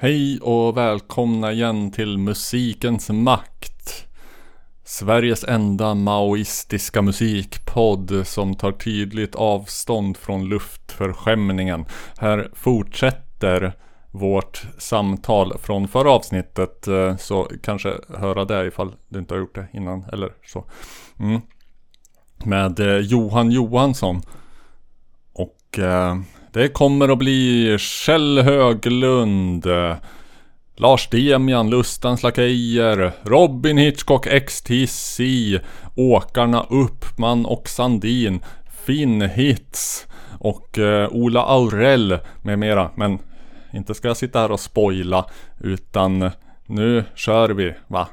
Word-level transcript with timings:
Hej 0.00 0.40
och 0.40 0.76
välkomna 0.76 1.52
igen 1.52 1.90
till 1.90 2.18
Musikens 2.18 3.10
Makt. 3.10 4.06
Sveriges 4.84 5.44
enda 5.44 5.94
maoistiska 5.94 7.02
musikpodd 7.02 8.26
som 8.26 8.54
tar 8.54 8.72
tydligt 8.72 9.34
avstånd 9.34 10.16
från 10.16 10.48
luftförskämningen. 10.48 11.84
Här 12.18 12.50
fortsätter 12.52 13.72
vårt 14.10 14.66
samtal 14.78 15.58
från 15.58 15.88
förra 15.88 16.10
avsnittet. 16.10 16.88
Eh, 16.88 17.16
så 17.16 17.50
kanske 17.62 17.94
höra 18.08 18.44
det 18.44 18.66
ifall 18.66 18.94
du 19.08 19.18
inte 19.18 19.34
har 19.34 19.40
gjort 19.40 19.54
det 19.54 19.68
innan 19.72 20.04
eller 20.12 20.32
så. 20.46 20.64
Mm. 21.18 21.40
Med 22.44 22.80
eh, 22.80 22.96
Johan 22.96 23.50
Johansson. 23.50 24.22
Och 25.32 25.78
eh, 25.78 26.16
det 26.52 26.68
kommer 26.68 27.08
att 27.08 27.18
bli 27.18 27.76
Kjell 27.78 28.38
Höglund, 28.38 29.66
Lars 30.76 31.08
Demian, 31.10 31.70
Lustans 31.70 32.22
Lakejer, 32.22 33.12
Robin 33.22 33.78
Hitchcock 33.78 34.26
XTC, 34.26 35.20
Åkarna 35.96 36.66
Uppman 36.70 37.46
och 37.46 37.68
Sandin, 37.68 38.40
Finn 38.86 39.20
Hits 39.22 40.06
och 40.38 40.78
eh, 40.78 41.08
Ola 41.08 41.42
Aurell 41.42 42.18
med 42.42 42.58
mera. 42.58 42.90
Men 42.94 43.18
inte 43.72 43.94
ska 43.94 44.08
jag 44.08 44.16
sitta 44.16 44.40
här 44.40 44.50
och 44.50 44.60
spoila 44.60 45.26
utan 45.60 46.30
nu 46.66 47.04
kör 47.14 47.48
vi 47.48 47.74
va? 47.86 48.08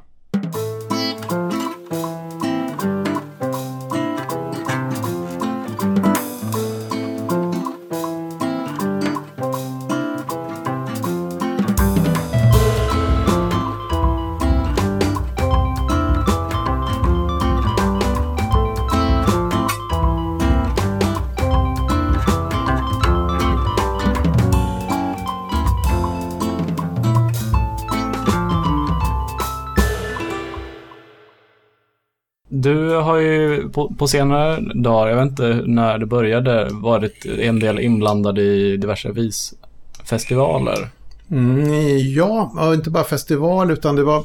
På, 33.75 33.93
på 33.97 34.07
senare 34.07 34.59
dagar, 34.75 35.07
jag 35.07 35.15
vet 35.15 35.31
inte 35.31 35.63
när 35.65 35.97
det 35.97 36.05
började, 36.05 36.69
varit 36.71 37.25
en 37.25 37.59
del 37.59 37.79
inblandad 37.79 38.39
i 38.39 38.77
diverse 38.77 39.11
visfestivaler. 39.11 40.89
Mm, 41.31 42.13
ja, 42.13 42.51
ja, 42.55 42.73
inte 42.73 42.89
bara 42.89 43.03
festival 43.03 43.71
utan 43.71 43.95
det 43.95 44.03
var... 44.03 44.23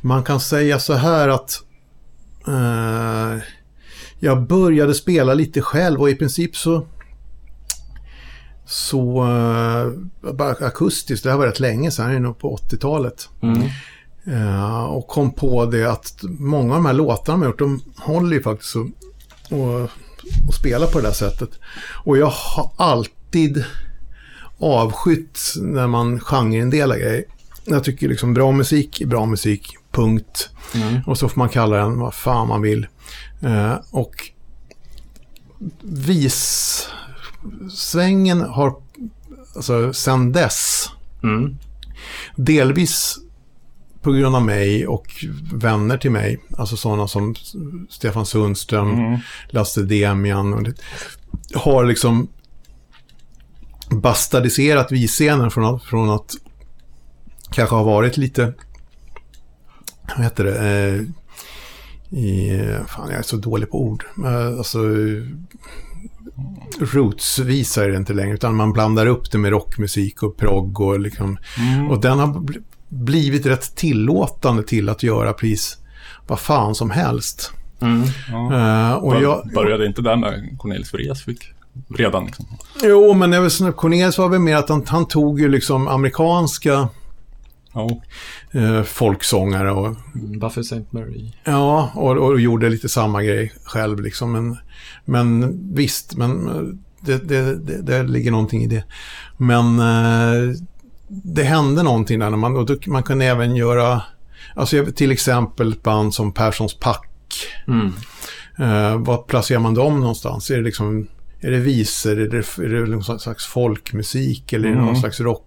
Man 0.00 0.22
kan 0.22 0.40
säga 0.40 0.78
så 0.78 0.94
här 0.94 1.28
att... 1.28 1.62
eh, 2.48 3.42
jag 4.18 4.42
började 4.46 4.94
spela 4.94 5.34
lite 5.34 5.60
själv 5.60 6.00
och 6.00 6.10
i 6.10 6.14
princip 6.14 6.56
så... 6.56 6.86
Så... 8.66 9.24
eh, 9.24 10.32
bara 10.32 10.50
akustiskt, 10.50 11.24
det 11.24 11.30
här 11.30 11.38
var 11.38 11.46
rätt 11.46 11.60
länge 11.60 11.90
sedan, 11.90 12.10
det 12.10 12.16
är 12.16 12.20
nog 12.20 12.38
på 12.38 12.56
80-talet. 12.56 13.28
Mm. 13.42 13.62
Eh, 14.26 14.84
och 14.84 15.06
kom 15.06 15.32
på 15.32 15.66
det 15.66 15.84
att 15.84 16.18
många 16.22 16.74
av 16.74 16.78
de 16.82 16.86
här 16.86 16.92
låtarna 16.92 17.38
man 17.38 17.48
gjort, 17.48 17.58
de 17.58 17.80
håller 17.96 18.36
ju 18.36 18.42
faktiskt 18.42 18.76
att 18.76 18.86
och, 19.52 19.80
och 20.48 20.54
spela 20.60 20.86
på 20.86 20.98
det 20.98 21.06
där 21.06 21.12
sättet. 21.12 21.50
Och 22.04 22.18
jag 22.18 22.30
har 22.30 22.70
alltid 22.76 23.64
avskytt 24.58 25.40
när 25.56 25.86
man 25.86 26.20
genreindelar 26.20 26.96
grejer. 26.96 27.24
Jag 27.64 27.84
tycker 27.84 28.08
liksom 28.08 28.34
bra 28.34 28.52
musik 28.52 29.00
är 29.00 29.06
bra 29.06 29.26
musik, 29.26 29.76
punkt. 29.90 30.50
Mm. 30.74 31.00
Och 31.06 31.18
så 31.18 31.28
får 31.28 31.38
man 31.38 31.48
kalla 31.48 31.76
den 31.76 31.98
vad 31.98 32.14
fan 32.14 32.48
man 32.48 32.62
vill. 32.62 32.86
Eh, 33.40 33.74
och 33.90 34.30
vissvängen 35.82 36.90
har, 38.40 38.74
alltså 39.56 39.92
sen 39.92 40.32
dess, 40.32 40.90
Mm. 41.22 41.56
delvis 42.36 43.18
på 44.06 44.12
grund 44.12 44.36
av 44.36 44.44
mig 44.44 44.86
och 44.86 45.06
vänner 45.52 45.98
till 45.98 46.10
mig, 46.10 46.38
alltså 46.58 46.76
sådana 46.76 47.08
som 47.08 47.34
Stefan 47.88 48.26
Sundström, 48.26 48.90
Mm. 48.90 49.18
Lasse 49.48 49.82
Demian, 49.82 50.54
och 50.54 50.62
det, 50.62 50.74
har 51.54 51.84
liksom 51.84 52.28
bastardiserat 53.90 54.92
visscenen 54.92 55.50
från 55.50 55.74
att, 55.74 55.82
från 55.82 56.10
att 56.10 56.30
kanske 57.50 57.74
ha 57.74 57.82
varit 57.82 58.16
lite, 58.16 58.54
vad 60.16 60.24
heter 60.24 60.44
det, 60.44 60.58
eh, 60.58 61.00
i, 62.18 62.60
fan 62.88 63.10
jag 63.10 63.18
är 63.18 63.22
så 63.22 63.36
dålig 63.36 63.70
på 63.70 63.82
ord, 63.82 64.04
eh, 64.24 64.58
alltså 64.58 64.78
rootsvisa 66.80 67.84
är 67.84 67.88
det 67.88 67.96
inte 67.96 68.12
längre, 68.12 68.34
utan 68.34 68.56
man 68.56 68.72
blandar 68.72 69.06
upp 69.06 69.30
det 69.32 69.38
med 69.38 69.50
rockmusik 69.50 70.22
och 70.22 70.36
progg 70.36 70.80
och 70.80 71.00
liksom, 71.00 71.38
Mm. 71.58 71.90
och 71.90 72.00
den 72.00 72.18
har 72.18 72.44
blivit 72.88 73.46
rätt 73.46 73.76
tillåtande 73.76 74.62
till 74.62 74.88
att 74.88 75.02
göra 75.02 75.32
precis 75.32 75.78
vad 76.26 76.40
fan 76.40 76.74
som 76.74 76.90
helst. 76.90 77.52
Mm. 77.80 78.02
Ja. 78.30 78.54
Eh, 78.90 78.94
och 78.94 79.22
jag, 79.22 79.50
Började 79.54 79.86
inte 79.86 80.02
där 80.02 80.16
med 80.16 80.56
Cornelis 80.58 80.94
Vreeswijk? 80.94 81.52
Redan 81.96 82.26
liksom. 82.26 82.46
jo, 82.82 83.14
men 83.14 83.32
jag 83.32 83.42
vill 83.42 83.50
säga, 83.50 83.72
Cornelius 83.72 84.18
var 84.18 84.28
väl 84.28 84.40
mer 84.40 84.56
att 84.56 84.68
han, 84.68 84.84
han 84.86 85.06
tog 85.08 85.40
ju 85.40 85.48
liksom 85.48 85.88
amerikanska 85.88 86.88
Ja. 87.72 88.00
eh, 88.52 88.82
folksångare 88.82 89.72
och, 89.72 89.96
Buffy 90.40 90.60
St. 90.60 90.84
Mary. 90.90 91.32
ja, 91.44 91.90
och, 91.94 92.16
och 92.16 92.40
gjorde 92.40 92.68
lite 92.68 92.88
samma 92.88 93.22
grej 93.22 93.52
själv 93.64 94.00
liksom. 94.00 94.32
Men, 94.32 94.58
men 95.04 95.58
visst, 95.74 96.16
men 96.16 96.48
eh, 96.48 96.62
det, 97.00 97.28
det, 97.28 97.54
det, 97.56 97.82
det 97.82 98.02
ligger 98.02 98.30
någonting 98.30 98.62
i 98.62 98.66
det. 98.66 98.84
Men 99.36 99.78
eh, 99.78 100.54
det 101.08 101.42
hände 101.42 101.82
någonting 101.82 102.18
där 102.18 102.30
när 102.30 102.36
man, 102.36 102.56
och 102.56 102.66
då, 102.66 102.76
man 102.86 103.02
kunde 103.02 103.24
även 103.24 103.56
göra, 103.56 104.02
alltså 104.54 104.86
till 104.94 105.12
exempel 105.12 105.72
ett 105.72 105.82
band 105.82 106.14
som 106.14 106.32
Perssons 106.32 106.74
Pack. 106.74 107.08
Mm. 107.68 107.92
Eh, 108.58 108.96
var 108.98 109.16
placerar 109.22 109.60
man 109.60 109.74
dem 109.74 110.00
någonstans? 110.00 110.50
Är 110.50 110.56
det 110.56 110.62
liksom, 110.62 111.06
är 111.40 111.50
det 111.50 111.58
visor? 111.58 112.20
Är 112.20 112.28
det, 112.28 112.64
är 112.64 112.68
det 112.68 112.86
någon 112.86 113.20
slags 113.20 113.46
folkmusik? 113.46 114.52
Eller 114.52 114.68
är 114.68 114.72
det 114.72 114.78
någon 114.78 114.88
Mm. 114.88 115.00
slags 115.00 115.20
rock? 115.20 115.42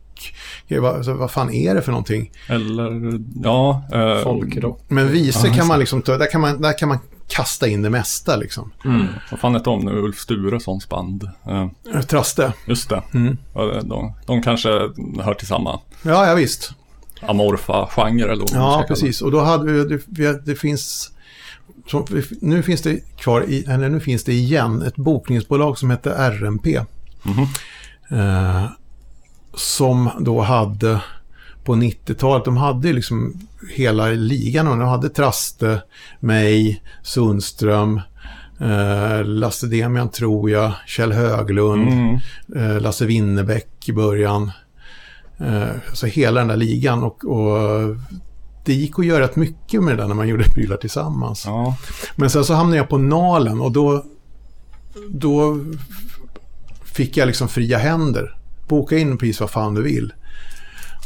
Vad, 0.70 0.96
alltså, 0.96 1.14
vad 1.14 1.32
fan 1.32 1.54
är 1.54 1.76
det 1.76 1.82
för 1.82 1.92
någonting? 1.92 2.32
Eller, 2.48 3.20
ja. 3.44 3.84
Eh, 3.94 4.24
Folkrock. 4.24 4.82
Men 4.88 5.12
visor 5.12 5.50
kan 5.50 5.68
man 5.68 5.80
liksom 5.80 6.02
ta, 6.02 6.18
där 6.18 6.32
kan 6.32 6.42
man, 6.42 6.62
där 6.62 6.78
kan 6.78 6.90
man 6.90 6.98
kasta 7.30 7.68
in 7.68 7.82
det 7.82 7.90
mesta 7.90 8.36
liksom. 8.36 8.72
Mm. 8.86 9.08
Vad 9.32 9.40
fan 9.40 9.54
hette 9.54 9.70
de 9.70 9.86
nu? 9.86 9.92
Ulf 9.92 10.20
Sturessons 10.20 10.90
band. 10.90 11.24
Eh, 11.48 11.68
Eh, 11.94 12.02
Traste. 12.02 12.54
just 12.66 12.90
det. 12.90 13.02
Mm. 13.14 13.38
De, 13.84 14.14
de 14.26 14.42
kanske 14.42 14.70
hör 15.22 15.34
till 15.34 15.48
samma 15.48 15.80
Ja, 16.04 16.28
ja 16.28 16.36
visst. 16.36 16.72
amorfa 17.22 17.88
genre 17.92 18.32
eller 18.32 18.42
vad 18.42 18.52
Ja, 18.54 18.86
precis. 18.88 19.22
Och 19.22 19.32
då 19.32 19.40
hade 19.42 19.72
vi, 19.72 19.84
det, 19.84 20.02
vi- 20.08 20.40
det 20.46 20.56
finns, 20.56 21.12
så, 21.88 22.08
nu 22.42 22.64
finns 22.64 22.82
det 22.82 23.00
kvar, 23.18 23.42
i, 23.48 23.64
eller 23.68 23.90
nu 23.90 24.00
finns 24.00 24.24
det 24.24 24.34
igen, 24.34 24.82
ett 24.82 24.96
bokningsbolag 24.96 25.78
som 25.78 25.90
heter 25.92 26.12
RMP. 26.32 26.66
Mhm. 27.24 27.48
Eh, 28.20 28.66
som 29.54 30.10
då 30.20 30.42
hade 30.42 31.02
på 31.64 31.76
90-talet, 31.76 32.46
de 32.46 32.58
hade 32.58 32.94
liksom 32.94 33.34
hela 33.76 34.08
ligan 34.08 34.68
och 34.68 34.78
de 34.78 34.88
hade 34.88 35.10
Traste, 35.10 35.82
mig, 36.20 36.84
Sundström, 37.04 38.02
eh, 38.60 39.24
Lasse 39.26 39.68
Demian 39.68 40.10
tror 40.10 40.50
jag, 40.50 40.72
Kjell 40.88 41.12
Höglund, 41.12 41.88
Mm. 41.90 42.20
eh, 42.56 42.82
Lasse 42.82 43.06
Winnerbäck 43.06 43.90
i 43.90 43.94
början. 43.94 44.52
Eh, 45.40 45.68
så 45.94 46.06
hela 46.06 46.40
den 46.40 46.48
där 46.48 46.58
ligan 46.58 47.04
och, 47.04 47.26
och 47.26 47.96
det 48.66 48.74
gick 48.74 49.00
att 49.00 49.06
göra 49.06 49.24
rätt 49.24 49.36
mycket 49.36 49.84
med 49.84 49.98
det 49.98 50.02
där 50.02 50.08
när 50.08 50.16
man 50.16 50.28
gjorde 50.28 50.44
prylar 50.54 50.78
tillsammans. 50.78 51.44
Ja. 51.46 51.76
Men 52.16 52.30
sen 52.30 52.46
så 52.46 52.54
hamnade 52.54 52.78
jag 52.78 52.90
på 52.90 52.98
Nalen 52.98 53.62
och 53.62 53.72
då, 53.72 54.06
då 55.10 55.60
fick 56.86 57.18
jag 57.18 57.28
liksom 57.28 57.48
fria 57.48 57.78
händer. 57.78 58.36
Boka 58.68 58.98
in 58.98 59.18
precis 59.18 59.40
vad 59.40 59.50
fan 59.50 59.74
du 59.74 59.84
vill. 59.84 60.14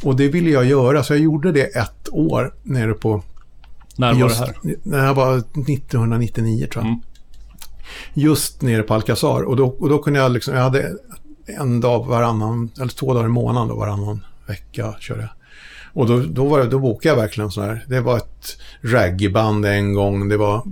Och 0.04 0.16
det 0.16 0.28
ville 0.28 0.50
jag 0.50 0.66
göra, 0.66 1.04
så 1.04 1.14
jag 1.14 1.20
gjorde 1.20 1.52
det 1.52 1.64
ett 1.64 2.10
år 2.12 2.54
nere 2.64 2.94
på... 2.94 3.24
När 3.96 4.14
var 4.14 4.20
just, 4.20 4.40
det 4.40 4.46
här? 4.46 4.76
Det 4.84 5.02
här 5.02 5.14
var 5.14 5.38
1999 5.38 6.68
tror 6.72 6.84
jag. 6.84 6.90
Mm. 6.90 7.02
Just 8.14 8.62
nere 8.62 8.84
på 8.84 8.94
Alcazar. 8.94 9.42
Och 9.42 9.56
då, 9.56 9.68
och 9.68 9.90
då 9.90 9.98
kunde 9.98 10.20
jag 10.20 10.32
liksom, 10.32 10.56
jag 10.56 10.62
hade 10.62 10.92
en 11.46 11.82
dag 11.82 12.06
varannan, 12.06 12.70
eller 12.78 12.92
två 12.92 13.14
dagar 13.14 13.26
i 13.26 13.30
månaden 13.30 13.68
då, 13.68 13.76
varannan 13.76 14.26
vecka 14.48 14.96
körde 15.00 15.22
jag. 15.22 15.30
Och 15.94 16.08
då, 16.08 16.20
då, 16.20 16.48
var 16.48 16.60
det, 16.60 16.68
då 16.68 16.80
bokade 16.80 17.16
jag 17.16 17.22
verkligen 17.22 17.52
så 17.52 17.62
här. 17.62 17.86
Det 17.88 18.02
var 18.02 18.18
ett 18.18 18.58
raggband 18.82 19.66
en 19.66 19.94
gång, 19.94 20.30
det 20.30 20.38
var 20.38 20.64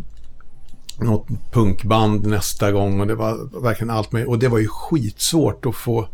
något 0.99 1.27
punkband 1.51 2.27
nästa 2.27 2.71
gång 2.71 2.99
och 3.01 3.07
det 3.07 3.15
var 3.15 3.61
verkligen 3.61 3.89
allt 3.89 4.11
med. 4.11 4.25
Och 4.25 4.39
det 4.39 4.47
var 4.47 4.59
ju 4.59 4.67
skitsvårt 4.67 5.65
att 5.65 5.75
få 5.75 6.07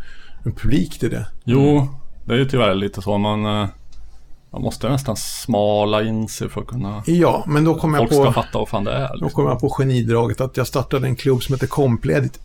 en 0.44 0.52
publik 0.52 1.00
till 1.00 1.10
det. 1.10 1.28
Jo, 1.44 1.88
Det 2.28 2.34
är 2.34 2.38
ju 2.38 2.46
tyvärr 2.46 2.76
lite 2.76 3.02
så. 3.02 3.18
Man, 3.18 3.46
eh, 3.46 3.68
man 4.52 4.62
måste 4.62 4.90
nästan 4.90 5.16
smala 5.18 6.04
in 6.04 6.28
sig 6.28 6.50
för 6.50 6.62
att 6.62 6.68
kunna... 6.68 7.04
Ja, 7.06 7.44
men 7.48 7.64
då 7.64 7.76
kom 7.76 7.94
jag 7.94 8.02
Folk 8.02 8.14
ska 8.14 8.26
på, 8.26 8.32
fatta 8.32 8.58
vad 8.58 8.70
fan 8.70 8.84
det 8.84 8.92
är. 8.92 9.08
då 9.08 9.14
Liksom. 9.14 9.30
kom 9.30 9.46
jag 9.46 9.60
på 9.60 9.70
genidraget 9.70 10.42
att 10.42 10.58
jag 10.58 10.68
startade 10.68 11.08
en 11.08 11.16
klubb 11.16 11.44
som 11.44 11.56
heter 11.56 11.68
Kompledigt. 11.68 12.40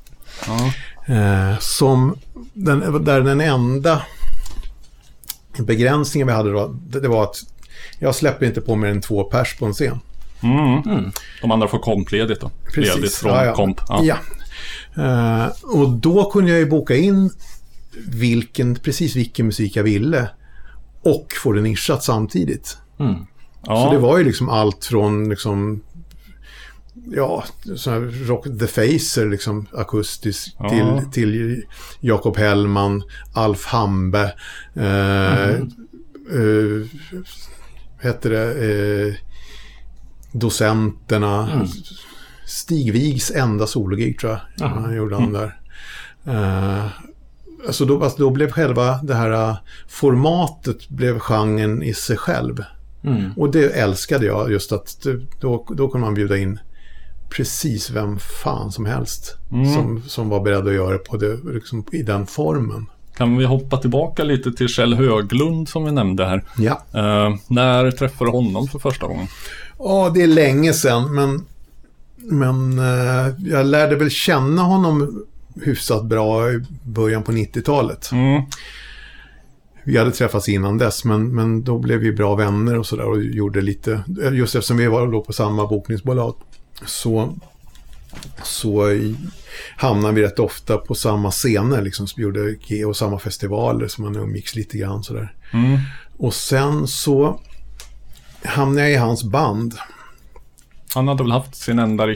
Ja. 0.46 0.72
Eh, 1.14 1.58
som 1.58 2.16
den, 2.52 3.04
där 3.04 3.20
den 3.20 3.40
enda 3.40 4.02
begränsningen 5.58 6.26
vi 6.26 6.32
hade 6.32 6.52
då, 6.52 6.74
det, 6.88 7.00
det 7.00 7.08
var 7.08 7.22
att 7.22 7.36
jag 7.98 8.14
släpper 8.14 8.46
inte 8.46 8.60
på 8.60 8.76
mer 8.76 8.88
än 8.88 9.00
två 9.00 9.24
pers 9.24 9.56
på 9.58 9.66
en 9.66 9.72
scen. 9.72 10.00
Mm. 10.42 11.10
De 11.42 11.50
andra 11.50 11.68
får 11.68 11.78
kompledigt 11.78 12.40
då. 12.40 12.50
Ledigt 12.76 13.14
från 13.14 13.32
ja, 13.32 13.44
ja. 13.44 13.54
komp. 13.54 13.80
Ja. 13.88 14.02
Ja. 14.04 14.16
Eh, 15.02 15.48
och 15.62 15.88
då 15.88 16.30
kunde 16.30 16.50
jag 16.50 16.60
ju 16.60 16.66
boka 16.66 16.96
in 16.96 17.30
vilken, 18.08 18.74
precis 18.74 19.16
vilken 19.16 19.46
musik 19.46 19.76
jag 19.76 19.84
ville 19.84 20.30
och 21.02 21.26
få 21.42 21.52
det 21.52 21.60
nischat 21.62 22.04
samtidigt. 22.04 22.78
Mm. 23.00 23.14
Ja. 23.66 23.76
Så 23.76 23.92
det 23.92 23.98
var 23.98 24.18
ju 24.18 24.24
liksom 24.24 24.48
allt 24.48 24.84
från 24.84 25.28
liksom 25.28 25.82
Ja, 27.10 27.44
sån 27.76 27.92
här 27.92 28.00
rock, 28.26 28.44
The 28.58 28.66
Facer, 28.66 29.28
liksom 29.30 29.66
akustisk, 29.72 30.56
Ja. 30.58 30.68
till, 30.68 31.10
till 31.12 31.62
Jakob 32.00 32.36
Hellman, 32.36 33.02
Alf 33.34 33.64
Hambe, 33.64 34.34
eh, 34.74 35.48
eh, 35.50 36.86
hette 38.00 38.28
det, 38.28 38.64
eh, 39.08 39.14
Docenterna, 40.32 41.66
Stig 42.46 42.92
Wigs 42.92 43.30
enda 43.30 43.66
sologig 43.66 44.18
tror 44.18 44.40
jag, 44.58 44.68
han 44.68 44.96
gjorde 44.96 45.14
han 45.16 45.32
där. 45.32 45.60
Eh, 46.26 46.86
alltså 47.66 47.84
då, 47.84 48.02
alltså 48.04 48.18
då 48.18 48.30
blev 48.30 48.50
själva 48.50 48.98
det 49.02 49.14
här 49.14 49.30
eh, 49.50 49.56
formatet 49.88 50.88
blev 50.88 51.18
genren 51.18 51.82
i 51.82 51.94
sig 51.94 52.16
själv. 52.16 52.64
Mm. 53.04 53.30
Och 53.36 53.50
det 53.50 53.64
älskade 53.70 54.26
jag, 54.26 54.52
just 54.52 54.72
att 54.72 55.06
då, 55.40 55.66
då 55.76 55.88
kunde 55.88 56.04
man 56.06 56.14
bjuda 56.14 56.38
in 56.38 56.58
precis 57.30 57.90
vem 57.90 58.18
fan 58.18 58.72
som 58.72 58.86
helst 58.86 59.36
Mm. 59.52 59.74
som, 59.74 60.02
som 60.06 60.28
var 60.28 60.40
beredd 60.40 60.66
att 60.68 60.74
göra 60.74 60.98
på 60.98 61.16
det, 61.16 61.38
liksom, 61.44 61.84
i 61.92 62.02
den 62.02 62.26
formen. 62.26 62.86
Kan 63.16 63.36
vi 63.36 63.44
hoppa 63.44 63.76
tillbaka 63.76 64.24
lite 64.24 64.52
till 64.52 64.68
Kjell 64.68 64.94
Höglund 64.94 65.68
som 65.68 65.84
vi 65.84 65.92
nämnde 65.92 66.24
här. 66.26 66.44
Ja, 66.58 66.82
Eh, 66.94 67.36
när 67.48 67.90
träffade 67.90 68.30
du 68.30 68.36
honom 68.36 68.66
för 68.68 68.78
första 68.78 69.06
gången? 69.06 69.26
ja 69.78 70.10
det 70.14 70.22
är 70.22 70.26
länge 70.26 70.72
sedan, 70.72 71.14
men, 71.14 71.44
men 72.16 72.78
eh, 72.78 73.34
jag 73.38 73.66
lärde 73.66 73.96
väl 73.96 74.10
känna 74.10 74.62
honom 74.62 75.24
hyfsat 75.64 76.04
bra 76.04 76.50
i 76.50 76.64
början 76.84 77.22
på 77.22 77.32
90-talet. 77.32 78.12
Mm. 78.12 78.42
Vi 79.84 79.98
hade 79.98 80.10
träffats 80.10 80.48
innan 80.48 80.78
dess, 80.78 81.04
men, 81.04 81.34
men 81.34 81.62
då 81.64 81.78
blev 81.78 81.98
vi 81.98 82.12
bra 82.12 82.34
vänner 82.34 82.78
och 82.78 82.86
sådär 82.86 83.04
och 83.04 83.22
gjorde 83.22 83.60
lite, 83.60 84.04
just 84.32 84.54
eftersom 84.54 84.76
vi 84.76 84.86
var 84.86 85.12
då 85.12 85.24
på 85.24 85.32
samma 85.32 85.66
bokningsbolag, 85.66 86.34
så, 86.86 87.38
så 88.42 88.86
hamnade 89.76 90.14
vi 90.14 90.22
rätt 90.22 90.38
ofta 90.38 90.76
på 90.76 90.94
samma 90.94 91.30
scener, 91.30 91.82
liksom, 91.82 92.06
som 92.06 92.22
gjorde 92.22 92.56
och 92.86 92.96
samma 92.96 93.18
festivaler, 93.18 93.88
så 93.88 94.02
man 94.02 94.16
umgicks 94.16 94.54
lite 94.54 94.78
grann 94.78 95.04
sådär. 95.04 95.34
Mm. 95.52 95.78
Och 96.18 96.34
sen 96.34 96.86
så 96.86 97.40
hamnade 98.44 98.80
jag 98.80 98.92
i 98.92 98.96
hans 98.96 99.24
band, 99.24 99.74
Han 100.94 101.08
hade 101.08 101.22
väl 101.22 101.32
haft 101.32 101.54
sin 101.56 101.78
enda 101.78 102.06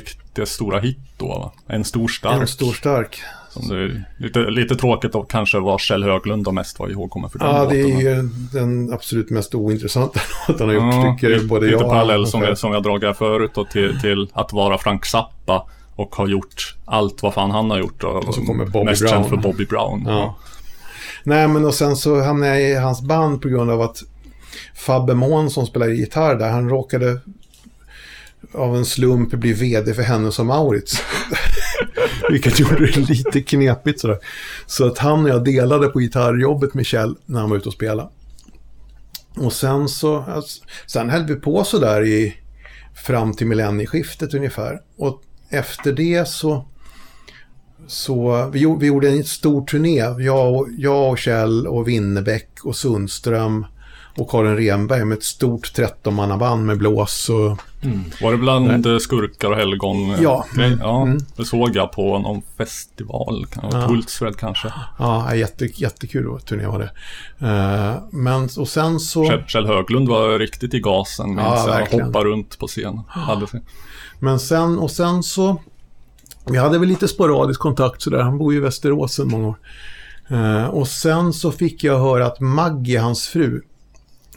riktigt 0.41 0.55
stora 0.55 0.81
hit 0.81 0.99
då 1.17 1.27
va? 1.29 1.53
En 1.67 1.85
stor 1.85 2.09
stark. 2.09 2.41
en 2.41 2.47
stor 2.47 2.73
stark. 2.73 3.21
Som 3.51 3.69
det 3.69 3.75
är 3.77 4.05
lite, 4.19 4.39
lite 4.39 4.77
tråkigt 4.77 5.15
att 5.15 5.29
kanske 5.29 5.59
var 5.61 5.79
Kjell 5.79 6.05
Höglund 6.05 6.45
då 6.45 6.53
mest 6.53 6.79
var 6.79 6.89
ihågkommen 6.89 7.31
för 7.31 7.39
den 7.39 7.49
Ja, 7.49 7.67
det 7.67 7.81
är 7.81 7.83
låten. 7.83 7.99
ju 8.01 8.23
den 8.53 8.93
absolut 8.93 9.31
mest 9.31 9.55
ointressanta 9.55 10.21
låten 10.49 10.69
han 10.69 10.77
har 10.79 10.87
Ja, 10.93 11.09
gjort, 11.09 11.21
tycker 11.21 11.47
både 11.49 11.67
lite 11.67 11.73
jag 11.79 11.85
och 11.87 11.91
parallell 11.93 12.21
han 12.21 12.27
som 12.27 12.43
jag, 12.43 12.59
som 12.59 12.73
jag 12.73 12.83
dragit 12.83 13.05
här 13.05 13.13
förut 13.13 13.51
då, 13.55 13.65
till, 13.65 14.01
till 14.01 14.31
att 14.33 14.53
vara 14.53 14.79
Frank 14.79 15.07
Zappa 15.07 15.67
och 15.97 16.17
ha 16.17 16.27
gjort 16.29 16.75
allt 16.85 17.23
vad 17.23 17.35
fan 17.35 17.51
han 17.51 17.71
har 17.71 17.79
gjort. 17.79 18.05
Och, 18.05 18.29
Och 18.29 18.35
så 18.35 18.41
kommer 18.45 18.67
Bobby 18.67 18.85
mest 18.91 19.01
Brown. 19.03 19.13
känd 19.13 19.27
för 19.27 19.37
Bobby 19.37 19.65
Brown. 19.67 20.05
Ja. 20.07 20.37
Nej, 21.25 21.49
men 21.49 21.65
och 21.65 21.75
sen 21.75 21.97
så 21.97 22.23
hamnade 22.23 22.61
jag 22.61 22.71
i 22.71 22.75
hans 22.75 23.03
band 23.03 23.43
på 23.43 23.49
grund 23.49 23.71
av 23.71 23.81
att 23.83 24.03
Fabbe 24.75 25.15
Mån 25.15 25.51
som 25.51 25.67
spelar 25.67 25.87
gitarr 25.89 26.35
där, 26.35 26.51
han 26.51 26.69
råkade 26.69 27.21
av 28.53 28.77
en 28.77 28.85
slump 28.85 29.31
bli 29.31 29.53
vd 29.53 29.95
för 29.95 30.03
Hennes 30.03 30.35
som 30.35 30.47
Maurits. 30.47 31.03
Vilket 32.31 32.59
gjorde 32.61 32.87
det 32.87 32.97
lite 32.97 33.43
knepigt 33.43 34.01
sådär. 34.01 34.19
Så 34.67 34.87
att 34.87 34.99
han 34.99 35.25
och 35.25 35.31
jag 35.31 35.45
delade 35.45 35.89
på 35.89 35.99
gitarrjobbet 35.99 36.75
med 36.75 36.87
Kjell 36.87 37.17
när 37.27 37.41
han 37.41 37.51
var 37.51 37.57
ute 37.57 37.69
och 37.69 37.75
spelade. 37.75 38.09
Och 39.37 39.53
sen 39.53 39.89
så, 39.89 40.17
alltså, 40.23 40.65
sen 40.87 41.11
höll 41.11 41.27
vi 41.27 41.35
på 41.35 41.65
sådär 41.65 42.05
i 42.05 42.37
fram 43.07 43.33
till 43.35 43.47
millennieskiftet 43.47 44.35
ungefär. 44.35 44.81
Och 44.99 45.23
efter 45.51 45.93
det 45.93 46.29
så 46.29 46.65
så 47.87 48.47
vi, 48.53 48.59
gjorde- 48.59 48.81
vi 48.81 48.87
gjorde 48.87 49.09
en 49.09 49.25
stor 49.25 49.67
turné. 49.67 49.99
Jag 50.19 50.55
och, 50.55 50.69
jag 50.79 51.11
och 51.11 51.19
Kjell 51.19 51.67
och 51.67 51.89
Winnerbäck 51.89 52.49
och 52.65 52.77
Sundström 52.77 53.67
och 54.17 54.31
Karin 54.31 54.57
Renberg 54.57 55.05
med 55.05 55.19
ett 55.19 55.25
stort 55.25 55.73
13-mannaband 55.79 56.65
med 56.65 56.79
blås 56.79 57.29
och... 57.29 57.59
Var 58.23 58.33
det 58.33 58.39
bland 58.39 58.87
eh, 58.87 58.99
skurkar 58.99 59.51
och 59.51 59.57
helgon? 59.57 60.17
Ja. 60.23 60.45
grej? 60.55 60.77
ja 60.81 61.03
Mm. 61.03 61.19
det 61.37 61.45
såg 61.45 61.77
jag 61.77 61.93
på 61.93 62.19
någon 62.19 62.43
festival. 62.57 63.47
Ja. 63.63 63.79
Hultsfred 63.79 64.37
kanske. 64.37 64.73
Ja, 64.99 65.35
jätte, 65.35 65.65
jättekul 65.65 66.41
turné 66.41 66.67
var 66.67 66.79
det. 66.79 66.91
Eh, 67.47 67.95
men 68.11 68.49
och 68.59 68.69
sen 68.69 69.01
så... 69.01 69.43
Kjell, 69.47 69.67
Höglund 69.67 70.09
var 70.09 70.39
riktigt 70.39 70.75
i 70.75 70.81
gasen. 70.81 71.37
Ja, 71.39 71.51
minns 71.51 71.67
jag. 71.67 71.75
verkligen. 71.75 72.07
Hoppade 72.07 72.25
runt 72.31 72.59
på 72.59 72.67
scen. 72.67 73.01
Hade 73.09 73.47
sig. 73.47 73.63
Men 74.19 74.39
sen, 74.39 74.79
och 74.79 74.91
sen 74.91 75.23
så... 75.23 75.61
Vi 76.51 76.59
hade 76.59 76.79
väl 76.79 76.89
lite 76.89 77.09
sporadisk 77.09 77.61
kontakt 77.61 78.03
sådär. 78.03 78.19
Han 78.23 78.39
bor 78.39 78.53
ju 78.53 78.59
i 78.59 78.63
Västerås 78.63 79.15
sedan 79.15 79.29
många 79.29 79.49
år. 79.49 79.57
Eh, 80.29 80.67
och 80.67 80.89
sen 80.89 81.33
så 81.33 81.53
fick 81.53 81.85
jag 81.85 81.99
höra 81.99 82.27
att 82.27 82.41
Maggie, 82.41 83.01
hans 83.01 83.29
fru, 83.29 83.63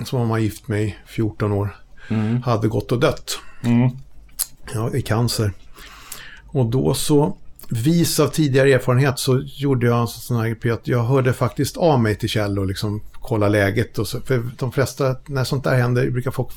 som 0.06 0.30
var 0.30 0.38
gift 0.38 0.68
med 0.68 0.84
i 0.84 0.96
14 1.07 1.51
år, 1.51 1.75
Mm. 2.09 2.41
hade 2.41 2.67
gått 2.67 2.91
och 2.91 3.00
dött. 3.00 3.39
Mm. 3.63 3.89
Ja, 4.73 4.94
i 4.94 5.01
cancer. 5.01 5.51
Och 6.47 6.65
då 6.65 6.94
så, 6.94 7.38
vis 7.69 8.19
av 8.19 8.27
tidigare 8.27 8.73
erfarenhet 8.73 9.19
så 9.19 9.41
gjorde 9.45 9.85
jag 9.85 10.01
en 10.01 10.07
sån 10.07 10.38
här 10.38 10.50
grej 10.50 10.73
att 10.73 10.88
jag 10.88 11.03
hörde 11.03 11.33
faktiskt 11.33 11.77
av 11.77 12.00
mig 12.00 12.15
till 12.15 12.29
Kjell 12.29 12.59
och 12.59 12.67
liksom 12.67 13.01
kolla 13.13 13.47
läget. 13.47 13.97
Och 14.00 14.07
så, 14.07 14.21
för 14.21 14.44
de 14.57 14.71
flesta, 14.71 15.15
när 15.25 15.43
sånt 15.43 15.63
där 15.63 15.75
händer, 15.75 16.10
brukar 16.10 16.31
folk 16.31 16.50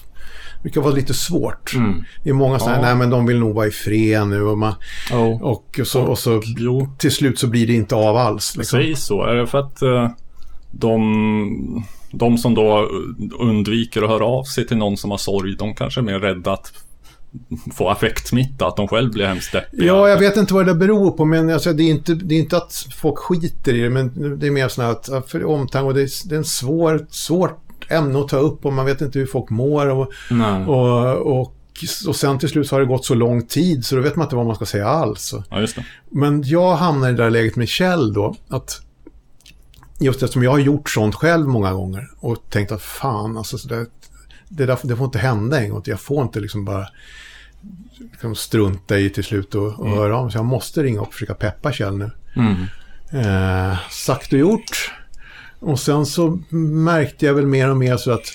brukar 0.63 0.81
vara 0.81 0.95
lite 0.95 1.15
svårt. 1.15 1.75
Mm. 1.75 2.05
Det 2.23 2.31
är 2.31 2.35
många 2.35 2.59
här, 2.59 2.75
Ja. 2.75 2.83
nej 2.83 2.95
men 2.95 3.11
de 3.11 3.27
vill 3.27 3.39
nog 3.39 3.55
vara 3.55 3.67
i 3.67 3.71
fred 3.71 4.27
nu 4.27 4.43
och, 4.43 4.59
man, 4.59 4.75
Oh. 5.13 5.43
och, 5.43 5.81
så, 5.85 6.03
och 6.03 6.19
så 6.19 6.43
Jo, 6.45 6.89
till 6.99 7.13
slut 7.13 7.39
så 7.39 7.47
blir 7.47 7.67
det 7.67 7.73
inte 7.73 7.95
av 7.95 8.17
alls. 8.17 8.57
Liksom. 8.57 8.79
säg 8.79 8.97
så. 8.97 9.25
Är 9.25 9.35
det 9.35 9.47
för 9.47 9.59
att 9.59 9.83
eh, 9.83 10.11
de, 10.71 11.85
de 12.13 12.39
som 12.39 12.55
då 12.55 12.91
undviker 13.39 14.03
att 14.03 14.11
höra 14.11 14.25
av 14.25 14.45
sig 14.45 14.67
till 14.67 14.77
någon 14.77 14.97
som 14.97 15.11
har 15.11 15.19
sorg, 15.19 15.57
de 15.57 15.75
kanske 15.75 16.01
är 16.01 16.03
mer 16.03 16.19
rädda 16.19 16.53
att 16.53 16.73
få 17.75 17.89
affektsmitta, 17.89 18.67
att 18.67 18.77
de 18.77 18.89
själv 18.89 19.13
blir 19.13 19.27
hemskt 19.27 19.53
deppiga. 19.53 19.87
Ja, 19.87 20.09
jag 20.09 20.19
vet 20.19 20.37
inte 20.37 20.55
vad 20.55 20.67
det 20.67 20.75
beror 20.75 21.11
på, 21.11 21.25
men 21.25 21.51
alltså, 21.51 21.73
det, 21.73 21.83
är 21.83 21.91
inte, 21.91 22.15
det 22.15 22.35
är 22.35 22.39
inte 22.39 22.57
att 22.57 22.87
folk 22.97 23.19
skiter 23.19 23.75
i 23.75 23.81
det, 23.81 23.91
men 23.91 24.39
det 24.39 24.47
är 24.47 24.51
mer 24.51 24.69
sådana 24.69 24.93
att 24.93 25.31
för 25.31 25.45
omtanke 25.45 25.87
och 25.87 25.95
det 25.95 26.03
är, 26.03 26.29
det 26.29 26.35
är 26.35 26.39
en 26.39 26.45
svår, 26.45 27.07
svårt 27.11 27.91
ämne 27.91 28.21
att 28.21 28.29
ta 28.29 28.37
upp 28.37 28.67
och 28.67 28.73
man 28.73 28.87
vet 28.87 29.01
inte 29.01 29.19
hur 29.19 29.27
folk 29.27 29.51
mår 29.51 29.87
och, 29.87 30.13
Nej. 30.31 30.67
och, 30.67 31.17
och, 31.17 31.55
och 32.07 32.17
sen 32.17 32.39
till 32.39 32.49
slut 32.49 32.69
så 32.69 32.75
har 32.75 32.81
det 32.81 32.87
gått 32.87 33.05
så 33.05 33.15
lång 33.15 33.47
tid 33.47 33.85
så 33.85 33.97
då 33.97 34.03
vet 34.03 34.17
man 34.17 34.27
inte 34.27 34.37
vad 34.37 34.47
man 34.47 34.57
ska 34.57 34.67
säga 34.67 34.89
alls. 34.89 35.35
Ja. 35.51 35.67
Men 36.11 36.43
jag 36.43 36.77
hamnar 36.77 37.09
i 37.09 37.13
det 37.13 37.23
där 37.23 37.31
läget 37.31 37.57
med 37.57 37.69
Kjell 37.69 38.13
då, 38.13 38.37
att 38.49 38.81
just 40.05 40.23
eftersom 40.23 40.43
jag 40.43 40.51
har 40.51 40.59
gjort 40.59 40.91
sånt 40.91 41.15
själv 41.15 41.49
många 41.49 41.73
gånger 41.73 42.11
och 42.19 42.51
tänkt 42.51 42.73
att 42.73 42.83
fan, 42.83 43.37
alltså 43.37 43.59
så 43.59 43.69
där, 43.69 43.87
det, 44.49 44.67
där, 44.67 44.79
det 44.83 44.97
får 44.97 45.05
inte 45.05 45.19
hända 45.19 45.61
en 45.61 45.71
gång. 45.71 45.83
Jag 45.85 46.01
får 46.01 46.23
inte 46.23 46.41
liksom 46.41 46.65
bara 46.65 46.89
liksom 48.13 48.35
strunta 48.35 48.99
i 48.99 49.11
till 49.11 49.25
slut 49.25 49.55
och, 49.55 49.81
och 49.81 49.91
höra 49.91 50.17
av 50.17 50.25
mig. 50.25 50.33
Så 50.33 50.39
jag 50.39 50.45
måste 50.45 50.83
ringa 50.83 51.01
och 51.01 51.13
försöka 51.13 51.35
peppa 51.35 51.73
Kjell 51.73 51.99
nu. 51.99 52.11
Mm. 52.37 52.67
Eh, 53.13 53.79
sagt 53.91 54.33
och 54.33 54.39
gjort. 54.39 54.93
Och 55.59 55.81
sen 55.81 56.07
så 56.07 56.39
märkte 56.51 57.27
jag 57.27 57.35
väl 57.35 57.47
mer 57.47 57.71
och 57.71 57.77
mer 57.77 57.97
så 57.97 58.13
att 58.13 58.27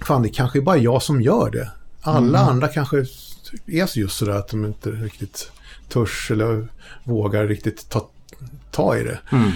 fan, 0.00 0.22
det 0.22 0.28
kanske 0.28 0.58
är 0.58 0.62
bara 0.62 0.76
jag 0.76 1.02
som 1.02 1.22
gör 1.22 1.50
det. 1.50 1.70
Alla 2.00 2.38
andra 2.38 2.68
kanske 2.68 2.98
är 3.66 3.98
just 3.98 4.16
sådär 4.16 4.32
att 4.32 4.48
de 4.48 4.64
inte 4.64 4.90
riktigt 4.90 5.50
törs 5.88 6.30
eller 6.30 6.68
vågar 7.04 7.46
riktigt 7.46 7.88
ta, 7.88 8.08
ta 8.70 8.96
i 8.96 9.02
det. 9.02 9.18
Mm. 9.32 9.50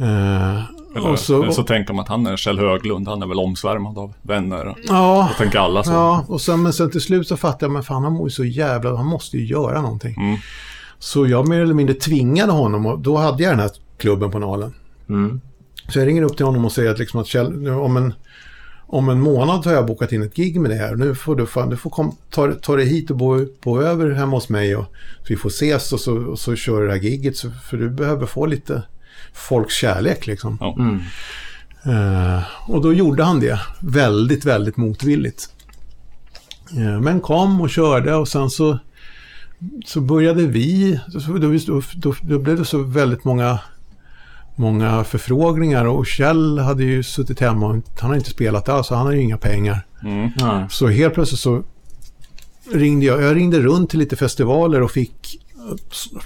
Eh, 0.00 0.62
Eller, 0.96 1.10
och 1.10 1.18
så, 1.18 1.42
eller 1.42 1.52
så 1.52 1.62
tänker 1.62 1.94
man 1.94 2.02
att 2.02 2.08
han 2.08 2.26
är 2.26 2.36
Kjell 2.36 2.58
Höglund, 2.58 3.08
han 3.08 3.22
är 3.22 3.26
väl 3.26 3.38
omsvärmad 3.38 3.98
av 3.98 4.12
vänner. 4.22 4.74
ja, 4.88 5.26
Jag 5.28 5.36
tänker 5.36 5.58
alla 5.58 5.84
så. 5.84 5.90
ja, 5.92 6.24
och 6.28 6.40
sen, 6.40 6.62
men 6.62 6.72
sen 6.72 6.90
till 6.90 7.00
slut 7.00 7.28
så 7.28 7.36
fattade 7.36 7.64
jag, 7.64 7.72
men 7.72 7.82
fan 7.82 8.02
han 8.04 8.12
mår 8.12 8.26
ju 8.26 8.30
så 8.30 8.44
jävla, 8.44 8.96
han 8.96 9.06
måste 9.06 9.36
ju 9.38 9.44
göra 9.46 9.80
någonting. 9.82 10.14
Mm. 10.18 10.36
Så 10.98 11.26
jag 11.26 11.48
mer 11.48 11.60
eller 11.60 11.74
mindre 11.74 11.94
tvingade 11.94 12.52
honom 12.52 12.86
och 12.86 12.98
då 12.98 13.16
hade 13.16 13.42
jag 13.42 13.52
den 13.52 13.60
här 13.60 13.70
klubben 13.98 14.30
på 14.30 14.38
Nalen. 14.38 14.74
Mm. 15.08 15.40
Så 15.88 15.98
jag 15.98 16.06
ringer 16.06 16.22
upp 16.22 16.36
till 16.36 16.46
honom 16.46 16.64
och 16.64 16.72
säger 16.72 16.90
att, 16.90 16.98
liksom 16.98 17.20
att 17.20 17.26
Kjell, 17.26 17.68
om, 17.68 17.96
en, 17.96 18.14
om 18.86 19.08
en 19.08 19.20
månad 19.20 19.64
har 19.66 19.72
jag 19.72 19.86
bokat 19.86 20.12
in 20.12 20.22
ett 20.22 20.34
gig 20.36 20.60
med 20.60 20.70
det 20.70 20.76
här. 20.76 20.94
Nu 20.94 21.14
får 21.14 21.36
du, 21.36 21.46
fan, 21.46 21.70
du 21.70 21.76
får 21.76 21.90
kom, 21.90 22.16
ta, 22.30 22.52
ta 22.52 22.76
dig 22.76 22.86
hit 22.86 23.10
och 23.10 23.16
bo, 23.16 23.46
bo 23.64 23.80
över 23.82 24.10
hemma 24.10 24.36
hos 24.36 24.48
mig. 24.48 24.76
Och, 24.76 24.84
så 25.18 25.24
vi 25.28 25.36
får 25.36 25.48
ses 25.48 25.92
och 25.92 26.00
så, 26.00 26.16
och 26.16 26.38
så 26.38 26.56
kör 26.56 26.82
det 26.86 26.92
här 26.92 26.98
giget. 27.00 27.36
Så, 27.36 27.50
för 27.50 27.76
du 27.76 27.90
behöver 27.90 28.26
få 28.26 28.46
lite 28.46 28.82
folks 29.32 29.74
kärlek 29.74 30.26
liksom. 30.26 30.58
Ja. 30.60 30.76
Mm. 30.78 31.00
Eh, 31.82 32.42
och 32.66 32.82
då 32.82 32.92
gjorde 32.92 33.24
han 33.24 33.40
det 33.40 33.60
väldigt, 33.80 34.44
väldigt 34.44 34.76
motvilligt. 34.76 35.48
Eh, 36.76 37.00
men 37.00 37.20
kom 37.20 37.60
och 37.60 37.70
körde 37.70 38.14
och 38.14 38.28
sen 38.28 38.50
så, 38.50 38.78
så 39.86 40.00
började 40.00 40.46
vi, 40.46 41.00
då, 41.06 41.80
då, 41.96 42.14
då, 42.22 42.38
blev 42.38 42.58
det 42.58 42.64
så 42.64 42.78
väldigt 42.78 43.24
många, 43.24 43.58
många 44.56 45.04
förfrågningar 45.04 45.84
och 45.84 46.06
Kjell 46.06 46.58
hade 46.58 46.84
ju 46.84 47.02
suttit 47.02 47.40
hemma 47.40 47.66
och 47.66 47.76
han 48.00 48.10
har 48.10 48.16
inte 48.16 48.30
spelat 48.30 48.68
alls, 48.68 48.86
så 48.86 48.94
han 48.94 49.06
har 49.06 49.12
ju 49.12 49.22
inga 49.22 49.38
pengar. 49.38 49.86
Mm. 50.02 50.68
Så 50.70 50.88
helt 50.88 51.14
plötsligt 51.14 51.40
så 51.40 51.62
ringde 52.72 53.06
jag, 53.06 53.22
jag 53.22 53.36
ringde 53.36 53.60
runt 53.60 53.90
till 53.90 53.98
lite 53.98 54.16
festivaler 54.16 54.82
och 54.82 54.90
fick, 54.90 55.40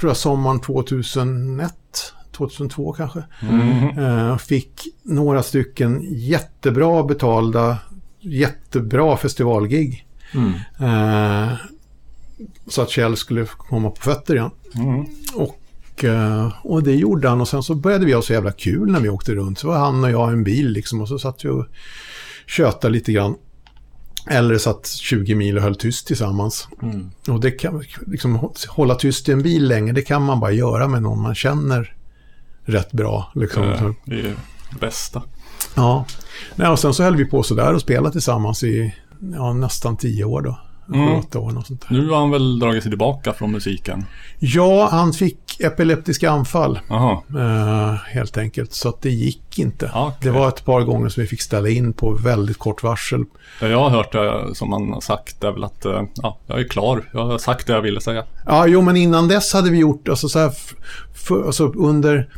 tror 0.01 0.11
jag 0.11 0.17
sommaren 0.17 0.61
2001, 0.61 1.73
2002 2.35 2.93
kanske. 2.93 3.25
Mm. 3.43 3.99
Eh, 3.99 4.37
fick 4.37 4.81
några 5.03 5.43
stycken 5.43 6.00
jättebra 6.11 7.05
betalda, 7.05 7.79
jättebra 8.21 9.17
festivalgig. 9.17 10.07
Mm. 10.35 10.53
Eh, 10.79 11.53
så 12.69 12.83
att 12.83 12.91
Kjell 12.91 13.17
skulle 13.17 13.47
komma 13.47 13.91
på 13.91 14.00
fötter 14.00 14.35
igen. 14.35 14.50
Mm. 14.75 15.07
Och, 15.35 16.05
eh, 16.05 16.53
och 16.62 16.83
det 16.83 16.95
gjorde 16.95 17.29
han 17.29 17.41
och 17.41 17.49
sen 17.49 17.62
så 17.62 17.75
började 17.75 18.07
vi 18.07 18.12
ha 18.12 18.23
så 18.23 18.33
jävla 18.33 18.53
kul 18.53 18.93
när 18.93 19.00
vi 19.00 19.09
åkte 19.09 19.35
runt. 19.35 19.59
Så 19.59 19.67
var 19.67 19.79
han 19.79 20.05
och 20.05 20.11
jag 20.11 20.31
i 20.31 20.33
en 20.33 20.45
bil 20.45 20.71
liksom 20.71 21.00
och 21.00 21.09
så 21.09 21.19
satt 21.19 21.45
vi 21.45 21.49
och 21.49 21.67
tjötade 22.47 22.93
lite 22.93 23.12
grann. 23.12 23.35
Eller 24.31 24.59
satt 24.59 24.87
20 24.87 25.35
mil 25.35 25.57
och 25.57 25.62
höll 25.62 25.76
tyst 25.76 26.07
tillsammans. 26.07 26.69
Mm. 26.83 27.11
Och 27.29 27.41
det 27.41 27.50
kan, 27.50 27.85
liksom, 28.07 28.50
hålla 28.69 28.95
tyst 28.95 29.29
i 29.29 29.33
en 29.33 29.43
bil 29.43 29.69
länge, 29.69 29.93
det 29.93 30.03
kan 30.03 30.23
man 30.23 30.41
bara 30.41 30.53
göra 30.53 30.88
med 30.88 31.03
någon 31.03 31.23
man 31.23 31.35
känner 31.35 31.97
rätt 32.64 32.92
bra. 32.92 33.30
Liksom. 33.35 33.62
Eh, 33.62 33.90
Det 34.04 34.18
är 34.21 34.23
det 34.23 34.78
bästa. 34.80 35.23
Ja. 35.75 36.04
Nej, 36.56 36.68
och 36.68 36.78
sen 36.78 36.94
så 36.94 37.02
höll 37.02 37.16
vi 37.16 37.25
på 37.25 37.42
sådär 37.42 37.75
och 37.75 37.80
spelade 37.80 38.12
tillsammans 38.12 38.62
i 38.62 38.94
ja, 39.35 39.52
nästan 39.52 39.97
tio 39.97 40.25
år 40.25 40.42
då. 40.42 40.59
Mm. 40.94 41.14
Åtta 41.14 41.38
år 41.38 41.50
något 41.50 41.66
sånt 41.66 41.85
där. 41.88 41.97
Nu 41.97 42.11
har 42.11 42.16
han 42.21 42.30
väl 42.30 42.59
dragit 42.59 42.83
sig 42.83 42.92
tillbaka 42.92 43.33
från 43.33 43.52
musiken. 43.52 44.04
Ja, 44.38 44.88
han 44.90 45.12
fick 45.12 45.61
epileptiska 45.61 46.30
anfall 46.30 46.80
eh, 46.90 47.94
helt 47.94 48.37
enkelt. 48.38 48.73
Så 48.73 48.88
att 48.88 49.02
det 49.02 49.11
gick 49.11 49.59
inte. 49.59 49.90
Ja, 49.94 50.06
okej. 50.06 50.18
Det 50.33 50.38
var 50.38 50.49
ett 50.49 50.64
par 50.64 50.80
gånger 50.80 51.09
som 51.09 51.21
vi 51.21 51.26
fick 51.26 51.40
ställa 51.40 51.68
in 51.68 51.92
på 51.92 52.11
väldigt 52.11 52.59
kort 52.59 52.83
varsel. 52.83 53.25
Det 53.61 53.68
jag 53.68 53.78
har 53.78 53.90
hört 53.90 54.12
det 54.12 54.54
som 54.54 54.73
han 54.73 54.92
har 54.92 55.00
sagt 55.00 55.44
är 55.44 55.52
väl 55.52 55.64
att 55.64 55.85
eh, 55.85 56.02
ja, 56.14 56.38
jag 56.47 56.61
är 56.61 56.68
klar. 56.68 57.11
Jag 57.12 57.26
har 57.26 57.38
sagt 57.38 57.66
det 57.66 57.73
jag 57.73 57.83
ville 57.83 58.00
säga. 58.00 58.25
Ja, 58.47 58.66
jo, 58.66 58.80
men 58.83 58.97
innan 58.97 59.28
dess 59.28 59.52
hade 59.52 59.71
vi 59.71 59.78
gjort, 59.78 60.09
alltså 60.09 60.28
så 60.28 60.38
här, 60.38 60.52
för, 61.14 61.47
alltså 61.47 61.66
under 61.66 62.28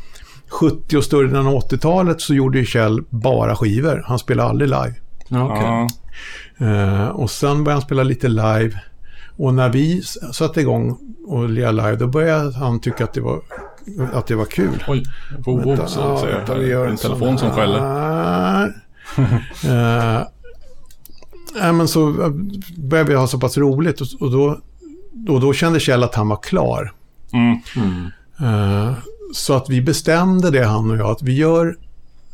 70 0.48 0.96
och 0.96 1.04
större 1.04 1.26
delen 1.26 1.46
av 1.46 1.54
80-talet 1.54 2.20
så 2.20 2.34
gjorde 2.34 2.58
ju 2.58 2.64
Kjell 2.64 3.02
bara 3.08 3.56
skivor. 3.56 4.04
Han 4.06 4.18
spelade 4.18 4.48
aldrig 4.48 4.70
live. 4.70 4.94
Ja, 5.28 5.44
okej. 5.44 5.88
Ja. 6.58 6.66
Eh, 6.66 7.08
och 7.08 7.30
sen 7.30 7.64
började 7.64 7.80
han 7.80 7.82
spela 7.82 8.02
lite 8.02 8.28
live. 8.28 8.80
Och 9.36 9.54
när 9.54 9.68
vi 9.68 10.02
satte 10.32 10.60
igång 10.60 10.98
och 11.26 11.48
lirade 11.48 11.72
live, 11.72 11.96
då 11.96 12.06
började 12.06 12.56
han 12.56 12.80
tycka 12.80 13.04
att 13.04 13.12
det 13.12 13.20
var, 13.20 13.40
att 14.12 14.26
det 14.26 14.34
var 14.34 14.44
kul. 14.44 14.84
Oj, 14.88 15.02
vov, 15.38 15.62
vov, 15.62 15.86
så 15.86 16.00
ja, 16.00 16.20
säger 16.20 16.36
vänta, 16.36 16.52
jag. 16.52 16.60
vi 16.60 16.68
gör 16.68 16.86
en 16.86 16.98
sån 16.98 17.10
telefon 17.10 17.38
som 17.38 17.50
skäller. 17.50 18.72
Eh, 19.64 20.22
Nej, 21.60 21.72
men 21.72 21.88
så 21.88 22.22
eh, 22.22 22.30
började 22.76 23.10
vi 23.10 23.16
ha 23.16 23.26
så 23.26 23.38
pass 23.38 23.58
roligt 23.58 24.00
och, 24.00 24.06
och, 24.20 24.30
då, 24.30 24.58
och 25.28 25.40
då 25.40 25.52
kände 25.52 25.80
Kjell 25.80 26.04
att 26.04 26.14
han 26.14 26.28
var 26.28 26.36
klar. 26.42 26.92
Mm. 27.32 27.58
Mm. 27.76 28.10
Eh, 28.40 28.94
Så 29.34 29.54
att 29.54 29.70
vi 29.70 29.82
bestämde 29.82 30.50
det, 30.50 30.64
han 30.64 30.90
och 30.90 30.96
jag, 30.96 31.10
att 31.10 31.22
vi 31.22 31.32
gör... 31.34 31.76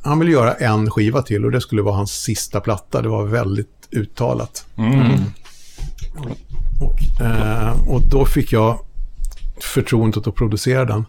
Han 0.04 0.18
ville 0.18 0.32
göra 0.32 0.54
en 0.54 0.90
skiva 0.90 1.22
till 1.22 1.44
och 1.44 1.50
det 1.50 1.61
skulle 1.61 1.82
vara 1.82 1.96
hans 1.96 2.12
sista 2.12 2.61
platta. 2.61 3.02
Det 3.02 3.08
var 3.08 3.25
väldigt 3.25 3.68
uttalat. 3.90 4.66
Mm. 4.76 5.11
Och, 6.80 7.20
eh, 7.26 7.88
och 7.88 8.02
då 8.11 8.25
fick 8.25 8.52
jag 8.52 8.78
förtroendet 9.61 10.26
att 10.26 10.34
producera 10.34 10.84
den. 10.84 11.04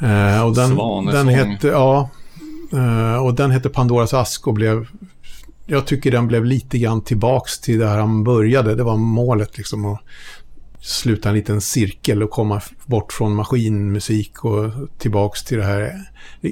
Eh, 0.00 0.46
och 0.46 0.54
den, 0.54 0.76
den 1.06 1.28
hette, 1.28 1.68
ja, 1.68 2.10
eh, 2.72 3.16
och 3.16 3.34
den 3.34 3.50
hette 3.50 3.68
Pandoras 3.68 4.14
ask 4.14 4.46
och 4.46 4.54
blev... 4.54 4.86
Jag 5.66 5.86
tycker 5.86 6.10
den 6.10 6.26
blev 6.26 6.44
lite 6.44 6.78
grann 6.78 7.00
tillbaks 7.00 7.60
till 7.60 7.78
där 7.78 7.98
han 7.98 8.24
började. 8.24 8.74
Det 8.74 8.82
var 8.82 8.96
målet 8.96 9.58
liksom 9.58 9.84
att 9.84 10.00
sluta 10.80 11.28
en 11.28 11.34
liten 11.34 11.60
cirkel 11.60 12.22
och 12.22 12.30
komma 12.30 12.60
bort 12.86 13.12
från 13.12 13.34
maskinmusik 13.34 14.44
och 14.44 14.70
tillbaks 14.98 15.44
till 15.44 15.58
det 15.58 15.64
här 15.64 15.92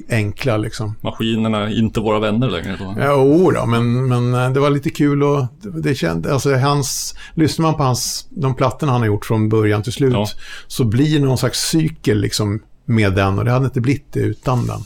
enkla 0.09 0.57
liksom. 0.57 0.95
Maskinerna 1.01 1.59
är 1.59 1.79
inte 1.79 2.01
våra 2.01 2.19
vänner 2.19 2.51
längre 2.51 2.77
då. 2.79 2.95
Jo 2.99 3.51
då, 3.51 3.67
men, 3.67 4.09
men 4.09 4.35
eh, 4.35 4.51
det 4.53 4.61
var 4.61 4.71
lite 4.71 4.91
kul 4.91 5.23
och 5.23 5.47
det, 5.63 5.81
det 5.81 5.95
kände, 5.95 6.33
alltså 6.33 6.55
hans, 6.55 7.15
lyssnar 7.35 7.67
man 7.67 7.75
på 7.75 7.83
hans, 7.83 8.27
de 8.31 8.55
plattorna 8.55 8.93
han 8.93 9.01
har 9.01 9.07
gjort 9.07 9.27
från 9.27 9.49
början 9.49 9.83
till 9.83 9.93
slut 9.93 10.13
Ja. 10.13 10.27
så 10.67 10.85
blir 10.85 11.19
det 11.21 11.25
någon 11.27 11.39
slags 11.39 11.59
cykel 11.69 12.21
liksom 12.21 12.63
med 12.85 13.15
den 13.15 13.39
och 13.39 13.45
det 13.45 13.51
hade 13.51 13.65
inte 13.65 13.81
blivit 13.81 14.13
det 14.13 14.21
utan 14.21 14.67
den. 14.67 14.81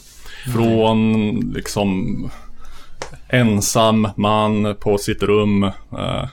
Från 0.55 1.31
liksom 1.41 2.31
ensam 3.29 4.09
man 4.17 4.77
på 4.81 4.99
sitt 4.99 5.23
rum 5.23 5.63
eh, 5.63 6.29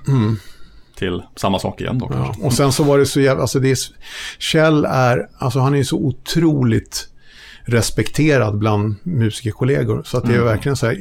till 0.99 1.21
samma 1.35 1.59
sak 1.59 1.81
igen 1.81 1.97
då 1.97 2.05
Mm. 2.05 2.19
Ja. 2.19 2.35
Och 2.41 2.53
sen 2.53 2.71
så 2.71 2.83
var 2.83 2.97
det 2.97 3.05
så 3.05 3.21
jävla, 3.21 3.41
alltså 3.41 3.59
det 3.59 3.71
är, 3.71 3.77
Kjell 4.39 4.85
är, 4.85 5.27
alltså 5.37 5.59
han 5.59 5.73
är 5.73 5.77
ju 5.77 5.85
så 5.85 5.97
otroligt 5.97 7.07
respekterad 7.63 8.57
bland 8.57 8.95
musikerkollegor 9.03 10.03
så 10.05 10.17
att 10.17 10.25
det 10.25 10.35
är 10.35 10.41
verkligen 10.41 10.75
så 10.75 10.85
här 10.85 10.97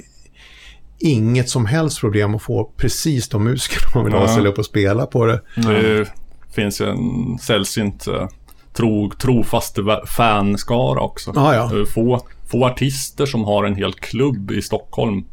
inget 0.99 1.49
som 1.49 1.67
helst 1.67 2.01
problem 2.01 2.35
att 2.35 2.43
få 2.43 2.65
precis 2.77 3.29
de 3.29 3.45
musiker 3.45 3.81
man 3.95 4.05
vill 4.05 4.15
ha 4.15 4.21
Ja. 4.21 4.29
ställa 4.29 4.49
upp 4.49 4.59
och 4.59 4.65
spela 4.67 5.07
på 5.07 5.27
det. 5.27 5.41
Det 5.57 6.09
finns 6.55 6.81
ju 6.81 6.87
en 6.87 7.39
sällsynt 7.39 8.07
eh, 8.07 8.29
tro, 8.73 9.11
trofast 9.11 9.79
fanskara 10.07 11.01
också. 11.01 11.33
Ja, 11.35 11.55
ja. 11.55 11.85
Få, 11.95 12.21
få 12.51 12.65
artister 12.67 13.27
som 13.27 13.45
har 13.45 13.65
en 13.65 13.75
hel 13.75 13.93
klubb 13.93 14.51
i 14.51 14.63
Stockholm 14.63 15.25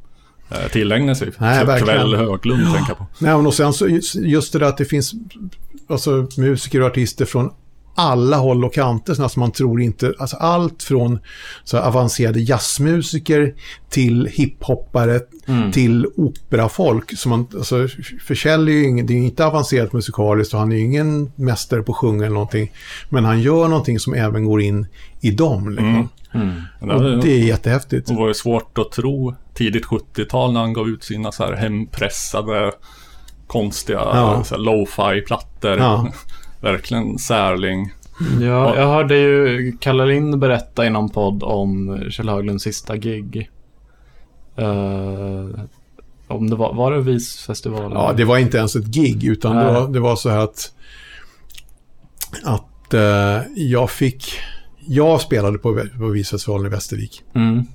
eh, 0.50 0.68
tillägnar 0.72 1.14
sig. 1.14 1.32
Nej, 1.38 1.66
Kväll 1.66 1.68
verkligen. 1.68 2.20
Höglund 2.20 2.74
tänker 2.74 2.90
jag 2.90 2.98
på. 2.98 3.08
Nej, 3.20 3.36
men 3.36 3.48
och 3.48 3.54
sen 3.54 3.74
så 3.74 3.88
just 4.16 4.54
det 4.54 4.60
där 4.60 4.66
att 4.66 4.78
det 4.78 4.86
finns 4.86 5.14
alltså, 5.88 6.28
musiker 6.38 6.82
och 6.82 6.88
artister 6.88 7.26
från 7.26 7.52
alla 7.96 8.38
håll 8.38 8.66
och 8.66 8.74
kanter, 8.74 9.14
sådana 9.14 9.30
som 9.30 9.40
man 9.40 9.52
tror 9.52 9.82
inte, 9.82 10.14
alltså 10.20 10.38
allt 10.38 10.84
från 10.84 11.20
så 11.64 11.78
avancerade 11.78 12.40
jazzmusiker 12.40 13.54
till 13.90 14.30
hiphoppare 14.32 15.20
till 15.74 16.06
operafolk. 16.16 17.18
Som 17.18 17.30
man, 17.30 17.48
alltså, 17.56 17.88
för 18.26 18.36
Kjell 18.36 18.68
är 18.68 18.72
ju 18.72 18.84
ingen, 18.88 19.06
det 19.06 19.14
är 19.14 19.18
inte 19.18 19.46
avancerat 19.46 19.94
musikaliskt 19.94 20.54
och 20.54 20.60
han 20.60 20.72
är 20.72 20.76
ju 20.76 20.82
ingen 20.82 21.32
mästare 21.36 21.82
på 21.82 21.92
att 21.92 21.98
sjunga 21.98 22.26
eller 22.26 22.34
någonting. 22.34 22.72
Men 23.10 23.26
han 23.26 23.42
gör 23.42 23.68
någonting 23.68 24.00
som 24.00 24.14
även 24.14 24.46
går 24.46 24.62
in 24.62 24.88
i 25.22 25.32
dem. 25.32 25.70
Liksom. 25.70 26.10
Mm. 26.34 26.62
Det, 26.80 26.94
Och 26.94 27.24
det 27.24 27.32
är 27.32 27.46
jättehäftigt. 27.46 28.08
det 28.08 28.14
var 28.16 28.28
ju 28.28 28.34
svårt 28.34 28.78
att 28.78 28.92
tro 28.92 29.36
tidigt 29.54 29.86
70-tal 29.86 30.54
när 30.54 30.60
han 30.60 30.74
gav 30.74 30.90
ut 30.90 31.04
sina 31.04 31.32
så 31.32 31.44
här 31.46 31.54
hempressade 31.54 32.72
konstiga 33.48 34.00
Ja. 34.00 34.44
så 34.44 34.58
lo-fi-plattor. 34.58 35.78
Ja. 35.78 36.12
Verkligen 36.66 37.20
särling. 37.20 37.94
Ja, 38.42 38.76
jag 38.76 38.88
hörde 38.88 39.18
ju 39.18 39.78
Kalle 39.80 40.06
Lind 40.06 40.40
berätta 40.40 40.86
i 40.86 40.90
någon 40.90 41.10
podd 41.10 41.44
om 41.44 42.02
Kjell 42.10 42.30
Höglunds 42.30 42.64
sista 42.64 42.98
gig. 42.98 43.50
Eh, 44.56 45.50
om 46.28 46.50
det 46.50 46.56
var, 46.56 46.74
var 46.74 46.92
det 46.92 47.02
Visfestivalen? 47.02 47.92
Ja, 47.92 48.14
det 48.18 48.26
var 48.26 48.38
inte 48.38 48.58
ens 48.58 48.76
ett 48.76 48.86
gig, 48.86 49.24
utan 49.24 49.56
det 49.56 49.66
var, 49.66 49.88
det 49.88 50.00
var 50.00 50.16
så 50.16 50.30
här 50.30 50.40
att, 50.40 50.72
att 52.44 52.94
eh, 52.94 53.42
jag 53.56 53.90
fick... 53.90 54.40
Jag 54.88 55.22
spelade 55.22 55.58
på, 55.58 55.82
på 55.98 56.08
Visfestivalen 56.08 56.66
i 56.66 56.70
Västervik. 56.70 57.24
Mm. 57.36 57.66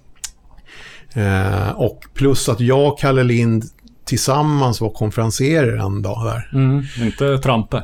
Eh, 1.14 1.70
och 1.70 2.04
plus 2.14 2.48
att 2.48 2.60
jag 2.60 2.92
och 2.92 2.98
Kalle 2.98 3.22
Lind 3.22 3.64
tillsammans 4.10 4.80
var 4.80 4.90
konferenserer 4.90 5.76
en 5.76 6.02
dag 6.02 6.24
där. 6.24 6.50
Mm. 6.52 6.82
Inte 7.00 7.38
Trampe. 7.38 7.82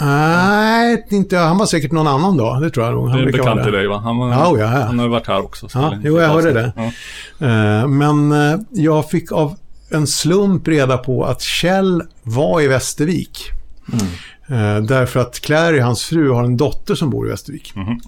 Nej, 0.00 1.06
inte, 1.10 1.36
han 1.36 1.58
var 1.58 1.66
säkert 1.66 1.92
någon 1.92 2.06
annan 2.06 2.36
dag, 2.36 2.62
det 2.62 2.70
tror 2.70 2.86
jag 2.86 2.94
nog. 2.94 3.08
Han 3.08 3.18
Det 3.18 3.24
är 3.28 3.32
bekant 3.32 3.62
till 3.62 3.72
det. 3.72 3.78
dig 3.78 3.86
va? 3.88 3.98
Han, 3.98 4.18
Ja, 4.18 4.28
ja, 4.58 4.58
ja. 4.58 4.66
han 4.86 4.98
har 4.98 5.08
varit 5.08 5.26
här 5.26 5.44
också. 5.44 5.68
så 5.68 5.78
Ja, 5.78 5.94
jo, 6.04 6.20
jag 6.20 6.28
hörde 6.28 6.52
det. 6.52 6.72
Ja. 6.76 7.46
Eh, 7.46 7.88
men 7.88 8.32
eh, 8.32 8.58
jag 8.70 9.10
fick 9.10 9.32
av 9.32 9.56
en 9.90 10.06
slump 10.06 10.68
reda 10.68 10.98
på 10.98 11.24
att 11.24 11.42
Kjell 11.42 12.02
var 12.22 12.60
i 12.60 12.66
Västervik. 12.68 13.50
Mm. 13.92 14.76
Eh, 14.78 14.82
därför 14.82 15.20
att 15.20 15.40
Clary, 15.40 15.78
hans 15.80 16.04
fru, 16.04 16.30
har 16.30 16.44
en 16.44 16.56
dotter 16.56 16.94
som 16.94 17.10
bor 17.10 17.26
i 17.26 17.30
Västervik. 17.30 17.72
Mhm. 17.76 18.00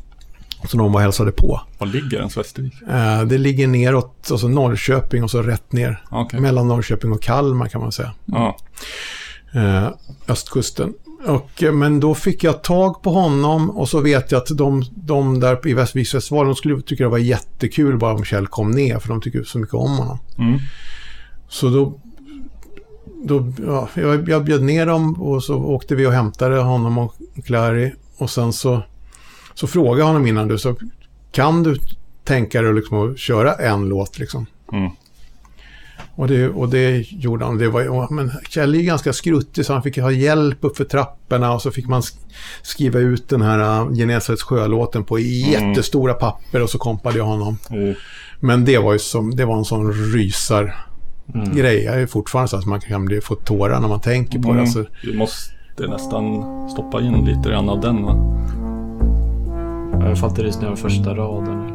Så 0.69 0.76
de 0.76 0.93
var 0.93 1.00
hälsade 1.00 1.33
på. 1.33 1.61
Var 1.79 1.87
ligger 1.87 2.19
ens 2.19 2.37
Västervik? 2.37 2.75
Eh, 2.88 3.23
det 3.23 3.38
ligger 3.38 3.67
neråt, 3.67 4.29
alltså 4.31 4.49
Norrköping 4.49 5.25
och 5.25 5.31
så 5.31 5.43
rätt 5.43 5.73
ner. 5.73 6.02
Okej. 6.11 6.40
Mellan 6.40 6.69
Norrköping 6.69 7.12
och 7.12 7.23
Kalmar 7.23 7.69
kan 7.69 7.81
man 7.81 7.93
säga. 7.93 8.12
Ja. 8.25 8.57
Eh, 9.55 9.88
östkusten. 10.29 10.95
Och, 11.26 11.62
eh, 11.62 11.73
men 11.73 12.00
då 12.00 12.14
fick 12.14 12.45
jag 12.45 12.62
tag 12.62 13.02
på 13.02 13.11
honom 13.11 13.71
och 13.71 13.88
så 13.88 14.00
vet 14.00 14.33
jag 14.33 14.38
att 14.38 14.59
de, 14.59 14.85
de 14.95 15.40
där 15.40 15.69
i 15.69 15.75
Västviksfestivalen 15.75 16.49
de 16.49 16.57
skulle 16.57 16.83
tycka 16.83 17.05
det 17.05 17.11
var 17.11 17.19
jättekul 17.19 17.99
bara 17.99 18.14
om 18.14 18.25
Kjell 18.25 18.47
kom 18.47 18.71
ner 18.71 18.99
för 18.99 19.09
de 19.09 19.21
tycker 19.21 19.43
så 19.43 19.59
mycket 19.59 19.75
om 19.75 19.97
honom. 19.97 20.19
Mm. 20.38 20.59
Så 21.49 21.69
då, 21.69 22.00
då 23.25 23.52
ja, 23.67 23.88
jag, 23.95 24.29
jag 24.29 24.45
bjöd 24.45 24.62
ner 24.62 24.87
dem 24.87 25.23
och 25.23 25.45
så 25.45 25.57
åkte 25.57 25.95
vi 25.95 26.07
och 26.07 26.12
hämtade 26.12 26.59
honom 26.59 26.99
och 26.99 27.14
Clary. 27.45 27.93
Och 28.19 28.31
sen 28.31 28.52
så, 28.52 28.83
så 29.54 29.66
frågade 29.66 29.99
jag 29.99 30.07
honom 30.07 30.26
innan 30.26 30.49
du, 30.49 30.59
så 30.59 30.76
kan 31.33 31.62
du 31.62 31.76
tänka 32.25 32.62
dig 32.62 32.75
liksom 32.75 33.11
att 33.11 33.19
köra 33.19 33.54
en 33.54 33.88
låt 33.88 34.19
liksom? 34.19 34.47
Mm. 34.73 34.90
Och 36.14 36.28
det, 36.28 36.49
och 36.49 36.69
det 36.69 37.12
gjorde 37.12 37.45
han. 37.45 37.59
Det 37.59 37.69
var, 37.69 38.14
men 38.14 38.30
Kjell 38.49 38.75
är 38.75 38.80
ganska 38.83 39.12
skruttig 39.12 39.66
så 39.66 39.73
han 39.73 39.83
fick 39.83 39.99
ha 39.99 40.11
hjälp 40.11 40.59
upp 40.61 40.76
för 40.76 40.85
trapporna 40.85 41.52
och 41.52 41.62
så 41.62 41.71
fick 41.71 41.88
man 41.88 42.00
sk- 42.00 42.19
skriva 42.62 42.99
ut 42.99 43.28
den 43.28 43.42
här 43.42 43.83
uh, 43.83 43.95
Genesarets 43.95 44.42
sjölåten 44.42 45.04
på 45.04 45.19
jättestora 45.19 46.14
papper 46.14 46.62
och 46.62 46.71
så 46.71 46.78
kompade 46.78 47.19
jag 47.19 47.25
honom. 47.25 47.59
Oh. 47.71 47.92
Men 48.40 48.64
det 48.64 48.78
var 48.78 48.92
ju 48.92 48.99
som, 48.99 49.37
det 49.37 49.45
var 49.45 49.57
en 49.59 49.64
sån 49.64 49.92
rysar 49.92 50.87
grej. 51.54 51.85
Jag 51.85 52.02
är 52.02 52.07
fortfarande 52.07 52.49
så 52.49 52.57
att 52.57 52.66
man 52.66 52.80
kan 52.80 53.04
bli, 53.04 53.21
få 53.21 53.35
tårar 53.35 53.80
när 53.80 53.88
man 53.88 54.00
tänker 54.00 54.38
på 54.38 54.49
det. 54.49 54.50
Mm. 54.50 54.61
Alltså, 54.61 54.85
Vi 55.04 55.16
måste 55.16 55.87
nästan 55.88 56.42
stoppa 56.71 57.00
in 57.00 57.25
lite 57.25 57.49
grann 57.49 57.69
av 57.69 57.80
den 57.80 58.04
va? 58.04 58.16
Jag 60.09 60.19
fattar 60.19 60.42
rysningar 60.42 60.73
av 60.73 60.76
första 60.76 61.14
raden. 61.14 61.73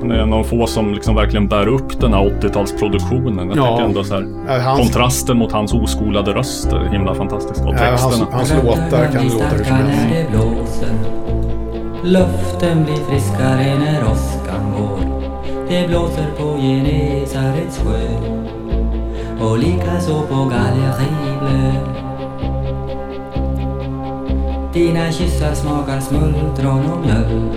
Han 0.00 0.10
är 0.12 0.18
en 0.18 0.32
av 0.32 0.42
de 0.42 0.44
få 0.44 0.66
som 0.66 0.94
liksom 0.94 1.14
verkligen 1.14 1.48
bär 1.48 1.66
upp 1.68 2.00
den 2.00 2.12
här 2.12 2.20
80-talsproduktionen. 2.40 3.48
Jag 3.48 3.56
Ja. 3.58 3.76
tycker 3.76 3.88
ändå 3.88 4.04
så 4.04 4.14
här, 4.14 4.58
hans- 4.60 4.78
kontrasten 4.80 5.36
mot 5.38 5.52
hans 5.52 5.74
oskolade 5.74 6.32
röst 6.34 6.72
är 6.72 6.84
himla 6.92 7.14
fantastisk. 7.14 7.60
Och 7.66 7.74
ja, 7.74 7.78
hans, 7.88 8.02
texterna. 8.04 8.26
hans 8.36 8.54
låtar 8.64 9.12
kan 9.12 9.24
låta 9.24 9.44
hur 9.48 9.64
som 9.64 9.74
helst. 9.76 10.06
det 10.12 10.26
blåser 10.30 10.94
Luften 12.04 12.84
blir 12.84 12.94
friskare 12.96 13.78
när 13.78 14.02
åskan 14.12 14.72
går 14.78 14.98
Det 15.68 15.88
blåser 15.88 16.26
på 16.38 16.58
Genesarets 16.60 17.78
sjö 17.78 18.08
och 19.46 19.58
likaså 19.58 20.20
på 20.28 20.34
Gallerieblö 20.34 21.72
dina 24.76 25.12
kyssar 25.12 25.54
smakar 25.54 26.00
smultron 26.00 26.92
och 26.92 27.06
mjölk. 27.06 27.52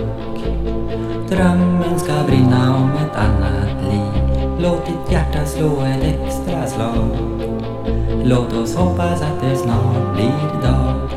Drömmen 1.28 1.98
ska 1.98 2.12
brinna 2.26 2.76
om 2.76 2.90
ett 2.90 3.16
annat 3.16 3.92
liv. 3.92 4.22
Låt 4.58 4.86
ditt 4.86 5.12
hjärta 5.12 5.46
slå 5.46 5.80
ett 5.80 6.04
extra 6.04 6.66
slag. 6.66 7.16
Låt 8.24 8.52
oss 8.52 8.76
hoppas 8.76 9.22
att 9.22 9.40
det 9.40 9.56
snart 9.56 10.14
blir 10.14 10.62
dag. 10.62 11.10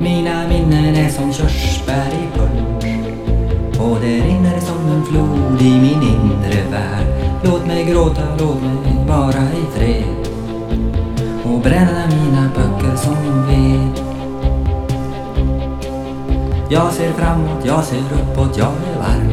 Mina 0.00 0.48
minnen 0.48 0.94
är 0.94 1.08
som 1.08 1.32
körsbär 1.32 2.08
i 2.08 2.38
punsch 2.38 3.80
Och 3.80 3.98
det 4.00 4.20
rinner 4.20 4.60
som 4.60 4.88
en 4.88 5.04
flod 5.04 5.62
i 5.62 5.80
min 5.80 6.02
inre 6.02 6.70
värld. 6.70 7.06
Låt 7.44 7.66
mig 7.66 7.84
gråta, 7.84 8.22
låt 8.38 8.62
mig 8.62 9.06
vara 9.08 9.42
i 9.42 9.78
fred. 9.78 10.21
Och 11.52 11.60
bränna 11.60 12.06
mina 12.06 12.50
böcker 12.54 12.96
som 12.96 13.46
ved 13.46 14.04
Jag 16.70 16.92
ser 16.92 17.12
framåt, 17.12 17.64
jag 17.64 17.84
ser 17.84 17.98
uppåt, 17.98 18.58
jag 18.58 18.68
är 18.68 18.98
varm 18.98 19.32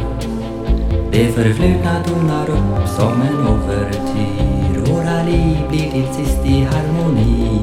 Det 1.12 1.32
förflutna 1.32 2.04
tonar 2.04 2.50
upp 2.50 2.88
som 2.88 3.22
en 3.22 3.48
overtyr. 3.48 4.92
Våra 4.92 5.24
liv 5.24 5.58
blir 5.70 5.92
till 5.92 6.08
sist 6.14 6.46
i 6.46 6.64
harmoni 6.64 7.62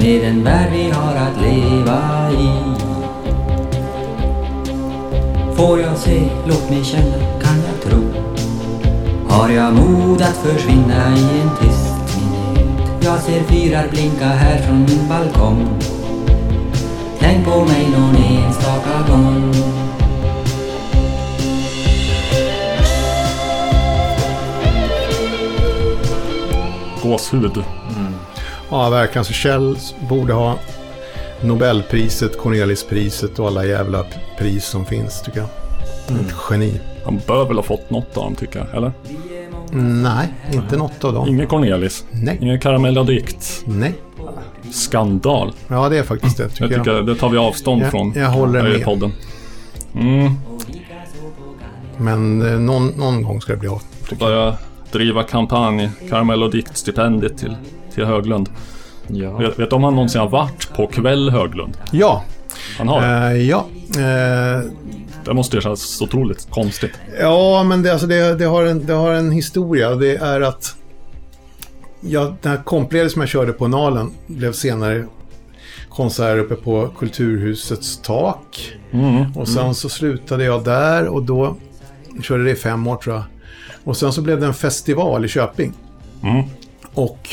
med 0.00 0.22
den 0.22 0.44
värld 0.44 0.68
vi 0.72 0.90
har 0.90 1.14
att 1.14 1.40
leva 1.42 2.30
i. 2.32 2.50
Får 5.54 5.80
jag 5.80 5.98
se, 5.98 6.22
låt 6.46 6.70
mig 6.70 6.84
känna, 6.84 7.16
kan 7.42 7.56
jag 7.56 7.82
tro? 7.82 8.02
Har 9.28 9.48
jag 9.48 9.74
mod 9.74 10.22
att 10.22 10.36
försvinna 10.36 11.16
i 11.16 11.40
en 11.40 11.56
tid? 11.60 11.71
Jag 13.04 13.20
ser 13.20 13.42
fyrar 13.42 13.88
blinka 13.88 14.24
här 14.24 14.58
från 14.58 14.78
min 14.78 15.08
balkong. 15.08 15.68
Tänk 17.18 17.44
på 17.44 17.64
mig 17.64 17.88
någon 17.90 18.16
enstaka 18.16 18.90
gång. 19.08 19.52
Gåshud. 27.02 27.64
Ja, 28.70 28.90
verkligen. 28.90 29.24
Så 29.24 29.32
Kjell 29.32 29.78
borde 30.08 30.32
ha 30.32 30.58
Nobelpriset, 31.40 32.38
Cornelispriset 32.38 33.38
och 33.38 33.46
alla 33.46 33.64
jävla 33.64 34.04
pris 34.38 34.64
som 34.64 34.86
finns, 34.86 35.22
tycker 35.22 35.38
jag. 35.38 35.48
Ett 36.20 36.34
geni. 36.50 36.80
Han 37.04 37.20
bör 37.26 37.44
väl 37.44 37.56
ha 37.56 37.62
fått 37.62 37.90
något 37.90 38.16
av 38.16 38.24
dem 38.24 38.34
tycker 38.34 38.58
jag, 38.58 38.76
eller? 38.76 38.92
Nej, 39.74 40.28
inte 40.52 40.76
något 40.76 41.04
av 41.04 41.12
dem. 41.12 41.28
Ingen 41.28 41.46
Cornelis. 41.46 42.04
Nej. 42.10 42.38
Ingen 42.40 42.60
karamelladikt. 42.60 43.62
Nej. 43.66 43.94
Skandal. 44.70 45.52
Ja, 45.68 45.88
det 45.88 45.98
är 45.98 46.02
faktiskt 46.02 46.36
det, 46.36 46.48
tycker 46.48 46.64
Jag 46.64 46.72
jag. 46.72 46.84
tycker 46.84 47.02
det 47.02 47.14
tar 47.14 47.28
vi 47.28 47.38
avstånd 47.38 47.82
Jag- 47.82 47.90
från 47.90 48.12
jag 48.16 48.28
håller 48.30 48.62
med. 48.62 48.84
podden. 48.84 49.12
Mm. 49.94 50.32
Men 51.96 52.42
eh, 52.52 52.58
någon, 52.60 52.86
någon 52.86 53.22
gång 53.22 53.40
ska 53.40 53.52
det 53.52 53.58
bli 53.58 53.68
av. 53.68 53.82
Börja 54.18 54.54
driva 54.92 55.22
kampanj. 55.22 55.90
Karamell 56.08 56.42
och 56.42 56.50
diktstipendiet 56.50 57.38
till, 57.38 57.56
till 57.94 58.04
Höglund. 58.04 58.48
Ja. 59.06 59.36
Vet, 59.36 59.58
vet 59.58 59.70
du 59.70 59.76
om 59.76 59.84
han 59.84 59.94
någonsin 59.94 60.20
har 60.20 60.28
varit 60.28 60.72
på 60.76 60.86
kväll 60.86 61.30
Höglund? 61.30 61.76
Ja, 61.90 62.24
Han 62.78 62.88
har 62.88 63.30
eh, 63.30 63.36
ja. 63.36 63.64
Eh, 63.96 64.60
Det 65.24 65.34
måste 65.34 65.56
ju 65.56 65.62
kännas 65.62 65.80
så 65.80 66.04
otroligt 66.04 66.50
konstigt. 66.50 66.92
Ja, 67.20 67.62
men 67.62 67.82
det, 67.82 67.92
alltså 67.92 68.06
det, 68.06 68.34
det, 68.34 68.44
har 68.44 68.64
en, 68.64 68.86
det 68.86 68.92
har 68.92 69.12
en 69.12 69.30
historia. 69.30 69.94
Det 69.94 70.16
är 70.16 70.40
att 70.40 70.76
ja, 72.00 72.36
den 72.42 72.52
här 72.52 72.62
kompledet 72.64 73.12
som 73.12 73.22
jag 73.22 73.28
körde 73.28 73.52
på 73.52 73.68
Nalen 73.68 74.10
blev 74.26 74.52
senare 74.52 75.06
konsert 75.88 76.38
uppe 76.38 76.54
på 76.54 76.88
Kulturhusets 76.98 78.00
tak. 78.02 78.72
Mm. 78.92 79.32
Och 79.36 79.48
sen 79.48 79.74
så 79.74 79.88
slutade 79.88 80.44
jag 80.44 80.64
där 80.64 81.06
och 81.06 81.22
då 81.22 81.56
körde 82.22 82.44
det 82.44 82.50
i 82.50 82.54
fem 82.54 82.86
år 82.86 82.96
tror 82.96 83.14
jag. 83.14 83.24
Och 83.84 83.96
sen 83.96 84.12
så 84.12 84.22
blev 84.22 84.40
det 84.40 84.46
en 84.46 84.54
festival 84.54 85.24
i 85.24 85.28
Köping. 85.28 85.72
Mm. 86.22 86.44
Och 86.94 87.28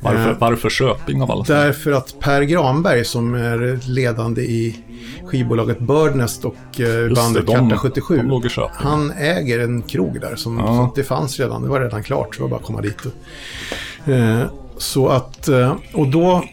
Varför, 0.00 0.30
Eh. 0.30 0.36
varför 0.38 0.70
Köping 0.70 1.22
av 1.22 1.30
alla 1.30 1.44
därför 1.44 1.92
att 1.92 2.14
Per 2.20 2.42
Granberg 2.42 3.04
som 3.04 3.34
är 3.34 3.80
ledande 3.88 4.42
i 4.42 4.83
skivbolaget 5.26 5.78
Birdnest 5.80 6.44
och 6.44 6.56
eh, 6.78 7.00
Just 7.00 7.14
bandet 7.22 7.46
det, 7.46 7.52
de- 7.54 7.70
Karta 7.70 7.78
77. 7.80 8.16
de 8.16 8.22
låg 8.28 8.46
i. 8.46 8.48
Han 8.72 9.10
äger 9.10 9.58
en 9.60 9.82
krog 9.82 10.20
där 10.20 10.36
som 10.36 10.58
Ja. 10.58 10.66
så 10.66 11.00
det 11.00 11.04
fanns 11.04 11.40
redan. 11.40 11.62
Det 11.62 11.68
var 11.68 11.80
redan 11.80 12.02
klart. 12.02 12.34
Så 12.34 12.38
det 12.38 12.42
var 12.42 12.50
bara 12.50 12.60
att 12.60 12.66
komma 12.66 12.80
dit. 12.80 12.96
Och, 13.04 14.08
eh, 14.12 14.42
så 14.78 15.08
att, 15.08 15.48
eh, 15.48 15.74
och 15.94 16.08
då 16.08 16.44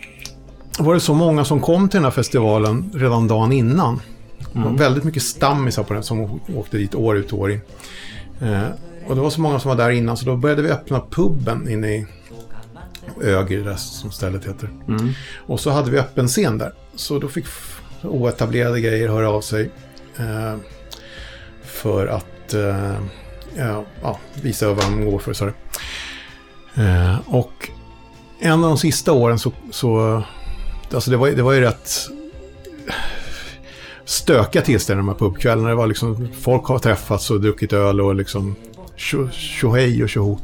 var 0.79 0.93
det 0.93 0.99
så 0.99 1.13
många 1.13 1.45
som 1.45 1.59
kom 1.61 1.89
till 1.89 1.97
den 1.97 2.03
här 2.03 2.11
festivalen 2.11 2.91
redan 2.93 3.27
dagen 3.27 3.51
innan. 3.51 4.01
Det 4.53 4.59
var 4.59 4.71
väldigt 4.77 5.03
mycket 5.03 5.23
stammisar 5.23 5.83
på 5.83 5.93
den 5.93 6.03
som 6.03 6.39
åkte 6.55 6.77
dit 6.77 6.95
år 6.95 7.17
ut 7.17 7.33
och 7.33 7.39
år 7.39 7.51
in. 7.51 7.61
Eh, 8.41 8.63
och 9.07 9.15
det 9.15 9.21
var 9.21 9.29
så 9.29 9.41
många 9.41 9.59
som 9.59 9.69
var 9.69 9.75
där 9.75 9.89
innan 9.89 10.17
så 10.17 10.25
då 10.25 10.35
började 10.35 10.61
vi 10.61 10.69
öppna 10.69 11.01
puben 11.11 11.69
inne 11.69 11.87
i 11.95 12.05
Öger, 13.23 13.75
som 13.75 14.11
stället 14.11 14.45
heter. 14.47 14.69
Och 15.47 15.59
så 15.59 15.69
hade 15.69 15.91
vi 15.91 15.97
öppen 15.99 16.27
scen 16.27 16.57
där. 16.57 16.73
Så 16.95 17.19
då 17.19 17.27
fick 17.27 17.45
oetablerade 18.03 18.81
grejer 18.81 19.07
höra 19.09 19.29
av 19.29 19.41
sig. 19.41 19.69
Eh, 20.19 20.55
för 21.63 22.07
att 22.07 22.53
eh, 22.53 22.95
ja, 24.01 24.19
visa 24.41 24.67
vad 24.73 24.85
de 24.85 25.05
går 25.05 25.19
för. 25.19 25.33
Så 25.33 25.45
det. 25.45 25.53
Eh, 26.83 27.15
och 27.27 27.69
en 28.39 28.51
av 28.53 28.61
de 28.69 28.77
sista 28.77 29.11
åren 29.11 29.39
så, 29.39 29.51
så 29.71 30.23
alltså 30.93 31.11
det 31.11 31.17
var, 31.17 31.29
det 31.29 31.41
var 31.41 31.53
ju 31.53 31.61
rätt 31.61 31.89
stökiga 34.05 34.61
tillställningar 34.61 35.13
de 35.13 35.23
här 35.23 35.29
pubkvällarna. 35.29 35.69
Det 35.69 35.75
var 35.75 35.87
liksom, 35.87 36.27
folk 36.41 36.65
har 36.65 36.79
träffats 36.79 37.31
och 37.31 37.41
druckit 37.41 37.73
öl 37.73 38.01
och 38.01 38.15
liksom 38.15 38.55
tjo- 38.97 39.31
tjohej 39.31 40.03
och 40.03 40.09
tjoho. 40.09 40.39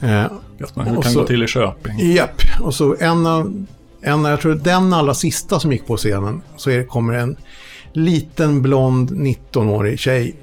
Eh, 0.00 0.24
Vet 0.58 0.76
man 0.76 0.86
hur 0.86 0.96
Och 0.96 1.02
kan 1.02 1.12
så- 1.12 1.20
gå 1.20 1.26
till 1.26 1.42
i 1.42 1.46
Köping? 1.46 2.12
Japp, 2.12 2.42
och 2.60 2.74
så 2.74 2.96
en 3.00 3.26
av, 3.26 3.66
en, 4.02 4.24
jag 4.24 4.40
tror 4.40 4.54
den 4.54 4.92
allra 4.92 5.14
sista 5.14 5.60
som 5.60 5.72
gick 5.72 5.86
på 5.86 5.96
scenen 5.96 6.42
så 6.56 6.70
är, 6.70 6.84
kommer 6.84 7.14
en 7.14 7.36
liten 7.92 8.62
blond 8.62 9.10
19-årig 9.10 9.98
tjej 9.98 10.34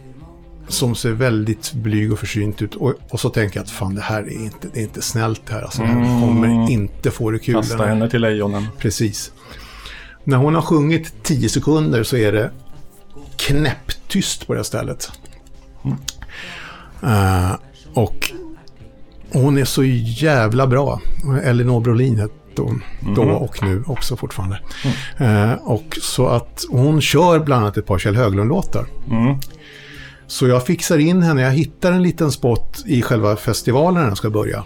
som 0.67 0.95
ser 0.95 1.11
väldigt 1.11 1.73
blyg 1.73 2.13
och 2.13 2.19
försynt 2.19 2.61
ut. 2.61 2.75
Och, 2.75 2.93
och 3.09 3.19
så 3.19 3.29
tänker 3.29 3.57
jag 3.57 3.63
att 3.63 3.69
fan 3.69 3.95
det 3.95 4.01
här 4.01 4.23
är 4.23 4.43
inte, 4.43 4.67
det 4.73 4.79
är 4.79 4.83
inte 4.83 5.01
snällt 5.01 5.41
det 5.45 5.53
här. 5.53 5.61
Alltså, 5.61 5.81
jag 5.81 6.21
kommer 6.21 6.71
inte 6.71 7.11
få 7.11 7.31
det 7.31 7.39
kul. 7.39 7.55
Kasta 7.55 7.85
henne 7.85 8.09
till 8.09 8.21
lejonen. 8.21 8.67
Precis. 8.77 9.31
När 10.23 10.37
hon 10.37 10.55
har 10.55 10.61
sjungit 10.61 11.23
10 11.23 11.49
sekunder 11.49 12.03
så 12.03 12.17
är 12.17 12.31
det 12.31 12.51
knäpptyst 13.35 14.47
på 14.47 14.53
det 14.53 14.59
här 14.59 14.63
stället. 14.63 15.11
Eh, 17.03 17.51
och 17.93 18.31
hon 19.31 19.57
är 19.57 19.65
så 19.65 19.83
jävla 19.83 20.67
bra. 20.67 21.01
Elinor 21.43 21.81
Brolin 21.81 22.29
hette 22.57 22.61
hon 23.01 23.15
då 23.15 23.23
och 23.23 23.63
nu 23.63 23.83
också 23.87 24.17
fortfarande. 24.17 24.59
Eh, 25.17 25.53
och 25.53 25.97
så 26.01 26.27
att 26.27 26.65
hon 26.69 27.01
kör 27.01 27.39
bland 27.39 27.63
annat 27.63 27.77
ett 27.77 27.85
par 27.85 27.99
Kjell 27.99 28.15
Höglund-låtar. 28.15 28.85
Mm. 29.09 29.37
Så 30.27 30.47
jag 30.47 30.65
fixar 30.65 30.97
in 30.97 31.21
henne, 31.21 31.41
jag 31.41 31.51
hittar 31.51 31.91
en 31.91 32.03
liten 32.03 32.31
spot 32.31 32.83
i 32.85 33.01
själva 33.01 33.35
festivalen 33.35 34.01
när 34.01 34.07
den 34.07 34.15
ska 34.15 34.29
börja. 34.29 34.63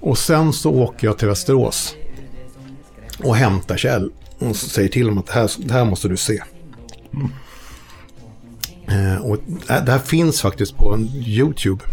Och 0.00 0.18
sen 0.18 0.52
så 0.52 0.70
åker 0.74 1.06
jag 1.06 1.18
till 1.18 1.28
Västerås. 1.28 1.94
Och 3.24 3.36
hämtar 3.36 3.76
Kjell. 3.76 4.10
Och 4.38 4.56
säger 4.56 4.88
till 4.88 5.02
honom 5.02 5.18
att 5.18 5.26
det 5.26 5.32
här, 5.32 5.50
det 5.58 5.74
här 5.74 5.84
måste 5.84 6.08
du 6.08 6.16
se. 6.16 6.42
Eh, 8.88 9.22
och 9.22 9.38
det 9.66 9.90
här 9.90 9.98
finns 9.98 10.40
faktiskt 10.40 10.76
på 10.76 10.94
en 10.94 11.08
YouTube. 11.08 11.84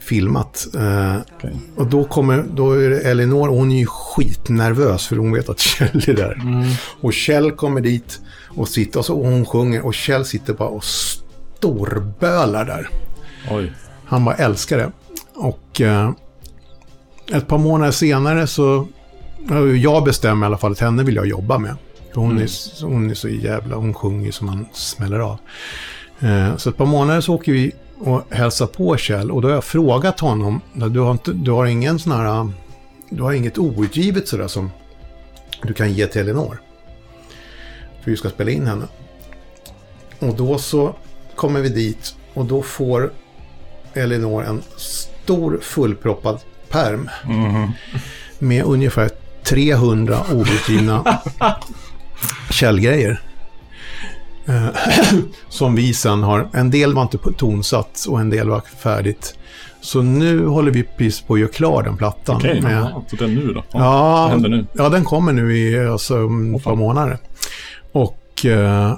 Filmat. 0.00 0.66
Eh, 0.74 1.16
Okej. 1.36 1.56
och 1.76 1.86
då 1.86 2.04
kommer, 2.04 2.44
då 2.54 2.72
är 2.72 2.90
det 2.90 3.00
Elinor, 3.00 3.48
hon 3.48 3.72
är 3.72 3.78
ju 3.78 3.86
skitnervös 3.86 5.06
för 5.06 5.16
hon 5.16 5.32
vet 5.32 5.48
att 5.48 5.58
Kjell 5.58 6.02
är 6.06 6.14
där. 6.14 6.42
Och 7.00 7.12
Kjell 7.12 7.50
kommer 7.52 7.80
dit 7.80 8.20
och 8.48 8.68
sitter 8.68 8.98
och, 8.98 9.04
så, 9.06 9.14
och 9.20 9.26
hon 9.26 9.44
sjunger 9.46 9.86
och 9.86 9.94
Kjell 9.94 10.24
sitter 10.24 10.52
bara 10.54 10.68
och 10.68 10.84
storbölar 10.84 12.64
där. 12.64 12.88
Oj. 13.50 13.72
Han 14.04 14.24
bara 14.24 14.34
älskar 14.34 14.78
det. 14.78 14.92
Och 15.34 15.80
eh, 15.80 16.10
ett 17.32 17.46
par 17.48 17.58
månader 17.58 17.92
senare 17.92 18.46
så, 18.46 18.88
jag 19.82 20.04
bestämmer 20.04 20.46
i 20.46 20.48
alla 20.48 20.58
fall 20.58 20.72
att 20.72 20.80
henne 20.80 21.02
vill 21.02 21.16
jag 21.16 21.26
jobba 21.26 21.58
med. 21.58 21.74
Hon, 22.14 22.38
är, 22.38 22.44
s- 22.44 22.78
hon 22.82 23.10
är 23.10 23.14
så 23.14 23.28
jävla, 23.28 23.76
hon 23.76 23.94
sjunger 23.94 24.32
som 24.32 24.46
man 24.46 24.66
smäller 24.72 25.18
av. 25.20 25.38
Eh, 26.20 26.56
så 26.56 26.70
ett 26.70 26.76
par 26.76 26.86
månader 26.86 27.20
så 27.20 27.34
åker 27.34 27.52
vi 27.52 27.72
och 28.00 28.22
hälsar 28.30 28.66
på 28.66 28.96
Kjell 28.96 29.30
och 29.30 29.42
då 29.42 29.48
har 29.48 29.54
jag 29.54 29.64
frågat 29.64 30.20
honom, 30.20 30.60
du 30.72 31.00
har, 31.00 31.10
inte, 31.10 31.32
du 31.32 31.50
har 31.50 31.66
ingen 31.66 31.98
sån 31.98 32.12
här, 32.12 32.48
du 33.10 33.22
har 33.22 33.32
inget 33.32 33.58
outgivet 33.58 34.28
sådär 34.28 34.48
som 34.48 34.70
du 35.62 35.74
kan 35.74 35.92
ge 35.92 36.06
till 36.06 36.20
Elinor. 36.20 36.60
För 38.02 38.10
vi 38.10 38.16
ska 38.16 38.30
spela 38.30 38.50
in 38.50 38.66
henne. 38.66 38.84
Och 40.18 40.34
då 40.36 40.58
så 40.58 40.94
kommer 41.36 41.60
vi 41.60 41.68
dit 41.68 42.16
och 42.34 42.44
då 42.44 42.62
får 42.62 43.12
Elinor 43.94 44.44
en 44.44 44.62
stor 44.76 45.58
fullproppad 45.62 46.40
perm 46.68 47.10
Mhm. 47.24 47.70
med 48.38 48.64
ungefär 48.64 49.10
300 49.44 50.18
outgivna 50.32 51.20
källgrejer. 52.50 53.20
Eh, 54.46 54.66
som 55.48 55.74
vi 55.74 55.94
sen 55.94 56.22
har, 56.22 56.48
en 56.52 56.70
del 56.70 56.94
var 56.94 57.02
inte 57.02 57.18
tonsatt 57.38 58.04
och 58.08 58.20
en 58.20 58.30
del 58.30 58.48
var 58.48 58.60
färdigt. 58.60 59.34
Så 59.80 60.02
nu 60.02 60.46
håller 60.46 60.70
vi 60.72 60.82
precis 60.82 61.20
på 61.20 61.34
att 61.34 61.40
göra 61.40 61.50
klar 61.50 61.82
den 61.82 61.96
plattan. 61.96 62.36
Okej, 62.36 62.60
med- 62.60 62.72
ja, 62.94 63.04
så 63.18 63.24
är 63.24 63.28
nu 63.28 63.52
då? 63.52 63.64
Ja, 63.72 63.78
Vad 63.80 64.30
händer 64.30 64.48
nu? 64.48 64.66
ja, 64.72 64.88
den 64.88 65.04
kommer 65.04 65.32
nu 65.32 65.56
i 65.58 65.86
alltså, 65.88 66.24
om 66.26 66.54
ett 66.54 66.64
par 66.64 66.76
månader. 66.76 67.18
Och, 67.92 68.46
eh, 68.46 68.94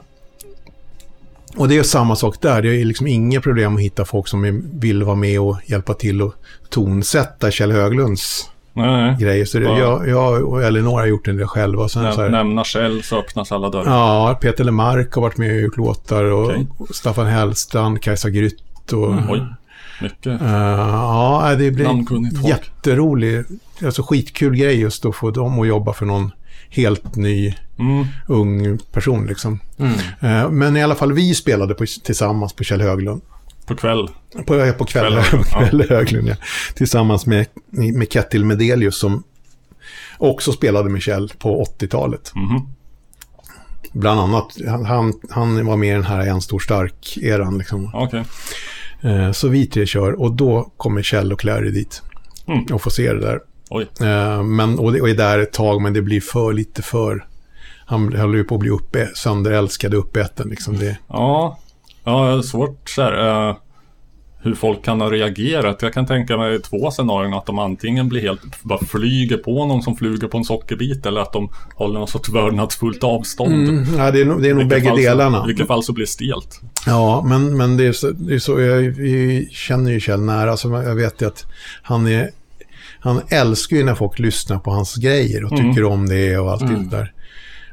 och 1.57 1.69
det 1.69 1.79
är 1.79 1.83
samma 1.83 2.17
sak 2.17 2.41
där. 2.41 2.63
Det 2.63 2.81
är 2.81 2.85
liksom 2.85 3.07
inga 3.07 3.41
problem 3.41 3.75
att 3.77 3.83
hitta 3.83 4.05
folk 4.05 4.29
som 4.29 4.71
vill 4.81 5.03
vara 5.03 5.17
med 5.17 5.41
och 5.41 5.59
hjälpa 5.67 5.95
till 5.95 6.23
att 6.23 6.35
tonsätta 6.71 7.51
Kjell 7.51 7.73
Höglunds 7.73 8.51
Nej, 8.75 9.17
grejer. 9.21 9.45
Så 9.45 9.59
det, 9.59 9.65
jag, 9.79 10.09
jag 10.09 10.45
och 10.45 10.63
Elinor 10.63 10.91
har 10.99 11.07
gjort 11.07 11.29
en 11.29 11.37
del 11.37 11.47
själva. 11.47 11.89
Sen, 11.89 12.13
så 12.13 12.21
Näm- 12.21 12.23
här, 12.23 12.31
Nämna 12.31 12.65
Kjell 12.65 13.03
så 13.03 13.19
öppnas 13.19 13.53
alla 13.53 13.71
dörrar. 13.71 13.91
ja, 13.91 14.39
Peter 14.41 14.65
Lemark 14.65 15.15
har 15.15 15.23
varit 15.23 15.39
med 15.39 15.55
och 15.55 15.61
gjort 15.61 15.77
låtar 15.77 16.25
och, 16.25 16.53
och 16.79 16.95
Staffan 16.95 17.27
Hellstrand, 17.27 18.03
Kajsa 18.03 18.31
Grytt 18.31 18.93
och... 18.93 19.15
Oj, 19.29 19.47
mycket. 20.03 20.27
Eh, 20.43 20.49
ja, 20.53 21.55
det 21.59 21.71
blir 21.71 22.49
jätterolig, 22.49 23.45
alltså 23.85 24.03
skitkul 24.03 24.57
grej 24.57 24.81
just 24.81 25.05
att 25.07 25.15
få 25.17 25.31
dem 25.31 25.61
att 25.61 25.67
jobba 25.69 25.93
för 25.93 26.07
någon 26.07 26.31
helt 26.71 27.17
ny 27.17 27.55
Mm. 27.79 28.07
ung 28.29 28.79
person 28.93 29.27
liksom. 29.27 29.59
Mm. 29.79 29.93
Eh, 30.21 30.51
men 30.51 30.77
i 30.77 30.83
alla 30.83 30.95
fall 30.95 31.13
vi 31.13 31.35
spelade 31.35 31.75
på, 31.75 31.85
tillsammans 32.05 32.53
på 32.53 32.65
Kjell 32.65 32.81
Höglund. 32.81 33.23
På 33.66 33.77
kväll. 33.77 34.09
På, 34.46 34.72
på 34.79 34.85
kväll, 34.85 35.22
Kväll 35.22 35.38
på 35.38 35.44
kväll 35.44 35.87
Höglund 35.88 36.29
ja. 36.29 36.35
Tillsammans 36.75 37.27
med, 37.27 37.46
med 37.70 38.12
Kettil 38.12 38.44
Medelius 38.44 38.98
som 38.98 39.22
också 40.18 40.53
spelade 40.53 41.01
Kjell 41.01 41.33
på 41.38 41.64
80-talet. 41.64 42.33
Mhm. 42.35 42.61
Bland 43.92 44.20
annat, 44.20 44.57
han, 44.87 45.12
han, 45.31 45.66
var 45.66 45.77
med 45.77 45.88
i 45.88 45.92
den 45.92 46.05
här 46.05 46.27
En 46.27 46.40
stor 46.42 46.59
stark-eran 46.59 47.59
liksom. 47.59 47.90
Okej. 47.94 48.25
Eh, 49.01 49.33
Så 49.33 49.48
vi 49.48 49.66
tre 49.66 49.87
kör 49.87 50.20
och 50.20 50.33
då 50.33 50.72
kommer 50.77 51.03
Kjell 51.03 51.33
och 51.33 51.40
Clary 51.40 51.70
dit. 51.70 52.03
Mm. 52.46 52.64
Och 52.72 52.83
får 52.83 52.90
se 52.90 53.12
det 53.12 53.20
där. 53.20 53.40
Oj. 53.70 53.88
Eh, 54.01 54.42
Men, 54.42 54.79
och, 54.79 54.92
det, 54.92 55.01
och 55.01 55.09
är 55.09 55.14
där 55.14 55.38
ett 55.38 55.53
tag, 55.53 55.83
men 55.83 55.92
det 55.92 56.03
blir 56.03 56.20
för 56.20 56.53
lite 56.53 56.83
för... 56.83 57.27
Han 57.87 58.16
håller 58.16 58.38
ju 58.38 58.44
på 58.44 58.55
att 58.55 58.61
bli 58.61 58.70
uppe, 58.70 59.11
sönderälskad 59.14 59.94
och 59.94 60.01
uppäten. 60.01 60.48
Liksom 60.48 60.79
det. 60.79 60.96
Ja, 61.09 61.59
ja 62.05 62.43
svårt 62.43 62.88
så 62.91 63.03
här, 63.03 63.49
eh, 63.49 63.57
hur 64.45 64.55
folk 64.55 64.85
kan 64.85 65.01
ha 65.01 65.11
reagerat. 65.11 65.83
Jag 65.83 65.93
kan 65.95 66.07
tänka 66.07 66.37
mig 66.37 66.62
två 66.62 66.91
scenarion. 66.91 67.35
Att 67.35 67.47
de 67.47 67.59
antingen 67.59 68.09
blir 68.09 68.21
helt, 68.21 68.62
bara 68.62 68.79
flyger 68.79 69.37
på 69.37 69.67
någon 69.67 69.83
som 69.83 69.97
flyger 69.97 70.29
på 70.29 70.38
en 70.38 70.45
sockerbit. 70.45 71.07
Eller 71.07 71.21
att 71.21 71.33
de 71.33 71.49
håller 71.75 72.01
något 72.01 72.11
sorts 72.11 72.29
vördnadsfullt 72.29 73.05
avstånd. 73.05 73.69
Mm, 73.69 73.85
ja, 73.99 74.11
det 74.11 74.21
är 74.21 74.25
nog, 74.25 74.43
det 74.43 74.51
är 74.51 74.55
nog 74.55 74.69
bägge 74.69 74.88
fall 74.88 74.97
så- 74.99 75.03
delarna. 75.03 75.45
I 75.45 75.47
vilket 75.47 75.67
fall 75.67 75.83
så 75.83 75.93
blir 75.93 76.03
det 76.03 76.11
stelt. 76.11 76.61
Ja, 76.87 77.23
men, 77.27 77.57
men 77.57 77.77
det 77.77 77.85
är 77.87 77.93
så, 77.93 78.11
det 78.11 78.35
är 78.35 78.38
så 78.38 78.61
jag, 78.61 78.79
vi 78.81 79.49
känner 79.53 79.91
ju 79.91 80.01
Kjell 80.01 80.21
nära, 80.21 80.57
så 80.57 80.69
jag 80.69 80.95
vet 80.95 81.23
ju 81.23 81.27
att 81.27 81.47
han 81.83 82.07
är... 82.07 82.31
Han 83.01 83.21
älskar 83.29 83.77
ju 83.77 83.85
när 83.85 83.95
folk 83.95 84.19
lyssnar 84.19 84.59
på 84.59 84.71
hans 84.71 84.97
grejer 84.97 85.45
och 85.45 85.53
Mm. 85.53 85.71
tycker 85.71 85.85
om 85.85 86.09
det 86.09 86.38
och 86.38 86.51
allt 86.53 86.69
det 86.69 86.97
där. 86.97 87.12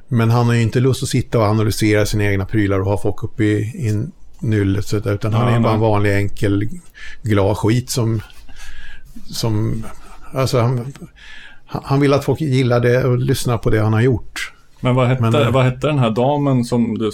Men 0.08 0.30
han 0.30 0.46
har 0.48 0.54
ju 0.54 0.62
inte 0.62 0.80
lust 0.80 1.04
att 1.04 1.10
sitta 1.10 1.38
och 1.38 1.44
analysera 1.44 2.06
sina 2.06 2.24
egna 2.26 2.46
prylar 2.46 2.80
och 2.80 2.86
ha 2.86 2.98
folk 2.98 3.24
uppe 3.24 3.44
i, 3.44 3.58
i 3.60 4.08
nyllet. 4.40 4.94
Utan 4.94 5.34
han 5.34 5.48
Ja, 5.52 5.56
är 5.56 5.60
bara 5.60 5.74
en 5.74 5.80
vanlig 5.80 6.16
enkel 6.16 6.70
glad 7.24 7.58
skit 7.58 7.90
som... 7.90 8.22
som 9.30 9.86
alltså 10.34 10.60
han, 10.60 10.94
han 11.66 12.00
vill 12.00 12.14
att 12.14 12.26
folk 12.26 12.42
gillar 12.42 12.80
det 12.80 13.04
och 13.04 13.18
lyssnar 13.18 13.58
på 13.58 13.70
det 13.70 13.80
han 13.80 13.94
har 13.94 14.02
gjort. 14.02 14.54
Men 14.82 14.96
vad 14.96 15.08
hette, 15.08 15.22
Men, 15.22 15.36
eh, 15.36 15.52
vad 15.52 15.64
hette 15.66 15.88
den 15.88 16.00
här 16.00 16.10
damen 16.10 16.64
som 16.66 16.98
du, 16.98 17.12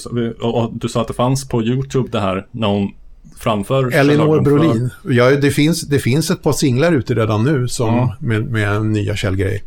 du 0.72 0.90
sa 0.90 1.02
att 1.02 1.08
det 1.08 1.14
fanns 1.14 1.48
på 1.48 1.64
YouTube 1.64 2.10
det 2.12 2.20
här 2.20 2.48
när 2.52 2.68
hon 2.68 2.92
framför 3.38 3.94
Elinor 3.94 4.42
Brolin. 4.42 4.90
Ja, 5.10 5.30
det, 5.32 5.52
finns, 5.52 5.82
det 5.82 6.00
fins 6.00 6.32
ett 6.32 6.44
par 6.44 6.52
singlar 6.52 6.92
ute 6.92 7.14
redan 7.14 7.44
nu 7.44 7.68
som, 7.68 7.96
Ja. 7.96 8.16
med, 8.20 8.52
med 8.52 8.86
nya 8.86 9.16
Kjell-grejer. 9.16 9.62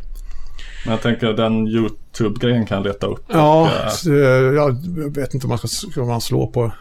Men 0.84 0.92
jag 0.92 1.02
tänker 1.02 1.32
den 1.32 1.68
YouTube-grejen 1.68 2.66
kan 2.66 2.76
jag 2.76 2.86
leta 2.86 3.06
upp. 3.06 3.24
Ja, 3.32 3.70
och, 3.86 3.92
så, 3.92 4.10
jag 4.12 4.76
vet 5.14 5.34
inte 5.34 5.46
om 5.46 5.48
man 5.48 5.58
ska, 5.58 5.68
ska 5.68 6.04
man 6.04 6.20
slå 6.20 6.46
på, 6.46 6.72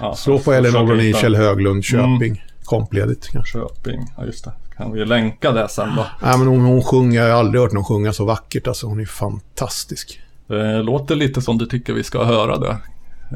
ja, 0.00 0.14
slå 0.14 0.38
på 0.38 0.50
Brolin, 0.50 1.00
hitta 1.00 1.18
Kjell 1.20 1.36
Höglund, 1.36 1.84
Köping. 1.84 2.44
Kompledigt 2.64 3.28
kanske. 3.28 3.58
Köping, 3.58 4.12
ja 4.16 4.24
just 4.24 4.44
det. 4.44 4.52
Kan 4.76 4.92
vi 4.92 5.04
länka 5.04 5.52
det 5.52 5.68
sen 5.68 5.96
då? 5.96 6.06
Nej, 6.22 6.38
men 6.38 6.46
hon, 6.48 6.60
hon 6.60 6.82
sjunger, 6.82 7.22
jag 7.22 7.32
har 7.32 7.38
aldrig 7.38 7.62
hört 7.62 7.72
någon 7.72 7.84
sjunga 7.84 8.12
så 8.12 8.24
vackert. 8.24 8.66
Alltså, 8.66 8.86
hon 8.86 9.00
är 9.00 9.04
fantastisk. 9.04 10.20
Det 10.46 10.82
låter 10.82 11.14
lite 11.14 11.42
som 11.42 11.58
du 11.58 11.66
tycker 11.66 11.92
vi 11.92 12.02
ska 12.02 12.24
höra 12.24 12.58
det. 12.58 12.76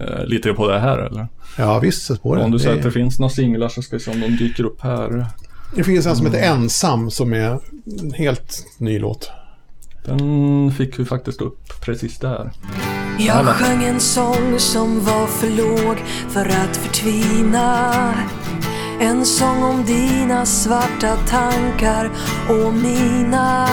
Eh, 0.01 0.25
lite 0.27 0.53
på 0.53 0.69
det 0.69 0.79
här 0.79 0.99
eller? 0.99 1.29
Ja, 1.59 1.79
visst, 1.79 2.07
sätt 2.07 2.23
på 2.23 2.35
det. 2.35 2.43
Om 2.43 2.51
du 2.51 2.59
säger 2.59 2.77
att 2.77 2.83
det 2.83 2.89
det, 2.89 2.93
finns 2.93 3.19
några 3.19 3.31
singlar 3.31 3.69
så 3.69 3.83
ska 3.83 3.97
vi 3.97 4.03
se 4.03 4.11
om 4.11 4.21
de 4.21 4.29
dyker 4.29 4.65
upp 4.65 4.81
här. 4.81 5.27
det 5.77 5.85
finns 5.85 6.07
en 6.07 6.17
som 6.17 6.27
heter 6.27 6.43
Ensam 6.43 7.11
som 7.11 7.33
är 7.33 7.59
en 8.01 8.13
helt 8.13 8.67
ny 8.79 8.99
låt. 8.99 9.31
Den 10.05 10.73
fick 10.73 10.99
vi 10.99 11.05
faktiskt 11.05 11.41
upp 11.41 11.81
precis 11.81 12.19
där. 12.19 12.51
Jag 13.27 13.47
sjöng 13.47 13.85
en 13.85 14.01
sång 14.01 14.59
som 14.59 15.05
var 15.05 15.27
för 15.27 15.51
låg 15.51 15.99
för 16.29 16.47
att 16.47 16.77
förtvina. 16.77 17.95
En 19.01 19.25
sång 19.25 19.63
om 19.63 19.85
dina 19.85 20.47
svarta 20.47 21.17
tankar 21.17 22.11
och 22.49 22.75
mina. 22.75 23.69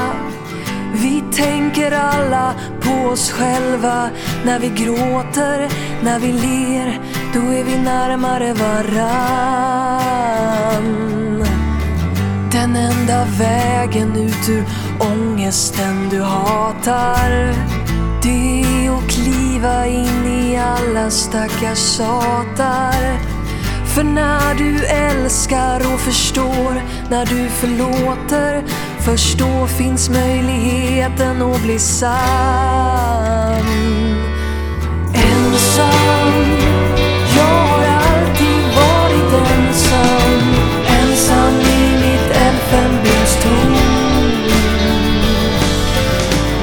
Vi 0.93 1.23
tänker 1.31 1.91
alla 1.91 2.55
på 2.81 3.10
oss 3.10 3.31
själva. 3.31 4.10
När 4.45 4.60
vi 4.60 4.67
gråter, 4.69 5.69
när 6.03 6.19
vi 6.19 6.31
ler 6.31 7.01
Då 7.33 7.39
är 7.39 7.63
vi 7.63 7.77
närmare 7.77 8.53
varann. 8.53 9.07
Den 12.51 12.75
enda 12.75 13.25
vägen 13.39 14.15
ut 14.15 14.49
ur 14.49 14.65
ångesten 14.99 16.10
du 16.10 16.21
hatar 16.21 17.53
det 18.21 18.63
är 18.63 18.97
att 18.97 19.10
kliva 19.10 19.88
in 19.88 20.25
i 20.25 20.58
alla 20.58 21.10
stackars 21.10 21.77
satar. 21.77 23.19
För 23.95 24.03
när 24.03 24.56
du 24.56 24.86
älskar 24.86 25.93
och 25.93 25.99
förstår 25.99 26.82
När 27.10 27.25
du 27.25 27.49
förlåter 27.49 28.63
Först 29.08 29.38
då 29.38 29.67
finns 29.67 30.10
möjligheten 30.10 31.41
att 31.41 31.62
bli 31.62 31.80
sann. 31.80 32.17
Ensam, 35.13 36.32
jag 37.36 37.43
har 37.43 37.86
alltid 37.86 38.63
varit 38.75 39.34
ensam. 39.51 40.41
Ensam 40.88 41.53
i 41.53 41.91
mitt 41.91 42.38
elfenbenstorn. 42.38 43.75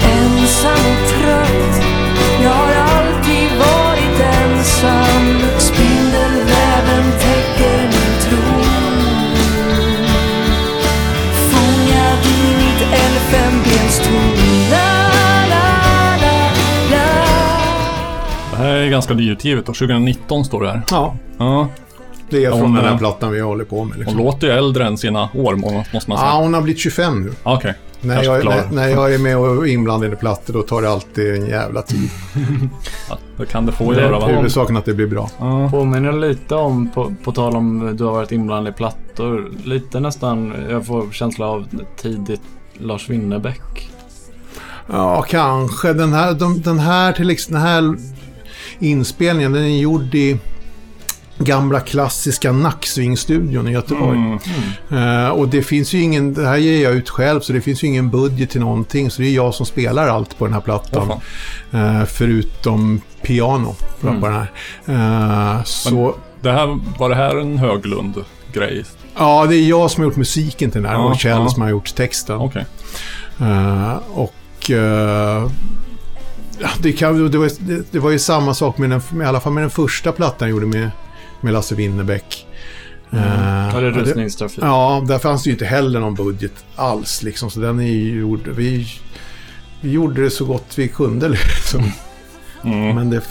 Ensam 0.02 0.72
och 0.72 1.23
Det 18.56 18.62
här 18.62 18.74
är 18.76 18.88
ganska 18.88 19.14
nyutgivet 19.14 19.68
och 19.68 19.74
2019 19.74 20.44
står 20.44 20.62
det 20.62 20.70
här. 20.70 20.82
Ja, 20.90 21.16
Ja, 21.38 21.68
det 22.30 22.44
är 22.44 22.50
från 22.50 22.60
hon 22.60 22.74
den 22.74 22.84
här 22.84 22.94
är- 22.94 22.98
plattan 22.98 23.32
vi 23.32 23.40
håller 23.40 23.64
på 23.64 23.84
med. 23.84 23.92
hon 23.94 24.00
Liksom. 24.00 24.18
låter 24.18 24.46
ju 24.46 24.52
äldre 24.52 24.86
än 24.86 24.98
sina 24.98 25.28
år 25.34 25.54
må- 25.56 25.84
måste 25.92 26.10
man 26.10 26.18
säga. 26.18 26.30
Ja, 26.30 26.38
hon 26.42 26.54
har 26.54 26.60
blivit 26.62 26.80
25 26.82 27.22
nu. 27.22 27.32
Ah, 27.42 27.54
Okej, 27.56 27.74
När 28.00 28.14
kanske 28.14 28.32
jag, 28.32 28.44
när, 28.44 28.70
när 28.76 28.88
jag 28.88 29.14
är 29.14 29.18
med 29.18 29.36
och 29.38 29.68
inblandad 29.68 30.12
i 30.12 30.16
plattor 30.16 30.52
då 30.54 30.62
tar 30.62 30.82
det 30.82 30.90
alltid 30.90 31.34
en 31.34 31.46
jävla 31.46 31.82
tid. 31.82 32.10
Ja, 33.10 33.18
det 33.36 33.46
kan 33.46 33.66
det 33.66 33.72
få 33.72 33.92
Det- 33.92 34.00
göra 34.00 34.18
va? 34.18 34.26
Huvudsaken 34.26 34.76
att 34.76 34.84
det 34.84 34.94
blir 34.94 35.06
bra. 35.06 35.30
Ja. 35.38 35.68
Påminner 35.70 36.12
lite 36.12 36.54
om, 36.54 36.88
på, 36.90 37.14
på 37.24 37.32
tal 37.32 37.56
om 37.56 37.96
du 37.96 38.04
har 38.04 38.12
varit 38.12 38.32
inblandad 38.32 38.72
i 38.74 38.76
plattor, 38.76 39.50
lite 39.64 40.00
nästan, 40.00 40.54
jag 40.70 40.86
får 40.86 41.10
känsla 41.12 41.46
av 41.46 41.66
tidigt 41.96 42.42
Lars 42.78 43.08
Winnerbäck. 43.10 43.90
Ja, 44.92 45.22
kanske. 45.28 45.92
Den 45.92 46.12
här, 46.12 46.32
de, 46.34 46.60
den 46.62 46.78
här, 46.78 47.12
till 47.12 47.30
exempel, 47.30 47.62
den 47.62 47.62
här 47.72 47.96
inspelningen 48.78 49.52
den 49.52 49.64
är 49.64 49.78
gjord 49.78 50.14
i 50.14 50.38
gamla 51.38 51.80
klassiska 51.80 52.52
Nacksving-studion 52.52 53.68
i 53.68 53.72
Göteborg. 53.72 54.18
Mm. 54.18 55.24
Eh, 55.24 55.28
och 55.28 55.48
det 55.48 55.62
finns 55.62 55.92
ju 55.92 56.00
ingen, 56.00 56.34
det 56.34 56.46
här 56.46 56.56
ger 56.56 56.82
jag 56.82 56.92
ut 56.92 57.10
själv 57.10 57.40
så 57.40 57.52
det 57.52 57.60
finns 57.60 57.84
ju 57.84 57.86
ingen 57.88 58.10
budget 58.10 58.50
till 58.50 58.60
någonting. 58.60 59.10
Så 59.10 59.22
det 59.22 59.28
är 59.28 59.32
jag 59.34 59.54
som 59.54 59.66
spelar 59.66 60.08
allt 60.08 60.38
på 60.38 60.44
den 60.44 60.54
här 60.54 60.60
plattan. 60.60 61.10
Eh, 61.72 62.04
förutom 62.04 63.00
piano 63.22 63.74
på 64.00 64.08
Mm. 64.08 64.20
den 64.20 64.32
här. 64.32 64.50
Eh, 65.56 65.62
så, 65.64 66.14
Det 66.40 66.52
här, 66.52 66.78
var 66.98 67.08
det 67.08 67.14
här 67.14 67.36
en 67.36 67.58
Höglund-grej? 67.58 68.84
ja, 69.18 69.46
det 69.48 69.56
är 69.56 69.68
jag 69.68 69.90
som 69.90 70.02
har 70.02 70.10
gjort 70.10 70.16
musiken 70.16 70.70
till 70.70 70.82
den 70.82 70.90
här 70.90 70.98
Ja, 70.98 71.04
och 71.10 71.16
Kjell 71.18 71.38
ja. 71.38 71.48
som 71.48 71.62
har 71.62 71.68
gjort 71.70 71.94
texten. 71.94 72.40
Eh, 73.40 73.94
och 74.14 74.70
det, 76.82 76.92
kan, 76.92 77.30
det, 77.30 77.38
var, 77.38 77.50
det, 77.58 77.92
det 77.92 77.98
var 77.98 78.10
ju 78.10 78.18
samma 78.18 78.54
sak 78.54 78.78
med, 78.78 78.90
den, 78.90 79.00
med 79.12 79.24
i 79.24 79.28
alla 79.28 79.40
fall 79.40 79.52
med 79.52 79.62
den 79.62 79.70
första 79.70 80.12
plattan 80.12 80.48
jag 80.48 80.50
gjorde 80.50 80.66
med, 80.78 80.90
med 81.40 81.52
Lasse 81.52 81.74
Winnerbäck. 81.74 82.46
Eh, 83.12 83.74
Var 83.74 83.82
det 83.82 83.86
och 83.88 83.92
det- 83.94 84.00
rusningstrafik? 84.00 84.58
Ja, 84.62 85.04
där 85.08 85.18
fanns 85.18 85.42
det 85.42 85.48
ju 85.50 85.52
inte 85.52 85.64
heller 85.64 86.00
någon 86.00 86.14
budget 86.14 86.64
alls 86.76 87.22
liksom. 87.22 87.50
Så 87.50 87.60
den 87.60 87.80
är 87.80 87.84
ju 87.92 88.20
gjord, 88.20 88.48
vi, 88.48 88.86
vi 89.80 89.90
gjorde 89.90 90.22
det 90.22 90.30
så 90.30 90.44
gott 90.44 90.78
vi 90.78 90.88
kunde 90.88 91.28
liksom. 91.48 91.82
Mm. 92.64 92.94
Men 92.94 93.10
det, 93.10 93.22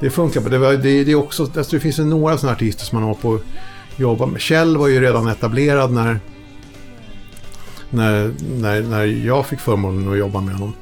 det 0.00 0.10
funkar. 0.10 0.40
Det, 0.40 0.58
var, 0.58 0.72
det, 0.72 1.04
det, 1.04 1.12
är 1.12 1.14
också, 1.14 1.42
alltså 1.42 1.76
det 1.76 1.80
finns 1.80 1.98
ju 1.98 2.04
några 2.04 2.38
sådana 2.38 2.56
artister 2.56 2.84
som 2.84 3.00
man 3.00 3.08
har 3.08 3.14
på 3.14 3.40
jobba 3.96 4.26
med. 4.26 4.40
Kjell 4.40 4.76
var 4.76 4.88
ju 4.88 5.00
redan 5.00 5.28
etablerad 5.28 5.92
när, 5.92 6.20
när, 7.90 8.30
när, 8.60 8.82
när 8.82 9.04
jag 9.04 9.46
fick 9.46 9.60
förmånen 9.60 10.12
att 10.12 10.18
jobba 10.18 10.40
med 10.40 10.54
honom. 10.54 10.72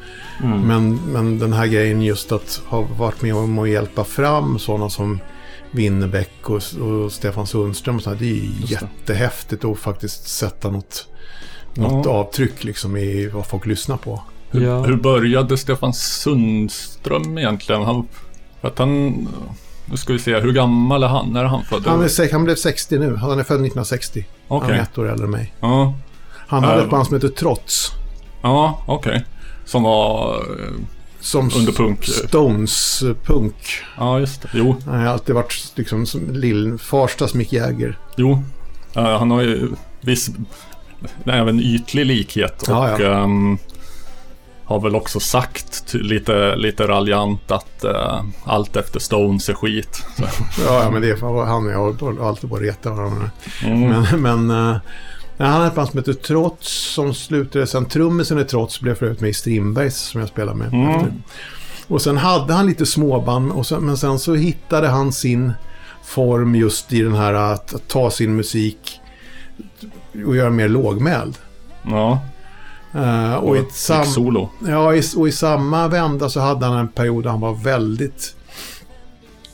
Mm. 0.43 0.61
Men, 0.61 0.95
men 1.13 1.39
den 1.39 1.53
här 1.53 1.67
grejen 1.67 2.03
just 2.03 2.33
att 2.33 2.63
ha 2.69 2.81
varit 2.99 3.23
med 3.23 3.35
om 3.35 3.59
att 3.59 3.69
hjälpa 3.69 4.05
fram 4.05 4.59
sådana 4.59 4.91
som 4.91 5.19
Winnerbäck 5.71 6.51
och, 6.51 6.55
och 6.81 7.13
Stefan 7.13 7.47
Sundström 7.47 7.97
och 7.97 8.03
så 8.03 8.11
här, 8.11 8.17
det 8.17 8.25
är 8.25 8.35
ju 8.35 8.51
Just 8.61 8.73
jättehäftigt 8.73 9.65
att 9.65 9.79
faktiskt 9.79 10.29
sätta 10.29 10.71
något, 10.71 11.07
något 11.75 12.07
Ja. 12.07 12.13
avtryck 12.13 12.65
liksom 12.65 12.97
i 12.97 13.27
vad 13.29 13.47
folk 13.47 13.67
lyssnar 13.67 13.97
på. 13.97 14.23
Hur, 14.51 14.61
Ja. 14.67 14.83
hur 14.83 14.97
började 14.97 15.57
Stefan 15.59 15.93
Sundström 15.95 17.39
egentligen? 17.39 17.83
Han, 17.83 18.07
för 18.61 18.69
att 18.69 18.79
han... 18.79 19.29
Nu 19.91 19.97
ska 19.97 20.13
vi 20.13 20.19
se, 20.19 20.41
hur 20.41 20.53
gammal 20.53 21.03
är 21.03 21.09
han? 21.09 21.33
När 21.33 21.41
är 21.41 21.49
han 21.49 21.65
född? 21.65 21.87
Han, 21.87 22.03
är, 22.05 22.33
han 22.33 22.45
blev 22.45 22.55
60 22.55 22.99
nu, 22.99 23.17
han 23.17 23.31
är 23.39 23.45
född 23.45 23.57
1960. 23.57 24.27
Okej. 24.49 24.69
Han 24.71 24.79
är 24.79 24.83
ett 24.83 24.99
år 24.99 25.09
äldre 25.11 25.25
än 25.25 25.31
mig. 25.31 25.55
Ja, 25.61 25.95
Han 26.49 26.65
hade 26.65 26.77
Ja. 26.79 26.85
ett 26.85 26.91
band 26.91 27.07
som 27.07 27.15
heter 27.15 27.29
Trots. 27.29 27.91
ja 28.43 28.83
okej. 28.87 29.25
Som 29.67 29.83
var... 29.83 30.35
eh, 30.37 30.73
Som 31.21 31.51
Under 31.57 31.73
punk. 31.73 32.05
Stones 32.05 33.03
eh, 33.03 33.15
punk. 33.25 33.55
Ja, 33.99 34.19
just 34.21 34.43
det. 34.43 34.49
Jo, 34.55 34.77
Han 34.87 34.95
har 35.01 35.07
alltid 35.07 35.35
varit 35.35 35.73
liksom 35.75 36.07
som 36.07 36.31
lill, 36.35 36.79
Farstas 36.79 37.35
Mick 37.35 37.53
Jagger. 37.53 37.99
jo. 38.17 38.43
Eh, 38.95 39.19
han 39.19 39.31
har 39.31 39.43
ju 39.43 39.69
viss... 40.01 40.31
Även 41.25 41.61
ytlig 41.61 42.07
likhet. 42.07 42.63
Och 42.63 42.69
Ja, 42.69 43.01
ja. 43.01 43.23
ehm, 43.25 43.59
har 44.65 44.81
väl 44.81 44.97
också 44.97 45.21
sagt 45.21 45.95
lite, 45.95 46.57
lite 46.57 46.87
raljant 46.89 47.51
att 47.51 47.85
eh, 47.85 48.23
allt 48.45 48.77
efter 48.77 49.01
Stones 49.01 49.49
är 49.49 49.55
skit. 49.55 50.05
Ja, 50.19 50.27
ja 50.83 50.91
men 50.91 51.03
det 51.03 51.11
är 51.11 51.45
han 51.47 51.67
och 51.67 51.73
jag 51.73 51.79
har 52.19 52.29
alltid 52.29 52.51
bara 52.51 52.61
retat 52.61 52.97
varandra. 52.97 53.31
mm. 53.65 54.05
Men, 54.21 54.47
men 54.49 54.79
eh, 55.39 55.47
han 55.47 55.53
hade 55.53 55.67
ett 55.67 55.75
band 55.75 55.89
som 55.89 55.99
heter 55.99 56.13
Trots 56.13 56.95
som 56.95 57.15
slutade 57.15 57.67
sen. 57.67 57.85
Trummisen 57.85 58.39
i 58.39 58.45
Trots 58.45 58.81
blev 58.81 58.95
för 58.95 59.07
övrigt 59.07 59.21
med 59.21 59.31
i 59.31 59.35
Strindbergs 59.35 59.97
som 59.97 60.21
jag 60.21 60.29
spelar 60.29 60.55
med. 60.55 60.73
Mm. 60.73 61.23
Och 61.89 62.03
sen 62.03 62.17
hade 62.17 62.53
han 62.55 62.67
lite 62.67 62.87
småband 62.87 63.53
och 63.53 63.67
sen, 63.67 63.87
men 63.87 63.97
sen 63.97 64.19
så 64.19 64.35
hittade 64.35 64.89
han 64.89 65.13
sin 65.13 65.53
form 66.05 66.55
just 66.55 66.93
i 66.93 67.03
den 67.03 67.15
här 67.15 67.35
att, 67.35 67.75
att 67.75 67.89
ta 67.89 68.11
sin 68.11 68.37
musik 68.37 69.01
och 70.27 70.37
göra 70.37 70.51
mer 70.51 70.69
lågmäld. 70.69 71.39
Ja, 71.83 72.21
Eh, 72.97 73.35
och, 73.35 73.49
och 73.49 73.57
i 73.57 73.65
sam, 73.71 74.05
solo. 74.07 74.49
ja, 74.67 74.95
i, 74.95 75.03
och 75.17 75.29
i 75.29 75.33
samma 75.33 75.89
vända 75.89 76.29
så 76.29 76.41
hade 76.41 76.67
han 76.67 76.79
en 76.79 76.89
period 76.89 77.25
där 77.25 77.31
han 77.31 77.41
var 77.41 77.55
väldigt 77.55 78.37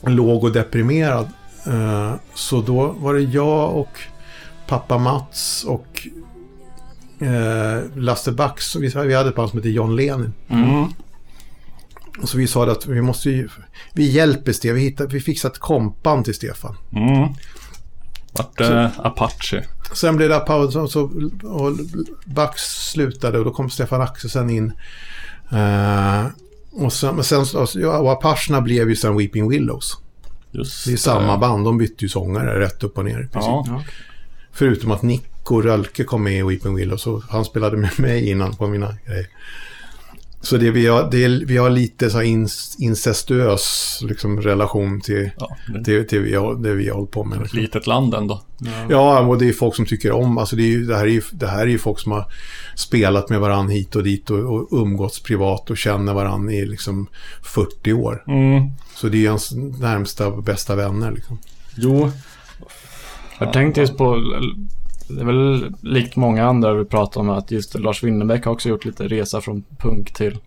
låg 0.01 0.43
och 0.43 0.51
deprimerad. 0.51 1.27
Eh, 1.67 2.13
så 2.33 2.61
då 2.61 2.95
var 2.97 3.13
det 3.13 3.21
jag 3.21 3.75
och 3.75 3.99
pappa 4.67 4.97
Mats 4.97 5.63
och 5.67 6.07
eh, 7.19 7.81
Lasse 7.95 8.31
Bax. 8.31 8.75
Vi, 8.75 8.87
vi 8.87 9.13
hade 9.13 9.29
ett 9.29 9.35
band 9.35 9.49
som 9.49 9.59
hette 9.59 9.69
John 9.69 9.95
Lenin. 9.95 10.33
Mm. 10.49 10.85
Och 12.21 12.29
så 12.29 12.37
vi 12.37 12.47
sa 12.47 12.71
att 12.71 12.87
vi 12.87 13.01
måste 13.01 13.29
ju, 13.29 13.49
vi 13.93 14.11
hjälper 14.11 14.51
Stefan, 14.51 14.75
vi, 14.75 14.81
hittar, 14.81 15.07
vi 15.07 15.19
fixar 15.19 15.49
ett 15.49 15.59
kompband 15.59 16.25
till 16.25 16.35
Stefan. 16.35 16.75
Mm. 16.91 17.29
Vart 18.31 18.57
det 18.57 18.91
Apache? 18.97 19.63
Sen 19.93 20.15
blev 20.15 20.29
det 20.29 20.39
paus 20.39 20.75
och, 20.75 20.91
så, 20.91 21.01
och 21.43 21.77
Bax 22.25 22.61
slutade 22.91 23.39
och 23.39 23.45
då 23.45 23.51
kom 23.51 23.69
Stefan 23.69 24.01
Axelsen 24.01 24.49
in. 24.49 24.73
Eh, 25.51 26.25
och 26.71 26.93
sen, 26.93 27.15
men 27.15 27.23
sen, 27.23 27.45
och 27.85 28.11
Apacherna 28.11 28.61
blev 28.61 28.89
ju 28.89 28.95
sen 28.95 29.17
Weeping 29.17 29.49
Willows. 29.49 29.97
Just 30.51 30.85
Det 30.85 30.93
är 30.93 30.97
samma 30.97 31.37
band, 31.37 31.65
de 31.65 31.77
bytte 31.77 32.05
ju 32.05 32.09
sångare 32.09 32.59
rätt 32.59 32.83
upp 32.83 32.97
och 32.97 33.05
ner. 33.05 33.23
i 33.23 33.27
princip. 33.27 33.33
Ja. 33.65 33.83
Förutom 34.53 34.91
att 34.91 35.01
Nico 35.01 35.61
Rölke 35.61 36.03
kom 36.03 36.23
med 36.23 36.39
i 36.39 36.43
Weeping 36.43 36.75
Willows 36.75 37.07
och 37.07 37.23
han 37.29 37.45
spelade 37.45 37.77
med 37.77 37.99
mig 37.99 38.29
innan 38.29 38.55
på 38.55 38.67
mina 38.67 38.95
grejer. 39.05 39.27
Så 40.41 40.57
det, 40.57 40.71
vi, 40.71 40.87
har, 40.87 41.11
det, 41.11 41.27
vi 41.27 41.57
har 41.57 41.69
lite 41.69 42.09
så 42.09 42.21
incestuös 42.77 43.99
liksom, 44.01 44.41
relation 44.41 45.01
till, 45.01 45.29
Ja, 45.39 45.57
det 45.73 45.83
till, 45.83 46.07
till 46.07 46.19
vi 46.21 46.35
har, 46.35 46.55
det 46.55 46.73
vi 46.73 46.89
har 46.89 46.95
hållit 46.95 47.11
på 47.11 47.23
med. 47.23 47.35
ett 47.35 47.41
Liksom. 47.41 47.59
litet 47.59 47.87
land 47.87 48.13
ändå. 48.13 48.41
Ja, 48.89 49.19
och 49.19 49.37
det 49.37 49.49
är 49.49 49.53
folk 49.53 49.75
som 49.75 49.85
tycker 49.85 50.11
om, 50.11 50.37
alltså 50.37 50.55
det, 50.55 50.63
är 50.63 50.67
ju, 50.67 50.85
det, 50.85 50.95
här 50.95 51.03
är 51.03 51.07
ju, 51.09 51.21
det 51.31 51.47
här 51.47 51.61
är 51.61 51.67
ju 51.67 51.77
folk 51.77 51.99
som 51.99 52.11
har 52.11 52.25
spelat 52.75 53.29
med 53.29 53.39
varandra 53.39 53.73
hit 53.73 53.95
och 53.95 54.03
dit 54.03 54.29
och, 54.29 54.39
och 54.39 54.67
umgåtts 54.81 55.19
privat 55.23 55.69
och 55.69 55.77
känner 55.77 56.13
varandra 56.13 56.53
i 56.53 56.65
liksom 56.65 57.07
40 57.43 57.93
år. 57.93 58.23
Mm. 58.27 58.69
Så 58.95 59.07
det 59.09 59.25
är 59.25 59.29
hans 59.29 59.51
närmsta 59.79 60.31
bästa 60.31 60.75
vänner 60.75 61.11
liksom. 61.11 61.37
Jo. 61.75 62.11
Jag 63.39 63.53
tänkte 63.53 63.81
just 63.81 63.97
på, 63.97 64.15
det 65.07 65.21
är 65.21 65.25
väl 65.25 65.73
likt 65.81 66.15
många 66.15 66.45
andra 66.45 66.73
vi 66.73 66.85
pratar 66.85 67.21
om 67.21 67.29
att 67.29 67.51
just 67.51 67.79
Lars 67.79 68.03
Winnerbäck 68.03 68.45
har 68.45 68.51
också 68.51 68.69
gjort 68.69 68.85
lite 68.85 69.07
resa 69.07 69.41
från 69.41 69.63
punk 69.77 70.13
till, 70.13 70.37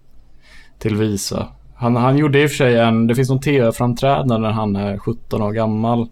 till 0.78 0.96
visa. 0.96 1.48
Han, 1.74 1.96
han 1.96 2.18
gjorde 2.18 2.42
i 2.42 2.46
och 2.46 2.50
för 2.50 2.56
sig 2.56 2.78
en, 2.78 3.06
det 3.06 3.14
finns 3.14 3.28
någon 3.28 3.40
tv-framträdande 3.40 4.38
när 4.38 4.50
han 4.50 4.76
är 4.76 4.98
17 4.98 5.42
år 5.42 5.52
gammal. 5.52 6.08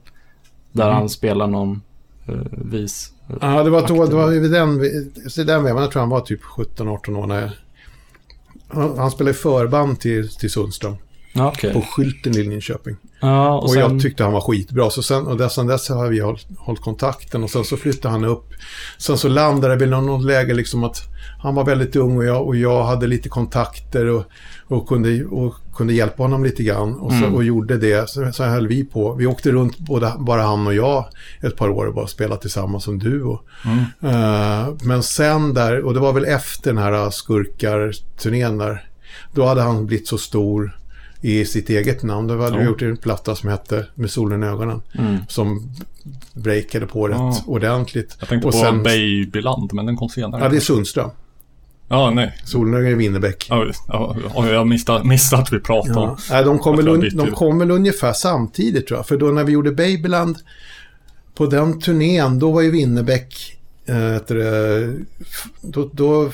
Där 0.73 0.87
Mhm. 0.89 0.95
han 0.95 1.09
spelar 1.09 1.47
någon 1.47 1.83
uh, 2.29 2.37
vis. 2.51 3.13
Ja, 3.41 3.63
det 3.63 3.71
var, 3.71 3.89
då, 3.89 4.07
det 4.07 4.15
var 4.17 4.31
vid 4.31 4.51
den, 4.51 4.81
så 5.31 5.43
den 5.43 5.65
vevan, 5.65 5.83
jag 5.83 5.91
tror 5.93 6.01
han 6.01 6.09
var 6.11 6.21
typ 6.21 6.43
17-18 6.43 7.17
år 7.17 7.27
när 7.27 7.51
han, 8.69 8.99
han 8.99 9.11
spelade 9.11 9.35
förband 9.35 10.01
till, 10.01 10.29
till 10.29 10.51
Sundström. 10.51 10.97
Okej. 11.37 11.73
på 11.73 11.81
skylten 11.81 12.37
i 12.37 12.43
Linköping. 12.43 12.97
Ja, 13.27 13.55
och, 13.55 13.63
Och, 13.63 13.71
sen... 13.71 13.81
jag 13.81 14.01
tyckte 14.01 14.25
han 14.25 14.33
var 14.33 14.41
skitbra. 14.41 14.91
Så 14.91 15.03
sen, 15.03 15.27
och 15.27 15.53
sen 15.53 15.67
dess 15.67 15.89
har 15.89 16.09
vi 16.09 16.21
hållit, 16.21 16.47
hållit 16.59 16.81
kontakten 16.83 17.45
och 17.45 17.51
sen 17.51 17.65
så 17.65 17.77
flyttade 17.77 18.13
han 18.13 18.25
upp. 18.25 18.45
Sen 18.99 19.19
så 19.19 19.29
landade 19.29 19.75
det 19.75 19.87
väl 19.87 19.91
något 19.91 20.25
läge 20.25 20.55
liksom 20.55 20.85
att 20.85 21.03
han 21.43 21.55
var 21.55 21.65
väldigt 21.65 21.97
ung 21.97 22.17
och 22.17 22.25
jag, 22.25 22.47
och 22.47 22.57
jag 22.57 22.85
hade 22.85 23.07
lite 23.07 23.29
kontakter 23.29 24.07
och, 24.07 24.25
och, 24.69 24.89
kunde, 24.89 25.25
och 25.25 25.55
kunde 25.77 25.93
hjälpa 25.93 26.23
honom 26.23 26.45
lite 26.45 26.63
grann. 26.63 26.95
Och, 26.95 27.11
så, 27.11 27.17
Mm. 27.17 27.35
och 27.35 27.45
gjorde 27.45 27.79
det. 27.79 28.11
Så, 28.11 28.33
så 28.33 28.45
höll 28.45 28.69
vi 28.69 28.85
på. 28.85 29.15
Vi 29.15 29.27
åkte 29.27 29.51
runt, 29.53 29.79
både, 29.79 30.13
bara 30.19 30.43
han 30.43 30.67
och 30.67 30.75
jag, 30.75 31.05
ett 31.43 31.57
par 31.57 31.69
år 31.69 31.87
och 31.87 31.95
bara 31.95 32.07
spelade 32.07 32.41
tillsammans 32.41 32.85
som 32.85 32.99
duo. 32.99 33.41
Eh, 34.03 34.69
men 34.83 35.03
sen 35.03 35.55
där, 35.55 35.85
och 35.85 35.95
det 35.95 36.01
var 36.01 36.13
väl 36.13 36.25
efter 36.25 36.73
den 36.73 36.79
här 36.83 37.11
Skurkar-turnén 37.11 38.59
där. 38.59 38.89
Då 39.35 39.45
hade 39.47 39.63
han 39.63 39.87
blivit 39.87 40.09
så 40.09 40.19
stor 40.19 40.79
i 41.25 41.45
sitt 41.45 41.71
eget 41.71 42.03
namn. 42.03 42.27
Då 42.29 42.39
hade 42.43 42.57
vi 42.57 42.63
Ja. 42.63 42.69
gjort 42.69 42.83
en 42.83 42.97
platta 42.97 43.37
som 43.37 43.49
hette 43.51 43.87
Med 43.95 44.11
solen 44.11 44.43
i 44.43 44.47
ögonen. 44.47 44.83
Mm. 44.99 45.17
Som 45.29 45.71
breakade 46.35 46.87
på 46.87 47.09
rätt 47.09 47.17
Ja. 47.17 47.43
ordentligt. 47.47 48.17
Jag 48.21 48.29
tänkte 48.29 48.49
och 48.49 48.55
på 48.55 48.59
sen, 48.61 48.83
Babyland, 48.83 49.73
men 49.73 49.87
den 49.87 49.97
kom 49.97 50.09
senare. 50.09 50.43
Ja, 50.43 50.49
det 50.49 50.57
är 50.57 50.61
Sundström. 50.61 51.11
Ja, 51.89 52.11
nej. 52.11 52.39
Solen 52.45 52.87
i 52.87 52.95
Winnerbäck. 52.95 53.47
Ja, 53.51 53.67
ja, 53.89 54.17
ja, 54.35 54.49
jag 54.49 54.67
missade, 54.67 55.05
missade 55.05 55.43
att 55.43 55.53
vi 55.53 55.61
pratade 55.61 55.95
Ja. 55.95 56.01
om. 56.11 56.17
Nej, 56.31 56.45
de, 56.45 56.59
kom 56.59 56.77
väl, 56.77 56.89
un, 56.89 57.11
de 57.17 57.31
kom 57.31 57.59
väl 57.59 57.71
ungefär 57.71 58.13
samtidigt 58.13 58.87
tror 58.87 58.99
jag. 58.99 59.07
För 59.07 59.17
då 59.17 59.27
när 59.27 59.45
vi 59.45 59.53
gjorde 59.53 59.71
Babyland, 59.73 60.37
på 61.35 61.47
den 61.47 61.81
turnén, 61.81 62.39
då 62.39 62.53
var 62.53 62.63
ju 62.63 62.71
Winnerbäck, 62.71 63.59
f- 65.21 65.45
då, 65.63 65.91
då 65.93 66.31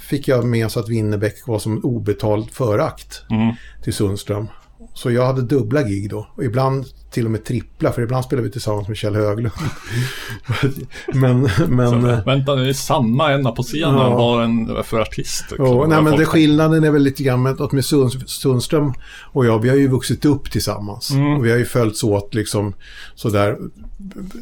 fick 0.00 0.28
jag 0.28 0.44
med 0.44 0.70
så 0.70 0.80
att 0.80 0.88
Winnerbäck 0.88 1.46
var 1.46 1.58
som 1.58 1.78
obetald 1.84 2.50
förakt 2.50 3.22
Mm. 3.30 3.54
till 3.84 3.94
Sundström. 3.94 4.46
Så 4.94 5.10
jag 5.10 5.26
hade 5.26 5.42
dubbla 5.42 5.82
gig 5.82 6.10
då. 6.10 6.26
Och 6.34 6.44
ibland 6.44 6.84
till 7.10 7.24
och 7.24 7.30
med 7.30 7.44
trippla, 7.44 7.92
för 7.92 8.02
ibland 8.02 8.24
spelade 8.24 8.46
vi 8.48 8.52
tillsammans 8.52 8.88
med 8.88 8.96
Kjell 8.96 9.14
Höglund. 9.16 9.50
men, 11.14 11.48
men... 11.68 11.90
Så, 12.02 12.08
eh, 12.08 12.24
vänta, 12.24 12.54
det 12.54 12.68
är 12.68 12.72
samma 12.72 13.32
ena 13.34 13.52
på 13.52 13.62
scenen. 13.62 13.94
Ja. 13.94 14.16
Vad 14.16 14.44
en 14.44 14.84
för 14.84 15.00
artist? 15.00 15.44
liksom. 15.50 15.66
Ja, 15.66 15.86
nej, 15.88 16.02
men 16.02 16.16
det 16.18 16.26
skillnaden 16.26 16.84
är 16.84 16.90
väl 16.90 17.02
lite 17.02 17.22
grann 17.22 17.42
med, 17.42 17.60
att 17.60 17.72
med 17.72 17.84
Sund, 17.84 18.28
Sundström 18.30 18.92
och 19.32 19.46
jag, 19.46 19.58
vi 19.58 19.68
har 19.68 19.76
ju 19.76 19.88
vuxit 19.88 20.24
upp 20.24 20.50
tillsammans. 20.50 21.10
Mm. 21.10 21.32
Och 21.36 21.46
vi 21.46 21.50
har 21.50 21.58
ju 21.58 21.64
följts 21.64 22.04
åt 22.04 22.34
liksom 22.34 22.74
sådär. 23.14 23.58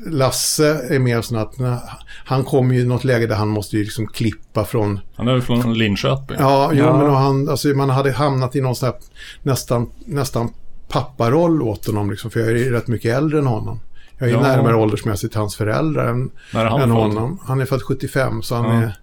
Lasse 0.06 0.94
är 0.94 0.98
mer 0.98 1.22
sån 1.22 1.38
att 1.38 1.58
när, 1.58 1.78
han 2.24 2.44
kommer 2.44 2.74
ju 2.74 2.80
i 2.80 2.84
något 2.84 3.04
läge 3.04 3.26
där 3.26 3.34
han 3.36 3.48
måste 3.48 3.76
ju 3.76 3.82
liksom 3.84 4.06
klippa 4.06 4.64
från 4.64 5.00
Han 5.16 5.28
är 5.28 5.32
väl 5.32 5.42
från 5.42 5.74
Linköping? 5.78 6.36
Ja, 6.40 6.70
jo, 6.74 6.84
Ja. 6.84 6.96
men 6.98 7.06
och 7.06 7.16
han, 7.16 7.48
alltså, 7.48 7.68
man 7.68 7.90
hade 7.90 8.12
hamnat 8.12 8.56
i 8.56 8.60
någon 8.60 8.76
sån 8.76 8.86
här 8.86 8.96
nästan, 9.42 9.90
nästan 10.04 10.48
papparoll 10.88 11.62
åt 11.62 11.86
honom. 11.86 12.10
Liksom, 12.10 12.30
för 12.30 12.40
jag 12.40 12.48
är 12.48 12.54
ju 12.56 12.72
rätt 12.72 12.88
mycket 12.88 13.16
äldre 13.16 13.38
än 13.38 13.46
honom. 13.46 13.80
Jag 14.18 14.28
är 14.28 14.32
Ja. 14.32 14.40
närmare 14.42 14.74
åldersmässigt 14.76 15.34
hans 15.34 15.56
föräldrar 15.56 16.06
än, 16.08 16.30
När 16.54 16.64
är 16.64 16.68
han 16.70 16.80
än 16.80 16.90
honom. 16.90 17.38
Han 17.46 17.60
är 17.60 17.64
född 17.66 17.82
75, 17.82 18.42
så 18.42 18.54
han 18.54 18.64
Ja. 18.64 18.82
är... 18.82 18.96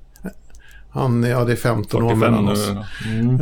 Han 0.89 1.23
är, 1.23 1.29
ja, 1.29 1.43
det 1.43 1.51
är 1.51 1.55
15 1.55 2.03
år 2.03 2.09
45 2.09 2.31
mellan 2.31 2.49
oss. 2.49 2.69
nu. 3.05 3.09
Mm, 3.19 3.41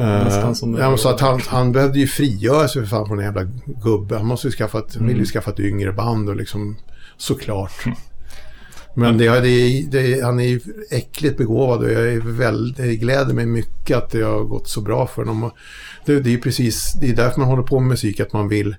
ja, 0.80 0.90
men 0.90 0.98
så 0.98 1.10
att 1.10 1.22
han, 1.22 1.40
han 1.48 1.72
behövde 1.72 2.00
ju 2.00 2.08
frigöra 2.08 2.68
sig 2.68 2.82
för 2.82 2.90
fan 2.90 3.08
från 3.08 3.18
den 3.18 3.26
jävla 3.26 3.44
gubbe. 3.84 4.18
Han 4.18 4.26
måste 4.26 4.48
ju 4.48 4.52
skaffa 4.52 4.80
ett, 4.80 4.96
Mm. 4.96 5.08
ville 5.08 5.20
ju 5.20 5.26
skaffa 5.26 5.52
ett 5.52 5.60
yngre 5.60 5.92
band 5.94 6.30
och 6.30 6.36
liksom 6.36 6.76
såklart. 7.18 7.86
Men 8.98 9.18
det, 9.18 9.40
det, 9.40 9.82
det, 9.92 10.22
han 10.22 10.40
är 10.40 10.48
ju 10.48 10.60
äckligt 10.92 11.38
begåvad 11.38 11.84
och 11.84 11.92
jag 11.92 12.14
är 12.14 12.20
väldigt, 12.20 13.00
gläder 13.00 13.34
mig 13.34 13.46
mycket 13.46 13.98
att 13.98 14.10
det 14.10 14.22
har 14.22 14.44
gått 14.44 14.70
så 14.70 14.82
bra 14.82 15.08
för 15.08 15.26
honom. 15.26 15.52
Det, 16.06 16.20
det 16.20 16.30
är 16.30 16.32
ju 16.32 16.42
precis, 16.42 16.94
det 17.02 17.10
är 17.10 17.16
därför 17.16 17.40
man 17.40 17.50
håller 17.50 17.64
på 17.64 17.80
med 17.80 17.90
musik, 17.90 18.20
att 18.20 18.34
man 18.34 18.48
vill 18.48 18.76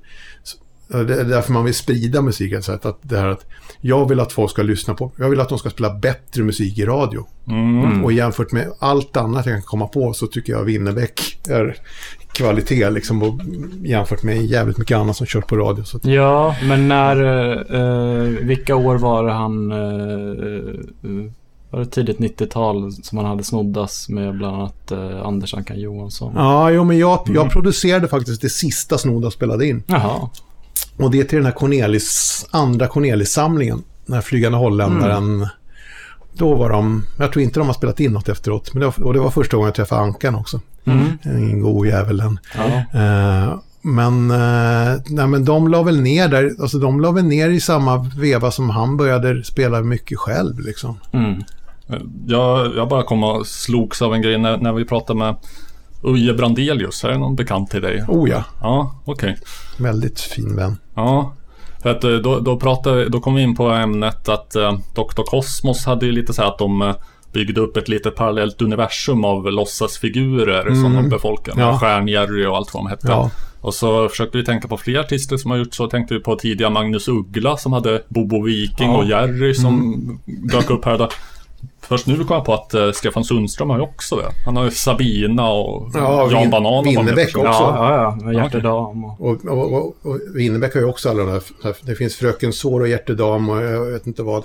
det 0.89 1.21
är 1.21 1.25
därför 1.25 1.53
man 1.53 1.65
vill 1.65 1.75
sprida 1.75 2.23
musik. 2.23 2.53
Alltså 2.53 2.73
att, 2.73 2.87
att 2.87 2.99
det 3.03 3.19
här 3.19 3.29
att 3.29 3.47
jag 3.81 4.09
vill 4.09 4.21
att 4.21 4.33
folk 4.33 4.51
ska 4.51 4.63
lyssna 4.63 4.95
på, 4.95 5.13
jag 5.17 5.31
vill 5.31 5.41
att 5.41 5.49
de 5.49 5.59
ska 5.59 5.71
spela 5.71 5.91
bättre 5.95 6.43
musik 6.43 6.79
i 6.79 6.85
radio. 6.85 7.27
Mm. 7.49 8.05
Och 8.05 8.13
jämfört 8.13 8.53
med 8.53 8.73
allt 8.79 9.17
annat 9.17 9.47
jag 9.47 9.55
kan 9.55 9.63
komma 9.63 9.87
på 9.87 10.13
så 10.13 10.27
tycker 10.27 10.53
jag 10.53 10.65
Winnerbäck 10.65 11.39
är 11.49 11.77
kvalitet 12.33 12.91
liksom 12.91 13.23
och 13.23 13.41
jämfört 13.85 14.23
med 14.23 14.47
jävligt 14.47 14.79
mycket 14.79 14.97
annat 14.99 15.17
som 15.17 15.27
körs 15.27 15.45
på 15.45 15.57
radio. 15.57 15.85
Så 15.85 15.97
att, 15.97 16.05
Ja, 16.05 16.57
men 16.69 16.89
när... 16.89 17.17
eh, 17.75 18.23
vilka 18.47 18.77
år 18.77 18.99
var 18.99 19.25
det 19.25 19.33
han... 19.33 19.73
eh, 19.73 19.79
eh, 21.11 21.33
var 21.71 21.81
det 21.81 21.87
tidigt 21.87 22.19
90-tal 22.19 22.93
som 22.93 23.19
han 23.19 23.27
hade 23.27 23.45
snoddas 23.45 24.09
med 24.09 24.37
bland 24.39 24.57
annat 24.57 24.91
eh, 24.93 25.27
Anders 25.27 25.55
Ankan 25.55 25.81
Johansson? 25.81 26.33
ja, 26.37 26.71
jo, 26.71 26.85
men 26.85 26.99
jag, 26.99 27.21
jag 27.27 27.51
producerade 27.51 28.09
faktiskt 28.09 28.43
det 28.43 28.49
sista 28.49 28.99
Snodda 28.99 29.31
spelade 29.31 29.67
in. 29.67 29.83
Jaha. 29.87 30.29
Och 30.97 31.11
det 31.11 31.21
är 31.21 31.25
till 31.25 31.37
den 31.37 31.45
här 31.47 31.53
Cornelis, 31.53 32.47
andra 32.51 32.87
Cornelis-samlingen. 32.87 33.83
Den 34.07 34.15
här 34.15 34.23
flygande 34.23 34.59
holländaren. 34.59 35.49
Då 36.33 36.55
var 36.55 36.71
de, 36.71 37.05
jag 37.19 37.33
tror 37.33 37.43
inte 37.43 37.61
de 37.61 37.67
har 37.67 37.75
spelat 37.75 38.01
in 38.01 38.13
något 38.13 38.29
efteråt. 38.29 38.75
Men 38.75 38.81
det 38.81 38.87
var, 38.87 39.07
och 39.07 39.13
det 39.13 39.21
var 39.21 39.31
första 39.31 39.57
gången 39.57 39.67
jag 39.67 39.75
träffade 39.75 40.01
Ankan 40.01 40.35
också. 40.35 40.61
Mm. 40.85 41.19
En 41.23 41.61
god 41.61 41.87
jävel 41.87 42.17
den. 42.17 42.39
Ja. 42.57 43.01
Eh, 43.01 43.59
men, 43.83 44.31
eh, 44.31 45.01
nej, 45.07 45.27
men 45.27 45.45
de 45.45 45.69
la 45.69 45.83
väl 45.83 46.01
ner 46.01 46.29
där, 46.29 46.51
alltså 46.61 46.79
de 46.79 47.01
la 47.01 47.13
väl 47.13 47.25
ner 47.25 47.51
i 47.51 47.61
samma 47.61 48.11
veva 48.19 48.51
som 48.51 48.71
han 48.71 48.97
började 48.97 49.45
spela 49.45 49.81
mycket 49.81 50.19
själv 50.19 50.61
liksom. 50.61 51.01
Mm. 51.13 51.43
Jag, 52.27 52.77
jag 52.77 52.89
bara 52.89 53.03
kom 53.03 53.25
och 53.25 53.47
slogs 53.47 54.03
av 54.03 54.15
en 54.15 54.23
grej 54.23 54.39
när, 54.39 54.57
när 54.57 54.73
vi 54.73 54.85
pratade 54.85 55.19
med 55.19 55.37
Uje 56.07 56.35
Brandelius. 56.35 57.05
Är 57.05 57.09
det 57.09 57.19
någon 57.19 57.37
bekant 57.37 57.71
till 57.71 57.83
dig? 57.83 58.05
Oh 58.09 58.31
ja, 58.31 58.45
Ja, 58.61 59.01
okej. 59.05 59.37
väldigt 59.79 60.21
fin 60.21 60.57
vän. 60.57 60.77
Ja, 60.95 61.35
för 61.83 61.91
att 61.91 62.05
eh, 62.05 62.11
då, 62.11 62.41
då, 62.41 62.57
pratade, 62.57 63.09
då 63.09 63.21
kom 63.21 63.35
vi 63.35 63.43
in 63.43 63.57
på 63.57 63.69
ämnet 63.71 64.29
att 64.29 64.57
eh, 64.57 64.73
Dr. 64.95 65.23
Cosmos 65.27 65.87
hade 65.87 66.07
ju 66.07 66.13
lite 66.13 66.33
så 66.33 66.43
här 66.43 66.49
att 66.49 66.59
de 66.59 66.83
eh, 66.83 66.95
byggde 67.33 67.61
upp 67.61 67.77
ett 67.77 67.89
litet 67.89 68.15
parallellt 68.17 68.63
universum 68.63 69.25
av 69.25 69.53
låtsasfigurer 69.53 70.75
som 70.75 70.95
de 70.95 71.09
befolkade. 71.09 71.61
Ja. 71.61 71.79
Stjärn-Jerry 71.79 72.47
och 72.47 72.57
allt 72.57 72.75
vad 72.75 72.85
de 72.85 72.91
hette. 72.91 73.07
Ja. 73.09 73.31
Och 73.61 73.75
så 73.75 74.09
försökte 74.09 74.39
vi 74.39 74.45
tänka 74.45 74.69
på 74.69 74.77
fler 74.77 75.01
artister 75.01 75.37
som 75.37 75.51
har 75.51 75.59
gjort 75.59 75.75
så. 75.75 75.87
Tänkte 75.87 76.15
vi 76.15 76.21
på 76.21 76.37
tidiga 76.37 76.71
Magnus 76.71 77.09
Uggla 77.09 77.57
som 77.57 77.73
hade 77.73 78.03
Bobo 78.09 78.43
Viking 78.43 78.91
Ja. 78.91 78.97
och 78.97 79.05
Jerry 79.05 79.55
som 79.55 79.95
dök 80.27 80.71
upp 80.71 80.85
här. 80.85 80.99
Då. 80.99 81.09
Först 81.89 82.07
nu 82.07 82.17
kom 82.25 82.35
jag 82.37 82.45
på 82.45 82.55
att 82.55 82.75
eh, 82.75 82.93
Stefan 82.93 83.25
Sundström 83.25 83.71
har 83.71 83.77
ju 83.77 83.83
också 83.83 84.17
det. 84.17 84.31
Han 84.45 84.57
har 84.57 84.65
ju 84.65 84.71
Sabina 84.71 85.49
och 85.51 85.91
Ja, 85.95 86.29
Jan 86.31 86.43
Vin- 86.43 86.51
Banan. 86.51 86.85
Winnerbäck 86.85 87.27
också. 87.37 87.49
Ja, 87.49 88.17
ja, 88.23 88.33
ja. 88.33 88.33
Hjärtedam 88.33 89.05
och... 89.05 89.21
Och, 89.21 89.45
och, 89.45 89.73
och, 89.73 89.97
och 90.03 90.21
Winnerbäck 90.35 90.75
har 90.75 90.81
ju 90.81 90.87
också 90.87 91.11
alla 91.11 91.23
de 91.25 91.31
där, 91.63 91.75
det 91.83 91.95
finns 91.95 92.17
Fröken 92.17 92.53
Sår 92.53 92.81
och 92.81 92.89
Hjärtedam 92.89 93.49
och 93.49 93.63
jag 93.63 93.85
vet 93.87 94.07
inte 94.07 94.23
vad. 94.23 94.45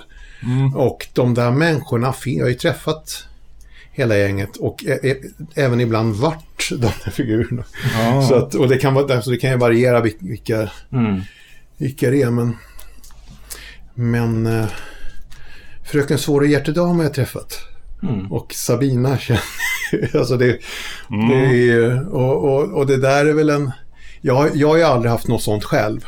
Och 0.74 1.06
de 1.12 1.34
där 1.34 1.50
människorna, 1.50 2.14
jag 2.24 2.44
har 2.44 2.48
ju 2.48 2.54
träffat 2.54 3.26
hela 3.92 4.16
gänget 4.16 4.56
och 4.56 4.84
även 5.54 5.80
ibland 5.80 6.14
vart 6.16 6.68
de 6.70 6.76
där 6.76 7.10
figurerna. 7.10 7.64
Ja. 7.98 8.22
Så 8.22 8.34
att, 8.34 8.54
och 8.54 8.68
det 8.68 8.78
kan, 8.78 8.94
vara, 8.94 9.22
så 9.22 9.30
det 9.30 9.36
kan 9.36 9.50
ju 9.50 9.56
variera 9.56 10.00
vil- 10.00 10.16
vilka, 10.20 10.70
Mm. 10.92 11.20
vilka 11.76 12.10
det 12.10 12.22
är, 12.22 12.30
men... 12.30 12.56
Men... 13.94 14.66
Fröken 15.92 16.18
Svår 16.18 16.40
och 16.40 16.46
Hjärtedam 16.46 16.96
har 16.96 17.02
jag 17.02 17.14
träffat. 17.14 17.58
Mm. 18.02 18.32
Och 18.32 18.54
Sabina 18.54 19.18
alltså 20.14 20.36
det, 20.36 20.58
det 21.28 21.70
är 21.70 22.14
och, 22.14 22.44
och, 22.44 22.78
och 22.78 22.86
det 22.86 22.96
där 22.96 23.26
är 23.26 23.32
väl 23.32 23.50
en... 23.50 23.70
Jag, 24.20 24.56
jag 24.56 24.68
har 24.68 24.76
ju 24.76 24.82
aldrig 24.82 25.10
haft 25.10 25.28
något 25.28 25.42
sånt 25.42 25.64
själv. 25.64 26.06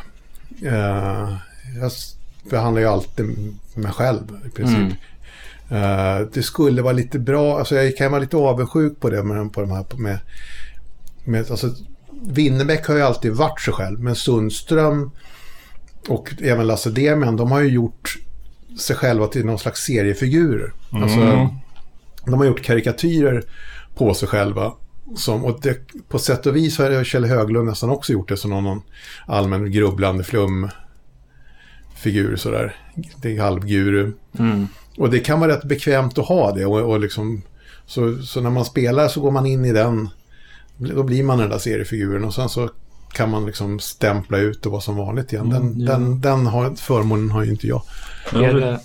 Eh, 0.61 1.35
jag 1.81 1.91
behandlar 2.49 2.81
ju 2.81 2.87
alltid 2.87 3.25
mig 3.75 3.91
själv 3.91 4.21
i 4.45 4.49
princip. 4.49 4.97
Mm. 5.69 6.19
Eh, 6.19 6.27
det 6.33 6.43
skulle 6.43 6.81
vara 6.81 6.93
lite 6.93 7.19
bra, 7.19 7.59
alltså 7.59 7.75
jag 7.75 7.97
kan 7.97 8.11
vara 8.11 8.21
lite 8.21 8.37
avundsjuk 8.37 8.99
på 8.99 9.09
det 9.09 9.23
med, 9.23 9.53
på 9.53 9.61
de 9.61 9.71
här, 9.71 9.85
med, 9.97 10.19
med, 11.23 11.51
alltså 11.51 11.69
Winnerbäck 12.21 12.87
har 12.87 12.95
ju 12.95 13.01
alltid 13.01 13.31
varit 13.31 13.61
sig 13.61 13.73
själv, 13.73 13.99
men 13.99 14.15
Sundström 14.15 15.11
och 16.07 16.33
även 16.41 16.67
Lasse 16.67 16.89
Demian, 16.89 17.37
de 17.37 17.51
har 17.51 17.61
ju 17.61 17.69
gjort 17.69 18.17
sig 18.79 18.95
själva 18.95 19.27
till 19.27 19.45
någon 19.45 19.59
slags 19.59 19.81
seriefigurer. 19.85 20.71
Alltså, 20.91 21.19
Mm. 21.19 21.47
de 22.25 22.33
har 22.33 22.45
gjort 22.45 22.63
karikatyrer 22.63 23.43
på 23.95 24.13
sig 24.13 24.27
själva. 24.27 24.73
Som, 25.17 25.45
och 25.45 25.59
det, 25.61 25.77
på 26.09 26.19
sätt 26.19 26.45
och 26.45 26.55
vis 26.55 26.77
har 26.77 27.03
Kjell 27.03 27.25
Höglund 27.25 27.67
nästan 27.69 27.89
också 27.89 28.13
gjort 28.13 28.29
det 28.29 28.37
som 28.37 28.49
någon, 28.51 28.63
någon 28.63 28.81
allmän 29.27 29.71
grubblande 29.71 30.23
flumfigur 30.23 32.35
sådär. 32.35 32.75
Det 33.21 33.37
är 33.37 33.41
halvguru. 33.41 34.11
Mm. 34.39 34.67
Och 34.97 35.09
det 35.09 35.19
kan 35.19 35.39
vara 35.39 35.51
rätt 35.51 35.63
bekvämt 35.63 36.17
att 36.17 36.27
ha 36.27 36.51
det. 36.51 36.65
Och, 36.65 36.79
och 36.91 36.99
liksom, 36.99 37.41
så, 37.85 38.17
så 38.21 38.41
när 38.41 38.49
man 38.49 38.65
spelar 38.65 39.07
så 39.07 39.21
går 39.21 39.31
man 39.31 39.45
in 39.45 39.65
i 39.65 39.73
den. 39.73 40.09
Då 40.77 41.03
blir 41.03 41.23
man 41.23 41.37
den 41.37 41.49
där 41.49 41.57
seriefiguren. 41.57 42.23
Och 42.23 42.33
sen 42.33 42.49
så 42.49 42.69
kan 43.13 43.29
man 43.29 43.45
liksom 43.45 43.79
stämpla 43.79 44.37
ut 44.37 44.65
och 44.65 44.71
vara 44.71 44.81
som 44.81 44.95
vanligt 44.95 45.33
igen. 45.33 45.49
Den, 45.49 45.61
Mm, 45.61 45.79
ja. 45.81 45.91
den, 45.91 46.21
den 46.21 46.47
har, 46.47 46.75
förmånen 46.75 47.31
har 47.31 47.43
ju 47.43 47.51
inte 47.51 47.67
jag. 47.67 47.81
Är 48.33 48.53
det, 48.53 48.79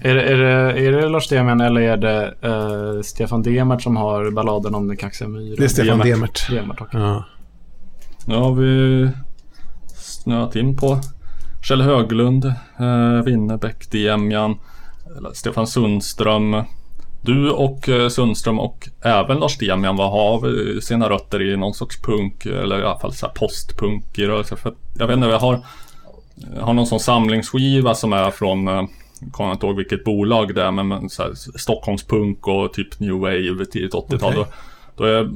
är, 0.00 0.14
det, 0.14 0.22
är, 0.22 0.36
det, 0.36 0.86
är 0.86 0.92
det 0.92 1.08
Lars 1.08 1.28
Demian 1.28 1.60
eller 1.60 1.80
är 1.80 1.96
det 1.96 2.34
eh, 2.42 3.02
Stefan 3.02 3.42
Demert 3.42 3.82
som 3.82 3.96
har 3.96 4.30
balladen 4.30 4.74
om 4.74 4.88
den 4.88 4.96
kaxiga 4.96 5.28
myren? 5.28 5.56
Det 5.58 5.64
är 5.64 5.68
Stefan 5.68 5.98
Demert. 5.98 6.48
Demert. 6.48 6.50
Demert, 6.50 6.80
okej. 6.80 7.00
Ja. 7.00 7.24
Nu 8.26 8.34
har 8.34 8.54
vi 8.54 9.08
snöat 9.96 10.56
in 10.56 10.76
på 10.76 11.00
Kjell 11.68 11.82
Höglund, 11.82 12.44
eh, 12.44 13.24
Winnerbäck, 13.24 13.90
Demian, 13.90 14.58
Stefan 15.32 15.66
Sundström. 15.66 16.62
Du 17.20 17.50
och 17.50 17.88
eh, 17.88 18.08
Sundström 18.08 18.60
och 18.60 18.88
även 19.02 19.38
Lars 19.38 19.58
Demian 19.58 19.96
vad 19.96 20.10
har 20.10 20.40
vi 20.40 20.80
sina 20.80 21.08
rötter 21.10 21.42
i 21.42 21.56
någon 21.56 21.74
sorts 21.74 22.02
punk 22.02 22.46
eller 22.46 22.80
i 22.80 22.84
alla 22.84 22.98
fall 22.98 23.12
så 23.12 23.26
här 23.26 23.32
postpunk 23.34 24.18
i 24.18 24.26
rörelse. 24.26 24.56
För 24.56 24.74
jag 24.98 25.06
vet 25.06 25.16
inte, 25.16 25.28
jag 25.28 25.38
har, 25.38 25.60
har 26.60 26.74
någon 26.74 26.86
sån 26.86 27.00
samlingsskiva 27.00 27.94
som 27.94 28.12
är 28.12 28.30
från 28.30 28.68
eh, 28.68 28.82
jag 29.20 29.32
kommer 29.32 29.52
inte 29.52 29.66
ihåg 29.66 29.76
vilket 29.76 30.04
bolag 30.04 30.54
det 30.54 30.62
är 30.62 30.70
men, 30.70 31.10
så 31.10 31.22
här, 31.22 31.32
Stockholmspunk 31.58 32.48
och 32.48 32.72
typ 32.72 33.00
New 33.00 33.14
Wave 33.14 33.64
tidigt 33.72 33.94
80-tal. 33.94 34.32
Okej. 34.32 34.44
Då, 34.96 35.04
då 35.04 35.04
är 35.04 35.30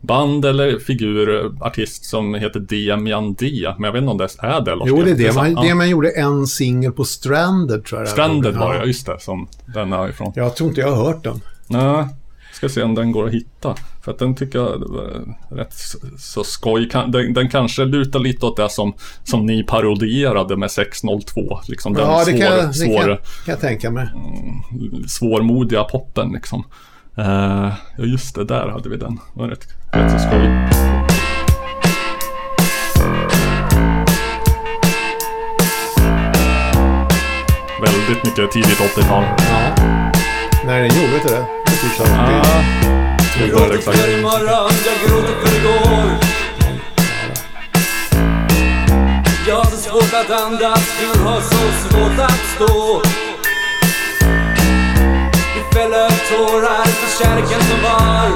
band 0.00 0.44
eller 0.44 0.78
figur, 0.78 1.52
artist 1.60 2.04
som 2.04 2.34
heter 2.34 2.60
Demian 2.60 3.34
D. 3.34 3.74
Men 3.78 3.84
jag 3.84 3.92
vet 3.92 4.00
inte 4.00 4.10
om 4.10 4.18
det 4.18 4.28
är 4.38 4.60
det 4.60 4.74
Lars 4.74 4.88
Jo, 4.88 5.02
det 5.02 5.10
är 5.10 5.14
det. 5.14 5.34
Man, 5.34 5.54
det 5.54 5.74
man 5.74 5.90
gjorde 5.90 6.10
en 6.10 6.46
singel 6.46 6.92
på 6.92 7.04
Stranded 7.04 7.84
tror 7.84 8.00
jag 8.00 8.08
Stranded 8.08 8.54
var 8.54 8.72
det, 8.72 8.78
ja. 8.78 8.84
just 8.84 9.06
det, 9.06 9.20
som 9.20 9.48
den 9.74 9.92
är 9.92 10.08
ifrån. 10.08 10.32
Jag 10.36 10.56
tror 10.56 10.68
inte 10.68 10.80
jag 10.80 10.92
har 10.92 11.04
hört 11.04 11.24
den. 11.24 11.40
Nej, 11.66 12.06
ska 12.60 12.68
se 12.68 12.82
om 12.82 12.94
den 12.94 13.12
går 13.12 13.26
att 13.26 13.32
hitta. 13.32 13.74
För 14.04 14.12
att 14.12 14.18
den 14.18 14.34
tycker 14.34 14.58
jag 14.58 14.66
var 14.78 15.34
rätt 15.56 15.72
så- 16.18 16.44
skoj. 16.44 16.88
Den, 17.08 17.34
den 17.34 17.48
kanske 17.48 17.84
lutar 17.84 18.18
lite 18.20 18.46
åt 18.46 18.56
det 18.56 18.68
som, 18.70 18.92
som 19.24 19.46
ni 19.46 19.62
parodierade 19.62 20.56
med 20.56 20.70
602. 20.70 21.60
Liksom 21.68 21.94
den 21.94 22.02
Ja, 22.06 22.18
det 22.18 22.24
svår, 22.24 22.32
kan, 22.38 22.40
jag- 22.56 22.66
det 22.68 22.72
svår, 22.74 22.98
kan, 23.02 23.16
kan 23.16 23.22
jag 23.46 23.60
tänka 23.60 23.90
mig. 23.90 24.08
svårmodiga 25.08 25.84
poppen 25.84 26.32
liksom. 26.32 26.64
Eh, 27.16 27.24
ja 27.98 28.04
just 28.04 28.34
det, 28.34 28.44
där 28.44 28.68
hade 28.68 28.88
vi 28.88 28.96
den. 28.96 29.14
Det 29.34 29.40
var 29.40 29.48
rätt, 29.48 29.66
rätt 29.92 30.10
så 30.12 30.18
skoj. 30.18 30.46
Väldigt 37.82 38.24
mycket 38.24 38.50
tidigt 38.52 38.78
80-tal. 38.78 39.24
Ja. 39.38 39.74
När 40.66 40.80
den 40.82 40.90
gjorde 41.02 41.24
det? 41.28 41.59
Det? 41.80 42.02
är 42.04 42.40
Ah, 42.40 43.80
för 43.80 44.18
imorgon, 44.18 44.72
jag 44.86 45.08
gråter 45.08 45.34
för 45.42 45.56
igår 45.58 46.10
Jag 49.48 49.56
har 49.56 49.64
så 49.64 49.76
svårt 49.76 50.14
att 50.14 50.30
andas, 50.30 50.98
du 51.00 51.20
har 51.20 51.40
så 51.40 51.88
svårt 51.88 52.18
att 52.18 52.40
stå. 52.54 53.02
Vi 55.54 55.78
fäller 55.78 56.08
tårar 56.08 56.84
för 56.84 57.24
kärleken 57.24 57.60
som 57.60 57.82
var. 57.82 58.30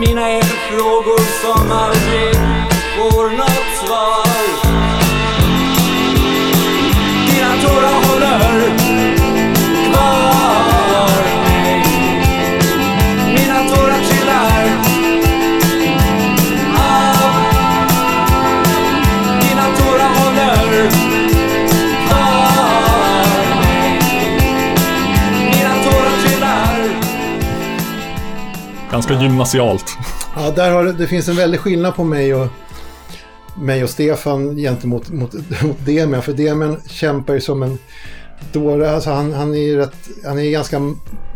Mina 0.00 0.30
egna 0.30 0.56
frågor 0.70 1.20
som 1.42 1.72
aldrig 1.72 2.34
får 2.96 3.36
något 3.36 3.86
svar. 3.86 4.27
Ganska 28.98 29.22
gymnasialt. 29.22 29.98
Ja, 30.36 30.50
där 30.50 30.70
har 30.70 30.84
det, 30.84 31.06
finns 31.06 31.28
en 31.28 31.36
väldig 31.36 31.60
skillnad 31.60 31.94
på 31.94 32.04
mig 32.04 32.34
och, 32.34 32.48
mig 33.56 33.84
och 33.84 33.90
Stefan 33.90 34.56
gentemot 34.56 35.08
mot, 35.10 35.34
mot 35.62 35.76
Demian. 35.86 36.22
För 36.22 36.32
Demian 36.32 36.80
kämpar 36.88 37.34
ju 37.34 37.40
som 37.40 37.62
en 37.62 37.78
dåre. 38.52 38.90
Alltså 38.94 39.10
han, 39.10 39.32
han 39.32 39.54
är 39.54 39.76
rätt, 39.76 39.94
han 40.24 40.38
är 40.38 40.50
ganska 40.50 40.80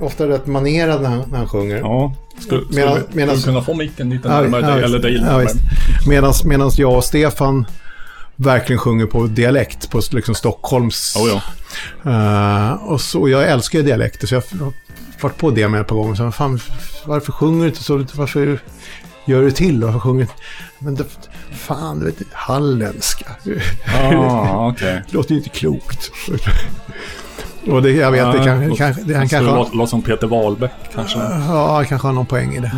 ofta 0.01 0.29
rätt 0.29 0.47
manerad 0.47 1.03
när 1.03 1.09
han, 1.09 1.25
när 1.31 1.39
han 1.39 1.49
sjunger. 1.49 1.77
Ja. 1.77 2.15
Skulle, 2.39 2.65
skulle, 2.65 2.81
Medan- 2.81 2.97
skulle 3.03 3.17
medan- 3.17 3.37
du 3.37 3.43
kunna 3.43 3.63
få 3.63 3.75
micken 3.75 4.11
lite 4.11 4.29
Ja, 4.29 4.41
närmare 4.41 4.63
ja, 4.63 4.75
dig? 4.75 4.85
Eller 4.85 4.99
dig 4.99 5.15
ja. 5.15 5.47
Medans, 6.09 6.45
medans 6.45 6.79
jag 6.79 6.97
och 6.97 7.05
Stefan 7.05 7.67
verkligen 8.37 8.79
sjunger 8.79 9.07
på 9.07 9.27
dialekt, 9.27 9.91
på 9.91 10.01
liksom 10.11 10.35
Stockholms... 10.35 11.17
Oh, 11.17 11.29
ja. 11.29 11.43
Eh, 12.11 12.73
och, 12.73 13.01
så, 13.01 13.21
och 13.21 13.31
jag 13.31 13.51
älskar 13.51 13.79
ju 13.79 13.85
dialekter 13.85 14.27
så 14.27 14.35
jag 14.35 14.43
varit 15.23 15.37
på 15.39 15.51
det 15.51 15.69
med 15.69 15.81
ett 15.81 15.87
par 15.87 15.97
gånger. 15.97 16.15
Så, 16.15 16.31
fan, 16.33 16.61
varför 17.07 17.33
sjunger 17.33 17.63
du 17.63 17.69
inte 17.69 17.83
så? 17.83 18.05
Varför 18.15 18.59
gör 19.25 19.43
du 19.43 19.51
till? 19.51 19.85
Varför 19.85 19.99
sjunger? 19.99 20.29
Men 20.79 20.95
det, 20.95 21.05
fan, 21.53 21.99
du 21.99 22.07
vet, 22.07 22.17
halländska. 22.33 23.27
Ah, 24.13 24.69
okej. 24.71 25.03
Det 25.09 25.15
låter 25.15 25.31
ju 25.31 25.37
inte 25.37 25.51
klokt. 25.51 26.11
och 27.71 27.83
det, 27.83 27.91
jag 27.91 28.11
vet, 28.11 28.33
det 28.33 28.39
kan, 28.45 28.69
då- 28.69 28.75
kanske, 28.77 29.03
det, 29.03 29.15
han 29.15 29.29
kanske, 29.29 29.51
har- 29.51 29.57
låta, 29.57 29.73
låta 29.75 29.91
som 29.91 30.03
Peter 30.03 30.27
Wahlbeck 30.27 30.71
kanske. 30.95 31.19
ja, 31.19 31.75
han 31.75 31.87
kanske 31.87 32.09
har 32.09 32.13
någon 32.13 32.27
poäng 32.27 32.55
i 32.55 32.61
det. 32.61 32.73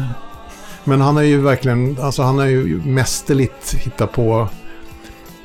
Men 0.84 1.00
han 1.00 1.16
har 1.16 1.22
ju 1.22 1.40
verkligen, 1.40 1.98
alltså 2.00 2.22
han 2.22 2.38
har 2.38 2.46
ju 2.46 2.80
mästerligt 2.84 3.74
hittat 3.74 4.12
på 4.12 4.48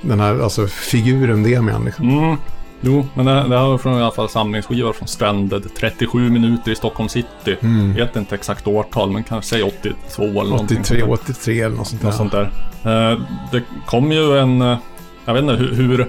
den 0.02 0.20
här, 0.20 0.40
alltså 0.44 0.68
figuren 0.68 1.44
Demian. 1.44 1.86
Liksom. 1.86 2.10
Mm. 2.18 2.38
Jo, 2.82 3.06
men 3.14 3.26
det, 3.26 3.32
det 3.34 3.58
här 3.60 3.68
var 3.68 3.78
från 3.78 3.94
i 4.00 4.02
alla 4.02 4.12
fall 4.12 4.30
samlingsskiva 4.30 4.94
från 4.94 5.08
Stranded. 5.08 5.64
37 5.76 6.30
minuter 6.30 6.72
i 6.72 6.76
Stockholm 6.76 7.10
city. 7.10 7.58
Mm. 7.62 7.94
Vet 7.94 8.16
inte 8.16 8.36
exakt 8.36 8.68
årtal, 8.68 9.12
men 9.12 9.24
kanske 9.24 9.50
säg 9.50 9.64
82 9.64 10.24
eller 10.24 10.44
någonting 10.44 10.78
83, 10.80 11.00
sånt 11.00 11.00
där. 11.00 11.14
83 11.14 11.62
eller 11.62 11.76
något 11.78 11.88
sånt 11.88 12.02
där. 12.02 12.08
Något 12.08 12.18
sånt 12.18 12.32
där. 12.32 13.12
Eh, 13.12 13.20
det 13.52 13.64
kom 13.86 14.12
ju 14.12 14.38
en... 14.38 14.62
eh, 14.62 14.78
Jag 15.26 15.34
vet 15.34 15.42
inte 15.44 15.56
hur, 15.56 15.74
hur... 15.74 16.08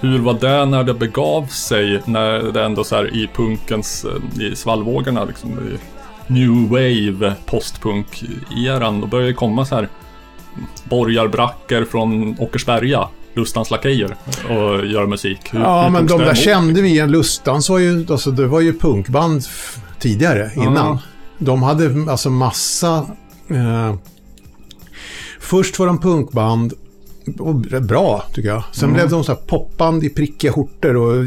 Hur 0.00 0.18
var 0.18 0.34
det 0.34 0.64
när 0.64 0.82
det 0.84 0.94
begav 0.94 1.46
sig? 1.46 2.02
När 2.04 2.52
det 2.52 2.64
ändå 2.64 2.84
så 2.84 2.96
här 2.96 3.14
i 3.16 3.26
punkens... 3.34 4.04
eh, 4.04 4.42
I 4.42 4.56
svallvågorna 4.56 5.24
liksom. 5.24 5.50
I 5.50 5.78
new 6.32 6.68
wave, 6.70 7.34
postpunk-eran. 7.46 9.00
Då 9.00 9.06
började 9.06 9.30
det 9.30 9.34
komma 9.34 9.64
så 9.64 9.74
här 9.74 9.88
borgarbrackor 10.84 11.84
från 11.84 12.36
Åkersberga. 12.38 13.08
Lustans 13.34 13.70
Lakejer 13.70 14.16
och 14.48 14.86
göra 14.86 15.06
musik. 15.06 15.38
Hur, 15.50 15.60
Ja, 15.60 15.82
hur 15.84 15.90
men 15.90 16.06
de 16.06 16.18
där 16.18 16.24
emot? 16.26 16.38
kände 16.38 16.82
vi 16.82 16.88
igen. 16.88 17.10
Lustans 17.10 17.70
var 17.70 17.78
ju, 17.78 18.06
alltså 18.10 18.30
det 18.30 18.46
var 18.46 18.60
ju 18.60 18.78
punkband 18.78 19.42
tidigare, 19.98 20.50
innan. 20.56 20.74
Ja. 20.76 20.98
De 21.38 21.62
hade 21.62 22.10
alltså 22.10 22.30
massa... 22.30 23.06
Eh, 23.48 23.94
först 25.40 25.78
var 25.78 25.86
de 25.86 25.98
punkband, 25.98 26.72
och 27.38 27.54
bra 27.82 28.24
tycker 28.34 28.48
jag. 28.48 28.62
Sen 28.72 28.84
Mm. 28.88 28.94
blev 28.98 29.10
de 29.10 29.24
så 29.24 29.32
här 29.32 29.40
popband 29.46 30.04
i 30.04 30.08
prickiga 30.10 30.52
skjortor 30.52 30.96
och 30.96 31.26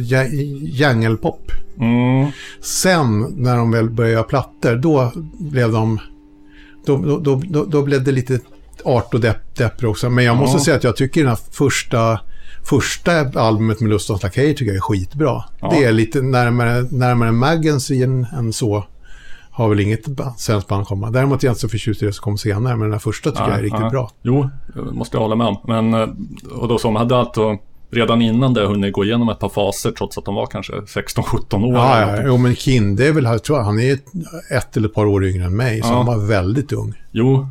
djängelpop. 0.61 1.51
Mm, 1.79 2.31
Sen 2.61 3.19
när 3.37 3.57
de 3.57 3.71
väl 3.71 3.89
började 3.89 4.13
göra 4.13 4.23
plattor, 4.23 4.75
då 4.75 5.11
blev 5.39 5.71
de... 5.71 5.99
Då, 6.85 6.97
då, 7.19 7.41
då, 7.49 7.65
då 7.65 7.81
blev 7.83 8.03
det 8.03 8.11
lite 8.11 8.39
art 8.87 9.13
och 9.13 9.19
depp, 9.19 9.55
depper 9.55 9.85
också. 9.87 10.09
Men 10.09 10.25
jag 10.25 10.37
måste 10.37 10.57
Ja. 10.57 10.63
säga 10.63 10.77
att 10.77 10.83
jag 10.83 10.95
tycker 10.95 11.21
den 11.21 11.29
här 11.29 11.39
första, 11.51 12.19
första 12.63 13.11
albumet 13.41 13.79
med 13.79 13.89
Lustans 13.89 14.23
Lakejer 14.23 14.53
tycker 14.53 14.65
jag 14.65 14.75
är 14.75 14.81
skitbra. 14.81 15.43
Ja. 15.61 15.69
Det 15.71 15.83
är 15.83 15.91
lite 15.91 16.21
närmare, 16.21 16.85
närmare 16.91 17.31
Magazine 17.31 18.27
än 18.37 18.53
så. 18.53 18.83
Har 19.51 19.69
väl 19.69 19.79
inget 19.79 20.05
svenskt 20.37 20.67
band 20.67 20.87
komma. 20.87 21.11
Däremot 21.11 21.43
är 21.43 21.47
jag 21.47 21.51
inte 21.51 21.61
så 21.61 21.69
förtjust 21.69 22.01
i 22.03 22.05
det 22.05 22.13
som 22.13 22.23
kom 22.23 22.37
senare, 22.37 22.75
men 22.75 22.79
den 22.81 22.91
här 22.91 22.99
första 22.99 23.31
tycker 23.31 23.47
jag 23.49 23.57
är 23.57 23.61
riktigt 23.63 23.81
ja. 23.81 23.89
bra. 23.89 24.11
Jo, 24.21 24.49
måste 24.91 25.17
jag 25.17 25.21
hålla 25.21 25.35
med 25.35 25.47
om. 25.47 25.57
Men, 25.67 25.93
eh, 25.93 26.09
och 26.59 26.67
då 26.67 26.77
som 26.77 26.95
hade 26.95 27.17
alltså 27.17 27.57
redan 27.91 28.21
innan 28.21 28.53
det 28.53 28.65
hunnit 28.67 28.93
gå 28.93 29.03
igenom 29.05 29.29
ett 29.29 29.39
par 29.39 29.49
faser 29.49 29.91
trots 29.91 30.17
att 30.17 30.25
de 30.25 30.35
var 30.35 30.45
kanske 30.45 30.73
16-17 30.73 31.63
år. 31.65 31.73
Ja, 31.75 32.01
ja, 32.15 32.21
jo, 32.25 32.37
men 32.37 32.55
Kinde 32.55 33.07
är 33.07 33.11
väl, 33.13 33.23
jag 33.23 33.43
tror 33.43 33.59
han 33.59 33.79
är 33.79 33.93
ett, 33.93 34.05
ett 34.51 34.77
eller 34.77 34.87
ett 34.87 34.93
par 34.93 35.05
år 35.05 35.25
yngre 35.25 35.45
än 35.45 35.55
mig, 35.55 35.81
så 35.81 35.87
Ja. 35.87 35.93
han 35.97 36.05
var 36.05 36.17
väldigt 36.27 36.71
ung. 36.73 36.93
Jo, 37.11 37.49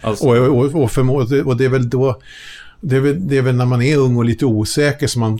alltså, 0.00 0.26
Och, 0.28 0.36
och, 0.58 0.64
och, 0.82 0.90
förmo- 0.90 1.42
och 1.44 1.56
det 1.56 1.64
är 1.64 1.68
väl 1.68 1.90
då... 1.90 2.18
Det 2.80 2.96
är 2.96 3.00
väl, 3.00 3.28
det 3.28 3.38
är 3.38 3.42
väl 3.42 3.54
när 3.56 3.66
man 3.66 3.82
är 3.82 3.96
ung 3.96 4.16
och 4.16 4.24
lite 4.24 4.46
osäker 4.46 5.06
som 5.06 5.20
man 5.20 5.38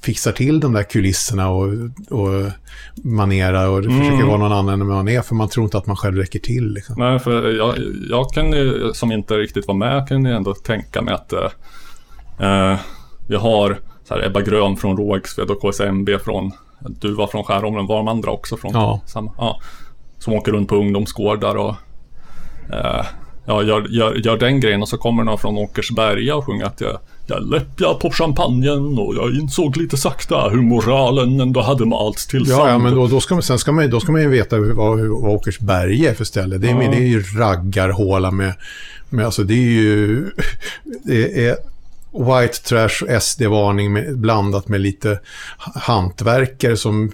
fixar 0.00 0.32
till 0.32 0.60
de 0.60 0.72
där 0.72 0.82
kulisserna 0.82 1.50
och, 1.50 1.68
och 2.10 2.50
manerar 3.04 3.68
och 3.68 3.78
Mm. 3.78 3.98
försöker 3.98 4.24
vara 4.26 4.36
någon 4.36 4.52
annan 4.52 4.80
än 4.80 4.86
man 4.86 5.08
är. 5.08 5.20
För 5.22 5.34
man 5.34 5.48
tror 5.48 5.64
inte 5.64 5.78
att 5.78 5.86
man 5.86 5.96
själv 5.96 6.16
räcker 6.16 6.38
till. 6.38 6.72
Liksom. 6.72 6.94
nej, 6.98 7.18
för 7.18 7.50
jag, 7.50 7.74
jag 8.10 8.30
kan 8.32 8.52
ju, 8.52 8.90
som 8.94 9.12
inte 9.12 9.34
riktigt 9.34 9.66
var 9.68 9.74
med, 9.74 10.08
kan 10.08 10.24
ju 10.24 10.32
ändå 10.32 10.54
tänka 10.54 11.02
mig 11.02 11.14
att 11.14 11.32
eh, 11.32 11.50
eh, 12.72 12.78
vi 13.28 13.36
har 13.36 13.78
så 14.08 14.14
här 14.14 14.26
Ebba 14.26 14.40
Grön 14.40 14.76
från 14.76 14.96
Rågsved 14.96 15.50
och 15.50 15.60
KSMB 15.60 16.08
från 16.24 16.52
du 16.80 17.14
var 17.14 17.26
från 17.26 17.44
Skärholmen, 17.44 17.86
var 17.86 17.96
de 17.96 18.08
andra 18.08 18.30
också 18.30 18.56
från 18.56 18.70
Ja. 18.74 19.00
samma? 19.06 19.32
Ja. 19.38 19.60
Som 20.18 20.32
åker 20.34 20.52
runt 20.52 20.68
på 20.68 20.76
ungdomsgårdar 20.76 21.54
och 21.56 21.74
eh, 22.72 23.04
ja, 23.48 23.62
gör, 23.62 23.86
gör, 23.90 24.14
gör 24.14 24.36
den 24.38 24.60
grejen 24.60 24.82
och 24.82 24.88
så 24.88 24.96
kommer 24.98 25.24
någon 25.24 25.38
från 25.38 25.58
Åkersberga 25.58 26.36
och 26.36 26.46
sjunger 26.46 26.64
att 26.64 26.80
jag 26.80 26.98
Jag 27.26 27.50
läppjade 27.50 27.94
på 28.00 28.10
champagnen 28.10 28.98
och 28.98 29.14
jag 29.14 29.34
insåg 29.34 29.76
lite 29.76 29.96
sakta 29.96 30.48
hur 30.48 30.62
moralen 30.62 31.40
ändå 31.40 31.60
hade 31.60 31.86
malts 31.86 32.26
till 32.26 32.44
Ja, 32.48 32.56
sand. 32.56 32.70
ja 32.70 32.78
men 32.78 32.94
då, 32.94 33.06
då, 33.06 33.20
ska 33.20 33.34
man, 33.34 33.42
sen 33.42 33.58
ska 33.58 33.72
man, 33.72 33.90
då 33.90 34.00
ska 34.00 34.12
man 34.12 34.20
ju 34.20 34.28
veta 34.28 34.58
vad, 34.58 34.98
vad 34.98 35.30
Åkersberga 35.34 36.10
är 36.10 36.14
för 36.14 36.24
ställe. 36.24 36.58
Det 36.58 36.68
är, 36.68 36.82
Ja. 36.82 36.90
det 36.90 36.96
är 36.96 37.06
ju 37.06 37.22
raggarhåla 37.22 38.30
med, 38.30 38.52
med, 39.10 39.24
alltså 39.24 39.42
det 39.44 39.54
är 39.54 39.70
ju, 39.70 40.30
det 41.04 41.46
är 41.48 41.56
white 42.12 42.58
trash 42.62 43.02
och 43.16 43.22
SD-varning 43.22 44.20
blandat 44.20 44.68
med 44.68 44.80
lite 44.80 45.20
hantverkare 45.74 46.76
som 46.76 47.12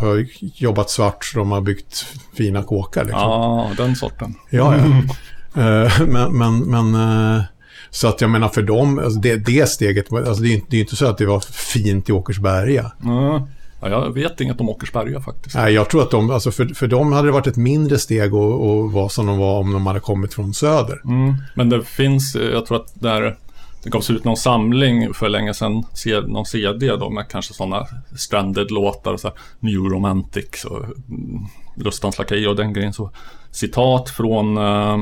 har 0.00 0.26
jobbat 0.40 0.90
svart 0.90 1.24
så 1.24 1.38
de 1.38 1.50
har 1.50 1.60
byggt 1.60 2.06
fina 2.36 2.62
kåkar. 2.62 3.04
Liksom. 3.04 3.20
Ja, 3.20 3.70
den 3.76 3.96
sorten. 3.96 4.34
Ja, 4.50 4.74
ja. 4.76 4.84
Eh, 5.56 6.00
men, 6.06 6.38
men, 6.38 6.58
men 6.58 6.94
eh, 6.94 7.42
så 7.90 8.08
att 8.08 8.20
jag 8.20 8.30
menar 8.30 8.48
för 8.48 8.62
dem, 8.62 8.98
alltså 8.98 9.20
det, 9.20 9.36
det 9.36 9.68
steget, 9.68 10.12
alltså 10.12 10.42
det 10.42 10.48
är 10.48 10.54
inte, 10.54 10.66
det 10.70 10.76
är 10.76 10.80
inte 10.80 10.96
så 10.96 11.06
att 11.06 11.18
det 11.18 11.26
var 11.26 11.40
fint 11.40 12.08
i 12.08 12.12
Åkersberga. 12.12 12.92
Ja. 13.04 13.48
Ja, 13.80 13.88
jag 13.88 14.14
vet 14.14 14.40
inget 14.40 14.60
om 14.60 14.68
Åkersberga 14.68 15.20
faktiskt. 15.20 15.54
Nej, 15.56 15.74
jag 15.74 15.90
tror 15.90 16.02
att 16.02 16.10
de, 16.10 16.30
alltså 16.30 16.50
för, 16.50 16.66
för 16.66 16.86
dem 16.86 17.12
hade 17.12 17.28
det 17.28 17.32
varit 17.32 17.46
ett 17.46 17.56
mindre 17.56 17.98
steg 17.98 18.34
att, 18.34 18.34
att 18.34 18.92
vara 18.92 19.08
som 19.08 19.26
de 19.26 19.38
var 19.38 19.58
om 19.58 19.72
de 19.72 19.86
hade 19.86 20.00
kommit 20.00 20.34
från 20.34 20.54
söder. 20.54 21.00
Mm. 21.04 21.34
Men 21.54 21.68
det 21.68 21.82
finns, 21.84 22.34
jag 22.52 22.66
tror 22.66 22.76
att 22.76 23.00
där 23.00 23.36
det 23.82 23.90
gavs 23.90 24.10
ut 24.10 24.24
någon 24.24 24.36
samling 24.36 25.14
för 25.14 25.28
länge 25.28 25.54
sedan, 25.54 25.84
se- 25.92 26.20
någon 26.20 26.46
CD 26.46 26.96
då 26.96 27.10
med 27.10 27.28
kanske 27.28 27.54
sådana 27.54 27.86
stranded-låtar, 28.16 29.16
så 29.16 29.28
här, 29.28 29.36
New 29.60 29.80
Romantics 29.80 30.64
och 30.64 30.84
mm, 30.84 31.46
Lustans 31.76 32.18
Lakej 32.18 32.48
och 32.48 32.56
den 32.56 32.72
grejen. 32.72 32.92
Så 32.92 33.10
citat 33.50 34.10
från 34.10 34.56
eh, 34.56 34.96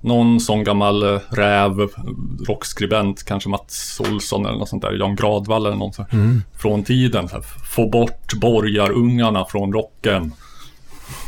någon 0.00 0.40
sån 0.40 0.64
gammal 0.64 1.02
eh, 1.14 1.20
räv, 1.30 1.88
rockskribent, 2.48 3.24
kanske 3.24 3.48
Mats 3.48 4.00
Olsson 4.00 4.46
eller 4.46 4.58
något 4.58 4.68
sånt 4.68 4.82
där, 4.82 4.92
Jan 4.92 5.16
Gradvall 5.16 5.66
eller 5.66 5.76
någon 5.76 5.92
sån, 5.92 6.42
från 6.58 6.84
tiden. 6.84 7.28
Här, 7.32 7.40
Få 7.74 7.88
bort 7.88 8.34
borgarungarna 8.34 9.44
från 9.44 9.72
rocken. 9.72 10.32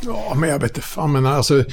Ja, 0.02 0.34
men 0.36 0.48
jag 0.50 0.58
vet 0.58 0.70
inte 0.70 0.80
fan, 0.80 1.12
men 1.12 1.26
alltså... 1.26 1.64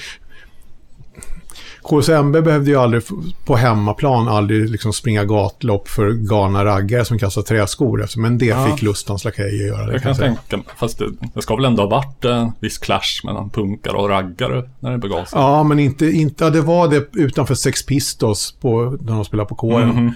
KSMB 1.90 2.42
behövde 2.42 2.70
ju 2.72 2.78
aldrig 2.78 3.04
på 3.46 3.56
hemmaplan 3.56 4.28
aldrig 4.28 4.70
liksom 4.70 4.94
springa 4.94 5.24
gatlopp 5.26 5.88
för 5.88 6.12
galna 6.12 6.66
raggare 6.66 7.06
som 7.06 7.20
kastar 7.20 7.42
träskor. 7.42 8.04
efter, 8.04 8.20
Men 8.20 8.38
det 8.38 8.46
Ja. 8.46 8.66
fick 8.66 8.82
Lustans 8.82 9.24
Lakejer 9.26 9.68
göra. 9.68 9.86
Det 9.86 9.92
Jag 9.94 10.02
kan 10.02 10.10
jag 10.12 10.18
tänka 10.20 10.58
mig, 10.58 10.66
fast 10.78 10.98
det, 11.00 11.06
det 11.34 11.42
ska 11.42 11.56
väl 11.56 11.66
ändå 11.66 11.84
ha 11.84 11.90
varit 11.90 12.26
en 12.26 12.52
viss 12.60 12.78
clash 12.78 13.22
mellan 13.24 13.50
punkare 13.50 13.98
och 13.98 14.10
raggare 14.10 14.70
när 14.80 14.92
det 14.92 14.98
begav 14.98 15.26
sig. 15.26 15.40
Ja, 15.40 15.64
men 15.64 15.80
inte, 15.80 16.06
inte, 16.06 16.44
ja, 16.44 16.50
det 16.50 16.62
var 16.62 16.88
det 16.88 17.08
utanför 17.14 17.56
Sex 17.56 17.86
Pistols 17.86 18.56
på, 18.62 18.98
när 19.02 19.14
de 19.14 19.26
spelade 19.26 19.50
på 19.50 19.56
kåren. 19.56 19.90
Mhm. 19.90 20.12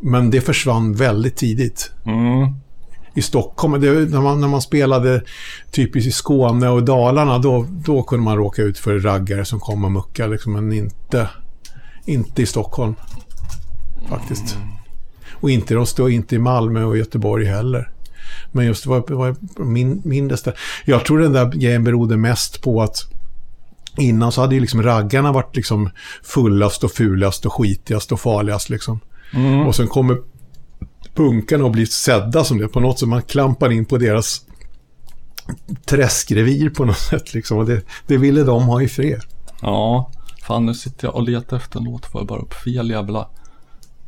Men 0.00 0.30
det 0.30 0.40
försvann 0.40 0.94
väldigt 0.94 1.36
tidigt. 1.36 1.90
Mm. 2.06 2.54
I 3.16 3.22
Stockholm. 3.22 3.80
Det, 3.80 4.10
när, 4.10 4.20
man, 4.20 4.40
när 4.40 4.48
man 4.48 4.62
spelade 4.62 5.22
typiskt 5.70 6.08
i 6.08 6.12
Skåne 6.12 6.68
och 6.68 6.82
Dalarna, 6.84 7.38
då, 7.38 7.66
då 7.70 8.02
kunde 8.02 8.24
man 8.24 8.36
råka 8.36 8.62
ut 8.62 8.78
för 8.78 8.98
raggare 8.98 9.44
som 9.44 9.60
kom 9.60 9.84
och 9.84 9.92
muckade, 9.92 10.30
liksom, 10.30 10.52
men 10.52 10.72
inte, 10.72 11.28
inte 12.04 12.42
i 12.42 12.46
Stockholm. 12.46 12.94
Faktiskt. 14.08 14.58
Och 15.32 15.50
inte, 15.50 15.74
de 15.74 15.86
står 15.86 16.10
inte 16.10 16.34
i 16.34 16.38
Malmö 16.38 16.84
och 16.84 16.96
Göteborg 16.96 17.46
heller. 17.46 17.90
Men 18.52 18.66
just 18.66 18.84
det 18.84 18.90
var, 18.90 19.04
var 19.08 19.36
min, 19.64 20.02
mindre 20.04 20.36
stä- 20.36 20.54
Jag 20.84 21.04
tror 21.04 21.18
den 21.18 21.32
där 21.32 21.50
grejen 21.50 21.84
berodde 21.84 22.16
mest 22.16 22.62
på 22.62 22.82
att 22.82 22.96
innan 23.98 24.32
så 24.32 24.40
hade 24.40 24.54
ju 24.54 24.60
liksom 24.60 24.82
raggarna 24.82 25.32
varit 25.32 25.56
liksom 25.56 25.90
fullast 26.22 26.84
och 26.84 26.90
fulast 26.90 27.46
och 27.46 27.52
skitigast 27.52 28.12
och 28.12 28.20
farligast 28.20 28.68
liksom. 28.70 29.00
Och 29.66 29.74
sen 29.74 29.88
kommer 29.88 30.16
punkarna 31.16 31.64
och 31.64 31.70
blir 31.70 31.86
sedda 31.86 32.44
som 32.44 32.58
det 32.58 32.68
på 32.68 32.80
något 32.80 32.98
sätt. 32.98 33.08
Man 33.08 33.22
klampar 33.22 33.72
in 33.72 33.84
på 33.84 33.98
deras 33.98 34.40
träskrevir 35.84 36.70
på 36.70 36.84
något 36.84 36.98
sätt 37.10 37.34
liksom. 37.34 37.58
Och 37.58 37.66
det, 37.66 37.82
det 38.06 38.16
ville 38.16 38.42
de 38.42 38.62
ha 38.62 38.82
i 38.82 38.88
fred. 38.88 39.20
Ja, 39.62 40.10
fan 40.46 40.66
nu 40.66 40.74
sitter 40.74 41.06
jag 41.06 41.14
och 41.14 41.22
letar 41.22 41.56
efter 41.56 41.78
en 41.78 41.84
låt. 41.84 42.06
Får 42.06 42.20
jag 42.20 42.28
bara 42.28 42.40
upp 42.40 42.54
fel 42.54 42.90
jävla 42.90 43.28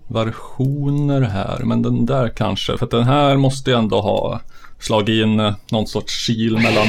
versioner 0.08 1.20
här. 1.20 1.58
Men 1.64 1.82
den 1.82 2.06
där 2.06 2.28
kanske. 2.28 2.78
För 2.78 2.84
att 2.84 2.90
den 2.90 3.04
här 3.04 3.36
måste 3.36 3.70
jag 3.70 3.78
ändå 3.78 4.00
ha 4.00 4.40
slagit 4.78 5.08
in 5.24 5.40
eh, 5.40 5.54
någon 5.70 5.86
sorts 5.86 6.26
kil 6.26 6.52
mellan 6.52 6.86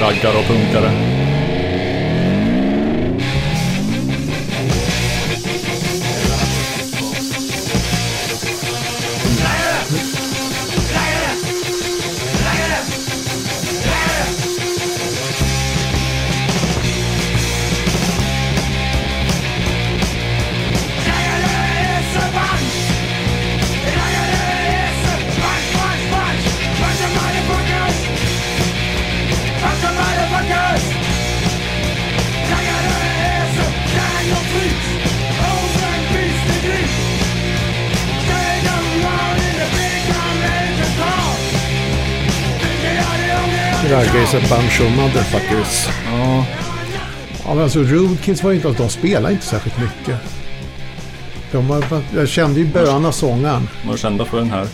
raggare 0.00 0.38
och 0.38 0.44
punkare. 0.44 0.90
Raggar 43.90 44.22
is 44.22 44.34
a 44.34 44.40
bunch 44.48 44.80
of 44.80 44.96
motherfuckers. 44.96 45.88
Ja, 46.12 46.44
Ja, 47.44 47.54
men 47.54 47.62
alltså 47.64 47.78
Rude 47.78 48.16
Kids 48.22 48.42
var 48.42 48.50
ju 48.50 48.56
inte, 48.56 48.68
de 48.82 48.88
spelade 48.88 49.34
inte 49.34 49.46
särskilt 49.46 49.78
mycket. 49.78 50.16
De 51.52 51.68
var, 51.68 51.84
jag 52.14 52.28
kände 52.28 52.60
ju 52.60 52.66
Böna 52.66 53.12
sångaren. 53.12 53.68
de 53.84 53.92
är 53.92 53.96
kända 53.96 54.24
för 54.24 54.36
den 54.38 54.50
här. 54.50 54.66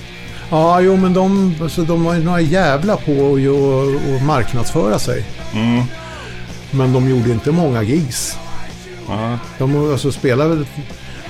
Ja, 0.50 0.80
jo, 0.80 0.96
men 0.96 1.14
de, 1.14 1.54
alltså, 1.62 1.82
de 1.84 2.04
var 2.04 2.14
ju 2.14 2.24
några 2.24 2.40
jävla 2.40 2.96
på 2.96 3.12
att 3.34 3.40
ju- 3.40 4.16
att 4.16 4.22
marknadsföra 4.22 4.98
sig. 4.98 5.24
Mm. 5.54 5.82
Men 6.70 6.92
de 6.92 7.08
gjorde 7.10 7.30
inte 7.30 7.52
många 7.52 7.82
gigs. 7.82 8.38
Ja, 9.08 9.38
De 9.58 9.90
alltså, 9.92 10.12
spelade 10.12 10.64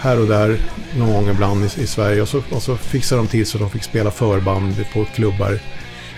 här 0.01 0.21
och 0.21 0.27
där 0.27 0.59
någon 0.97 1.13
gång 1.13 1.29
ibland 1.31 1.65
i, 1.65 1.83
i 1.83 1.87
Sverige 1.87 2.23
och 2.23 2.29
så, 2.29 2.43
och 2.51 2.63
så 2.63 2.77
fixade 2.77 3.21
de 3.21 3.27
till 3.29 3.47
så 3.47 3.59
de 3.59 3.71
fick 3.71 3.83
spela 3.83 4.11
förband 4.11 4.85
på 4.95 5.05
klubbar 5.15 5.59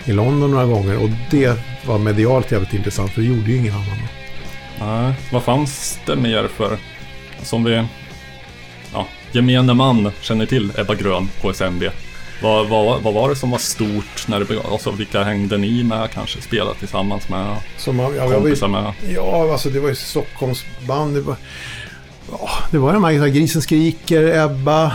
i 0.05 0.13
London 0.13 0.51
några 0.51 0.65
gånger. 0.65 1.03
Och 1.03 1.09
det 1.31 1.59
var 1.85 1.97
medialt 1.97 2.51
jävligt 2.51 2.73
intressant 2.73 3.11
för 3.11 3.21
det 3.21 3.27
gjorde 3.27 3.51
ju 3.51 3.57
ingen 3.57 3.73
annan. 3.73 3.97
Nej, 4.79 5.13
vad 5.31 5.43
fanns 5.43 5.99
det 6.05 6.15
mer 6.15 6.47
för, 6.47 6.77
som 7.41 7.63
vi, 7.63 7.83
ja, 8.93 9.07
gemene 9.31 9.73
man 9.73 10.11
känner 10.21 10.45
till 10.45 10.71
Ebba 10.77 10.95
Grön, 10.95 11.29
KSMB. 11.41 11.83
Vad, 12.41 12.67
vad, 12.67 13.01
vad 13.01 13.13
var 13.13 13.29
det 13.29 13.35
som 13.35 13.51
var 13.51 13.57
stort 13.57 14.27
när 14.27 14.39
det 14.39 14.45
begav 14.45 14.65
Alltså 14.71 14.91
vilka 14.91 15.23
hängde 15.23 15.57
ni 15.57 15.83
med 15.83 16.11
kanske? 16.11 16.41
Spelade 16.41 16.79
tillsammans 16.79 17.29
med? 17.29 17.57
Som, 17.77 17.99
ja, 17.99 18.29
Kompisar 18.29 18.67
med? 18.67 18.93
ja, 19.15 19.51
alltså 19.51 19.69
det 19.69 19.79
var 19.79 19.89
ju 19.89 19.95
Stockholmsband. 19.95 21.15
Det 21.15 21.21
var, 21.21 21.35
ja, 22.31 22.49
det 22.71 22.77
var 22.77 22.93
de 22.93 23.03
här, 23.03 23.27
Grisen 23.27 23.61
skriker, 23.61 24.45
Ebba. 24.45 24.85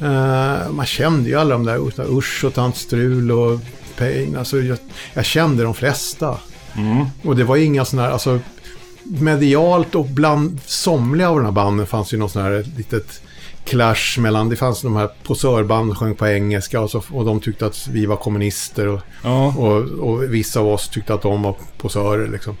Eh, 0.00 0.70
man 0.70 0.86
kände 0.86 1.28
ju 1.28 1.36
alla 1.36 1.54
de 1.54 1.64
där, 1.64 2.16
Usch 2.18 2.44
och 2.44 2.54
Tant 2.54 2.76
Strul 2.76 3.32
och 3.32 3.60
Pain. 4.00 4.36
Alltså, 4.36 4.58
jag, 4.58 4.78
jag 5.14 5.24
kände 5.24 5.62
de 5.62 5.74
flesta. 5.74 6.38
Mm. 6.76 7.06
Och 7.22 7.36
det 7.36 7.44
var 7.44 7.56
inga 7.56 7.84
sådana 7.84 8.06
här, 8.06 8.12
alltså 8.12 8.40
medialt 9.02 9.94
och 9.94 10.04
bland 10.04 10.60
somliga 10.66 11.30
av 11.30 11.36
de 11.36 11.44
här 11.44 11.52
banden 11.52 11.86
fanns 11.86 12.14
ju 12.14 12.18
någon 12.18 12.30
sån 12.30 12.42
här 12.42 12.66
litet 12.76 13.22
clash 13.64 14.18
mellan, 14.18 14.48
det 14.48 14.56
fanns 14.56 14.82
de 14.82 14.96
här 14.96 15.10
posörband 15.22 15.88
som 15.88 15.96
sjöng 15.96 16.14
på 16.14 16.26
engelska 16.26 16.80
och, 16.80 16.90
så, 16.90 17.02
och 17.10 17.24
de 17.24 17.40
tyckte 17.40 17.66
att 17.66 17.88
vi 17.88 18.06
var 18.06 18.16
kommunister 18.16 18.88
och, 18.88 19.00
Ja, 19.22 19.54
och, 19.56 19.82
och 19.82 20.34
vissa 20.34 20.60
av 20.60 20.68
oss 20.68 20.88
tyckte 20.88 21.14
att 21.14 21.22
de 21.22 21.42
var 21.42 21.56
posörer 21.78 22.28
liksom. 22.28 22.56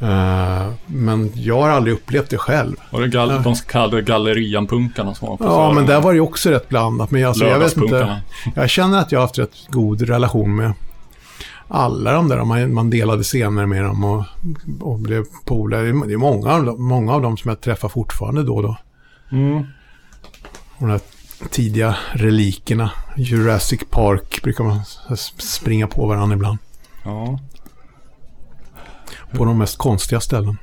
Eh, 0.00 0.72
men 0.86 1.30
jag 1.34 1.60
har 1.62 1.68
aldrig 1.68 1.94
upplevt 1.94 2.30
det 2.30 2.38
själv. 2.38 2.76
var 2.90 3.00
det 3.00 3.08
gal- 3.08 3.42
de 3.42 3.54
så 3.54 3.64
kallade 3.64 4.02
gallerianpunkarna 4.02 5.14
som 5.14 5.28
var 5.28 5.36
på 5.36 5.44
Ja, 5.44 5.72
men 5.72 5.86
där 5.86 6.00
var 6.00 6.14
det 6.14 6.20
också 6.20 6.50
rätt 6.50 6.68
blandat. 6.68 7.10
Men 7.10 7.26
alltså, 7.26 7.44
jag 7.44 7.58
vet 7.58 7.76
inte. 7.76 8.20
Jag 8.54 8.70
känner 8.70 8.98
att 8.98 9.12
jag 9.12 9.18
har 9.18 9.24
haft 9.26 9.38
rätt 9.38 9.50
god 9.68 10.02
relation 10.02 10.56
med 10.56 10.72
alla 11.68 12.12
de 12.12 12.28
där. 12.28 12.44
Man, 12.44 12.74
man 12.74 12.90
delade 12.90 13.22
scener 13.22 13.66
med 13.66 13.84
dem 13.84 14.04
och, 14.04 14.24
och 14.80 14.98
blev 14.98 15.24
polare. 15.44 15.82
Det 15.82 15.88
är- 16.14 16.16
många 16.16 16.50
av, 16.52 16.64
dem, 16.64 16.82
många 16.88 17.12
av 17.14 17.22
dem 17.22 17.36
som 17.36 17.48
jag 17.48 17.60
träffar 17.60 17.88
fortfarande 17.88 18.42
då 18.42 18.56
och 18.56 18.62
då. 18.62 18.76
Mm. 19.32 19.58
Och 20.76 20.86
de 20.86 20.90
här 20.90 21.00
tidiga 21.50 21.96
relikerna. 22.12 22.90
Jurassic 23.16 23.80
Park 23.90 24.40
brukar 24.42 24.64
man 24.64 24.80
springa 25.38 25.86
på 25.86 26.06
varandra 26.06 26.34
ibland. 26.36 26.58
Ja, 27.04 27.38
På 29.32 29.44
de 29.44 29.58
mest 29.58 29.78
konstiga 29.78 30.20
ställen. 30.20 30.56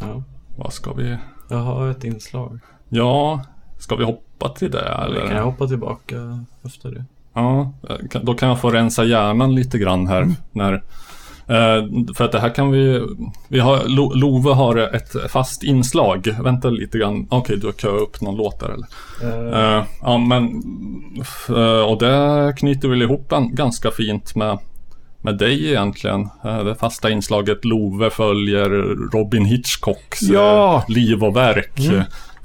Ja. 0.00 0.22
vad 0.56 0.72
ska 0.72 0.92
vi... 0.92 1.16
Jag 1.50 1.56
har 1.58 1.90
ett 1.90 2.04
inslag. 2.04 2.58
Ja, 2.88 3.40
Ska 3.78 3.96
vi 3.96 4.04
hoppa 4.04 4.48
till 4.48 4.70
det 4.70 4.80
Eller 4.80 5.04
eller? 5.16 5.26
kan 5.26 5.36
jag 5.36 5.44
hoppa 5.44 5.66
tillbaka 5.66 6.44
efter 6.64 6.90
det? 6.90 7.04
Ja, 7.34 7.72
kan- 8.10 8.24
då 8.24 8.34
kan 8.34 8.48
jag 8.48 8.60
få 8.60 8.70
rensa 8.70 9.04
hjärnan 9.04 9.54
lite 9.54 9.78
grann 9.78 10.06
här. 10.06 10.28
När, 10.52 10.72
eh, 11.46 11.84
för 12.16 12.24
att 12.24 12.32
det 12.32 12.40
här 12.40 12.54
kan 12.54 12.70
vi... 12.70 13.02
vi 13.48 13.58
har, 13.60 13.84
Lo, 13.88 14.12
Love 14.14 14.50
har 14.54 14.76
ett 14.76 15.12
fast 15.32 15.62
inslag. 15.62 16.36
Vänta 16.42 16.70
lite 16.70 16.98
grann. 16.98 17.26
Okej, 17.30 17.56
du 17.56 17.66
har 17.66 17.72
köat 17.72 18.00
upp 18.02 18.20
någon 18.20 18.36
låt 18.36 18.60
där 18.60 18.68
eller? 18.68 18.86
Eh, 19.22 19.78
Eh, 19.78 19.84
ja, 20.02 20.18
men... 20.18 20.62
eh, 21.48 21.90
och 21.90 21.98
det 21.98 22.54
knyter 22.56 22.88
väl 22.88 23.02
ihop 23.02 23.26
gan- 23.30 23.54
ganska 23.54 23.90
fint 23.90 24.34
med, 24.36 24.58
med 25.24 25.38
dig 25.38 25.68
egentligen. 25.68 26.28
Eh, 26.44 26.64
det 26.64 26.74
fasta 26.74 27.10
inslaget 27.10 27.64
Love 27.64 28.10
följer 28.10 28.68
Robin 29.12 29.44
Hitchcocks 29.44 30.22
eh, 30.22 30.28
Ja! 30.32 30.84
liv 30.88 31.24
och 31.24 31.36
verk. 31.36 31.80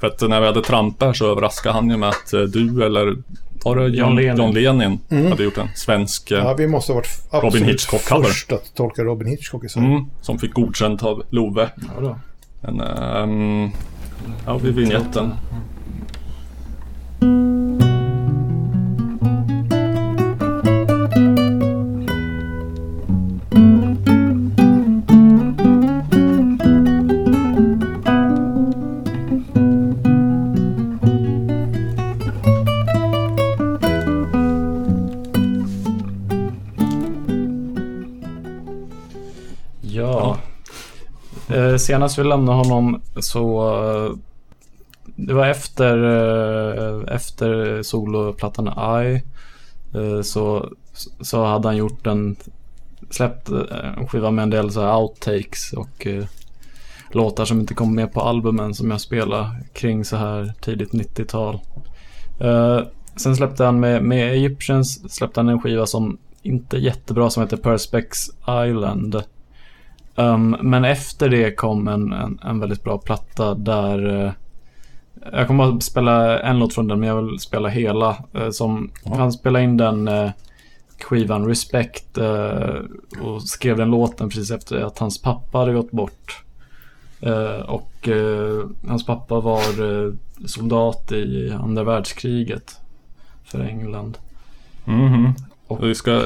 För 0.00 0.06
att 0.06 0.20
när 0.28 0.40
vi 0.40 0.46
hade 0.46 0.62
Tramp 0.62 1.02
här 1.02 1.12
så 1.12 1.30
överraskade 1.32 1.74
han 1.74 1.90
ju 1.90 1.96
med 1.96 2.08
att 2.08 2.32
eh, 2.32 2.40
du 2.40 2.84
eller 2.84 3.16
var 3.64 3.76
det 3.76 3.88
John, 3.88 4.16
Lenin. 4.16 4.36
John 4.36 4.54
Lenin 4.54 4.98
hade 5.30 5.44
gjort 5.44 5.58
en 5.58 5.68
svensk 5.74 6.30
Ja, 6.30 6.54
vi 6.54 6.66
måste 6.66 6.92
ha 6.92 6.94
varit 6.96 7.42
Robin 7.44 7.64
Hitchcock-cover. 7.64 8.22
först 8.22 8.52
att 8.52 8.74
tolka 8.74 9.02
Robin 9.02 9.28
Hitchcock 9.28 9.64
i 9.64 9.78
mm, 9.78 10.04
som 10.20 10.38
fick 10.38 10.52
godkänt 10.52 11.02
av 11.02 11.22
Love. 11.30 11.68
ja 11.96 12.00
då. 12.00 12.18
Men, 12.60 12.80
ehm, 12.80 13.70
ja, 14.46 14.58
vid 14.58 14.74
vignetten. 14.74 15.30
Ja. 15.50 15.56
Senast 41.90 42.18
vi 42.18 42.24
lämnade 42.24 42.58
honom 42.58 43.02
så... 43.16 43.74
Eh, 43.78 44.16
det 45.16 45.34
var 45.34 45.46
efter, 45.46 45.96
eh, 46.04 47.14
efter 47.14 47.82
soloplattan 47.82 48.68
I. 49.04 49.22
Eh, 49.94 50.22
så, 50.22 50.68
så 51.20 51.44
hade 51.44 51.68
han 51.68 51.76
gjort 51.76 52.06
en... 52.06 52.36
Släppt 53.10 53.48
en 53.98 54.08
skiva 54.08 54.30
med 54.30 54.42
en 54.42 54.50
del 54.50 54.72
så 54.72 54.80
här 54.80 54.96
outtakes 54.96 55.72
och 55.72 56.06
låtar 57.10 57.44
som 57.44 57.60
inte 57.60 57.74
kom 57.74 57.94
med 57.94 58.12
på 58.12 58.20
albumen 58.20 58.74
som 58.74 58.90
jag 58.90 59.00
spelade 59.00 59.50
kring 59.72 60.04
så 60.04 60.16
här 60.16 60.52
tidigt 60.60 60.92
90-tal. 60.92 61.60
Sen 63.16 63.36
släppte 63.36 63.64
han 63.64 63.80
med, 63.80 64.02
med 64.02 64.32
Egyptians 64.32 65.14
släppte 65.14 65.40
han 65.40 65.48
en 65.48 65.60
skiva 65.60 65.86
som 65.86 66.18
inte 66.42 66.76
är 66.76 66.80
jättebra 66.80 67.30
som 67.30 67.42
heter 67.42 67.56
Perspex 67.56 68.28
Island. 68.68 69.22
Um, 70.16 70.56
men 70.60 70.84
efter 70.84 71.28
det 71.28 71.50
kom 71.56 71.88
en, 71.88 72.12
en, 72.12 72.40
en 72.44 72.60
väldigt 72.60 72.84
bra 72.84 72.98
platta 72.98 73.54
där 73.54 74.24
eh, 74.24 74.32
jag 75.32 75.46
kommer 75.46 75.70
bara 75.70 75.80
spela 75.80 76.40
en 76.40 76.58
låt 76.58 76.74
från 76.74 76.88
den 76.88 77.00
men 77.00 77.08
jag 77.08 77.22
vill 77.22 77.38
spela 77.38 77.68
hela. 77.68 78.16
eh, 78.34 78.50
som, 78.50 78.90
Ja. 79.04 79.14
Han 79.16 79.32
spelade 79.32 79.64
in 79.64 79.76
den 79.76 80.08
eh, 80.08 80.30
skivan 81.00 81.46
Respect 81.46 82.18
och 83.22 83.42
skrev 83.42 83.76
den 83.76 83.90
låten 83.90 84.28
precis 84.28 84.50
efter 84.50 84.80
att 84.80 84.98
hans 84.98 85.22
pappa 85.22 85.58
hade 85.58 85.72
gått 85.72 85.90
bort. 85.90 86.44
Och 87.66 88.08
hans 88.88 89.06
pappa 89.06 89.40
var 89.40 89.62
soldat 90.46 91.12
i 91.12 91.50
andra 91.52 91.84
världskriget 91.84 92.80
för 93.44 93.60
England. 93.60 94.18
Mhm. 94.84 95.32
Och- 95.66 95.80
Du 95.80 95.94
ska, 95.94 96.22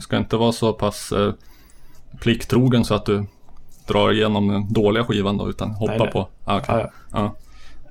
ska 0.00 0.16
inte 0.16 0.36
vara 0.36 0.52
så 0.52 0.72
pass 0.72 1.12
plikttrogen 2.20 2.84
så 2.84 2.94
att 2.94 3.06
du 3.06 3.26
drar 3.86 4.12
igenom 4.12 4.48
den 4.48 4.72
dåliga 4.72 5.04
skivan 5.04 5.36
då, 5.36 5.48
utan 5.48 5.70
hoppa 5.70 5.92
Nej, 5.92 5.98
nej. 5.98 6.12
på. 6.12 6.28
Ah, 6.44 6.58
okej. 6.58 6.74
Ja, 6.78 6.90
ja. 7.12 7.34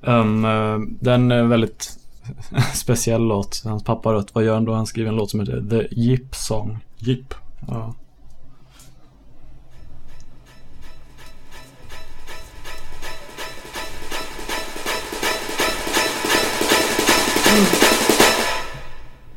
Ja. 0.02 0.20
Um, 0.20 0.98
den 1.00 1.30
är 1.30 1.42
väldigt 1.42 1.98
speciell 2.74 3.22
låt. 3.22 3.62
Hans 3.64 3.84
pappa 3.84 4.12
rött. 4.12 4.34
Vad 4.34 4.44
gör 4.44 4.54
han 4.54 4.64
då? 4.64 4.74
Han 4.74 4.86
skriver 4.86 5.08
en 5.10 5.16
låt 5.16 5.30
som 5.30 5.40
heter 5.40 5.64
The 5.70 6.00
Jip 6.00 6.34
Song. 6.34 6.78
Jipp. 6.98 7.34
Ja. 7.68 7.94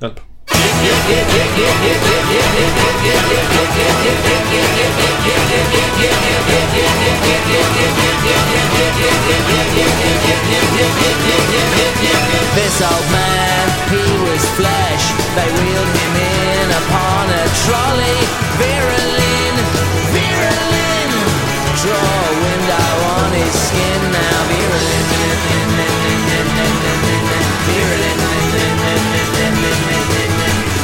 Hjälp. 0.02 0.20
This 12.56 12.82
old 12.82 13.08
man, 13.12 13.66
he 13.90 14.06
was 14.26 14.44
flesh. 14.58 15.06
They 15.36 15.46
wheeled 15.46 15.94
him 15.94 16.16
in 16.16 16.68
upon 16.70 17.30
a 17.30 17.46
trolley. 17.66 18.20
Virulin, 18.58 19.56
virulin. 20.14 21.10
Draw 21.82 21.98
a 21.98 22.34
window 22.46 22.90
on 23.18 23.30
his 23.34 23.54
skin 23.54 24.02
now. 24.12 24.38
Virulin. 24.50 25.93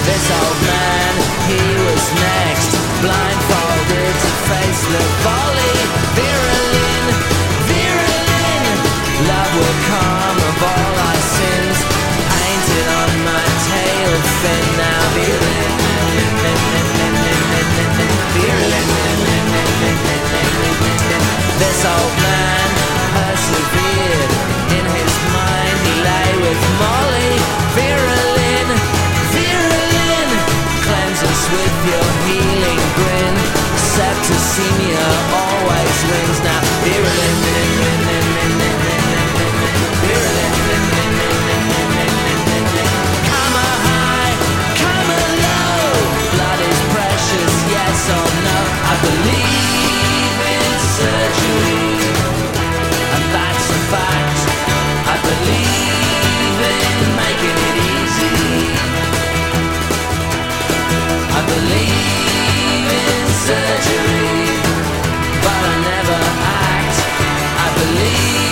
This 0.10 0.26
old 0.42 0.60
man, 0.66 1.14
he 1.46 1.62
was 1.86 2.06
next. 2.18 2.72
Blindfolded 3.06 4.14
to 4.26 4.32
face 4.50 4.82
the 4.90 5.04
volley. 5.22 5.78
Virulin, 6.18 7.06
virulin. 7.70 8.66
Love 9.30 9.52
will 9.54 9.78
come 9.94 10.38
of 10.50 10.58
all 10.66 10.94
our 11.10 11.22
sins. 11.38 11.78
Painted 12.42 12.88
on 13.02 13.12
my 13.30 13.46
tail 13.70 14.12
fin 14.42 14.79
Septicemia 34.30 35.08
always 35.34 35.98
wins 36.06 36.40
now. 36.46 36.62
Come 43.26 43.58
high, 43.88 44.34
come 44.82 45.10
low. 45.42 45.90
Blood 46.34 46.62
is 46.70 46.80
precious, 46.94 47.54
yes 47.74 48.00
or 48.18 48.30
no. 48.46 48.60
I 48.86 48.96
believe 49.08 50.38
in 50.54 50.74
surgery, 50.98 51.82
and 53.02 53.26
that's 53.34 53.68
a 53.78 53.82
fact. 53.90 54.40
I 55.10 55.16
believe 55.26 56.60
in 56.78 57.10
making 57.18 57.58
it 57.70 57.78
easy. 57.98 58.38
I 61.34 61.42
believe 61.50 62.09
believe 68.10 68.49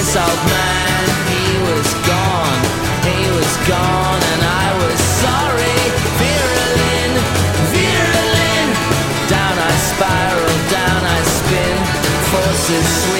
This 0.00 0.16
old 0.16 0.42
man, 0.48 1.04
he 1.28 1.46
was 1.68 1.88
gone, 2.08 2.60
he 3.04 3.30
was 3.36 3.52
gone, 3.68 4.22
and 4.32 4.42
I 4.42 4.66
was 4.82 4.98
sorry. 4.98 5.76
Down 9.28 9.58
I 9.58 9.72
spiral, 9.90 10.56
down 10.70 11.02
I 11.04 11.22
spin, 11.22 11.76
forces 12.32 12.86
sleep. 13.04 13.19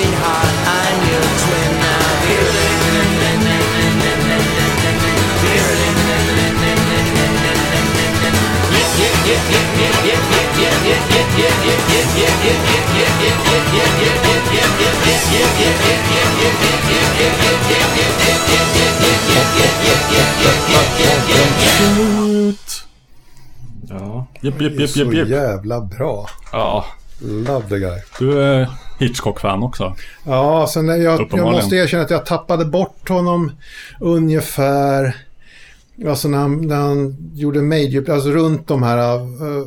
Ja. 23.88 24.26
Jep, 24.40 24.60
jep, 24.60 24.72
jep, 24.72 24.96
jep, 24.96 25.14
jep. 25.14 25.26
Så 25.26 25.32
jävla 25.32 25.80
bra. 25.80 26.26
Ja. 26.52 26.84
Love 27.20 27.68
the 27.68 27.78
guy. 27.78 27.98
Du 28.18 28.42
är 28.42 28.68
Hitchcock-fan 28.98 29.62
också. 29.62 29.96
Ja, 30.24 30.66
sen 30.66 30.88
jag, 30.88 31.28
jag 31.32 31.52
måste 31.52 31.76
erkänna 31.76 32.02
att 32.02 32.10
jag 32.10 32.26
tappade 32.26 32.64
bort 32.64 33.08
honom 33.08 33.52
ungefär 34.00 35.16
Alltså 36.08 36.28
när 36.28 36.38
han, 36.38 36.66
när 36.66 36.76
han 36.76 37.16
gjorde 37.34 37.62
major, 37.62 38.10
alltså 38.10 38.30
runt 38.30 38.68
de 38.68 38.82
här... 38.82 39.20
Uh, 39.20 39.66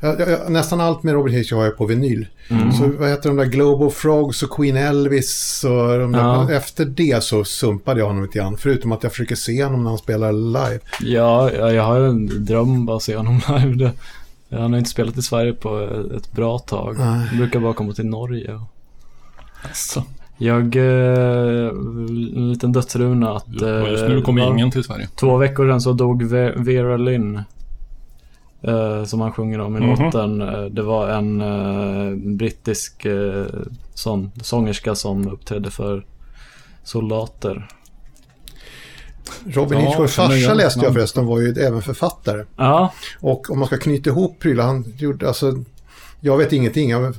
jag, 0.00 0.20
jag, 0.20 0.50
nästan 0.50 0.80
allt 0.80 1.02
med 1.02 1.14
Robert 1.14 1.32
Hitchcock 1.32 1.56
har 1.56 1.64
jag 1.64 1.76
på 1.76 1.86
vinyl. 1.86 2.26
Så 2.48 2.90
vad 2.98 3.08
heter 3.08 3.28
de 3.28 3.36
där 3.36 3.44
Global 3.44 3.90
Frogs 3.90 4.42
och 4.42 4.50
Queen 4.50 4.76
Elvis 4.76 5.64
och 5.64 5.98
de 5.98 6.12
där, 6.12 6.18
Ja. 6.18 6.52
Efter 6.52 6.84
det 6.84 7.22
så 7.22 7.44
sumpade 7.44 8.00
jag 8.00 8.06
honom 8.06 8.22
lite 8.22 8.38
grann. 8.38 8.56
Förutom 8.56 8.92
att 8.92 9.02
jag 9.02 9.12
försöker 9.12 9.34
se 9.34 9.64
honom 9.64 9.82
när 9.82 9.90
han 9.90 9.98
spelar 9.98 10.32
live. 10.32 10.80
Ja, 11.00 11.50
ja, 11.52 11.72
jag 11.72 11.82
har 11.82 12.00
en 12.00 12.44
dröm 12.44 12.86
bara 12.86 12.96
att 12.96 13.02
se 13.02 13.16
honom 13.16 13.40
live. 13.58 13.90
Han 14.50 14.72
har 14.72 14.78
inte 14.78 14.90
spelat 14.90 15.16
i 15.16 15.22
Sverige 15.22 15.52
på 15.52 15.88
ett 16.16 16.32
bra 16.32 16.58
tag. 16.58 16.96
Nej. 16.98 17.06
Han 17.06 17.38
brukar 17.38 17.60
bara 17.60 17.74
komma 17.74 17.92
till 17.92 18.06
Norge. 18.06 18.60
Alltså, 19.62 20.04
Jag, 20.38 20.76
eh, 20.76 21.68
en 21.68 22.48
liten 22.52 22.72
dödsruna 22.72 23.30
att... 23.36 23.62
eh, 23.62 23.90
just 23.90 24.08
nu 24.08 24.22
kommer 24.22 24.42
var- 24.46 24.52
ingen 24.52 24.70
till 24.70 24.84
Sverige. 24.84 25.08
Två 25.16 25.36
veckor 25.36 25.68
sedan 25.68 25.80
så 25.80 25.92
dog 25.92 26.22
Ve- 26.22 26.52
Vera 26.56 26.96
Lynn. 26.96 27.40
Eh, 28.62 29.04
som 29.04 29.20
han 29.20 29.32
sjunger 29.32 29.58
om 29.60 29.76
i 29.76 29.80
Mhm. 29.80 30.04
låten. 30.04 30.40
Eh, 30.40 30.64
Det 30.64 30.82
var 30.82 31.08
en 31.08 31.40
eh, 31.40 32.14
brittisk 32.36 33.04
eh, 33.04 33.44
sån, 33.94 34.30
sångerska 34.42 34.94
som 34.94 35.28
uppträdde 35.28 35.70
för 35.70 36.04
soldater. 36.84 37.68
Robin 39.46 39.78
Hitchcocks 39.78 40.14
farsa 40.14 40.36
jag 40.36 40.56
läste 40.56 40.80
jag 40.84 40.92
förresten 40.94 41.26
var 41.26 41.40
ju 41.40 41.52
även 41.52 41.82
författare. 41.82 42.44
Ja, 42.56 42.92
Och 43.20 43.50
om 43.50 43.58
man 43.58 43.66
ska 43.66 43.76
knyta 43.76 44.10
ihop 44.10 44.38
prylar, 44.38 44.64
han 44.66 44.84
gjorde, 44.98 45.28
alltså, 45.28 45.52
jag 46.20 46.36
vet 46.38 46.52
ingenting 46.52 46.96
om 46.96 47.12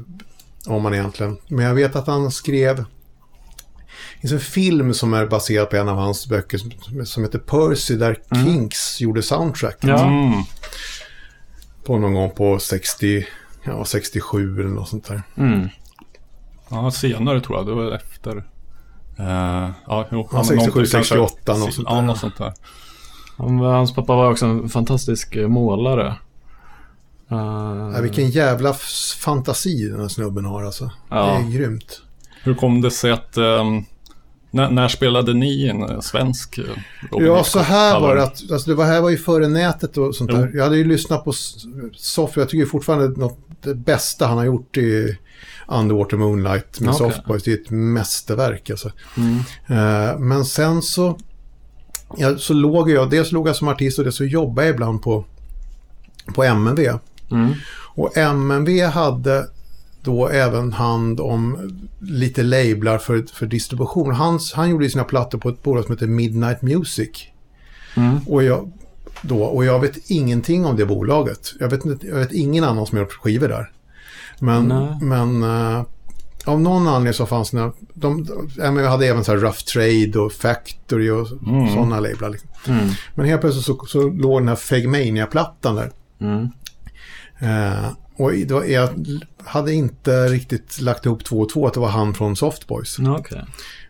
om 0.67 0.85
han 0.85 0.93
egentligen, 0.93 1.37
men 1.47 1.65
jag 1.65 1.73
vet 1.75 1.95
att 1.95 2.07
han 2.07 2.31
skrev, 2.31 2.85
finns 4.21 4.33
en 4.33 4.39
film 4.39 4.93
som 4.93 5.13
är 5.13 5.25
baserad 5.25 5.69
på 5.69 5.75
en 5.75 5.89
av 5.89 5.97
hans 5.97 6.27
böcker 6.27 6.57
som, 6.57 6.71
som 7.05 7.23
heter 7.23 7.39
Percy, 7.39 7.95
där 7.95 8.17
Kinks 8.33 9.01
gjorde 9.01 9.21
soundtrack 9.23 9.77
ja. 9.81 10.05
Mm. 10.07 10.33
på 11.85 11.97
någon 11.97 12.13
gång 12.13 12.31
på 12.31 12.59
60, 12.59 13.25
ja 13.63 13.85
67 13.85 14.59
eller 14.59 14.69
något 14.69 14.89
sånt 14.89 15.07
där. 15.07 15.21
Mm. 15.37 15.67
Ja, 16.69 16.91
senare 16.91 17.41
tror 17.41 17.57
jag. 17.57 17.65
Det 17.67 17.73
var 17.73 17.91
efter... 17.91 18.35
Uh, 19.19 19.69
ja, 19.87 20.07
jo. 20.11 20.29
Ja, 20.31 20.43
67, 20.43 20.85
68, 20.85 21.57
något 21.57 21.73
sånt 21.73 21.87
Ja, 21.89 21.95
där. 21.95 22.01
något 22.01 22.17
sånt 22.19 22.37
där. 22.37 22.53
Han, 23.37 23.59
hans 23.59 23.95
pappa 23.95 24.15
var 24.15 24.31
också 24.31 24.45
en 24.45 24.69
fantastisk 24.69 25.35
eh, 25.35 25.47
målare. 25.47 26.07
Eh, 26.07 26.15
Ja, 27.93 28.01
vilken 28.01 28.29
jävla 28.29 28.73
fantasi 29.19 29.89
den 29.89 29.99
här 30.01 30.07
snubben 30.07 30.45
har 30.45 30.63
alltså. 30.63 30.91
Ja. 31.09 31.25
Det 31.25 31.31
är 31.31 31.51
grymt. 31.59 32.01
Hur 32.43 32.55
kom 32.55 32.81
det 32.81 32.91
sig 32.91 33.11
att... 33.11 33.37
ehm, 33.37 33.85
när, 34.51 34.69
när 34.69 34.87
spelade 34.87 35.33
ni 35.33 35.67
en 35.67 35.83
eh, 35.83 35.99
svensk 35.99 36.57
eh, 36.57 36.63
Robin 37.11 37.27
Ja, 37.27 37.43
så 37.43 37.59
här 37.59 37.99
var 37.99 38.15
det. 38.15 38.23
Att, 38.23 38.51
alltså 38.51 38.69
det 38.69 38.75
var, 38.75 38.85
här 38.85 39.01
var 39.01 39.09
ju 39.09 39.17
före 39.17 39.47
nätet 39.47 39.97
och 39.97 40.15
sånt 40.15 40.29
Jo. 40.33 40.37
där. 40.37 40.51
Jag 40.53 40.63
hade 40.63 40.77
ju 40.77 40.83
lyssnat 40.83 41.23
på 41.23 41.33
Soft. 41.95 42.37
Jag 42.37 42.49
tycker 42.49 42.65
fortfarande 42.65 43.07
något, 43.07 43.39
det 43.61 43.75
bästa 43.75 44.27
han 44.27 44.37
har 44.37 44.45
gjort 44.45 44.77
i 44.77 45.17
Underwater 45.67 46.17
Moonlight 46.17 46.79
med 46.79 46.89
Okej. 46.89 47.11
Soft 47.11 47.25
Boys. 47.25 47.43
Det 47.43 47.51
är 47.51 47.55
ett 47.55 47.69
mästerverk 47.69 48.69
alltså. 48.69 48.91
Mm. 49.17 49.37
Eh, 49.67 50.19
men 50.19 50.45
sen 50.45 50.81
så, 50.81 51.17
ja, 52.17 52.37
så 52.37 52.53
låg 52.53 52.91
jag, 52.91 53.09
dels 53.09 53.31
låg 53.31 53.47
jag 53.47 53.55
som 53.55 53.67
artist 53.67 53.99
och 53.99 54.05
det 54.05 54.11
så 54.11 54.25
jobbade 54.25 54.67
jag 54.67 54.73
ibland 54.75 55.01
på, 55.01 55.25
på 56.35 56.43
MNV. 56.43 56.79
Mm. 57.31 57.53
Och 57.95 58.17
MNV 58.17 58.85
hade 58.85 59.47
då 60.07 60.27
även 60.27 60.73
hand 60.73 61.19
om 61.19 61.71
lite 61.99 62.43
lablar 62.43 62.97
för, 62.97 63.25
för 63.33 63.45
distribution. 63.45 64.13
Han, 64.13 64.39
han 64.55 64.69
gjorde 64.69 64.89
sina 64.89 65.03
plattor 65.03 65.37
på 65.37 65.49
ett 65.49 65.63
bolag 65.63 65.85
som 65.85 65.93
heter 65.95 66.07
Midnight 66.07 66.61
Music. 66.61 67.09
Mm. 67.95 68.19
Och 68.27 68.43
jag, 68.43 68.71
då, 69.21 69.43
och 69.43 69.65
jag 69.65 69.79
vet 69.79 70.09
ingenting 70.11 70.65
om 70.65 70.75
det 70.75 70.85
bolaget. 70.85 71.53
Jag 71.59 71.69
vet, 71.69 72.03
jag 72.03 72.15
vet 72.15 72.31
ingen 72.31 72.63
annan 72.63 72.85
som 72.85 72.97
har 72.97 73.05
gjort 73.05 73.13
skivor 73.13 73.47
där. 73.47 73.71
Men, 74.39 74.65
Nej. 74.67 74.97
men 75.01 75.43
eh, 75.43 75.83
av 76.45 76.61
någon 76.61 76.87
anledning 76.87 77.13
så 77.13 77.25
fanns 77.25 77.51
det... 77.51 77.71
De, 77.93 78.23
de, 78.23 78.49
MNV 78.61 78.85
hade 78.85 79.07
även 79.07 79.23
så 79.23 79.31
här 79.31 79.39
Rough 79.39 79.57
Trade 79.57 80.19
och 80.19 80.31
Factory 80.33 81.09
och 81.09 81.27
Mm. 81.47 81.73
sådana 81.73 81.99
lablar. 81.99 82.29
Liksom. 82.29 82.49
Mm. 82.67 82.89
Men 83.15 83.25
helt 83.25 83.41
plötsligt 83.41 83.65
så, 83.65 83.85
så 83.85 84.09
låg 84.09 84.41
den 84.41 84.47
här 84.47 84.55
Fegmania-plattan 84.55 85.75
där. 85.75 85.91
Mm. 86.19 86.43
Eh, 87.39 87.89
och 88.17 88.31
var, 88.49 88.63
jag 88.63 88.89
hade 89.45 89.73
inte 89.73 90.27
riktigt 90.27 90.81
lagt 90.81 91.05
ihop 91.05 91.23
två 91.23 91.39
och 91.39 91.49
två 91.49 91.67
att 91.67 91.73
det 91.73 91.79
var 91.79 91.89
han 91.89 92.13
från 92.13 92.35
Softboys. 92.35 92.99
Okej. 92.99 93.43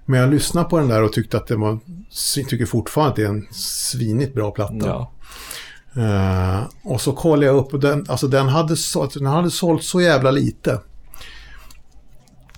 Men 0.05 0.19
jag 0.19 0.29
lyssnade 0.29 0.69
på 0.69 0.77
den 0.79 0.87
där 0.87 1.03
och 1.03 1.13
tyckte 1.13 1.37
att 1.37 1.47
det 1.47 1.55
var, 1.55 1.79
tycker 2.49 2.65
fortfarande 2.65 3.09
att 3.09 3.15
det 3.15 3.23
är 3.23 3.29
en 3.29 3.47
svinigt 3.51 4.33
bra 4.33 4.51
platta. 4.51 4.75
Ja. 4.85 5.11
Eh, 5.97 6.63
och 6.83 7.01
så 7.01 7.13
kollade 7.13 7.45
jag 7.45 7.55
upp 7.55 7.73
och 7.73 7.79
den, 7.79 8.05
alltså 8.09 8.27
den 8.27 8.47
hade, 8.47 8.75
sålt, 8.75 9.13
den 9.13 9.25
hade 9.25 9.51
sålt 9.51 9.83
så 9.83 10.01
jävla 10.01 10.31
lite. 10.31 10.81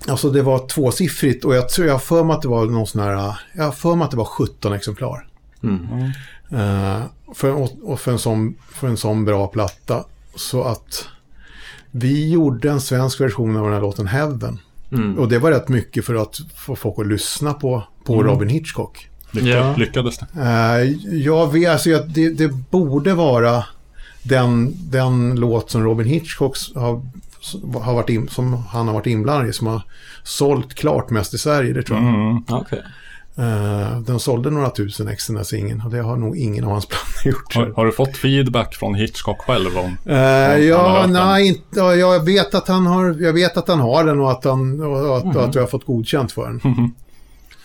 Alltså 0.07 0.29
det 0.29 0.41
var 0.41 0.67
tvåsiffrigt 0.67 1.45
och 1.45 1.55
jag 1.55 1.69
tror 1.69 1.87
jag 1.87 2.03
för 2.03 2.23
mig 2.23 2.35
att 2.35 2.41
det 2.41 2.47
var 2.47 2.65
någon 2.65 2.87
sån 2.87 3.01
här, 3.01 3.39
jag 3.53 3.75
för 3.75 3.95
mig 3.95 4.05
att 4.05 4.11
det 4.11 4.17
var 4.17 4.25
17 4.25 4.73
exemplar. 4.73 5.27
Mm. 5.63 6.11
Eh, 6.51 7.03
för, 7.35 7.53
och, 7.53 7.69
och 7.83 7.99
för, 7.99 8.11
en 8.11 8.19
sån, 8.19 8.55
för 8.71 8.87
en 8.87 8.97
sån 8.97 9.25
bra 9.25 9.47
platta. 9.47 10.05
Så 10.35 10.63
att 10.63 11.07
vi 11.91 12.29
gjorde 12.29 12.69
en 12.71 12.81
svensk 12.81 13.21
version 13.21 13.57
av 13.57 13.63
den 13.63 13.73
här 13.73 13.81
låten 13.81 14.07
Heaven. 14.07 14.59
Mm. 14.91 15.19
Och 15.19 15.29
det 15.29 15.39
var 15.39 15.51
rätt 15.51 15.69
mycket 15.69 16.05
för 16.05 16.15
att 16.15 16.39
få 16.55 16.75
folk 16.75 16.99
att 16.99 17.07
lyssna 17.07 17.53
på, 17.53 17.83
på 18.03 18.23
Robin 18.23 18.49
Hitchcock. 18.49 19.09
Lycka, 19.31 19.47
Ja. 19.47 19.75
Lyckades 19.77 20.17
det? 20.17 20.27
Eh, 20.35 21.17
jag 21.17 21.53
vet, 21.53 21.69
alltså 21.69 21.89
jag, 21.89 22.09
det, 22.09 22.29
det 22.29 22.47
borde 22.47 23.13
vara 23.13 23.63
den, 24.23 24.73
den 24.89 25.35
låt 25.35 25.71
som 25.71 25.83
Robin 25.83 26.07
Hitchcock 26.07 26.57
har, 26.75 27.01
har 27.79 27.93
varit 27.93 28.09
in, 28.09 28.27
som 28.27 28.53
han 28.53 28.87
har 28.87 28.93
varit 28.93 29.07
inblandad 29.07 29.49
i 29.49 29.53
som 29.53 29.67
har 29.67 29.81
sålt 30.23 30.73
klart 30.73 31.09
mest 31.09 31.33
i 31.33 31.37
Sverige, 31.37 31.73
det 31.73 31.83
tror 31.83 31.99
jag. 31.99 32.07
Mm. 32.07 32.43
Okej. 32.47 32.81
Eh, 33.39 33.99
den 33.99 34.19
sålde 34.19 34.49
några 34.49 34.69
tusen 34.69 35.07
ex 35.07 35.27
den 35.27 35.37
här 35.37 35.43
singeln 35.43 35.81
och 35.85 35.91
det 35.91 36.01
har 36.01 36.15
nog 36.17 36.37
ingen 36.37 36.63
av 36.63 36.71
hans 36.71 36.85
planer 36.85 37.25
gjort. 37.31 37.55
Har, 37.55 37.73
har 37.75 37.85
du 37.85 37.91
fått 37.91 38.17
feedback 38.17 38.75
från 38.75 38.95
Hitchcock 38.95 39.41
själv 39.41 39.77
om? 39.77 39.97
Har 40.05 40.57
ja, 40.57 41.05
nej, 41.09 41.47
inte, 41.47 41.61
ja, 41.79 41.95
jag 41.95 42.25
vet 42.25 42.55
att 42.55 42.67
han 42.67 42.85
har, 42.85 43.17
jag 43.19 43.33
vet 43.33 43.57
att 43.57 43.67
han 43.67 43.79
har 43.79 44.03
den 44.03 44.19
och 44.19 44.31
att 44.31 44.43
han, 44.43 44.81
och 44.81 45.17
att, 45.17 45.35
och 45.35 45.43
att 45.43 45.55
jag 45.55 45.61
har 45.61 45.67
fått 45.67 45.85
godkänt 45.85 46.31
för 46.31 46.45
den. 46.47 46.91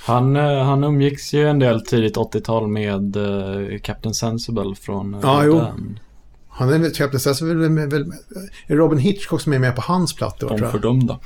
Han, 0.05 0.37
eh, 0.37 0.65
han 0.65 0.85
umgicks 0.85 1.35
ju 1.35 1.49
en 1.49 1.59
del 1.59 1.81
tidigt 1.87 2.17
80-tal 2.17 2.69
med 2.69 3.17
eh, 3.17 3.79
Captain 3.79 4.15
Sensible 4.15 4.75
från 4.81 5.17
Ja, 5.23 5.41
The 5.41 5.47
jo. 5.47 5.63
Han 6.49 6.73
är 6.73 6.79
väl, 6.79 6.91
Captain 6.95 7.21
Cess 7.21 7.43
är 7.43 8.75
Robin 8.77 8.99
Hitchcock 8.99 9.41
som 9.41 9.53
är 9.53 9.59
med 9.59 9.75
på 9.77 9.83
hans 9.83 10.15
plattor, 10.15 10.49
De 10.49 10.57
tror 10.59 10.61
jag. 10.61 10.73
fördömda? 10.73 11.19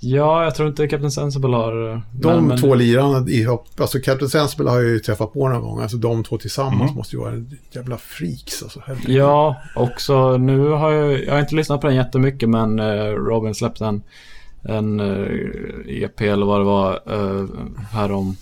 Ja, 0.00 0.44
jag 0.44 0.54
tror 0.54 0.68
inte 0.68 0.88
Captain 0.88 1.10
Sensible 1.10 1.56
har... 1.56 1.90
eh, 1.92 2.00
De 2.12 2.28
men- 2.34 2.46
men- 2.46 2.58
två 2.58 2.74
lirarna 2.74 3.28
ihop, 3.30 3.66
alltså 3.80 3.98
Captain 4.00 4.28
Sensible 4.30 4.70
har 4.70 4.76
jag 4.80 4.90
ju 4.90 4.98
träffat 4.98 5.32
på 5.32 5.48
några 5.48 5.60
gånger, 5.60 5.82
alltså 5.82 5.96
de 5.96 6.24
två 6.24 6.38
tillsammans 6.38 6.82
Mm. 6.82 6.94
måste 6.94 7.16
ju 7.16 7.22
vara 7.22 7.34
jävla 7.72 7.96
freaks 7.98 8.62
alltså. 8.62 8.80
Ja, 9.06 9.56
också 9.76 10.36
nu 10.36 10.68
har 10.68 10.92
jag, 10.92 11.24
jag 11.24 11.32
har 11.32 11.40
inte 11.40 11.54
lyssnat 11.54 11.80
på 11.80 11.86
den 11.86 11.96
jättemycket 11.96 12.48
men 12.48 12.78
eh, 12.78 13.04
Robin 13.04 13.54
släppte 13.54 13.84
en, 13.84 14.02
en 14.62 15.00
eh, 15.00 16.02
EP 16.02 16.20
eller 16.20 16.46
vad 16.46 16.60
det 16.60 16.64
var 16.64 16.92
eh, 17.06 17.46
härom 17.92 18.36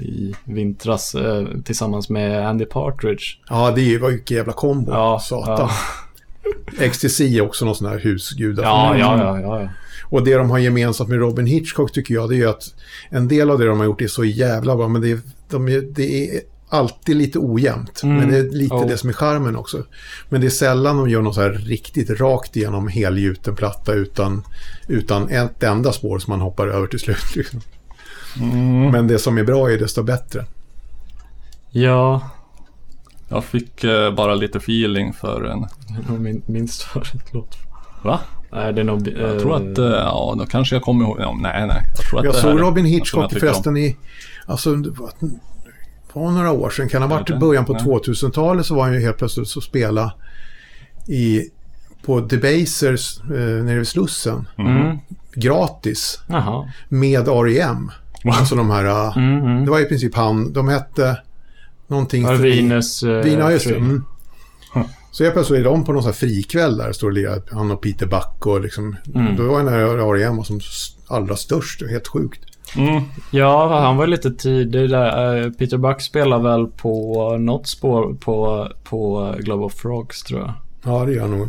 i 0.00 0.34
vintras 0.44 1.16
tillsammans 1.64 2.08
med 2.08 2.48
Andy 2.48 2.64
Partridge. 2.64 3.24
Ja, 3.48 3.70
det 3.76 3.98
var 3.98 4.08
ju 4.10 4.16
vilken 4.16 4.36
jävla 4.36 4.52
kombo, 4.52 4.90
Ja, 4.92 5.18
satan. 5.22 5.68
XTC 6.92 7.20
är 7.38 7.40
också 7.40 7.64
någon 7.64 7.74
sån 7.74 7.88
här 7.88 7.98
husgudar. 7.98 8.62
Ja, 8.64 8.96
ja, 8.98 9.18
ja, 9.18 9.40
ja, 9.40 9.60
ja. 9.60 9.68
Och 10.10 10.24
det 10.24 10.34
de 10.34 10.50
har 10.50 10.58
gemensamt 10.58 11.10
med 11.10 11.18
Robin 11.18 11.46
Hitchcock 11.46 11.92
tycker 11.92 12.14
jag, 12.14 12.28
det 12.28 12.34
är 12.34 12.38
ju 12.38 12.48
att 12.48 12.74
en 13.10 13.28
del 13.28 13.50
av 13.50 13.58
det 13.58 13.66
de 13.66 13.78
har 13.78 13.84
gjort 13.84 14.00
är 14.00 14.06
så 14.08 14.24
jävla 14.24 14.76
bra, 14.76 14.88
men 14.88 15.02
det 15.02 15.10
är, 15.10 15.20
de 15.50 15.68
är, 15.68 15.80
det 15.80 16.36
är 16.36 16.40
alltid 16.68 17.16
lite 17.16 17.38
ojämnt. 17.38 18.02
Mm. 18.02 18.16
Men 18.16 18.30
det 18.30 18.38
är 18.38 18.50
lite 18.50 18.74
Oh. 18.74 18.88
det 18.88 18.96
som 18.96 19.08
är 19.08 19.14
charmen 19.14 19.56
också. 19.56 19.84
Men 20.28 20.40
det 20.40 20.46
är 20.46 20.50
sällan 20.50 20.96
de 20.96 21.08
gör 21.08 21.22
något 21.22 21.34
så 21.34 21.40
här 21.40 21.50
riktigt 21.50 22.10
rakt 22.20 22.56
igenom 22.56 22.88
helgjuten 22.88 23.56
platta 23.56 23.92
utan, 23.92 24.42
utan 24.88 25.28
ett 25.28 25.62
enda 25.62 25.92
spår 25.92 26.18
som 26.18 26.30
man 26.32 26.40
hoppar 26.40 26.68
över 26.68 26.86
till 26.86 26.98
slut. 26.98 27.36
Liksom. 27.36 27.60
Mm. 28.40 28.90
Men 28.90 29.06
det 29.08 29.18
som 29.18 29.38
är 29.38 29.44
bra 29.44 29.70
är 29.70 29.78
desto 29.78 30.02
bättre. 30.02 30.46
Ja, 31.70 32.30
Jag 33.28 33.44
fick 33.44 33.84
eh, 33.84 34.14
bara 34.14 34.34
lite 34.34 34.58
feeling 34.58 35.12
för 35.12 35.44
en... 35.44 35.60
det 35.60 36.04
är 36.06 36.12
nog 36.12 36.20
min, 36.20 36.42
minst 36.46 36.82
favoritlåt. 36.82 37.56
Va? 38.02 38.20
Nej, 38.56 38.72
det 38.72 38.80
är 38.80 38.84
nog... 38.84 39.08
Jag 39.08 39.40
tror 39.40 39.56
att, 39.56 39.78
eh, 39.78 39.84
ja, 39.84 40.34
då 40.38 40.46
kanske 40.46 40.74
jag 40.76 40.82
kommer 40.82 41.04
ihåg. 41.04 41.16
Ja, 41.20 41.36
nej, 41.40 41.66
nej. 41.66 41.82
Jag, 41.96 42.06
tror 42.06 42.18
att 42.18 42.24
Jag 42.24 42.34
det 42.34 42.38
såg 42.38 42.60
Robin 42.60 42.84
Hitchcock 42.84 43.32
jag 43.32 43.40
förresten 43.40 43.76
i, 43.76 43.96
alltså 44.46 44.70
var, 44.70 46.30
några 46.30 46.50
år 46.50 46.70
sedan, 46.70 46.88
kan 46.88 47.00
det 47.00 47.06
ha 47.08 47.14
varit 47.16 47.30
i 47.30 47.34
början 47.34 47.64
på 47.64 47.72
ja. 47.72 47.78
2000-talet 47.78 48.66
så 48.66 48.74
var 48.74 48.82
han 48.84 48.92
ju 48.94 49.00
helt 49.00 49.16
plötsligt 49.18 49.48
så 49.48 49.60
spela 49.60 50.12
i, 51.08 51.42
på 52.04 52.20
Debasers 52.20 53.20
eh, 53.20 53.64
nere 53.64 53.78
vid 53.78 53.88
Slussen. 53.88 54.48
Mm. 54.58 54.98
Gratis. 55.34 56.20
Jaha. 56.28 56.68
Med 56.88 57.28
R.E.M. 57.28 57.90
Alltså 58.24 58.54
de 58.56 58.70
här... 58.70 58.84
eh, 58.84 59.16
Mm, 59.16 59.44
mm. 59.46 59.64
Det 59.64 59.70
var 59.70 59.80
i 59.80 59.84
princip 59.84 60.14
han. 60.14 60.52
De 60.52 60.68
hette 60.68 61.18
någonting... 61.86 62.22
Ja, 62.22 62.36
fri- 62.36 62.56
Venus... 62.62 63.02
eh, 63.02 63.22
Vin, 63.22 63.38
ja, 63.38 63.52
just 63.52 63.68
det. 63.68 64.00
Så 65.16 65.24
jag 65.24 65.32
plötsligt 65.32 65.60
är 65.60 65.64
de 65.64 65.84
på 65.84 65.92
någon 65.92 66.02
sån 66.02 66.12
här 66.12 66.16
frikväll 66.16 66.76
där. 66.76 66.92
Står 66.92 67.06
och 67.06 67.12
lirar, 67.12 67.42
han 67.50 67.70
och 67.70 67.82
Peter 67.82 68.06
Buck 68.06 68.46
och 68.46 68.60
liksom. 68.60 68.96
Mm. 69.14 69.36
Då 69.36 69.42
var 69.42 69.58
den 69.58 69.68
här 69.68 69.78
R.E.M. 69.78 70.44
som 70.44 70.60
allra 71.06 71.36
störst. 71.36 71.82
Helt 71.90 72.08
sjukt. 72.08 72.40
Mm. 72.76 73.02
Ja, 73.30 73.80
han 73.80 73.96
var 73.96 74.06
lite 74.06 74.30
tidig 74.30 74.90
där. 74.90 75.44
Eh, 75.44 75.50
Peter 75.50 75.76
Buck 75.76 76.00
spelar 76.00 76.38
väl 76.38 76.66
på 76.66 77.36
något 77.36 77.66
spår 77.66 78.14
på, 78.14 78.68
på 78.84 79.34
Globe 79.38 79.64
of 79.64 79.74
Frogs 79.74 80.22
tror 80.22 80.40
jag. 80.40 80.52
Ja, 80.84 81.04
det 81.04 81.12
gör 81.12 81.22
han 81.22 81.38
nog. 81.38 81.48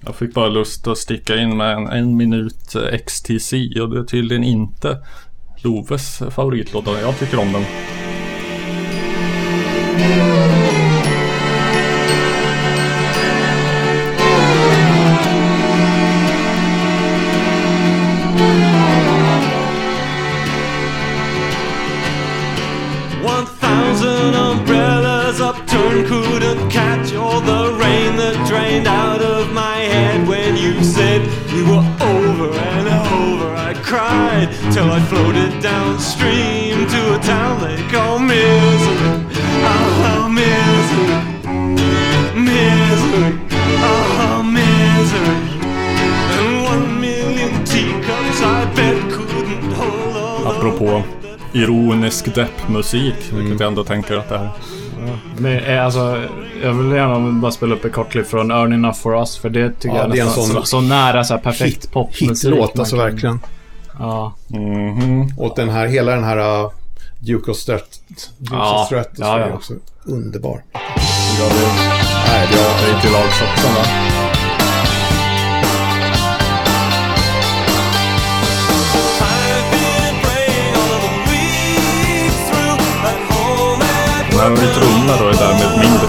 Jag 0.00 0.14
fick 0.14 0.34
bara 0.34 0.48
lust 0.48 0.86
att 0.86 0.98
sticka 0.98 1.36
in 1.36 1.56
med 1.56 1.76
en, 1.76 1.86
en 1.86 2.16
minut 2.16 2.74
eh, 2.74 2.98
XTC 2.98 3.80
och 3.80 3.90
det 3.90 4.00
är 4.00 4.04
tydligen 4.04 4.44
inte 4.44 4.98
Loves 5.62 6.22
favoritlåt. 6.30 6.84
Jag 7.02 7.18
tycker 7.18 7.38
om 7.38 7.52
den. 7.52 7.64
Ironisk 51.54 52.34
deppmusik, 52.34 53.14
vilket 53.32 53.60
jag 53.60 53.68
ändå 53.68 53.84
tänker 53.84 54.16
att 54.16 54.28
det 54.28 54.38
här 54.38 54.50
Men 55.38 55.58
eh, 55.58 55.84
alltså, 55.84 56.22
jag 56.62 56.72
vill 56.72 56.92
gärna 56.96 57.32
bara 57.40 57.52
spela 57.52 57.74
upp 57.74 57.84
ett 57.84 57.92
kort 57.92 58.10
klipp 58.10 58.26
från 58.26 58.50
Earn 58.50 58.72
Enough 58.72 58.98
For 58.98 59.18
Us 59.18 59.36
för 59.36 59.48
det 59.50 59.70
tycker 59.80 59.96
Ja, 59.96 60.02
jag 60.02 60.10
det 60.10 60.18
är 60.18 60.24
en 60.24 60.30
sån 60.30 60.44
så, 60.46 60.62
så 60.62 60.80
nära 60.80 61.24
så 61.24 61.34
här 61.34 61.40
perfekt 61.40 61.92
popmusik. 61.92 62.50
Hitlåt, 62.52 62.78
alltså 62.78 62.96
kan- 62.96 63.04
verkligen. 63.04 63.40
Ja. 63.98 64.34
Mhm. 64.48 65.32
Och 65.38 65.52
den 65.56 65.68
här, 65.68 65.86
hela 65.86 66.12
den 66.14 66.24
här 66.24 66.62
uh, 66.64 66.70
Duke 67.18 67.50
of 67.50 67.56
Strat... 67.56 68.00
Duke 68.38 68.54
Ja, 68.56 68.80
of 68.80 68.86
Stratus 68.86 69.18
ja, 69.18 69.38
ja. 69.38 69.44
är 69.46 69.54
också 69.54 69.72
underbar. 70.04 70.62
Ja, 71.38 71.48
det, 71.48 71.72
nej, 72.28 72.48
det 72.52 72.58
är- 72.58 72.86
det 72.92 72.96
är 72.96 73.00
till 73.00 73.12
lags 73.12 73.42
också. 73.42 73.66
va? 73.66 74.13
Earn 84.44 84.52
enough 84.52 84.74
for 84.74 85.18
då 85.18 85.28
är 85.28 85.32
därmed 85.32 85.78
mindre 85.78 86.08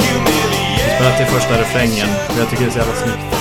you 0.00 0.18
merely 0.18 0.96
spelar 0.96 1.16
till 1.16 1.26
första 1.26 1.60
refrängen. 1.60 2.08
för 2.28 2.38
Jag 2.38 2.50
tycker 2.50 2.64
det 2.64 2.68
är 2.68 2.72
så 2.72 2.78
jävla 2.78 2.94
snyggt. 2.94 3.35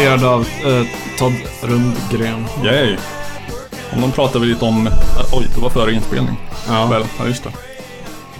Producerad 0.00 0.24
av 0.24 0.40
eh, 0.40 0.86
Todd 1.18 1.32
Rundgren. 1.62 2.44
Yay! 2.64 2.96
Och 3.92 4.00
de 4.00 4.12
pratar 4.12 4.40
vi 4.40 4.46
lite 4.46 4.64
om... 4.64 4.86
äh, 4.86 4.92
Oj, 5.32 5.46
det 5.54 5.60
var 5.60 5.70
före 5.70 5.92
inspelning. 5.92 6.40
Ja. 6.68 6.86
Väl, 6.86 7.04
ja 7.18 7.26
just 7.26 7.44
det. 7.44 7.50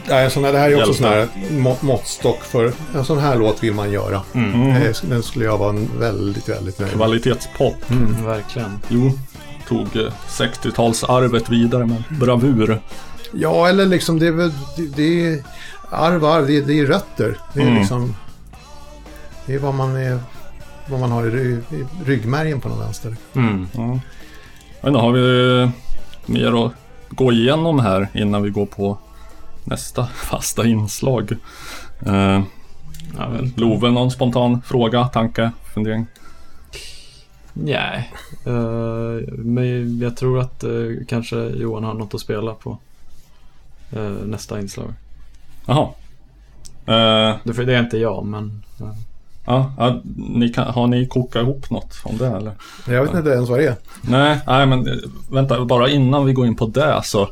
Ja, 0.08 0.14
en 0.18 0.30
sån 0.30 0.44
här, 0.44 0.52
det 0.52 0.58
här 0.58 0.70
är 0.70 0.76
också 0.80 0.94
sån 0.94 1.06
Hjältar. 1.06 1.28
här 1.50 1.58
må, 1.58 1.76
måttstock 1.80 2.44
för 2.44 2.72
en 2.94 3.04
sån 3.04 3.18
här 3.18 3.36
låt 3.36 3.62
vill 3.62 3.74
man 3.74 3.90
göra. 3.92 4.22
Mm. 4.34 4.70
Eh, 4.76 4.92
Den 5.02 5.22
skulle 5.22 5.44
jag 5.44 5.58
vara 5.58 5.76
väldigt, 5.98 6.48
väldigt 6.48 6.78
nöjd 6.78 6.90
med. 6.92 6.98
Kvalitetspop. 6.98 7.76
Verkligen. 8.24 8.78
Jo, 8.88 9.12
tog 9.68 9.96
eh, 9.96 10.12
60-talsarvet 10.28 11.50
vidare 11.50 11.86
med 11.86 12.02
bravur. 12.10 12.80
Ja, 13.32 13.68
eller 13.68 13.86
liksom 13.86 14.18
det 14.18 14.26
är 14.26 14.32
väl, 14.32 14.52
det, 14.76 14.86
det 14.96 15.26
är 15.32 15.42
arv, 15.90 16.24
arv, 16.24 16.46
det 16.46 16.56
är, 16.56 16.62
det 16.62 16.78
är 16.80 16.86
rötter. 16.86 17.38
Det 17.54 17.60
är 17.60 17.64
Mm. 17.66 17.78
liksom, 17.78 18.16
det 19.46 19.54
är 19.54 19.58
vad 19.58 19.74
man 19.74 19.96
är, 19.96 20.20
vad 20.90 21.00
man 21.00 21.12
har 21.12 21.26
i, 21.26 21.30
ry- 21.30 21.74
i 21.74 21.86
ryggmärgen 22.04 22.60
på 22.60 22.68
någon 22.68 22.78
vänster. 22.78 23.16
Mm. 23.34 23.66
Ja. 23.72 23.98
Men 24.82 24.92
då 24.92 25.00
har 25.00 25.12
vi 25.12 25.70
mer 26.26 26.66
att 26.66 26.72
gå 27.08 27.32
igenom 27.32 27.78
här 27.78 28.08
innan 28.14 28.42
vi 28.42 28.50
går 28.50 28.66
på 28.66 28.98
nästa 29.64 30.06
fasta 30.06 30.66
inslag. 30.66 31.32
Eh. 32.06 32.42
Love, 33.56 33.90
någon 33.90 34.10
spontan 34.10 34.62
fråga, 34.62 35.04
tanke, 35.08 35.50
fundering? 35.74 36.06
Nej. 37.52 38.12
Eh, 38.46 39.32
men 39.38 39.98
jag 39.98 40.16
tror 40.16 40.40
att 40.40 40.64
eh, 40.64 40.70
kanske 41.08 41.36
Johan 41.36 41.84
har 41.84 41.94
något 41.94 42.14
att 42.14 42.20
spela 42.20 42.54
på 42.54 42.78
eh, 43.92 44.10
nästa 44.24 44.60
inslag. 44.60 44.94
Jaha. 45.66 45.88
Det, 47.44 47.54
för 47.54 47.64
det 47.64 47.74
är 47.74 47.80
inte 47.80 47.98
jag, 47.98 48.26
men... 48.26 48.62
ja, 49.46 49.72
ja, 49.78 50.00
ni 50.16 50.48
kan, 50.48 50.66
har 50.66 50.86
ni 50.86 51.06
kokat 51.06 51.42
ihop 51.42 51.70
något 51.70 52.00
om 52.02 52.18
det 52.18 52.26
eller? 52.26 52.52
Jag 52.88 53.04
vet 53.04 53.14
inte 53.14 53.30
ens 53.30 53.48
vad 53.48 53.58
det 53.58 53.66
är. 53.66 53.76
Nej, 54.00 54.40
nej 54.46 54.66
men 54.66 54.88
eh, 54.88 54.94
vänta, 55.30 55.64
bara 55.64 55.88
innan 55.88 56.26
vi 56.26 56.32
går 56.32 56.46
in 56.46 56.56
på 56.56 56.66
det 56.66 57.00
så. 57.04 57.22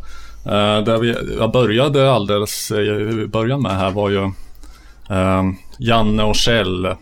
Eh, 0.45 0.85
där 0.85 0.99
vi, 0.99 1.17
jag 1.39 1.53
började 1.53 2.13
alldeles 2.13 2.71
i 2.71 3.27
början 3.27 3.63
med 3.63 3.79
här 3.79 3.91
var 3.91 4.11
ju 4.11 4.25
eh, 5.11 5.43
Janne 5.79 6.23
och 6.23 6.37
Kjell, 6.37 6.85
mm, 6.85 6.97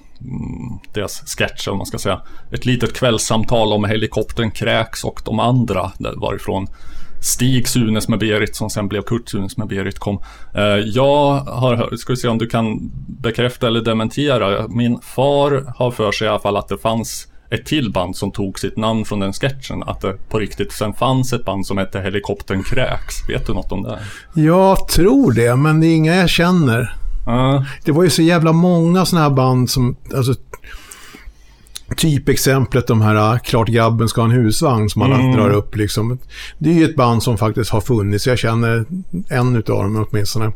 deras 0.93 1.37
sketcher 1.37 1.71
om 1.71 1.77
man 1.77 1.87
ska 1.87 1.99
säga. 1.99 2.21
Ett 2.51 2.67
litet 2.67 2.93
kvällssamtal 2.93 3.73
om 3.73 3.85
helikoptern 3.85 4.51
kräks 4.51 5.05
och 5.05 5.21
de 5.25 5.41
andra 5.41 5.93
varifrån 6.17 6.67
Stig 7.27 7.69
Sunes 7.69 8.09
med 8.09 8.19
Berit 8.19 8.57
som 8.57 8.71
sen 8.71 8.89
blev 8.89 9.03
Kurt 9.03 9.29
Sunes 9.29 9.57
med 9.57 9.69
Berit 9.69 9.99
kom. 9.99 10.19
Eh, 10.55 10.63
jag 10.65 11.35
har 11.35 11.77
hört, 11.77 11.99
ska 11.99 12.13
vi 12.13 12.17
se 12.17 12.29
om 12.29 12.39
du 12.39 12.47
kan 12.47 12.91
bekräfta 13.07 13.67
eller 13.67 13.81
dementera. 13.81 14.69
Min 14.69 15.01
far 15.01 15.73
har 15.77 15.91
för 15.91 16.13
sig 16.13 16.27
i 16.27 16.31
alla 16.31 16.39
fall 16.39 16.57
att 16.57 16.69
det 16.69 16.79
fanns 16.79 17.27
ett 17.51 17.67
till 17.67 17.93
band 17.93 18.17
som 18.17 18.33
tog 18.33 18.59
sitt 18.59 18.77
namn 18.77 19.05
från 19.05 19.21
den 19.21 19.33
sketchen. 19.33 19.83
Att 19.83 20.01
det 20.01 20.29
på 20.29 20.39
riktigt 20.39 20.73
sen 20.73 20.93
fanns 20.93 21.33
ett 21.33 21.45
band 21.45 21.67
som 21.67 21.79
hette 21.79 22.01
Helikoptern 22.01 22.63
Kräks. 22.63 23.29
Vet 23.29 23.47
du 23.47 23.55
något 23.55 23.73
om 23.73 23.83
det? 23.83 23.99
Jag 24.35 24.89
tror 24.89 25.33
det, 25.33 25.57
men 25.57 25.81
det 25.81 25.87
är 25.87 25.95
inga 25.97 26.15
jag 26.15 26.31
känner. 26.31 26.97
Ja, 27.27 27.65
Det 27.85 27.93
var 27.93 28.05
ju 28.05 28.11
så 28.11 28.23
jävla 28.23 28.53
många 28.53 29.05
sådana 29.05 29.29
här 29.29 29.35
band 29.35 29.71
som, 29.71 29.97
alltså 30.17 30.35
typexemplet 31.97 32.87
de 32.87 33.01
här 33.01 33.33
äh, 33.35 33.39
Klart 33.39 33.69
grabben 33.69 34.09
ska 34.09 34.21
ha 34.21 34.29
en 34.29 34.35
husvagn 34.35 34.91
som 34.91 35.03
alla 35.03 35.17
drar 35.17 35.51
upp 35.51 35.77
liksom. 35.77 36.19
Det 36.59 36.71
är 36.71 36.75
ju 36.75 36.85
ett 36.85 36.97
band 36.97 37.23
som 37.23 37.39
faktiskt 37.39 37.71
har 37.71 37.81
funnits. 37.81 38.27
Jag 38.27 38.39
känner 38.39 38.85
en 39.31 39.57
utav 39.57 39.83
dem 39.83 40.07
åtminstone. 40.11 40.53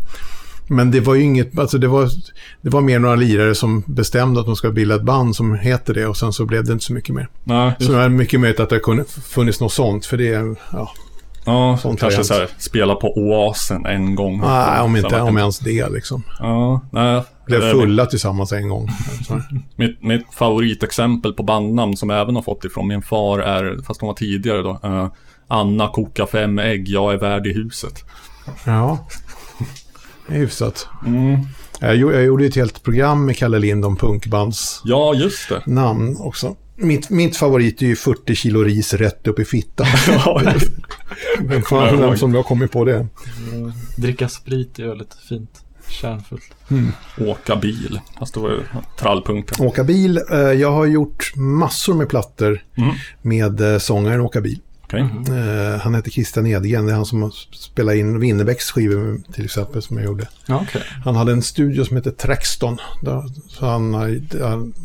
Men 0.68 0.90
det 0.90 1.00
var 1.00 1.14
ju 1.14 1.22
inget, 1.22 1.58
alltså 1.58 1.78
det 1.78 1.88
var, 1.88 2.08
det 2.62 2.70
var 2.70 2.80
mer 2.80 2.98
några 2.98 3.14
lirare 3.16 3.54
som 3.54 3.82
bestämde 3.86 4.40
att 4.40 4.46
de 4.46 4.56
ska 4.56 4.70
bilda 4.70 4.94
ett 4.94 5.02
band 5.02 5.36
som 5.36 5.54
heter 5.54 5.94
det 5.94 6.06
och 6.06 6.16
sen 6.16 6.32
så 6.32 6.44
blev 6.46 6.64
det 6.64 6.72
inte 6.72 6.84
så 6.84 6.92
mycket 6.92 7.14
mer. 7.14 7.28
nej, 7.44 7.72
Så 7.80 7.92
det 7.92 7.98
är 7.98 8.08
mycket 8.08 8.40
möjligt 8.40 8.60
att 8.60 8.68
det 8.70 8.78
kunde 8.78 9.04
funnits 9.04 9.60
något 9.60 9.72
sånt 9.72 10.06
för 10.06 10.16
det, 10.16 10.56
ja. 10.72 10.92
Ja, 11.44 11.78
kanske 11.82 12.06
variant. 12.06 12.26
så 12.26 12.34
här, 12.34 12.48
spela 12.58 12.94
på 12.94 13.18
Oasen 13.18 13.86
en 13.86 14.14
gång. 14.14 14.40
Nej, 14.40 14.80
om 14.80 14.96
inte, 14.96 15.20
om 15.20 15.26
kan- 15.26 15.38
ens 15.38 15.58
det 15.58 15.88
liksom. 15.88 16.22
Ja, 16.38 16.80
nej. 16.92 17.22
Blev 17.50 17.60
det 17.60 17.68
är 17.68 17.72
fulla 17.72 18.06
tillsammans 18.06 18.52
en 18.52 18.68
gång. 18.68 18.88
Mitt, 19.76 20.02
mitt 20.02 20.34
favoritexempel 20.34 21.32
på 21.32 21.42
bandnamn 21.42 21.96
som 21.96 22.10
jag 22.10 22.20
även 22.20 22.34
har 22.34 22.42
fått 22.42 22.64
ifrån 22.64 22.88
min 22.88 23.02
far 23.02 23.38
är, 23.38 23.82
fast 23.86 24.00
de 24.00 24.06
var 24.06 24.14
tidigare 24.14 24.62
då, 24.62 24.80
eh, 24.84 25.08
Anna 25.48 25.88
kokar 25.88 26.26
fem 26.26 26.58
ägg, 26.58 26.88
jag 26.88 27.12
är 27.12 27.18
värd 27.18 27.46
i 27.46 27.52
huset. 27.52 28.04
Ja, 28.64 29.06
det 30.28 30.34
är 30.34 30.38
hyfsat. 30.38 30.88
Mm. 31.06 31.38
Jag, 31.80 31.96
gjorde- 31.96 32.14
jag 32.14 32.24
gjorde 32.24 32.44
ett 32.46 32.56
helt 32.56 32.82
program 32.82 33.26
med 33.26 33.36
Kalle 33.36 33.58
Lind 33.58 33.84
om 33.84 33.96
punkbands 33.96 34.80
Ja, 34.84 35.14
just 35.14 35.48
det. 35.48 35.62
namn 35.66 36.16
också. 36.20 36.56
Mitt, 36.76 37.10
mitt 37.10 37.36
favorit 37.36 37.82
är 37.82 37.86
ju 37.86 37.96
40 37.96 38.34
kilo 38.34 38.60
ris 38.62 38.94
rätt 38.94 39.26
upp 39.26 39.38
i 39.38 39.44
fittan. 39.44 39.86
Ja, 40.08 40.42
Vem 41.40 41.62
fan 41.62 41.98
vem 42.00 42.16
som 42.16 42.34
har 42.34 42.42
kommit 42.42 42.72
på 42.72 42.84
det? 42.84 43.06
Dricka 43.96 44.28
sprit 44.28 44.78
är 44.78 44.86
väldigt 44.86 45.14
fint. 45.28 45.50
Kärnfullt. 45.90 46.54
Åka 47.18 47.56
bil. 47.56 48.00
Fast 48.18 48.34
det 48.34 48.40
var 48.40 48.48
ju 48.50 48.62
trallpunken. 48.98 49.66
Åka 49.66 49.84
bil. 49.84 50.20
eh, 50.32 50.38
Jag 50.38 50.72
har 50.72 50.86
gjort 50.86 51.32
massor 51.36 51.94
med 51.94 52.08
plattor 52.08 52.60
Mm. 52.76 52.90
med 53.22 53.60
eh, 53.72 53.78
sångaren 53.78 54.20
Åka 54.20 54.40
bil. 54.40 54.58
Okej. 54.84 55.00
Eh, 55.00 55.80
Han 55.80 55.94
heter 55.94 56.10
Christian 56.10 56.46
Edgren. 56.46 56.86
Det 56.86 56.92
är 56.92 56.96
han 56.96 57.06
som 57.06 57.22
har 57.22 57.30
spelat 57.56 57.94
in 57.94 58.18
Winnerbäcks 58.20 58.70
skivor 58.70 59.20
till 59.34 59.44
exempel 59.44 59.82
som 59.82 59.96
jag 59.96 60.06
gjorde. 60.06 60.28
Ja, 60.46 60.60
okej. 60.68 60.82
Han 61.04 61.16
hade 61.16 61.32
en 61.32 61.42
studio 61.42 61.84
som 61.84 61.96
heter 61.96 62.10
Traxton. 62.10 62.78
Där, 63.02 63.22
så 63.48 63.66
han, 63.66 63.94
har, 63.94 64.08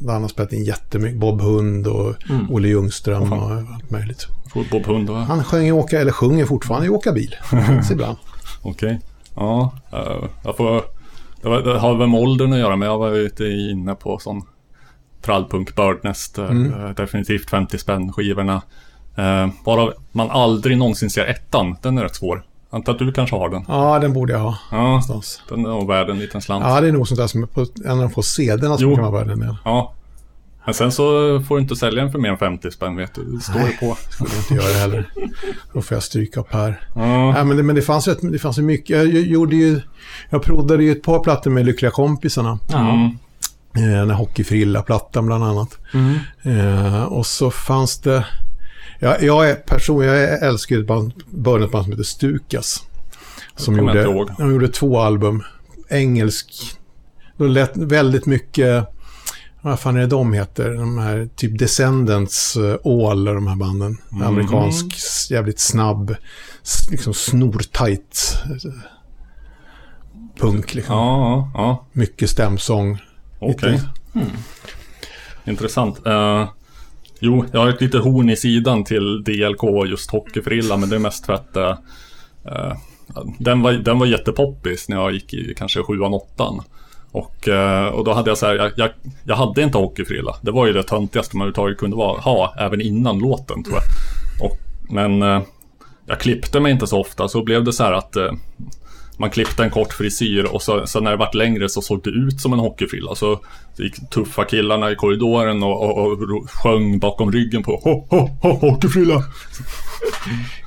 där 0.03 0.14
han 0.14 0.22
har 0.22 0.30
spelat 0.30 0.53
in 0.53 0.64
jättemycket. 0.64 1.20
Bob 1.20 1.41
Hund 1.41 1.88
och 1.88 2.16
Olle 2.49 2.68
Ljungström 2.68 3.34
och 3.34 3.51
allt 3.51 3.89
möjligt. 3.91 4.28
Bob 4.72 4.86
Hund 4.86 5.10
va? 5.10 5.20
Han 5.28 5.43
sjöng 5.43 5.68
i 5.68 5.72
åka, 5.72 6.01
eller 6.01 6.12
sjunger 6.12 6.45
fortfarande 6.45 6.88
i 6.88 6.89
Åka 6.89 7.12
bil. 7.12 7.36
Ibland. 7.91 8.18
Okej. 8.62 9.01
Ja, 9.36 9.74
eh, 9.93 10.30
jag 10.43 10.58
får... 10.58 10.84
Det, 11.46 11.50
var, 11.52 11.62
det 11.62 11.80
har 11.80 11.96
väl 11.96 12.08
med 12.08 12.20
åldern 12.20 12.54
att 12.54 12.60
göra, 12.60 12.76
men 12.76 12.88
jag 12.89 12.98
var 12.98 13.10
ju 13.12 13.70
inne 13.72 13.96
på 13.96 14.20
sån 14.20 14.41
trallpunk 15.22 15.76
Birdnest. 15.76 16.38
eh, 16.38 16.46
Mm. 16.46 16.74
eh, 16.86 16.89
definitivt 16.89 17.50
50 17.50 17.78
spänn 17.78 18.14
skivorna. 18.14 18.62
Uh, 19.20 19.48
bara 19.66 19.91
man 20.12 20.32
aldrig 20.32 20.78
någonsin 20.78 21.10
ser 21.10 21.26
ettan, 21.26 21.76
den 21.82 21.98
är 21.98 22.04
rätt 22.04 22.16
svår. 22.16 22.43
Antar 22.70 22.93
att 22.93 23.00
du 23.00 23.12
kanske 23.12 23.36
har 23.36 23.50
den? 23.50 23.66
Ja, 23.68 24.00
den 24.00 24.14
borde 24.14 24.34
jag 24.34 24.39
ha. 24.39 24.58
Ja, 24.72 24.78
Någonstans. 24.84 25.41
den 25.50 25.66
är 25.66 25.70
nog 25.70 25.88
värd 25.88 26.10
en 26.10 26.20
liten 26.20 26.41
slant. 26.41 26.66
Ja, 26.68 26.82
det 26.82 26.88
är 26.88 26.91
nog 26.91 27.08
sånt 27.08 27.20
där 27.20 27.28
som 27.28 27.43
är 27.43 27.48
på 27.48 27.66
en 27.86 27.91
av 27.91 27.98
de 27.98 28.10
få 28.10 28.22
CD-erna 28.22 28.78
som 28.78 28.89
Jo. 28.89 28.96
kan 28.96 29.04
vara 29.12 29.24
värd 29.24 29.32
en 29.34 29.39
del. 29.39 29.56
Ja. 29.66 29.93
Men 30.66 30.74
sen 30.74 30.91
så 30.91 31.03
får 31.47 31.55
du 31.55 31.61
inte 31.61 31.76
sälja 31.76 32.03
den 32.03 32.11
för 32.11 32.20
mer 32.20 32.30
än 32.30 32.38
50 32.38 32.72
spänn 32.72 32.95
vet 32.95 33.16
du. 33.16 33.24
Det 33.24 33.39
står 33.41 33.61
ju 33.61 33.72
på. 33.78 33.97
skulle 34.09 34.30
jag 34.30 34.39
inte 34.39 34.53
göra 34.53 34.80
heller. 34.80 35.09
Då 35.74 35.82
får 35.82 35.95
jag 35.95 36.03
stryka 36.03 36.39
upp 36.39 36.53
här. 36.53 36.82
Ja. 36.95 37.32
Nej, 37.32 37.45
men 37.45 37.57
det, 37.57 37.63
men 37.63 37.76
det 37.76 37.82
fanns 37.82 38.07
rätt, 38.07 38.20
det 38.22 38.39
fanns 38.39 38.57
ju 38.57 38.61
mycket. 38.61 38.89
Jag, 38.89 39.07
gjorde 39.07 39.55
ju, 39.55 39.82
jag 40.30 40.43
provade 40.43 40.84
ju 40.84 40.91
ett 40.91 41.03
par 41.03 41.20
plattor 41.20 41.51
med 41.51 41.66
Lyckliga 41.66 41.91
kompisarna. 41.91 42.59
Mm. 42.74 43.05
Eh, 43.76 43.99
den 43.99 44.09
här 44.09 44.18
Hockeyfrilla-plattan 44.18 45.26
bland 45.26 45.43
annat. 45.43 45.78
Mm. 45.93 46.18
Eh, 46.43 47.03
och 47.03 47.26
så 47.26 47.51
fanns 47.51 47.99
det, 47.99 48.26
jag, 48.99 49.24
jag 49.24 49.49
är 49.49 49.55
person, 49.55 50.05
jag 50.05 50.43
älskar 50.43 50.76
ju 50.76 50.82
ett 50.82 50.88
band, 50.88 51.13
band 51.28 51.72
som 51.72 51.91
heter 51.91 52.03
Stukas. 52.03 52.84
Som 53.55 53.78
gjorde, 53.78 54.03
de 54.38 54.51
gjorde 54.51 54.68
två 54.68 54.99
album. 54.99 55.43
Engelsk, 55.89 56.78
de 57.38 57.47
lät 57.47 57.78
väldigt 57.78 58.26
mycket, 58.26 58.95
vad 59.66 59.80
fan 59.80 59.95
är 59.95 59.99
det 60.01 60.07
de 60.07 60.34
heter? 60.34 60.74
De 60.74 60.97
här 60.97 61.30
typ 61.36 61.59
Descendants, 61.59 62.57
uh, 62.57 62.76
All, 62.84 63.26
de 63.26 63.47
här 63.47 63.55
banden. 63.55 63.97
Mhm. 64.09 64.22
Amerikansk, 64.22 64.86
jävligt 65.32 65.59
snabb, 65.59 66.16
liksom 66.91 67.13
snortajt 67.13 68.38
eh, 68.45 68.72
punk 70.39 70.74
liksom. 70.74 70.95
Ja, 70.95 71.51
ja. 71.53 71.86
Mycket 71.91 72.30
stämsång. 72.30 72.97
Okej. 73.39 73.72
Lite- 73.72 73.89
Intressant. 75.45 76.05
Eh, 76.05 76.49
jo, 77.20 77.45
jag 77.51 77.59
har 77.59 77.70
ett 77.70 77.82
litet 77.82 78.03
horn 78.03 78.30
i 78.30 78.36
sidan 78.36 78.84
till 78.84 79.24
DLK 79.24 79.63
och 79.63 79.88
just 79.88 80.11
hockeyfrilla, 80.11 80.78
men 80.78 80.89
det 80.89 80.95
är 80.95 80.99
mest 80.99 81.26
för 81.26 81.34
att 81.34 81.55
eh, 81.55 81.78
eh, 82.45 82.74
den, 83.39 83.61
var, 83.61 83.72
den 83.72 83.99
var 83.99 84.05
jättepoppis 84.05 84.89
när 84.89 84.97
jag 84.97 85.13
gick 85.13 85.34
i 85.34 85.53
kanske 85.57 85.84
sjuan, 85.84 86.13
åttan. 86.13 86.61
Och, 87.16 87.47
eh, 87.47 87.88
och 87.88 88.03
då 88.03 88.13
hade 88.13 88.30
jag 88.30 88.38
så 88.38 88.45
här, 88.45 88.55
jag, 88.55 88.72
jag, 88.76 88.89
jag 89.24 89.36
hade 89.36 89.61
inte 89.61 89.78
hockeyfrilla. 89.78 90.36
Det 90.41 90.51
var 90.51 90.68
ju 90.68 90.74
det 90.74 90.84
töntigaste 90.84 91.38
man 91.38 91.47
överhuvudtaget 91.47 91.78
kunde 91.78 91.97
vara, 91.97 92.20
ha, 92.22 92.55
även 92.57 92.82
innan 92.82 93.20
låten 93.20 93.63
tror 93.63 93.76
jag. 93.76 93.84
Och, 94.45 94.57
men 94.89 95.22
eh, 95.22 95.41
jag 96.05 96.20
klippte 96.20 96.59
mig 96.59 96.72
inte 96.72 96.88
så 96.88 96.99
ofta, 96.99 97.28
så 97.28 97.43
blev 97.43 97.63
det 97.63 97.74
så 97.74 97.84
här 97.84 97.93
att 97.93 98.16
eh, 98.16 98.32
man 99.18 99.30
klippte 99.30 99.63
en 99.63 99.70
kort 99.70 99.93
frisyr 99.93 100.43
och 100.43 100.61
så, 100.61 100.88
så 100.88 100.99
när 100.99 101.11
det 101.11 101.18
vart 101.18 101.34
längre 101.36 101.70
så 101.70 101.82
såg 101.82 102.03
det 102.03 102.09
ut 102.09 102.41
som 102.41 102.53
en 102.53 102.59
hockeyfrilla. 102.59 103.16
Så, 103.16 103.39
så 103.74 103.84
gick 103.84 104.09
tuffa 104.09 104.43
killarna 104.45 104.91
i 104.91 104.95
korridoren 104.95 105.63
och, 105.63 105.97
och, 105.97 106.11
och 106.11 106.49
sjöng 106.49 106.99
bakom 106.99 107.32
ryggen 107.32 107.63
på 107.63 107.76
ho, 107.84 108.05
ho, 108.09 108.30
ho, 108.41 108.70
hockeyfrilla. 108.70 109.24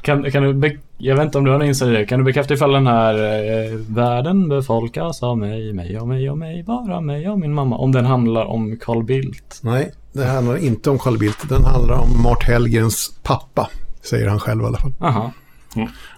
Kan, 0.03 0.31
kan 0.31 0.43
du 0.43 0.55
be- 0.55 0.77
jag 0.99 1.17
vet 1.17 1.25
inte 1.25 1.39
om 1.39 1.45
du 1.45 1.51
har 1.51 1.61
en 1.61 1.67
insikt 1.67 1.89
i 1.89 1.91
det. 1.93 2.07
Kan 2.07 2.19
du 2.19 2.25
bekräfta 2.25 2.55
ifall 2.55 2.73
den 2.73 2.87
här 2.87 3.15
eh, 3.15 3.73
Världen 3.89 4.49
befolkas 4.49 5.23
av 5.23 5.39
mig, 5.39 5.73
mig 5.73 5.99
och 6.01 6.09
mig 6.09 6.31
och 6.31 6.39
mig, 6.39 6.63
bara 6.63 7.01
mig 7.01 7.29
och 7.29 7.39
min 7.39 7.55
mamma. 7.55 7.77
Om 7.77 7.93
den 7.93 8.05
handlar 8.07 8.45
om 8.45 8.77
Carl 8.77 9.05
Bildt. 9.05 9.61
Nej, 9.63 9.93
det 10.13 10.25
handlar 10.25 10.65
inte 10.65 10.91
om 10.91 10.99
Carl 10.99 11.19
Bildt. 11.19 11.49
Den 11.49 11.65
handlar 11.65 11.95
om 11.95 12.23
Mart 12.23 12.43
Hellgrens 12.43 13.13
pappa. 13.23 13.71
Säger 14.03 14.29
han 14.29 14.41
själv 14.41 14.63
i 14.63 14.67
alla 14.67 14.79
fall. 14.79 14.93
Aha. 15.01 15.33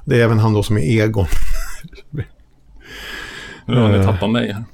Det 0.05 0.21
är 0.21 0.25
även 0.25 0.39
han 0.39 0.53
då 0.53 0.63
som 0.63 0.77
är 0.79 0.81
Egon. 0.81 1.27
Nu 3.71 3.81
har 3.81 3.89
ni 3.89 3.97
Eh. 3.99 4.05
tappat 4.07 4.31
mig 4.31 4.53
här. 4.53 4.65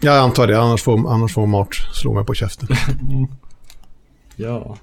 Jag 0.00 0.16
antar 0.18 0.46
det, 0.46 0.60
annars 0.60 0.82
får, 0.82 1.12
annars 1.12 1.34
får 1.34 1.46
Mart 1.46 1.74
slå 1.92 2.14
mig 2.14 2.24
på 2.24 2.34
käften. 2.34 2.68
Ja. 4.36 4.76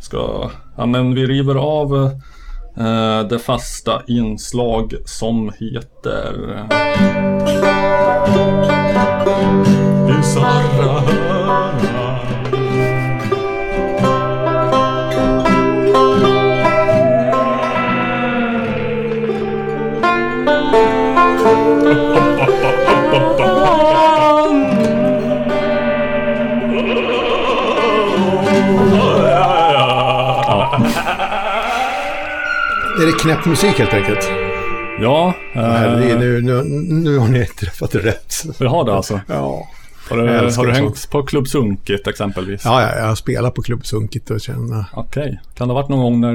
Ska, 0.00 0.50
ja 0.76 0.86
men 0.86 1.14
vi 1.14 1.26
river 1.26 1.54
av 1.54 1.94
eh, 2.76 3.28
det 3.28 3.38
fasta 3.38 4.02
inslag 4.06 4.94
som 5.04 5.52
heter... 5.60 6.64
Bizarra 10.06 11.02
Är 33.02 33.06
det 33.06 33.12
knäpp 33.12 33.46
musik 33.46 33.78
helt 33.78 33.92
enkelt? 33.94 34.30
Ja, 35.00 35.34
Nej, 35.54 36.10
eh, 36.10 36.18
nu, 36.18 36.42
nu, 36.42 36.62
nu 36.88 37.18
har 37.18 37.28
ni 37.28 37.46
träffat 37.46 37.94
rätt. 37.94 38.34
vi 38.58 38.66
har 38.66 38.84
det 38.84 38.94
alltså. 38.94 39.20
Ja. 39.28 39.68
Har 40.10 40.16
du, 40.16 40.28
har 40.56 40.66
du 40.66 40.72
hängt 40.72 41.10
på 41.10 41.22
Klubb 41.22 41.48
Sunkit 41.48 42.06
exempelvis? 42.06 42.62
Ja, 42.64 42.82
ja, 42.82 42.98
jag 42.98 43.06
har 43.06 43.14
spelat 43.14 43.54
på 43.54 43.62
Klubb 43.62 43.86
Sunkit 43.86 44.30
och 44.30 44.40
känner... 44.40 44.84
Okej. 44.92 45.40
Kan 45.54 45.68
det 45.68 45.74
ha 45.74 45.80
varit 45.80 45.88
någon 45.90 46.00
gång 46.00 46.20
när... 46.20 46.34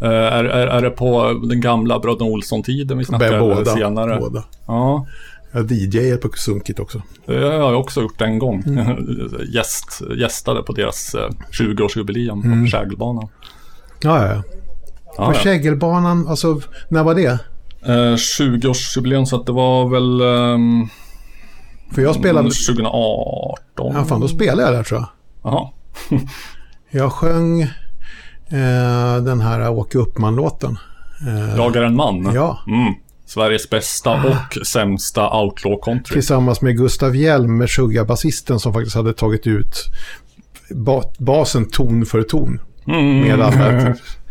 eh, 0.00 0.08
är, 0.34 0.44
är, 0.44 0.66
är 0.66 0.82
det 0.82 0.90
på 0.90 1.40
den 1.48 1.60
gamla 1.60 1.98
Bröderna 1.98 2.30
Olsson-tiden 2.30 2.98
vi 2.98 3.04
snackar? 3.04 3.40
Båda. 3.40 3.64
senare? 3.74 4.16
båda. 4.20 4.44
Ja, 4.66 5.06
Jag 5.52 5.70
DJat 5.72 6.20
på 6.20 6.28
Sunkit 6.34 6.80
också. 6.80 7.02
det 7.26 7.34
har 7.44 7.52
jag 7.72 7.80
också 7.80 8.00
gjort 8.02 8.20
en 8.20 8.38
gång. 8.38 8.62
Mm. 8.66 8.96
Gäst, 9.48 10.02
gästade 10.16 10.62
på 10.62 10.72
deras 10.72 11.14
eh, 11.14 11.28
20-årsjubileum 11.50 12.44
Mm. 12.44 12.64
på 12.64 12.70
Kägelbanan. 12.70 13.28
Ja, 14.02 14.26
ja, 14.26 14.34
ja. 14.34 14.42
Ja, 15.16 15.26
På. 15.26 15.34
Kägelbanan, 15.34 16.28
alltså, 16.28 16.60
när 16.88 17.02
var 17.04 17.14
det? 17.14 17.38
Eh, 17.86 18.14
20-årsjubileum 18.14 19.24
så 19.24 19.36
att 19.36 19.46
det 19.46 19.52
var 19.52 19.88
väl... 19.88 20.20
ehm, 20.20 20.88
För 21.94 22.02
jag 22.02 22.14
spelade... 22.14 22.50
2018. 22.50 23.92
Ja, 23.94 24.04
fan, 24.04 24.20
då 24.20 24.28
spelade 24.28 24.62
jag 24.62 24.72
där 24.72 24.82
tror 24.82 25.00
jag. 25.00 25.08
Jaha. 25.52 25.68
Jag 26.94 27.12
sjöng 27.12 27.62
eh, 27.62 29.16
den 29.24 29.40
här 29.40 29.70
Åke 29.70 29.98
Uppman-låten. 29.98 30.78
Eh, 31.26 31.56
Jag 31.56 31.76
är 31.76 31.82
en 31.82 31.96
man. 31.96 32.30
Ja. 32.34 32.58
Mm. 32.66 32.94
Sveriges 33.26 33.70
bästa 33.70 34.10
och 34.12 34.66
sämsta 34.66 35.40
outlaw 35.40 35.82
country. 35.84 36.12
Tillsammans 36.14 36.60
med 36.60 36.76
Gustav 36.76 37.16
Hjelm, 37.16 37.56
med 37.56 37.68
basisten 38.08 38.60
som 38.60 38.72
faktiskt 38.72 38.96
hade 38.96 39.12
tagit 39.12 39.46
ut 39.46 39.76
ba 40.70 41.02
basen 41.18 41.68
ton 41.70 42.06
för 42.06 42.22
ton. 42.22 42.60
Mm. 42.86 43.20
Med 43.20 43.40
alla... 43.40 43.94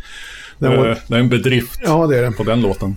Den 0.62 0.72
Eh, 0.72 0.78
var, 0.80 0.98
Det 1.08 1.16
är 1.16 1.20
en 1.20 1.30
bedrift 1.30 1.80
ja, 1.84 2.08
det 2.08 2.18
är 2.18 2.22
det. 2.22 2.32
på 2.32 2.44
den 2.44 2.62
låten. 2.62 2.96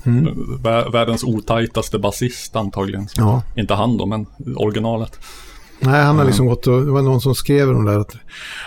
Vä- 0.63 0.93
Världens 0.93 1.25
otajtaste 1.25 1.99
basist 1.99 2.57
antagligen. 2.57 3.09
Ja. 3.17 3.43
Inte 3.57 3.75
han 3.75 3.97
då, 3.97 4.07
men 4.07 4.27
originalet. 4.57 5.19
Nej, 5.81 6.03
han 6.05 6.19
har 6.19 6.25
liksom 6.25 6.47
gått 6.47 6.67
och, 6.67 6.85
det 6.85 6.91
var 6.91 7.03
någon 7.03 7.21
som 7.21 7.35
skrev 7.35 7.69
om 7.71 7.85
det 7.85 7.93
där 7.93 7.99
att 7.99 8.17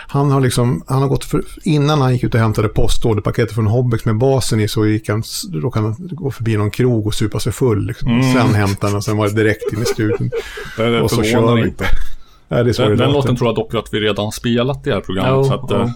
han 0.07 0.31
har 0.31 0.41
liksom, 0.41 0.83
han 0.87 1.01
har 1.01 1.07
gått 1.09 1.23
för, 1.25 1.43
innan 1.63 2.01
han 2.01 2.13
gick 2.13 2.23
ut 2.23 2.33
och 2.33 2.39
hämtade 2.39 2.67
postorderpaketet 2.67 3.55
från 3.55 3.67
Hobbex 3.67 4.05
med 4.05 4.17
basen 4.17 4.59
i 4.59 4.67
så 4.67 4.85
gick 4.85 5.09
han, 5.09 5.23
råkade 5.53 5.85
han 5.85 5.95
gå 5.99 6.31
förbi 6.31 6.57
någon 6.57 6.71
krog 6.71 7.07
och 7.07 7.13
supa 7.13 7.39
sig 7.39 7.51
full 7.51 7.85
liksom. 7.87 8.23
Sen 8.35 8.55
hämtade 8.55 8.87
han 8.91 8.97
och 8.97 9.03
sen 9.03 9.17
var 9.17 9.27
det 9.27 9.33
direkt 9.33 9.73
in 9.73 9.81
i 9.81 9.85
studion. 9.85 10.29
Det, 10.77 10.89
det 10.89 11.01
Och 11.01 11.09
så 11.11 11.15
förvånar 11.23 11.47
kör 11.47 11.55
vi. 11.55 11.61
inte. 11.67 11.85
Nej, 12.49 12.63
det 12.63 12.79
är 12.79 12.81
Den, 12.89 12.97
det 12.97 13.03
den 13.03 13.11
låten 13.13 13.35
tror 13.35 13.47
jag 13.47 13.55
dock 13.55 13.73
att 13.75 13.93
vi 13.93 13.99
redan 13.99 14.31
spelat 14.31 14.87
i 14.87 14.89
det 14.89 14.95
här 14.95 15.01
programmet. 15.01 15.31
Jo, 15.35 15.43
så 15.43 15.53
att, 15.53 15.71
ja. 15.71 15.81
eh, 15.81 15.89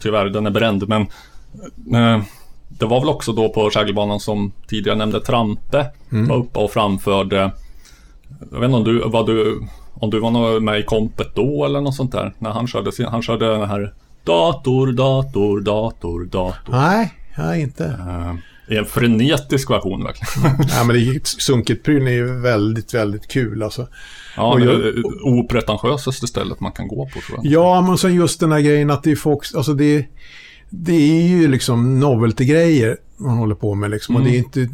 tyvärr, 0.00 0.24
den 0.26 0.46
är 0.46 0.50
bränd. 0.50 0.88
Men 0.88 1.02
eh, 1.94 2.22
det 2.68 2.86
var 2.86 3.00
väl 3.00 3.08
också 3.08 3.32
då 3.32 3.48
på 3.48 3.70
Kägelbanan 3.70 4.20
som 4.20 4.52
tidigare 4.68 4.98
nämnde 4.98 5.20
Trampe 5.20 5.86
Mm. 6.12 6.28
var 6.28 6.36
uppe 6.36 6.58
och 6.58 6.70
framförde. 6.70 7.50
Jag 8.52 8.60
vet 8.60 8.64
inte 8.66 8.76
om 8.76 8.84
du, 8.84 9.02
vad 9.06 9.26
du, 9.26 9.60
om 9.94 10.10
du 10.10 10.20
var 10.20 10.60
med 10.60 10.80
i 10.80 10.82
kompet 10.82 11.34
då 11.34 11.64
eller 11.64 11.80
något 11.80 11.94
sånt 11.94 12.12
där. 12.12 12.32
När 12.38 12.50
han 12.50 12.66
körde, 12.66 12.90
han 13.08 13.22
körde 13.22 13.46
den 13.58 13.68
här 13.68 13.94
dator, 14.24 14.92
dator, 14.92 15.60
dator, 15.60 16.24
dator. 16.24 16.72
Nej, 16.72 17.12
nej 17.38 17.60
inte. 17.62 17.84
Eh, 17.84 18.74
I 18.74 18.78
en 18.78 18.84
frenetisk 18.84 19.70
version 19.70 20.04
verkligen. 20.04 20.56
Nej, 20.68 20.86
men 20.86 20.96
det, 20.96 21.26
Sunket-prylen 21.26 22.06
är 22.08 22.12
ju 22.12 22.40
väldigt, 22.40 22.94
väldigt 22.94 23.28
kul 23.28 23.62
alltså. 23.62 23.86
Ja, 24.36 24.52
Och 24.52 24.60
det 24.60 24.66
jag- 24.66 24.74
är 24.74 24.78
det 24.92 25.02
opretentiösaste 25.22 26.26
stället 26.26 26.60
man 26.60 26.72
kan 26.72 26.88
gå 26.88 27.04
på 27.14 27.20
tror 27.20 27.40
jag. 27.42 27.46
Ja, 27.52 27.80
men 27.80 27.98
sen 27.98 28.14
just 28.14 28.40
den 28.40 28.52
här 28.52 28.60
grejen 28.60 28.90
att 28.90 29.02
det 29.02 29.10
är 29.10 29.16
folk, 29.16 29.54
alltså 29.56 29.72
det, 29.74 30.06
det 30.70 30.92
är 31.22 31.28
ju 31.28 31.48
liksom 31.48 32.00
novelty-grejer 32.04 32.96
man 33.16 33.36
håller 33.38 33.54
på 33.54 33.74
med 33.74 33.90
liksom. 33.90 34.16
Och 34.16 34.22
det 34.22 34.30
är 34.30 34.38
inte, 34.38 34.68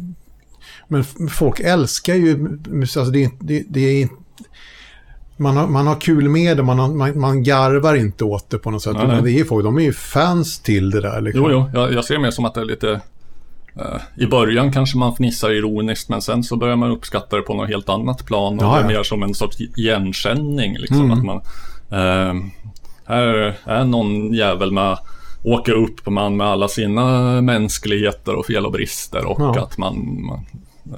men 0.87 1.03
folk 1.29 1.59
älskar 1.59 2.15
ju, 2.15 2.59
alltså 2.81 3.05
det, 3.05 3.23
är- 3.23 3.31
det, 3.39 3.63
det 3.69 3.79
är 3.79 4.01
inte, 4.01 4.15
man 5.37 5.57
har, 5.57 5.67
man 5.67 5.87
har 5.87 5.95
kul 5.95 6.29
med 6.29 6.57
det, 6.57 6.63
man, 6.63 6.79
har, 6.79 6.87
man, 6.87 7.19
man 7.19 7.43
garvar 7.43 7.95
inte 7.95 8.23
åt 8.23 8.49
det 8.49 8.57
på 8.57 8.71
något 8.71 8.81
sätt. 8.83 8.93
Nej, 8.93 9.07
nej. 9.07 9.21
Det 9.23 9.39
är 9.39 9.43
folk, 9.43 9.63
de 9.65 9.77
är 9.77 9.81
ju 9.83 9.93
fans 9.93 10.59
till 10.59 10.89
det 10.91 11.01
där. 11.01 11.21
Liksom. 11.21 11.43
Jo, 11.43 11.51
jo, 11.51 11.79
jag, 11.81 11.93
jag 11.93 12.05
ser 12.05 12.17
mer 12.19 12.31
som 12.31 12.45
att 12.45 12.53
det 12.53 12.61
är 12.61 12.65
lite... 12.65 12.91
eh, 13.75 14.01
I 14.23 14.27
början 14.27 14.71
kanske 14.71 14.97
man 14.97 15.15
fnissar 15.15 15.51
ironiskt 15.51 16.09
men 16.09 16.21
sen 16.21 16.43
så 16.43 16.55
börjar 16.55 16.75
man 16.75 16.91
uppskatta 16.91 17.35
det 17.35 17.41
på 17.41 17.53
något 17.53 17.69
helt 17.69 17.89
annat 17.89 18.25
plan. 18.25 18.57
Och 18.59 18.63
Ja, 18.65 18.71
det 18.73 18.77
är 18.79 18.81
ja. 18.81 18.87
mer 18.97 19.03
som 19.03 19.23
en 19.23 19.33
sorts 19.33 19.57
igenkänning. 19.61 20.77
Liksom, 20.77 21.11
att 21.11 21.23
man, 21.23 21.37
eh, 21.91 22.33
här 23.05 23.57
är 23.65 23.85
någon 23.85 24.33
jävel 24.33 24.71
med 24.71 24.97
åker 25.43 25.71
upp 25.71 26.05
man 26.09 26.37
med 26.37 26.47
alla 26.47 26.67
sina 26.67 27.41
mänskligheter 27.41 28.35
och 28.35 28.45
fel 28.45 28.65
och 28.65 28.71
brister 28.71 29.25
och 29.25 29.41
Ja. 29.41 29.63
att 29.63 29.77
man, 29.77 30.25
man 30.25 30.45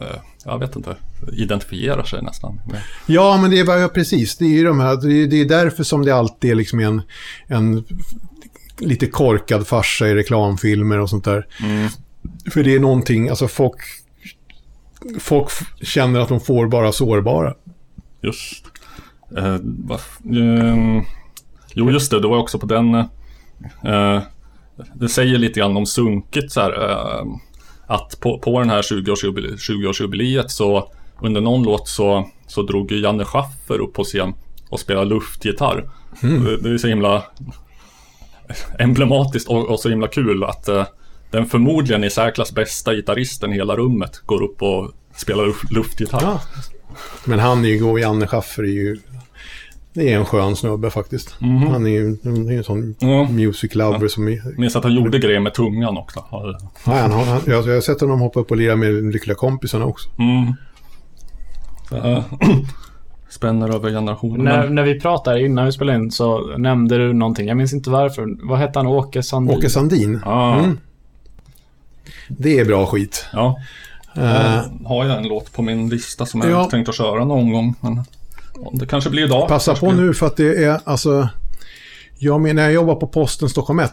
eh, 0.01 0.17
jag 0.45 0.59
vet 0.59 0.75
inte, 0.75 0.95
identifierar 1.31 2.03
sig 2.03 2.21
nästan. 2.21 2.59
Ja, 3.05 3.37
men 3.41 3.51
det 3.51 3.59
är 3.59 3.77
ja, 3.79 3.87
precis. 3.87 4.37
Det 4.37 4.45
är 4.45 4.49
ju 4.49 4.63
de 4.63 4.79
här, 4.79 4.95
det 5.27 5.41
är, 5.41 5.45
därför 5.45 5.83
som 5.83 6.05
det 6.05 6.11
alltid 6.11 6.51
är 6.51 6.55
liksom 6.55 6.79
en, 6.79 7.01
en 7.47 7.85
lite 8.79 9.07
korkad 9.07 9.67
farsa 9.67 10.07
i 10.07 10.15
reklamfilmer 10.15 10.99
och 10.99 11.09
sånt 11.09 11.25
där. 11.25 11.47
För 12.51 12.63
det 12.63 12.75
är 12.75 12.79
någonting, 12.79 13.29
alltså 13.29 13.47
folk, 13.47 13.77
folk 15.19 15.49
känner 15.81 16.19
att 16.19 16.29
de 16.29 16.39
får 16.39 16.67
bara 16.67 16.91
sårbara. 16.91 17.53
Just. 18.21 18.65
Eh, 19.37 19.57
va, 19.61 19.99
ehm, 20.25 21.01
jo, 21.73 21.91
just 21.91 22.11
det. 22.11 22.19
Det 22.19 22.27
var 22.27 22.37
också 22.37 22.59
på 22.59 22.65
den. 22.65 22.95
Eh, 23.83 24.21
det 24.93 25.09
säger 25.09 25.37
lite 25.37 25.59
grann 25.59 25.77
om 25.77 25.85
sunkigt 25.85 26.51
så 26.51 26.61
här. 26.61 26.89
Eh, 26.89 27.25
att 27.87 28.19
på, 28.19 28.39
på 28.39 28.59
den 28.59 28.69
här 28.69 28.81
20-årsjubileet 28.81 29.57
20 29.57 30.43
så 30.47 30.91
under 31.21 31.41
någon 31.41 31.63
låt 31.63 31.87
så, 31.87 32.29
så 32.47 32.61
drog 32.61 32.91
ju 32.91 33.01
Janne 33.01 33.25
Schaffer 33.25 33.79
upp 33.79 33.93
på 33.93 34.03
scen 34.03 34.33
och 34.69 34.79
spelade 34.79 35.09
luftgitarr. 35.09 35.89
Det, 36.21 36.57
det 36.57 36.69
är 36.69 36.77
så 36.77 36.87
himla 36.87 37.23
emblematiskt 38.79 39.49
och, 39.49 39.69
och 39.69 39.79
så 39.79 39.89
himla 39.89 40.07
kul 40.07 40.43
att 40.43 40.67
eh, 40.67 40.85
den 41.31 41.45
förmodligen 41.45 42.03
i 42.03 42.09
särklass 42.09 42.51
bästa 42.51 42.93
gitarristen 42.93 43.53
i 43.53 43.55
hela 43.55 43.75
rummet 43.75 44.21
går 44.25 44.43
upp 44.43 44.61
och 44.61 44.91
spelar 45.15 45.45
luft, 45.45 45.71
luftgitarr. 45.71 46.21
Ja. 46.21 46.41
Men 47.25 47.39
han 47.39 47.65
är 47.65 47.69
ju, 47.69 47.83
och 47.83 47.99
Janne 47.99 48.27
Schaffer 48.27 48.63
är 48.63 48.67
ju, 48.67 48.99
det 49.95 50.13
är 50.13 50.17
en 50.19 50.25
skön 50.25 50.55
snubbe 50.55 50.89
faktiskt. 50.89 51.35
Han 51.39 51.85
är 51.85 51.89
ju 51.89 52.17
han 52.23 52.47
är 52.47 52.51
ju 52.51 52.57
en 52.57 52.63
sån 52.63 52.95
Ja. 52.99 53.27
music 53.29 53.75
lover 53.75 54.07
som 54.07 54.27
är, 54.27 54.59
Minns 54.59 54.75
att 54.75 54.83
han 54.83 54.93
gjorde 54.93 55.19
grejer 55.19 55.39
med 55.39 55.53
tungan 55.53 55.97
också. 55.97 56.23
Ja, 56.31 56.57
Ja, 56.85 56.91
han, 56.93 57.11
har- 57.11 57.25
han, 57.25 57.41
jag, 57.45 57.67
jag 57.67 57.73
har 57.73 57.81
sett 57.81 58.01
honom 58.01 58.19
hoppa 58.19 58.39
upp 58.39 58.51
och 58.51 58.57
lira 58.57 58.75
med 58.75 58.93
lyckliga 59.13 59.35
kompisarna 59.35 59.85
också. 59.85 60.09
Mm. 60.19 60.53
Spänner 63.29 63.75
över 63.75 63.89
generationer. 63.91 64.43
När, 64.43 64.69
när 64.69 64.83
vi 64.83 64.99
pratade 64.99 65.41
innan 65.45 65.65
vi 65.65 65.71
spelade 65.71 65.97
in 65.99 66.11
så 66.11 66.57
nämnde 66.57 66.97
du 66.97 67.13
någonting. 67.13 67.47
Jag 67.47 67.57
minns 67.57 67.73
inte 67.73 67.89
varför. 67.89 68.47
Vad 68.47 68.59
hette 68.59 68.79
han? 68.79 68.87
Åke 68.87 69.23
Sandin? 69.23 69.57
Åke 69.57 69.69
Sandin, 69.69 70.21
ah, 70.25 70.59
Mm. 70.59 70.77
det 72.27 72.59
är 72.59 72.65
bra 72.65 72.85
skit. 72.85 73.25
ja. 73.33 73.57
Eh, 74.17 74.61
har 74.85 75.05
jag 75.05 75.17
en 75.17 75.27
låt 75.27 75.53
på 75.53 75.61
min 75.61 75.89
lista 75.89 76.25
som 76.25 76.41
jag 76.41 76.49
Ja. 76.51 76.65
tänkt 76.65 76.89
att 76.89 76.95
köra 76.95 77.25
någon 77.25 77.51
gång. 77.53 77.75
Men 77.81 77.95
ja, 77.95 78.03
det 78.73 78.85
kanske 78.87 79.09
blir 79.09 79.23
idag. 79.25 79.47
Passa 79.47 79.75
på 79.75 79.91
nu 79.91 80.13
för 80.13 80.25
att 80.27 80.37
det 80.37 80.63
är 80.63 80.79
alltså... 80.83 81.29
Jag 82.17 82.41
menar, 82.41 82.53
när 82.53 82.63
jag 82.63 82.73
jobbade 82.73 82.99
på 82.99 83.07
posten 83.07 83.49
Stockholm 83.49 83.79
1 83.79 83.91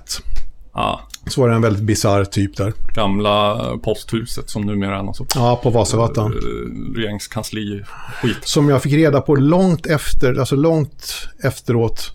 Ja, 0.74 1.00
så 1.26 1.40
var 1.40 1.48
det 1.48 1.54
en 1.54 1.62
väldigt 1.62 1.82
bisarr 1.82 2.24
typ 2.24 2.56
där. 2.56 2.72
gamla 2.94 3.56
posthuset 3.82 4.50
som 4.50 4.62
numera 4.62 4.98
är 4.98 5.02
någon 5.02 5.14
sorts 5.14 5.36
Ja, 5.36 5.60
på 5.62 5.70
Vasagatan. 5.70 6.32
eh, 6.32 6.96
regeringskansli-skit. 6.96 8.36
Som 8.44 8.68
jag 8.68 8.82
fick 8.82 8.92
reda 8.92 9.20
på 9.20 9.34
långt 9.34 9.86
efter, 9.86 10.34
alltså 10.38 10.56
långt 10.56 11.28
efteråt. 11.44 12.12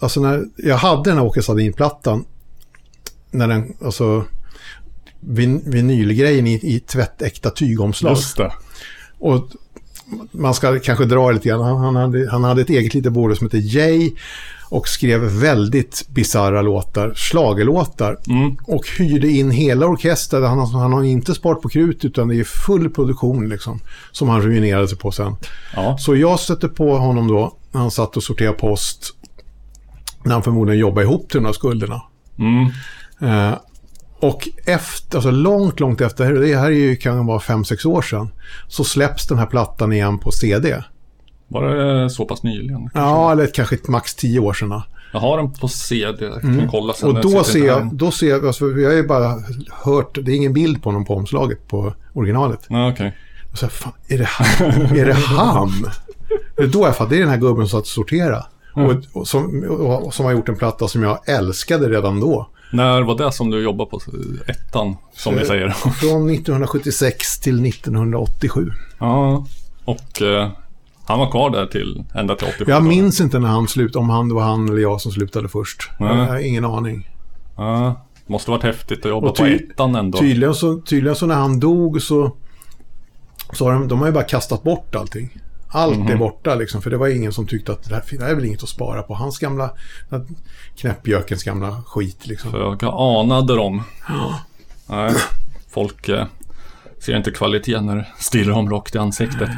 Alltså 0.00 0.20
när 0.20 0.44
jag 0.56 0.76
hade 0.76 1.10
den 1.10 1.18
här 1.18 1.24
Åke 1.24 1.42
Sandin-plattan. 1.42 2.24
När 3.30 3.48
den, 3.48 3.76
alltså 3.84 4.24
vin, 5.20 5.62
vinylgrejen 5.66 6.46
i, 6.46 6.54
i 6.54 6.80
tvättäkta 6.80 7.50
tygomslag. 7.50 8.10
Just 8.12 8.36
det. 8.36 8.52
Och 9.18 9.48
man 10.32 10.54
ska 10.54 10.78
kanske 10.78 11.04
dra 11.04 11.30
lite 11.30 11.48
grann. 11.48 11.60
Han, 11.60 11.76
han, 11.76 11.96
hade, 11.96 12.30
han 12.30 12.44
hade 12.44 12.60
ett 12.62 12.70
eget 12.70 12.94
litet 12.94 13.12
bolag 13.12 13.36
som 13.36 13.46
hette 13.46 13.58
Jay 13.58 14.12
och 14.70 14.88
skrev 14.88 15.20
väldigt 15.20 16.04
bizarra 16.08 16.62
låtar, 16.62 17.12
schlagerlåtar 17.14 18.16
Mm. 18.28 18.56
Och 18.64 18.88
hyrde 18.98 19.28
in 19.28 19.50
hela 19.50 19.86
orkestern. 19.86 20.42
Han, 20.44 20.58
har- 20.58 20.80
han 20.80 20.92
har 20.92 21.02
inte 21.04 21.34
sparat 21.34 21.62
på 21.62 21.68
krut 21.68 22.04
utan 22.04 22.28
det 22.28 22.36
är 22.40 22.44
full 22.44 22.90
produktion 22.90 23.48
liksom. 23.48 23.80
Som 24.12 24.28
han 24.28 24.42
ruinerade 24.42 24.88
sig 24.88 24.98
på 24.98 25.10
sen. 25.12 25.36
Ja. 25.76 25.98
Så 25.98 26.16
jag 26.16 26.40
stötte 26.40 26.68
på 26.68 26.96
honom 26.98 27.28
då 27.28 27.56
när 27.72 27.80
han 27.80 27.90
satt 27.90 28.16
och 28.16 28.22
sorterade 28.22 28.56
post. 28.58 29.14
När 30.24 30.32
han 30.32 30.42
förmodligen 30.42 30.80
jobbade 30.80 31.06
ihop 31.06 31.28
till 31.30 31.40
de 31.40 31.46
här 31.46 31.52
skulderna. 31.52 32.02
Mm. 32.38 32.64
Eh, 33.20 33.58
och 34.20 34.48
efter, 34.64 35.16
alltså 35.16 35.30
långt, 35.30 35.80
långt 35.80 36.00
efter, 36.00 36.32
det 36.32 36.56
här 36.56 36.66
är 36.66 36.70
ju, 36.70 36.96
kan 36.96 37.26
vara 37.26 37.40
fem 37.40 37.64
sex 37.64 37.84
år 37.84 38.02
sedan, 38.02 38.28
så 38.68 38.84
släpps 38.84 39.26
den 39.26 39.38
här 39.38 39.46
plattan 39.46 39.92
igen 39.92 40.18
på 40.18 40.30
CD. 40.30 40.82
Var 41.48 41.64
det 41.64 42.10
så 42.10 42.24
pass 42.24 42.42
nyligen? 42.42 42.90
Ja, 42.94 43.32
eller 43.32 43.46
kanske 43.46 43.78
max 43.88 44.14
tio 44.14 44.40
år 44.40 44.52
sedan. 44.52 44.82
Jag 45.12 45.20
har 45.20 45.36
den 45.36 45.52
på 45.52 45.68
CD. 45.68 46.24
Jag 46.24 46.40
kan 46.40 46.68
kolla 46.70 46.92
sen. 46.92 47.10
Mm. 47.10 47.16
Och 47.16 47.32
då 47.32 47.44
ser 47.44 47.66
jag, 47.66 47.94
då 47.94 48.10
ser 48.10 48.28
jag, 48.28 48.46
alltså, 48.46 48.64
jag 48.64 48.88
har 48.90 48.96
ju 48.96 49.06
bara 49.06 49.34
hört, 49.70 50.18
det 50.22 50.32
är 50.32 50.36
ingen 50.36 50.52
bild 50.52 50.82
på 50.82 50.88
honom 50.88 51.04
på 51.04 51.14
omslaget 51.14 51.68
på 51.68 51.94
originalet. 52.12 52.60
Ja, 52.68 52.90
okej. 52.92 53.16
Och 53.52 53.58
så 53.58 53.66
här, 53.66 53.70
fan, 53.70 53.92
är 54.08 54.18
det 54.18 54.28
han? 54.28 54.96
är 54.96 55.06
det 55.06 55.12
han? 55.12 55.70
Det 56.56 56.62
är 56.62 56.66
då 56.66 56.80
jag 56.80 56.96
fattar, 56.96 57.10
det 57.10 57.16
är 57.16 57.20
den 57.20 57.28
här 57.28 57.36
gubben 57.36 57.68
som 57.68 57.80
satt 57.80 57.86
sortera. 57.86 58.44
Och, 58.74 58.94
och, 59.12 59.28
som, 59.28 59.64
och 60.04 60.14
som 60.14 60.24
har 60.24 60.32
gjort 60.32 60.48
en 60.48 60.56
platta 60.56 60.88
som 60.88 61.02
jag 61.02 61.28
älskade 61.28 61.88
redan 61.88 62.20
då. 62.20 62.48
När 62.72 63.02
var 63.02 63.18
det 63.18 63.32
som 63.32 63.50
du 63.50 63.62
jobbade 63.62 63.90
på 63.90 64.00
ettan, 64.46 64.96
som 65.12 65.36
vi 65.36 65.44
säger? 65.44 65.68
Från 66.00 66.30
1976 66.30 67.40
till 67.40 67.66
1987. 67.66 68.70
ja, 68.98 69.46
och 69.84 70.22
eh, 70.22 70.50
han 71.04 71.18
var 71.18 71.30
kvar 71.30 71.50
där 71.50 71.66
till 71.66 72.04
ända 72.14 72.34
till 72.34 72.48
87. 72.48 72.64
Jag 72.70 72.82
minns 72.82 73.20
inte 73.20 73.38
när 73.38 73.48
han 73.48 73.68
slutade, 73.68 73.98
om 73.98 74.10
han 74.10 74.28
det 74.28 74.34
var 74.34 74.42
han 74.42 74.68
eller 74.68 74.82
jag 74.82 75.00
som 75.00 75.12
slutade 75.12 75.48
först. 75.48 75.90
Nej. 76.00 76.16
Jag 76.16 76.26
har 76.26 76.38
ingen 76.38 76.64
aning. 76.64 77.10
Ja, 77.56 78.06
måste 78.26 78.50
varit 78.50 78.62
häftigt 78.62 79.04
att 79.04 79.10
jobba 79.10 79.32
på 79.32 79.46
ettan 79.46 79.94
ändå. 79.94 80.18
Tydligen 80.18 80.54
så, 80.54 80.80
tydligen 80.80 81.16
så 81.16 81.26
när 81.26 81.34
han 81.34 81.60
dog 81.60 82.02
så, 82.02 82.36
så 83.52 83.64
har 83.64 83.72
de, 83.72 83.88
de 83.88 83.98
har 83.98 84.06
ju 84.06 84.12
bara 84.12 84.24
kastat 84.24 84.62
bort 84.62 84.94
allting. 84.94 85.38
Allt 85.70 85.98
Mhm. 85.98 86.08
är 86.08 86.16
borta 86.16 86.54
liksom, 86.54 86.82
för 86.82 86.90
det 86.90 86.96
var 86.96 87.08
ingen 87.08 87.32
som 87.32 87.46
tyckte 87.46 87.72
att 87.72 87.88
det 87.88 87.94
här, 87.94 88.04
det 88.10 88.22
här 88.24 88.30
är 88.30 88.34
väl 88.34 88.44
inget 88.44 88.62
att 88.62 88.68
spara 88.68 89.02
på. 89.02 89.14
Hans 89.14 89.38
gamla, 89.38 89.70
knäppjökens 90.76 91.42
gamla 91.42 91.82
skit 91.86 92.26
liksom. 92.26 92.50
Föga 92.50 92.88
anade 92.90 93.56
de. 93.56 93.82
Nej, 94.86 95.14
folk 95.70 96.08
eh, 96.08 96.26
ser 96.98 97.16
inte 97.16 97.30
kvaliteten 97.30 97.86
när 97.86 97.96
det 97.96 98.06
stirrar 98.18 98.50
dem 98.52 98.70
rakt 98.70 98.94
i 98.94 98.98
ansiktet. 98.98 99.48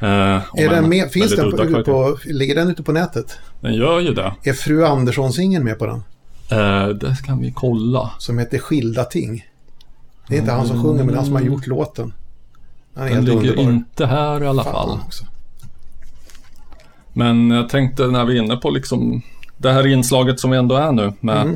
Eh, 0.00 0.08
Är 0.08 0.42
den 0.68 0.84
en 0.84 0.88
med, 0.88 1.10
finns 1.12 1.36
den 1.36 1.50
på, 1.50 1.84
på, 1.84 2.18
ligger 2.24 2.54
den 2.54 2.70
ute 2.70 2.82
på 2.82 2.92
nätet? 2.92 3.38
Den 3.60 3.74
gör 3.74 4.00
ju 4.00 4.14
det. 4.14 4.32
Är 4.44 4.52
fru 4.52 4.84
Andersson-singeln 4.84 5.64
med 5.64 5.78
på 5.78 5.86
den? 5.86 6.02
Eh, 6.50 6.88
det 6.88 7.16
kan 7.26 7.38
vi 7.40 7.52
kolla. 7.52 8.10
Som 8.18 8.38
heter 8.38 8.58
Skilda 8.58 9.04
ting. 9.04 9.46
Det 10.28 10.34
är 10.36 10.40
inte 10.40 10.52
han 10.52 10.66
som 10.66 10.82
sjunger, 10.82 11.04
men 11.04 11.14
han 11.14 11.24
som 11.24 11.34
har 11.34 11.42
gjort 11.42 11.66
låten. 11.66 12.12
Han 12.94 13.06
är 13.08 13.14
Den 13.14 13.24
ligger 13.24 13.38
underbar. 13.50 13.62
inte 13.62 14.06
här 14.06 14.42
i 14.42 14.46
alla 14.46 14.64
Fan 14.64 14.72
fall. 14.72 15.00
också. 15.06 15.24
Men 17.12 17.50
jag 17.50 17.68
tänkte 17.68 18.06
när 18.06 18.24
vi 18.24 18.38
är 18.38 18.42
inne 18.42 18.56
på 18.56 18.70
liksom 18.70 19.22
det 19.56 19.72
här 19.72 19.86
inslaget 19.86 20.40
som 20.40 20.50
vi 20.50 20.56
ändå 20.56 20.74
är 20.74 20.92
nu 20.92 21.12
med 21.20 21.42
Mm. 21.42 21.54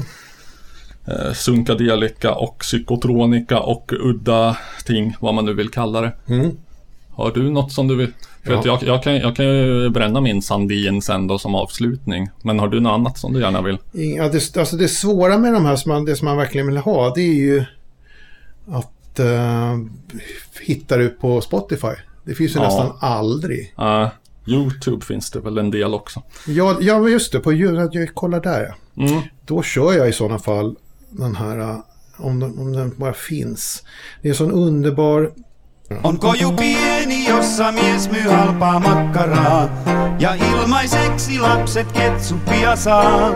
eh, 1.06 1.32
Sunkadelika 1.32 2.34
och 2.34 2.58
psykotronika 2.58 3.60
och 3.60 3.92
udda 4.00 4.56
ting, 4.86 5.16
vad 5.20 5.34
man 5.34 5.44
nu 5.44 5.54
vill 5.54 5.68
kalla 5.70 6.00
det. 6.00 6.12
Mm. 6.28 6.50
Har 7.10 7.30
du 7.30 7.50
något 7.50 7.72
som 7.72 7.88
du 7.88 7.96
vill? 7.96 8.12
För 8.44 8.52
Ja. 8.52 8.58
att 8.58 8.64
jag, 8.64 8.82
jag, 8.82 9.02
kan, 9.02 9.16
jag 9.16 9.36
kan 9.36 9.44
ju 9.46 9.90
bränna 9.90 10.20
min 10.20 10.42
Sandin 10.42 11.02
sen 11.02 11.26
då 11.26 11.38
som 11.38 11.54
avslutning. 11.54 12.28
Men 12.42 12.58
har 12.58 12.68
du 12.68 12.80
något 12.80 12.92
annat 12.92 13.18
som 13.18 13.32
du 13.32 13.40
gärna 13.40 13.62
vill? 13.62 13.78
Ja, 13.92 14.28
det, 14.28 14.56
alltså 14.56 14.76
det 14.76 14.88
svåra 14.88 15.38
med 15.38 15.52
de 15.54 15.64
här, 15.64 15.76
som 15.76 15.92
man, 15.92 16.04
det 16.04 16.16
som 16.16 16.24
man 16.24 16.36
verkligen 16.36 16.66
vill 16.66 16.76
ha, 16.76 17.12
det 17.14 17.20
är 17.20 17.34
ju 17.34 17.64
att 18.68 19.20
uh, 19.20 19.86
hitta 20.62 20.96
det 20.96 21.08
på 21.08 21.40
Spotify. 21.40 21.88
Det 22.24 22.34
finns 22.34 22.54
ju 22.56 22.60
Ja. 22.60 22.64
nästan 22.66 22.92
aldrig. 23.00 23.74
Uh, 23.80 24.08
Youtube 24.46 25.04
finns 25.04 25.30
det 25.30 25.40
väl 25.40 25.58
en 25.58 25.70
del 25.70 25.94
också. 25.94 26.22
Ja, 26.46 26.76
ja 26.80 27.08
just 27.08 27.32
det, 27.32 27.40
på 27.40 27.52
Youtube, 27.52 27.98
jag 27.98 28.14
kollar 28.14 28.40
där. 28.40 28.74
Mm. 28.96 29.22
Då 29.44 29.62
kör 29.62 29.92
jag 29.92 30.08
i 30.08 30.12
sådana 30.12 30.38
fall 30.38 30.76
den 31.10 31.36
här, 31.36 31.58
uh, 31.58 31.80
om 32.16 32.40
den, 32.40 32.58
om 32.58 32.72
den 32.72 32.94
bara 32.96 33.12
finns. 33.12 33.84
Det 34.22 34.28
är 34.28 34.32
en 34.32 34.36
sån 34.36 34.52
underbar 34.52 35.32
On 36.02 36.16
koju 36.16 36.56
pieni, 36.56 37.28
jossa 37.28 37.72
mies 37.72 38.08
myy 38.08 38.20
halpaa 38.20 38.78
makkaraa. 38.78 39.68
Ja 40.18 40.34
ilmaiseksi 40.34 41.38
lapset 41.38 41.86
ketsuppia 41.92 42.76
saa. 42.76 43.30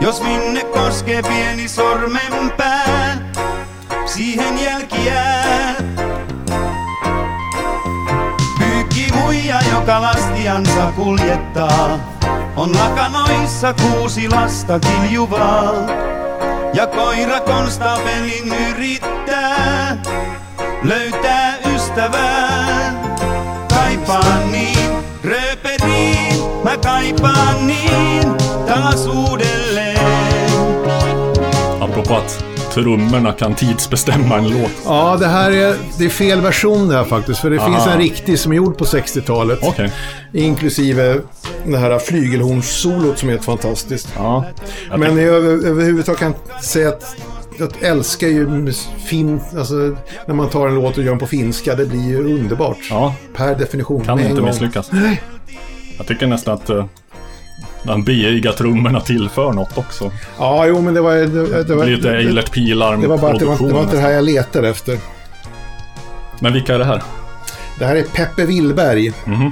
Jos 0.00 0.22
minne 0.22 0.60
koskee 0.74 1.22
pieni 1.22 1.68
sormenpää, 1.68 3.32
siihen 4.06 4.58
jälki 4.64 5.06
jää. 5.06 5.49
Joka 9.90 10.02
lastiansa 10.02 10.92
kuljettaa. 10.96 11.98
On 12.56 12.74
lakanoissa 12.78 13.74
kuusi 13.74 14.28
lasta 14.28 14.80
kiljuvaa. 14.80 15.72
Ja 16.74 16.86
koira 16.86 17.40
konstaapelin 17.40 18.54
yrittää 18.70 19.96
löytää 20.82 21.56
ystävää. 21.74 22.92
Kaipaan 23.74 24.52
niin 24.52 24.90
rööperiin, 25.24 26.42
mä 26.64 26.76
kaipaan 26.76 27.66
niin 27.66 28.34
taas 28.66 29.06
uudelleen. 29.06 30.00
Apropå 31.80 32.16
att 32.16 32.49
trummorna 32.72 33.32
kan 33.32 33.54
tidsbestämma 33.54 34.36
en 34.38 34.48
låt. 34.48 34.70
Ja, 34.84 35.16
det 35.20 35.26
här 35.26 35.50
är, 35.50 35.74
det 35.98 36.04
är 36.04 36.08
fel 36.08 36.40
version 36.40 36.88
det 36.88 36.96
här 36.96 37.04
faktiskt. 37.04 37.40
För 37.40 37.50
det 37.50 37.58
finns 37.58 37.76
Aha. 37.78 37.90
en 37.92 37.98
riktig 37.98 38.38
som 38.38 38.52
är 38.52 38.56
gjord 38.56 38.78
på 38.78 38.84
60-talet. 38.84 39.58
Okej. 39.62 39.92
Inklusive 40.32 41.20
det 41.66 41.78
här 41.78 41.98
flygelhornssolot 41.98 43.18
som 43.18 43.28
är 43.28 43.32
helt 43.32 43.44
fantastiskt. 43.44 44.08
Ja. 44.16 44.44
Men 44.90 45.00
tycker- 45.00 45.22
jag 45.22 45.34
över, 45.34 45.66
överhuvudtaget 45.66 46.18
kan 46.20 46.34
jag 46.54 46.64
säga 46.64 46.88
att 46.88 47.16
jag 47.58 47.68
älskar 47.80 48.26
ju 48.28 48.72
fin, 49.06 49.40
alltså 49.58 49.74
när 50.26 50.34
man 50.34 50.48
tar 50.48 50.68
en 50.68 50.74
låt 50.74 50.98
och 50.98 51.02
gör 51.04 51.10
den 51.10 51.18
på 51.18 51.26
finska. 51.26 51.74
Det 51.74 51.86
blir 51.86 52.08
ju 52.08 52.34
underbart. 52.40 52.78
Ja, 52.90 53.14
Per 53.34 53.54
definition. 53.54 54.04
kan 54.04 54.16
inte 54.30 54.40
gång. 54.40 54.50
misslyckas. 54.50 54.88
Nej. 54.92 55.22
Jag 55.98 56.06
tycker 56.06 56.26
nästan 56.26 56.54
att 56.54 56.70
uh, 57.84 57.86
de 57.86 58.02
biiga 58.04 58.52
trummorna 58.52 59.00
tillför 59.00 59.52
något 59.52 59.78
också. 59.78 60.12
Ja, 60.38 60.66
jo, 60.66 60.80
men 60.80 60.94
det 60.94 61.00
var... 61.00 61.14
Det, 61.14 61.64
det 61.64 61.74
var 61.74 61.84
Lite 61.86 62.10
Eilert 62.16 62.52
Pilarm 62.52 63.00
det 63.00 63.06
var 63.08 63.18
bara 63.18 63.32
det 63.32 63.44
var, 63.44 63.68
det 63.68 63.72
var 63.74 63.82
inte 63.82 63.96
det 63.96 64.02
här 64.02 64.10
jag 64.10 64.24
letade 64.24 64.68
efter. 64.68 64.98
Men 66.40 66.52
vilka 66.52 66.74
är 66.74 66.78
det 66.78 66.84
här? 66.84 67.02
Det 67.78 67.84
här 67.86 67.96
är 67.96 68.02
Peppe 68.02 68.44
Willberg. 68.44 69.12
Mhm. 69.24 69.50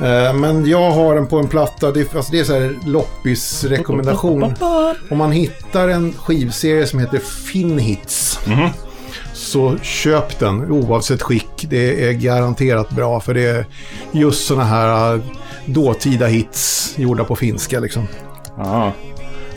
Eh, 0.00 0.34
Men 0.34 0.66
jag 0.66 0.90
har 0.90 1.14
den 1.14 1.26
på 1.26 1.38
en 1.38 1.48
platta, 1.48 1.90
det, 1.92 2.00
är- 2.00 2.16
alltså 2.16 2.32
det 2.32 2.40
är 2.40 2.44
så 2.44 2.52
här 2.52 2.74
loppis-rekommendation. 2.86 4.54
Om 5.10 5.18
man 5.18 5.32
hittar 5.32 5.88
en 5.88 6.12
skivserie 6.12 6.86
som 6.86 6.98
heter 6.98 7.18
Finhits 7.18 8.38
Mhm. 8.46 8.68
så 9.34 9.76
köp 9.82 10.38
den 10.38 10.70
oavsett 10.70 11.22
skick. 11.22 11.66
Det 11.70 12.08
är 12.08 12.12
garanterat 12.12 12.90
bra 12.90 13.20
för 13.20 13.34
det 13.34 13.44
är 13.46 13.66
just 14.12 14.46
sådana 14.46 14.64
här 14.64 15.20
dåtida 15.66 16.26
hits 16.26 16.94
gjorda 16.98 17.24
på 17.24 17.36
finska 17.36 17.80
liksom. 17.80 18.08
Ja, 18.58 18.92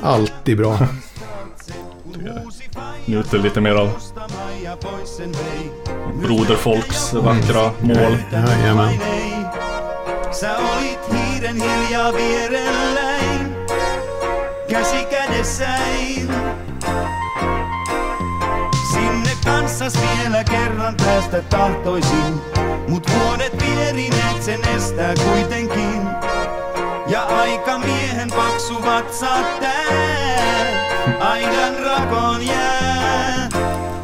Alltid 0.01 0.57
bra. 0.57 0.77
njuter 3.05 3.37
lite 3.37 3.61
mer 3.61 3.75
av 3.75 3.89
broderfolks 6.21 7.13
vackra 7.13 7.71
mål. 7.81 8.17
Jajamän. 8.31 8.93
Sä 10.31 10.47
kanssas 19.65 19.93
vielä 20.01 20.43
kerran 20.43 20.95
päästä 20.95 21.41
tahtoisin, 21.41 22.41
mut 22.87 23.11
vuodet 23.11 23.63
vierineet 23.63 24.43
sen 24.43 24.59
estää 24.75 25.13
kuitenkin. 25.29 26.01
Ja 27.07 27.23
aika 27.23 27.77
miehen 27.77 28.29
paksu 28.35 28.85
vatsa 28.85 29.27
tää, 29.61 30.65
aidan 31.19 31.73
rakoon 31.85 32.45
jää. 32.45 33.49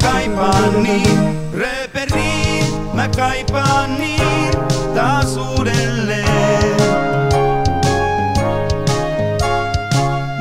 Kaipaan 0.02 0.82
niin 0.82 1.38
rööperiin, 1.54 2.64
mä 2.94 3.08
kaipaan 3.16 3.98
niin 3.98 4.50
taas 4.94 5.36
uudelleen. 5.36 6.76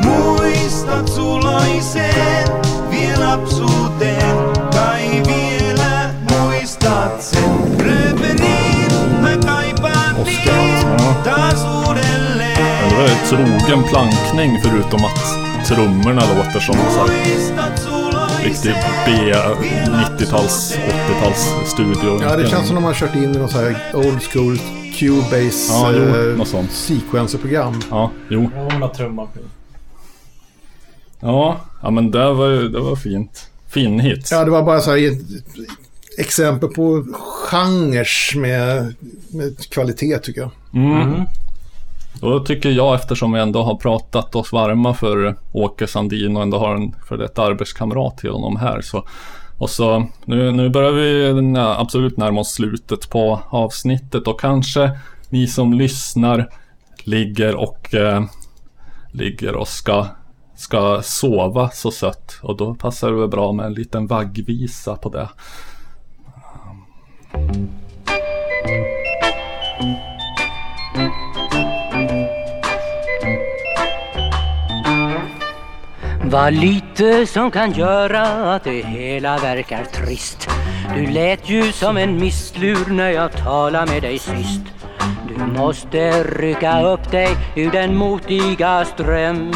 Muistot 0.04 1.08
suloiseen, 1.08 2.48
vie 2.90 3.18
lapsuuteen, 3.18 4.61
niin 6.82 6.92
taas 11.24 11.66
uudelleen. 11.66 12.90
Det 12.90 12.96
var 12.98 13.06
ett 13.06 13.30
trogen 13.30 13.84
plankning 13.84 14.60
förutom 14.64 15.06
att 15.06 15.38
trummorna 15.68 16.22
låter 16.36 16.60
som 16.60 16.76
så 16.76 17.08
riktig 18.44 18.74
B 19.06 19.12
90-tals, 20.18 20.78
80-tals 20.78 21.48
studio. 21.66 22.22
Ja, 22.24 22.36
det 22.38 22.48
känns 22.48 22.66
som 22.68 22.76
de 22.76 22.84
har 22.84 22.94
kört 22.94 23.16
in 23.16 23.36
i 23.36 23.38
något 23.38 23.52
så 23.52 23.58
här 23.58 23.76
old 23.94 24.22
school 24.24 24.58
Cubase 25.00 25.74
Ja, 25.74 25.92
jo, 25.92 26.04
eh, 26.04 26.38
något 26.38 26.48
sånt. 26.48 26.72
sequencer-program. 26.72 27.82
Ja, 27.90 28.12
jo. 28.30 28.50
Romerna 28.56 28.88
trummar 28.88 29.26
på. 29.26 29.40
Ja, 31.20 31.58
ja 31.82 31.90
men 31.92 32.12
det 32.12 32.34
var, 32.34 32.48
ju- 32.48 32.70
det 32.70 32.80
var 32.80 32.96
fint. 32.96 33.48
Fin 33.70 34.00
hit. 34.00 34.30
Ja, 34.32 34.46
det 34.46 34.52
var 34.52 34.64
bara 34.64 34.80
så 34.82 34.92
här 34.92 34.98
exempel 36.18 36.70
på 36.70 37.06
genres 37.50 38.32
med, 38.36 38.96
med 39.30 39.70
kvalitet 39.70 40.18
tycker 40.18 40.42
jag. 40.42 40.52
Mm. 40.74 41.26
Då 42.22 42.40
tycker 42.40 42.70
jag, 42.70 42.96
eftersom 42.96 43.32
vi 43.32 43.40
ändå 43.40 43.64
har 43.64 43.76
pratat 43.76 44.36
oss 44.36 44.52
varma 44.52 44.94
för 44.94 45.36
Åke 45.52 45.88
Sandin 45.88 46.38
och 46.38 46.44
ändå 46.44 46.58
har 46.58 46.76
en 46.76 46.96
för 47.08 47.18
detta 47.18 47.44
arbetskamrat 47.44 48.18
till 48.18 48.30
honom 48.30 48.56
här. 48.56 48.82
Så, 48.82 49.06
och 49.58 49.70
så, 49.70 50.08
nu, 50.26 50.52
nu 50.52 50.70
börjar 50.70 50.92
vi 50.92 51.42
nä, 51.42 51.76
absolut 51.80 52.18
närma 52.18 52.42
oss 52.42 52.52
slutet 52.52 53.10
på 53.10 53.42
avsnittet 53.50 54.28
och 54.28 54.40
kanske 54.40 54.92
ni 55.30 55.48
som 55.48 55.74
lyssnar 55.74 56.50
ligger 57.04 57.56
och 57.56 57.94
eh, 57.94 58.24
ligger 59.12 59.56
och 59.56 59.68
ska, 59.68 60.08
ska 60.56 61.02
sova 61.04 61.70
så 61.70 61.92
sött. 61.92 62.40
Och 62.42 62.58
då 62.58 62.76
passar 62.76 63.12
det 63.12 63.18
väl 63.18 63.30
bra 63.30 63.52
med 63.52 63.66
en 63.66 63.74
liten 63.74 64.08
vaggvisa 64.08 64.96
på 64.96 65.10
det. 65.10 65.30
Vad 76.32 76.54
lite 76.54 77.26
som 77.26 77.52
kan 77.52 77.72
göra 77.72 78.54
att 78.56 78.64
det 78.64 78.86
hela 78.86 79.38
verkar 79.38 79.84
trist. 79.84 80.50
Du 80.96 81.06
lät 81.06 81.50
ju 81.50 81.72
som 81.72 81.98
en 81.98 82.20
mistlur 82.20 82.86
när 82.88 83.10
jag 83.10 83.32
talade 83.32 83.92
med 83.92 84.02
dig 84.02 84.20
sist. 84.20 84.62
Du 85.28 85.46
måste 85.46 86.24
rycka 86.24 86.82
upp 86.82 87.12
dig 87.12 87.30
ur 87.56 87.72
den 87.72 87.96
motiga 87.96 88.86
ström. 88.86 89.54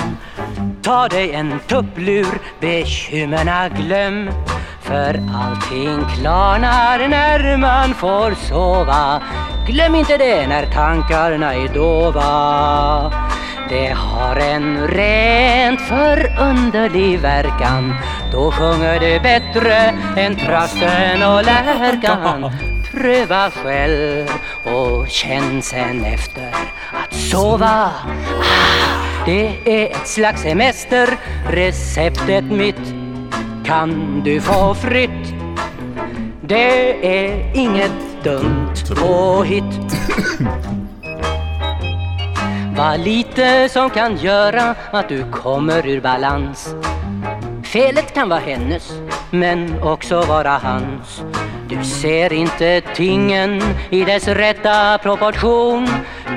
Ta 0.81 1.07
dig 1.07 1.31
en 1.31 1.59
tupplur, 1.67 2.41
bekymmerna 2.59 3.69
glöm. 3.69 4.29
För 4.85 5.21
allting 5.33 6.05
klarnar 6.17 7.07
när 7.07 7.57
man 7.57 7.93
får 7.93 8.31
sova. 8.31 9.21
Glöm 9.67 9.95
inte 9.95 10.17
det 10.17 10.47
när 10.47 10.65
tankarna 10.65 11.53
är 11.53 11.67
dova. 11.73 13.11
Det 13.69 13.87
har 13.87 14.35
en 14.35 14.87
rent 14.87 15.81
förunderlig 15.81 17.19
verkan. 17.19 17.95
Då 18.31 18.51
sjunger 18.51 18.99
du 18.99 19.19
bättre 19.19 19.75
än 20.17 20.35
trasten 20.35 21.23
och 21.23 21.43
lärkan. 21.43 22.51
Pröva 22.91 23.49
själv 23.51 24.29
och 24.63 25.09
känn 25.09 25.61
sen 25.61 26.05
efter 26.05 26.49
att 26.93 27.13
Sova, 27.13 27.65
ah, 27.67 28.09
det 29.25 29.57
är 29.65 29.91
ett 29.91 30.07
slags 30.07 30.41
semester. 30.41 31.09
Receptet 31.49 32.43
mitt 32.43 33.04
kan 33.65 34.21
du 34.23 34.41
få 34.41 34.73
fritt. 34.73 35.33
Det 36.41 37.07
är 37.07 37.55
inget 37.55 38.23
dumt 38.23 38.73
påhitt. 38.95 39.63
Vad 42.77 42.99
lite 42.99 43.69
som 43.69 43.89
kan 43.89 44.17
göra 44.17 44.75
att 44.91 45.09
du 45.09 45.31
kommer 45.31 45.87
ur 45.87 46.01
balans. 46.01 46.75
Felet 47.63 48.13
kan 48.13 48.29
vara 48.29 48.39
hennes, 48.39 48.91
men 49.29 49.83
också 49.83 50.21
vara 50.21 50.57
hans. 50.57 51.23
Du 51.69 51.83
ser 51.83 52.33
inte 52.33 52.81
tingen 52.95 53.61
i 53.89 54.05
dess 54.05 54.27
rätta 54.27 54.97
proportion. 54.97 55.87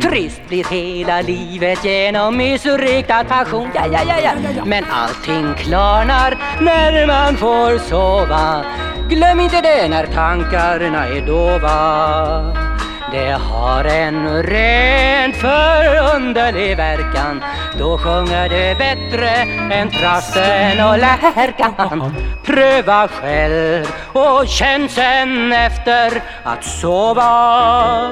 Trist 0.02 0.40
blir 0.48 0.64
hela 0.64 1.20
livet 1.20 1.84
genom 1.84 2.36
missriktad 2.36 3.24
passion. 3.24 3.70
Ja, 3.74 3.86
ja, 3.92 4.00
ja, 4.06 4.32
ja. 4.56 4.64
Men 4.64 4.84
allting 4.90 5.54
klarnar 5.54 6.38
när 6.60 7.06
man 7.06 7.36
får 7.36 7.78
sova. 7.78 8.64
Glöm 9.08 9.40
inte 9.40 9.60
det 9.60 9.88
när 9.88 10.06
tankarna 10.06 11.06
är 11.06 11.26
dova. 11.26 12.68
Det 13.12 13.32
har 13.32 13.84
en 13.84 14.42
rent 14.42 15.36
förunderlig 15.36 16.76
verkan 16.76 17.44
Då 17.78 17.98
sjunger 17.98 18.48
det 18.48 18.78
bättre 18.78 19.28
än 19.74 19.90
trasten 19.90 20.86
och 20.88 20.98
lärkan 20.98 22.14
Pröva 22.44 23.08
själv 23.08 23.86
och 24.12 24.48
känn 24.48 24.88
sen 24.88 25.52
efter 25.52 26.22
att 26.44 26.64
sova 26.64 28.10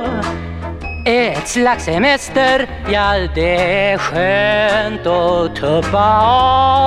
ett 1.06 1.48
slags 1.48 1.84
semester, 1.84 2.68
ja 2.92 3.28
det 3.34 3.56
är 3.90 3.98
skönt 3.98 5.06
att 5.06 5.56
tuppa 5.56 6.20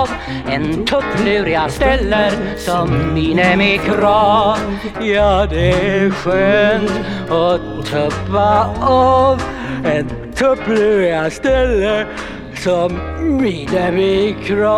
av. 0.02 0.10
En 0.50 0.86
tupplur 0.86 1.48
jag 1.48 1.72
ställer 1.72 2.32
som 2.58 3.14
minimikrav 3.14 4.58
Ja 5.02 5.46
det 5.46 5.70
är 5.70 6.12
skönt 6.12 6.92
att 7.30 7.86
tuppa 7.86 8.76
av. 8.82 9.44
En 9.86 10.10
tupplur 10.36 11.02
jag 11.04 11.32
ställer 11.32 12.08
som 12.56 13.00
minimikrav 13.42 14.78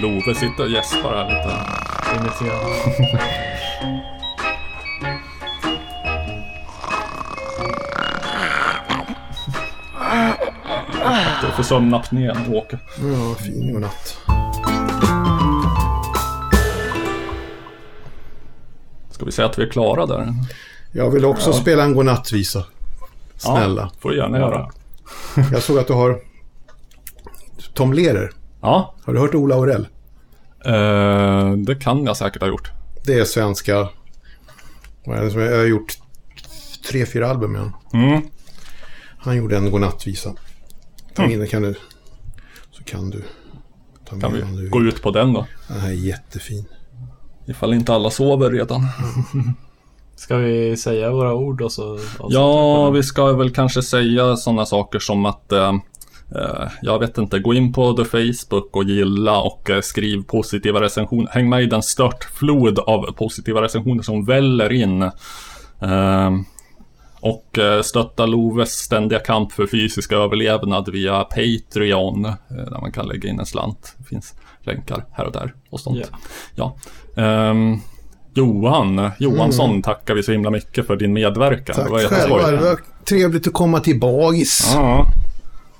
Love 0.00 0.34
sitter 0.34 0.62
och 0.62 0.70
gäspar 0.70 1.14
här 1.14 1.24
lite. 1.24 1.50
Imiterande. 11.12 11.46
Du 11.46 11.52
får 11.52 11.62
sömnapnén, 11.62 12.36
Åke. 12.54 12.78
Ja, 12.98 13.34
fin 13.34 13.72
godnatt. 13.72 14.18
Ska 19.10 19.24
vi 19.24 19.32
säga 19.32 19.46
att 19.48 19.58
vi 19.58 19.62
är 19.62 19.70
klara 19.70 20.06
där? 20.06 20.34
Jag 20.92 21.10
vill 21.10 21.24
också 21.24 21.52
spela 21.52 21.82
en 21.84 21.94
godnattvisa. 21.94 22.64
Snälla. 23.36 23.82
Ja, 23.82 24.00
får 24.00 24.10
du 24.10 24.16
gärna 24.16 24.38
göra. 24.38 24.70
Jag 25.52 25.62
såg 25.62 25.78
att 25.78 25.86
du 25.86 25.92
har 25.92 26.20
Tom 27.74 27.92
Lehrer. 27.92 28.30
Ja, 28.60 28.94
Har 29.04 29.12
du 29.12 29.18
hört 29.20 29.34
Ola 29.34 29.54
Aurell? 29.54 29.88
eh, 30.64 31.52
det 31.52 31.74
kan 31.80 32.04
jag 32.04 32.16
säkert 32.16 32.42
ha 32.42 32.48
gjort. 32.48 32.70
Det 33.04 33.14
är 33.14 33.24
svenska... 33.24 33.88
Jag 35.04 35.14
har 35.56 35.64
gjort 35.66 35.92
tre, 36.90 37.06
fyra 37.06 37.30
album 37.30 37.52
med 37.52 37.60
honom. 37.60 37.74
Mm. 37.92 38.22
Han 39.18 39.36
gjorde 39.36 39.56
en 39.56 39.70
godnattvisa. 39.70 40.32
Ta 41.16 41.24
in 41.24 41.38
den 41.38 41.48
kan 41.48 41.62
du. 41.62 41.74
Så 42.70 42.84
kan 42.84 43.10
du. 43.10 43.22
Ta 44.08 44.14
med 44.16 44.22
Kan 44.22 44.32
den 44.32 44.40
du 44.50 44.56
vi 44.56 44.62
vill. 44.62 44.70
gå 44.70 44.80
ut 44.82 45.02
på 45.02 45.10
den 45.10 45.32
då? 45.32 45.46
Den 45.68 45.80
här 45.80 45.88
är 45.88 45.92
jättefin. 45.92 46.64
Ifall 47.46 47.74
inte 47.74 47.94
alla 47.94 48.10
sover 48.10 48.50
redan. 48.50 48.80
Ska 50.16 50.36
vi 50.36 50.76
säga 50.76 51.10
våra 51.12 51.34
ord 51.34 51.62
och 51.62 51.72
så 51.72 51.92
avsluta 51.92 52.26
Ja, 52.28 52.90
vi 52.90 53.02
ska 53.02 53.32
väl 53.32 53.50
kanske 53.50 53.82
säga 53.82 54.36
sådana 54.36 54.66
saker 54.66 54.98
som 54.98 55.26
att 55.26 55.52
eh, 55.52 55.68
eh, 56.36 56.68
jag 56.82 56.98
vet 56.98 57.18
inte, 57.18 57.38
gå 57.38 57.54
in 57.54 57.72
på 57.72 57.92
The 57.92 58.04
Facebook 58.04 58.76
och 58.76 58.84
gilla 58.84 59.40
och 59.40 59.70
eh, 59.70 59.80
skriv 59.80 60.22
positiva 60.22 60.80
recensioner. 60.80 61.30
Häng 61.32 61.48
med 61.48 61.62
i 61.62 61.66
den 61.66 61.82
störtflod 61.82 62.78
av 62.78 63.12
positiva 63.12 63.62
recensioner 63.62 64.02
som 64.02 64.24
väller 64.24 64.72
in. 64.72 65.02
Eh, 65.02 65.10
och 67.30 67.58
eh, 67.58 67.82
stötta 67.82 68.26
Loves 68.26 68.70
ständiga 68.72 69.18
kamp 69.18 69.52
för 69.52 69.66
fysisk 69.66 70.12
överlevnad 70.12 70.88
via 70.88 71.24
Patreon. 71.24 72.24
eh, 72.24 72.34
Där 72.48 72.80
man 72.80 72.92
kan 72.92 73.06
lägga 73.08 73.28
in 73.28 73.40
en 73.40 73.46
slant. 73.46 73.94
Det 73.98 74.04
finns 74.04 74.34
länkar 74.62 75.04
här 75.12 75.24
och 75.24 75.32
där 75.32 75.54
och 75.70 75.80
sånt. 75.80 76.10
Ja. 76.54 76.76
Ehm, 77.16 77.78
Johan 78.34 79.10
Johansson 79.18 79.82
tackar 79.82 80.14
vi 80.14 80.22
så 80.22 80.32
himla 80.32 80.50
mycket 80.50 80.86
för 80.86 80.96
din 80.96 81.12
medverkan. 81.12 81.84
det 81.84 81.90
var 81.90 81.98
Tack 82.00 82.12
jätteskoj. 82.12 82.42
Det 82.50 82.56
var 82.56 82.78
trevligt 83.04 83.46
att 83.46 83.52
komma 83.52 83.80
tillbaks. 83.80 84.74
Ja, 84.74 85.06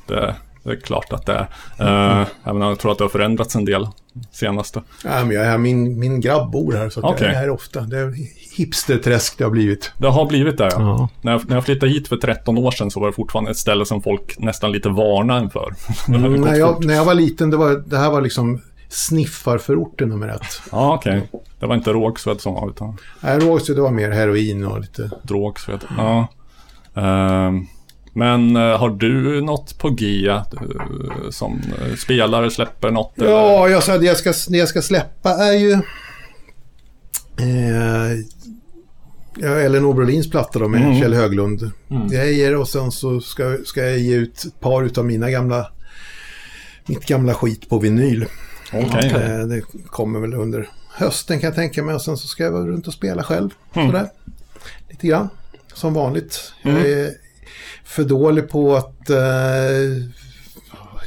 det, 0.07 0.35
det 0.67 0.73
är 0.73 0.81
klart 0.81 1.13
att 1.13 1.27
det 1.27 1.49
är. 1.79 2.21
Uh, 2.21 2.27
även 2.45 2.63
om 2.63 2.69
jag 2.69 2.79
tror 2.79 2.93
att 2.93 2.99
det 2.99 3.05
har 3.05 3.09
förändrats 3.09 3.57
en 3.57 3.65
del 3.65 3.89
senaste. 4.31 4.83
Ja, 5.05 5.25
men 5.25 5.31
jag 5.31 5.61
min, 5.61 5.99
min 5.99 6.21
grabb 6.21 6.51
bor 6.51 6.73
här 6.73 6.89
så 6.89 7.01
Okej. 7.01 7.27
jag 7.27 7.35
är 7.35 7.41
här 7.41 7.51
ofta. 7.51 7.81
Det 7.81 7.99
är 7.99 8.15
hipsterträsk 8.57 9.39
det 9.39 9.45
har 9.45 9.51
blivit. 9.51 9.93
Det 9.99 10.09
har 10.09 10.27
blivit 10.27 10.59
det 10.59 10.65
ja. 10.65 10.81
Ja. 10.81 11.09
När, 11.21 11.33
jag, 11.33 11.49
när 11.49 11.57
jag 11.57 11.65
flyttade 11.65 11.93
hit 11.93 12.09
för 12.09 12.17
13 12.17 12.59
år 12.59 12.71
sedan 12.71 12.91
så 12.91 13.01
var 13.01 13.07
det 13.07 13.13
fortfarande 13.13 13.51
ett 13.51 13.57
ställe 13.57 13.87
som 13.87 14.03
folk 14.03 14.39
nästan 14.39 14.73
lite 14.73 14.89
varnade 14.89 15.41
en 15.41 15.51
för. 15.51 15.75
Det 16.07 16.19
hade 16.19 16.29
gått 16.29 16.47
när, 16.47 16.55
jag, 16.55 16.85
när 16.85 16.95
jag 16.95 17.05
var 17.05 17.15
liten, 17.15 17.51
det, 17.51 17.57
var, 17.57 17.83
det 17.87 17.99
här 17.99 18.11
var 18.11 18.21
liksom 18.21 18.61
sniffarförorten 18.89 20.09
nummer 20.09 20.29
ett. 20.29 20.63
Ja, 20.73 20.95
okej. 20.95 21.31
Det 21.61 21.67
var 21.67 21.75
inte 21.75 21.93
Rågsved 21.93 22.41
som 22.41 22.55
var 22.55 22.71
utan 22.71 22.97
Här 23.21 23.41
Rågsved, 23.41 23.77
det 23.77 23.83
var 23.83 23.91
mer 23.91 24.11
heroin 24.11 24.65
och 24.65 24.81
lite... 24.81 25.11
Drogsved. 25.23 25.85
Ja. 25.97 26.29
Ehm, 26.95 27.67
men 28.17 28.57
eh, 28.57 28.79
har 28.79 28.91
du 28.91 29.41
något 29.41 29.79
på 29.79 29.91
G 29.91 30.29
eh, 30.29 30.43
som 31.31 31.63
eh, 31.81 31.95
spelare 31.97 32.51
släpper 32.51 32.91
något? 32.91 33.19
eller? 33.19 33.31
Ja, 33.31 33.69
jag 33.69 33.83
sa 33.83 33.99
det 33.99 34.07
jag 34.07 34.17
ska, 34.17 34.33
det 34.49 34.59
jag 34.59 34.69
ska 34.69 34.83
släppa 34.83 35.31
är 35.31 35.53
ju... 35.53 35.73
Eh, 37.41 38.19
ja, 39.37 39.49
Ellen 39.49 39.95
Brolins 39.95 40.31
platta 40.31 40.59
då 40.59 40.69
med 40.69 40.83
Mm. 40.83 41.01
Kjell 41.01 41.15
Höglund. 41.15 41.71
Grejer 42.11 42.57
och 42.57 42.69
sen 42.69 42.91
så 42.93 43.21
ska, 43.21 43.59
ska 43.65 43.85
jag 43.85 43.99
ge 43.99 44.17
ut 44.17 44.45
ett 44.45 44.61
par 44.61 44.83
utav 44.83 45.05
mina 45.05 45.31
gamla... 45.31 45.67
Mitt 46.87 47.07
gamla 47.07 47.35
skit 47.35 47.69
på 47.69 47.79
vinyl. 47.79 48.27
Okej. 48.73 49.11
Eh, 49.11 49.47
det 49.47 49.63
kommer 49.87 50.21
väl 50.21 50.35
under 50.35 50.69
hösten 50.95 51.41
kan 51.41 51.49
jag 51.49 51.55
tänka 51.55 51.83
mig 51.83 51.95
och 51.95 52.03
sen 52.03 52.17
så 52.17 52.29
ska 52.29 52.45
jag 52.45 52.53
vara 52.53 52.67
runt 52.67 52.87
och 52.87 52.93
spela 52.93 53.23
själv. 53.23 53.51
Mm. 53.75 53.87
Sådär. 53.89 54.09
Lite 54.91 55.07
grann. 55.07 55.29
Som 55.75 55.95
vanligt. 55.95 56.53
Jag 56.63 56.81
är 56.81 57.26
för 57.87 58.05
dålig 58.05 58.49
på 58.49 58.77
att 58.77 59.11
eh, 59.11 59.17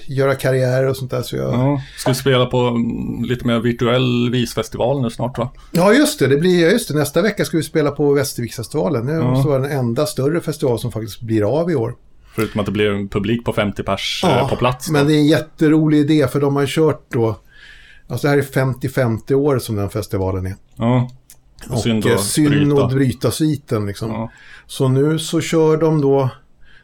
göra 0.08 0.36
karriär 0.36 0.88
och 0.88 0.98
sånt 0.98 1.12
där 1.12 1.22
så 1.22 1.36
jag... 1.36 1.54
Ja, 1.54 1.82
ska 1.98 2.14
spela 2.14 2.46
på 2.46 2.58
mm, 2.58 3.24
lite 3.24 3.48
mer 3.48 3.60
virtuell 3.60 4.30
visfestival 4.32 5.02
nu 5.02 5.10
snart 5.10 5.38
va? 5.38 5.50
Ja, 5.72 5.94
just 5.94 6.20
det. 6.20 6.28
det 6.28 6.38
blir, 6.38 6.72
just 6.72 6.88
det. 6.88 6.94
Nästa 6.94 7.22
vecka 7.22 7.46
ska 7.46 7.58
vi 7.58 7.64
spela 7.64 7.92
på 7.92 8.14
Västerviksfestivalen. 8.14 9.06
Det 9.06 9.14
Ja. 9.14 9.24
måste 9.32 9.50
vara 9.50 9.60
den 9.60 9.72
enda 9.72 10.06
större 10.06 10.42
festival 10.42 10.80
som 10.80 10.92
faktiskt 10.92 11.22
blir 11.22 11.60
av 11.60 11.72
i 11.72 11.76
år. 11.76 11.96
Förutom 12.36 12.60
att 12.60 12.66
det 12.66 12.72
blir 12.72 12.90
en 12.92 13.08
publik 13.08 13.46
på 13.46 13.54
50 13.54 13.84
pers 13.84 14.24
eh, 14.28 14.50
på 14.50 14.56
plats. 14.56 14.88
då. 14.88 14.94
men 14.94 15.08
det 15.08 15.14
är 15.14 15.18
en 15.18 15.28
jätterolig 15.28 15.98
idé 16.00 16.28
för 16.28 16.42
de 16.42 16.56
har 16.56 16.66
kört 16.66 17.06
då... 17.14 17.36
Alltså 18.08 18.28
det 18.28 18.32
här 18.32 18.38
är 18.38 18.42
50-50 18.42 19.34
år 19.34 19.60
som 19.60 19.76
den 19.76 19.90
festivalen 19.90 20.46
är. 20.46 20.56
Ja. 20.76 21.10
Och 21.70 21.80
synd 21.80 22.06
eh, 22.06 22.14
att 22.14 22.24
synd 22.24 22.50
bryta. 22.50 22.88
bryta 22.88 23.32
sviten 23.32 23.86
liksom. 23.86 24.12
Ja. 24.12 24.32
Så 24.68 24.88
nu 24.88 25.20
så 25.20 25.42
kör 25.42 25.78
de 25.78 26.02
då... 26.02 26.30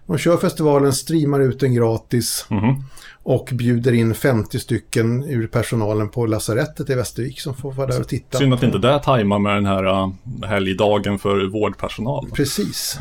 De 0.08 0.18
kör 0.18 0.38
festivalen, 0.38 0.94
streamar 0.94 1.40
ut 1.40 1.60
den 1.60 1.74
gratis 1.74 2.46
Mhm. 2.50 2.84
och 3.24 3.50
bjuder 3.54 3.94
in 3.94 4.16
50 4.16 4.60
stycken 4.60 5.24
ur 5.24 5.48
personalen 5.48 6.10
på 6.10 6.26
lasarettet 6.26 6.90
i 6.90 6.96
Västervik 6.96 7.40
som 7.40 7.56
får 7.56 7.72
vara 7.72 7.88
där 7.88 8.00
och 8.02 8.08
titta. 8.08 8.38
Synd 8.38 8.54
att 8.54 8.64
inte 8.64 8.78
det 8.78 9.00
tajmar 9.04 9.40
med 9.40 9.56
den 9.56 9.66
här 9.66 9.86
uh, 10.04 10.14
helgdagen 10.48 11.20
för 11.20 11.46
vårdpersonal. 11.52 12.30
Precis. 12.34 13.00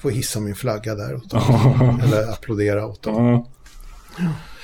Får 0.00 0.10
hissa 0.10 0.40
min 0.40 0.54
flagga 0.54 0.94
där 0.94 1.14
åt 1.14 1.30
dem. 1.30 2.00
Eller 2.04 2.32
applådera 2.32 2.86
åt 2.86 3.02
dem. 3.02 3.26
Ja. 3.26 3.46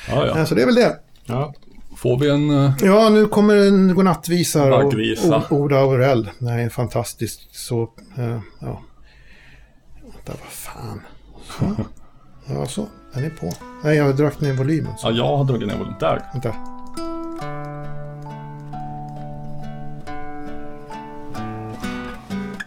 Ja, 0.09 0.27
ja. 0.27 0.39
Ja, 0.39 0.47
så 0.47 0.55
det 0.55 0.63
är 0.63 0.67
väl 0.67 0.75
det. 0.75 0.97
Ja. 1.27 1.55
Får 1.97 2.19
vi 2.19 2.31
en... 2.31 2.51
eh, 2.51 2.73
Ja, 2.83 3.09
nu 3.09 3.27
kommer 3.27 3.57
en 3.57 3.95
godnattvisa. 3.95 4.71
Vaggvisa. 4.71 5.43
Oda 5.51 5.77
Aurell. 5.79 6.31
Det 6.39 6.49
här 6.51 6.59
är 6.59 6.69
fantastiskt. 6.69 7.41
Så, 7.57 7.83
eh, 8.19 8.39
ja. 8.61 8.83
Vänta, 10.03 10.33
vad 10.43 10.51
fan. 10.53 11.01
Så. 11.49 11.75
Ja, 12.47 12.67
så. 12.67 12.87
Den 13.15 13.25
är 13.25 13.31
på. 13.31 13.53
Nej, 13.85 13.97
jag 13.97 14.05
har 14.05 14.13
dragit 14.13 14.41
ner 14.41 14.53
volymen. 14.53 14.93
Så. 14.99 15.07
Ja, 15.07 15.13
jag 15.13 15.37
har 15.37 15.45
dragit 15.45 15.69
ner 15.69 15.77
volymen. 15.77 15.99
Där. 16.01 16.23
Vänta. 16.33 16.55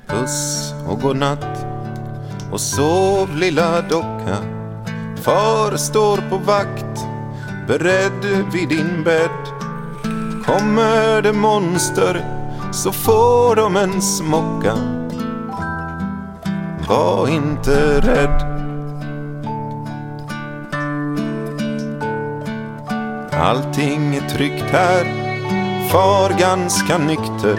Puss 0.07 0.73
och 0.87 1.01
godnatt 1.01 1.65
och 2.51 2.61
sov 2.61 3.35
lilla 3.35 3.81
docka. 3.81 4.37
Far 5.15 5.77
står 5.77 6.17
på 6.29 6.37
vakt, 6.37 7.05
beredd 7.67 8.45
vid 8.53 8.69
din 8.69 9.03
bädd. 9.03 9.47
Kommer 10.45 11.21
det 11.21 11.33
monster 11.33 12.37
så 12.71 12.91
får 12.91 13.55
de 13.55 13.77
en 13.77 14.01
smocka. 14.01 14.75
Var 16.87 17.27
inte 17.27 18.01
rädd. 18.01 18.46
Allting 23.47 24.15
är 24.15 24.29
tryggt 24.29 24.65
här, 24.71 25.05
far 25.89 26.39
ganska 26.39 26.97
nykter. 26.97 27.55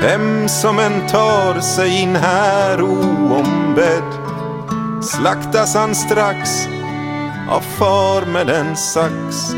Vem 0.00 0.48
som 0.48 0.78
än 0.78 1.06
tar 1.06 1.60
sig 1.60 2.02
in 2.02 2.16
här 2.16 2.82
oombedd 2.82 4.12
slaktas 5.02 5.74
han 5.74 5.94
strax 5.94 6.68
av 7.50 7.60
far 7.60 8.26
med 8.26 8.50
en 8.50 8.76
sax. 8.76 9.54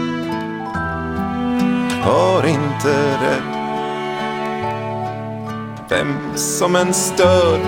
Var 2.06 2.46
inte 2.46 3.16
rädd. 3.22 3.56
Vem 5.88 6.16
som 6.34 6.76
än 6.76 6.94
stör 6.94 7.58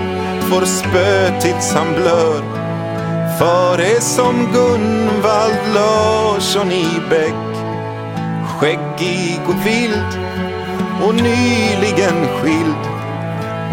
får 0.49 0.65
spö 0.65 1.39
tills 1.41 1.73
han 1.73 1.93
blör. 1.93 2.43
Far 3.39 3.79
är 3.79 3.99
som 3.99 4.49
Gunvald 4.53 5.73
Larsson 5.73 6.71
i 6.71 6.87
bäck. 7.09 7.48
Skäggig 8.59 9.41
och 9.47 9.65
vild 9.65 10.19
och 11.03 11.15
nyligen 11.15 12.27
skild 12.27 12.75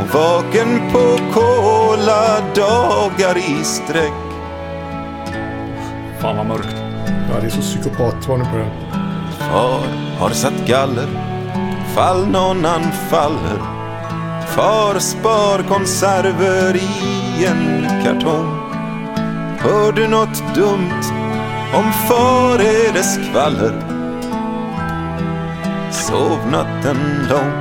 och 0.01 0.15
vaken 0.15 0.81
på 0.93 1.19
kola 1.33 2.41
dagar 2.55 3.39
i 3.39 3.65
sträck. 3.65 4.13
Fan 6.21 6.37
vad 6.37 6.47
mörkt. 6.47 6.77
Ja, 7.31 7.41
det 7.41 7.47
är 7.47 7.51
så 7.51 7.61
psykopatvarning 7.61 8.47
på 8.51 8.57
den. 8.57 8.71
Far 9.39 9.81
har 10.19 10.31
satt 10.31 10.67
galler 10.67 11.37
fall 11.97 12.27
någon 12.27 12.67
anfaller. 12.67 13.59
Far 14.47 14.99
spar 14.99 15.63
konserver 15.69 16.77
i 16.77 17.45
en 17.47 17.87
kartong. 18.05 18.59
Hör 19.59 19.93
du 19.93 20.09
något 20.09 20.55
dumt 20.55 21.03
om 21.75 21.93
far 22.09 22.59
är 22.59 22.93
det 22.93 23.03
skvaller? 23.03 23.86
Sov 26.07 26.39
natten 26.51 27.27
lång. 27.31 27.53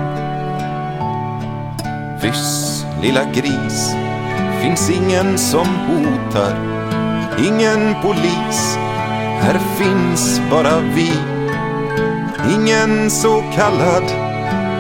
Vyss, 2.22 2.86
lilla 3.02 3.24
gris, 3.24 3.96
finns 4.62 4.90
ingen 4.90 5.38
som 5.38 5.68
hotar. 5.68 6.56
Ingen 7.48 7.96
polis, 8.02 8.78
här 9.42 9.60
finns 9.78 10.42
bara 10.52 10.80
vi. 10.80 11.12
Ingen 12.54 13.12
så 13.12 13.44
kallad 13.56 14.04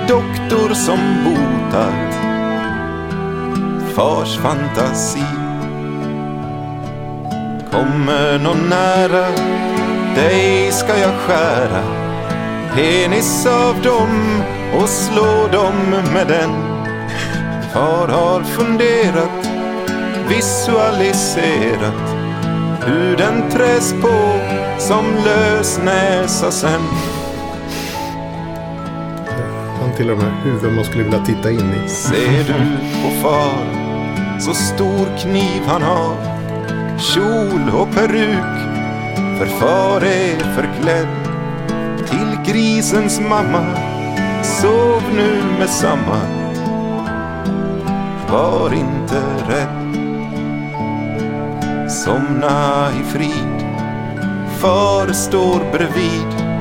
doktor 0.08 0.74
som 0.74 1.00
botar 1.24 1.94
fars 3.96 4.38
fantasi. 4.38 5.26
Kommer 7.72 8.40
någon 8.40 8.70
nära, 8.70 9.28
dig 10.16 10.72
ska 10.72 10.98
jag 10.98 11.14
skära 11.14 12.05
penis 12.76 13.46
av 13.46 13.82
dem 13.82 14.42
och 14.74 14.90
slå 14.90 15.48
dem 15.52 15.76
med 16.14 16.28
den. 16.28 16.52
Far 17.74 18.08
har 18.08 18.44
funderat, 18.44 19.50
visualiserat 20.30 22.16
hur 22.86 23.18
den 23.18 23.52
träs 23.52 23.94
på 24.02 24.40
som 24.80 25.06
lösnäsa 25.26 26.52
sen. 26.52 26.82
Han 29.82 29.96
tillhör 29.98 30.16
de 30.16 30.22
här 30.22 30.42
huvuden 30.44 30.76
man 30.76 30.86
skulle 30.86 31.04
vilja 31.04 31.26
titta 31.26 31.52
in 31.52 31.74
i. 31.86 31.90
Ser 31.90 32.44
du 32.48 32.78
på 33.04 33.22
far, 33.22 33.86
så 34.40 34.54
stor 34.54 35.18
kniv 35.18 35.62
han 35.68 35.82
har. 35.82 36.16
Kjol 37.00 37.70
och 37.74 37.96
peruk, 37.96 38.56
för 39.40 39.46
far 39.46 40.02
är 40.02 40.56
förklädd. 40.56 41.25
Grisens 42.48 43.20
mamma, 43.20 43.76
sov 44.44 45.04
nu 45.16 45.44
med 45.60 45.70
samma. 45.70 46.22
Var 48.30 48.74
inte 48.74 49.22
rädd. 49.48 49.82
Somna 51.92 52.90
i 53.02 53.04
frid, 53.04 53.66
far 54.60 55.14
står 55.14 55.72
bredvid. 55.72 56.56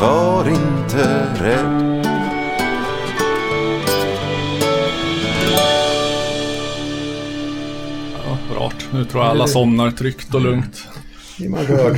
Var 0.00 0.48
inte 0.48 1.26
rädd. 1.40 1.84
Nu 8.94 9.04
tror 9.04 9.22
jag 9.24 9.30
alla 9.30 9.46
somnar 9.46 9.90
tryggt 9.90 10.34
och 10.34 10.40
lugnt. 10.40 10.88
I 11.38 11.48
my 11.48 11.66
god. 11.66 11.96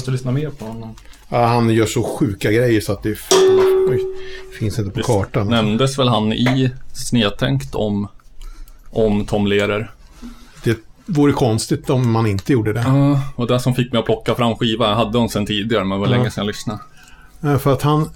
Måste 0.00 0.10
lyssna 0.10 0.32
mer 0.32 0.50
på 0.50 0.64
honom. 0.64 0.94
Ja, 1.28 1.46
han 1.46 1.70
gör 1.70 1.86
så 1.86 2.02
sjuka 2.02 2.52
grejer 2.52 2.80
så 2.80 2.92
att 2.92 3.02
det 3.02 3.18
oj, 3.88 4.06
finns 4.58 4.78
inte 4.78 4.90
på 4.90 5.02
kartan. 5.06 5.46
Nämndes 5.48 5.98
väl 5.98 6.08
han 6.08 6.32
i 6.32 6.70
Snedtänkt 6.92 7.74
om, 7.74 8.08
om 8.90 9.26
Tom 9.26 9.46
Lehrer? 9.46 9.90
Det 10.64 10.78
vore 11.06 11.32
konstigt 11.32 11.90
om 11.90 12.10
man 12.10 12.26
inte 12.26 12.52
gjorde 12.52 12.72
det. 12.72 12.80
Ja, 12.86 13.20
och 13.36 13.46
det 13.46 13.60
som 13.60 13.74
fick 13.74 13.92
mig 13.92 13.98
att 13.98 14.04
plocka 14.06 14.34
fram 14.34 14.56
skivan. 14.56 14.88
Jag 14.88 14.96
hade 14.96 15.18
den 15.18 15.28
sen 15.28 15.46
tidigare, 15.46 15.84
men 15.84 15.90
det 16.00 16.06
var 16.06 16.12
Ja. 16.12 16.18
länge 16.18 16.30
sedan 16.30 16.42
jag 16.44 16.46
lyssnade. 16.46 17.58
För 17.58 17.72
att 17.72 17.82
han... 17.82 18.10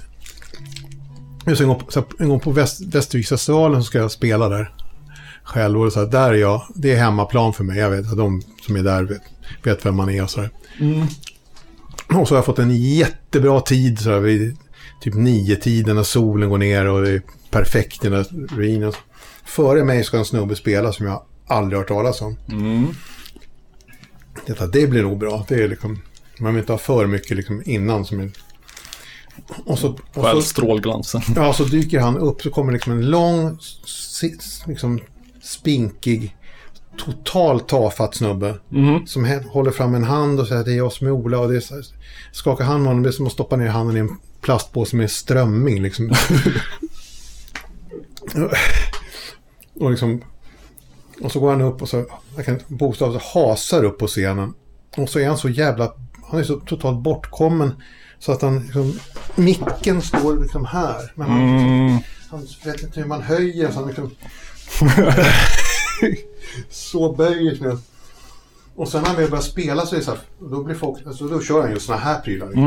Just 1.47 1.61
en 1.61 1.69
gång 1.69 1.79
på, 1.79 2.05
en 2.19 2.29
gång 2.29 2.41
på 2.41 2.51
Väst, 2.51 2.81
Västerviksfestivalen 2.95 3.83
så 3.83 3.87
ska 3.87 3.99
jag 3.99 4.11
spela 4.11 4.49
där. 4.49 4.73
Själv 5.43 5.81
och 5.83 5.93
så 5.93 6.01
här, 6.01 6.07
där 6.07 6.29
är 6.33 6.35
jag. 6.35 6.63
Det 6.75 6.93
är 6.93 6.97
hemmaplan 6.97 7.53
för 7.53 7.65
mig. 7.65 7.79
Jag 7.79 7.91
vet 7.91 8.11
att 8.11 8.17
de 8.17 8.43
som 8.67 8.77
är 8.77 8.83
där 8.83 9.03
vet, 9.03 9.23
vet 9.63 9.87
vem 9.87 9.97
man 9.97 10.11
är 10.11 10.23
och 10.23 10.31
så 10.31 10.41
där. 10.41 10.51
Och 12.15 12.29
så 12.29 12.35
har 12.35 12.39
jag 12.39 12.45
fått 12.45 12.59
en 12.59 12.77
jättebra 12.77 13.61
tid 13.61 13.99
så 13.99 14.11
här, 14.11 14.21
vid 14.21 14.57
typ 15.01 15.15
nio 15.15 15.57
tiden 15.57 15.97
när 15.97 16.03
solen 16.03 16.51
går 16.51 16.59
ner 16.59 16.87
och 16.87 17.03
det 17.03 17.11
är 17.11 17.23
perfekt 17.51 18.05
i 18.05 18.09
den 18.09 18.13
där 18.13 18.57
ruinen. 18.57 18.93
Före 19.45 19.85
mig 19.85 20.05
ska 20.05 20.19
en 20.19 20.25
snubbe 20.25 20.57
spela 20.57 20.93
som 20.93 21.07
jag 21.07 21.23
aldrig 21.47 21.79
hört 21.79 21.89
talas 21.89 22.21
om. 22.21 22.37
Detta, 24.47 24.67
det 24.67 24.87
blir 24.87 25.03
nog 25.03 25.19
bra. 25.19 25.45
Det 25.49 25.55
är 25.55 25.69
liksom, 25.69 25.99
man 26.39 26.55
vill 26.55 26.61
inte 26.61 26.73
ha 26.73 26.79
för 26.79 27.07
mycket 27.07 27.37
liksom 27.37 27.63
innan 27.65 28.05
som 28.05 28.21
är... 28.21 28.31
Och 29.65 29.79
så, 29.79 29.99
och 30.15 30.25
så, 30.25 30.43
strålglansen. 30.43 31.23
ja, 31.37 31.53
så 31.53 31.65
dyker 31.65 32.01
han 32.01 32.19
upp 32.19 32.43
så 32.43 32.51
kommer 32.51 32.73
liksom 32.73 32.93
en 32.93 33.11
lång, 33.11 33.59
liksom 34.67 35.01
spinkig, 35.43 36.37
totalt 36.99 37.69
tafatt 37.69 38.15
snubbe. 38.15 38.55
Som 39.07 39.27
he- 39.27 39.49
håller 39.49 39.71
fram 39.71 39.95
en 39.95 40.05
hand 40.05 40.41
och 40.41 40.49
säger 40.49 40.65
det 40.65 40.73
är 40.73 40.77
jag 40.77 40.93
som 40.93 41.07
är 41.07 41.11
Ola. 41.11 41.39
Och 41.39 41.49
det 41.53 41.57
är 41.57 41.63
skakar 42.33 42.65
hand 42.65 42.83
med 42.83 42.89
honom, 42.91 43.03
det 43.03 43.09
är 43.09 43.13
som 43.13 43.27
att 43.27 43.33
stoppa 43.33 43.57
ner 43.57 43.69
handen 43.69 43.97
i 43.97 44.01
en 44.01 44.17
plastpåse 44.41 44.97
med 44.97 45.11
strömming. 45.11 45.83
Liksom. 45.83 46.13
och 49.81 49.91
liksom... 49.91 50.23
Och 51.21 51.33
så 51.33 51.41
går 51.41 51.51
han 51.51 51.61
upp 51.61 51.83
och 51.83 51.89
så, 51.89 52.05
jag 52.37 52.45
kan 52.45 52.61
bokstavligt 52.69 53.25
hasar 53.25 53.85
upp 53.85 53.99
på 53.99 54.07
scenen. 54.07 54.55
Och 54.97 55.09
så 55.09 55.19
är 55.19 55.29
han 55.29 55.39
så 55.39 55.49
jävla, 55.49 55.93
han 56.31 56.41
är 56.41 56.45
så 56.45 56.57
totalt 56.61 57.03
bortkommen. 57.03 57.73
Så 58.19 58.33
att 58.33 58.43
han, 58.43 58.59
liksom, 58.61 58.99
micken 59.35 60.03
står 60.03 60.41
liksom 60.43 60.65
här. 60.65 61.13
Men 61.15 61.29
han, 61.31 61.41
liksom, 61.53 62.03
han 62.31 62.73
vet 62.73 62.83
inte 62.83 63.01
hur 63.01 63.07
man 63.07 63.23
höjer 63.23 63.71
så 63.71 63.79
han 63.79 63.87
liksom... 63.89 64.11
så 66.71 67.13
böjer 67.13 67.55
sig. 67.57 67.77
Och 68.77 68.89
sen 68.89 69.03
när 69.03 69.09
han 69.09 69.17
väl 69.17 69.31
börjar 69.31 69.43
spela 69.43 69.87
så 69.87 69.95
är 69.95 69.99
det 69.99 70.05
så 70.05 70.11
här, 70.11 70.21
då 70.51 70.65
blir 70.65 70.75
folk, 70.75 71.07
alltså 71.07 71.29
då 71.29 71.41
kör 71.41 71.63
han 71.63 71.71
ju 71.71 71.79
såna 71.81 71.99
här 71.99 72.21
prylar. 72.21 72.47
Liksom. 72.47 72.65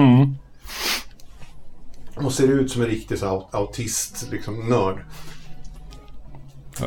Och 2.16 2.34
ser 2.34 2.48
ut 2.48 2.72
som 2.72 2.82
en 2.82 2.88
riktig 2.88 3.18
så 3.20 3.26
aut- 3.26 3.48
autist, 3.56 4.28
liksom 4.32 4.70
nörd. 4.70 5.06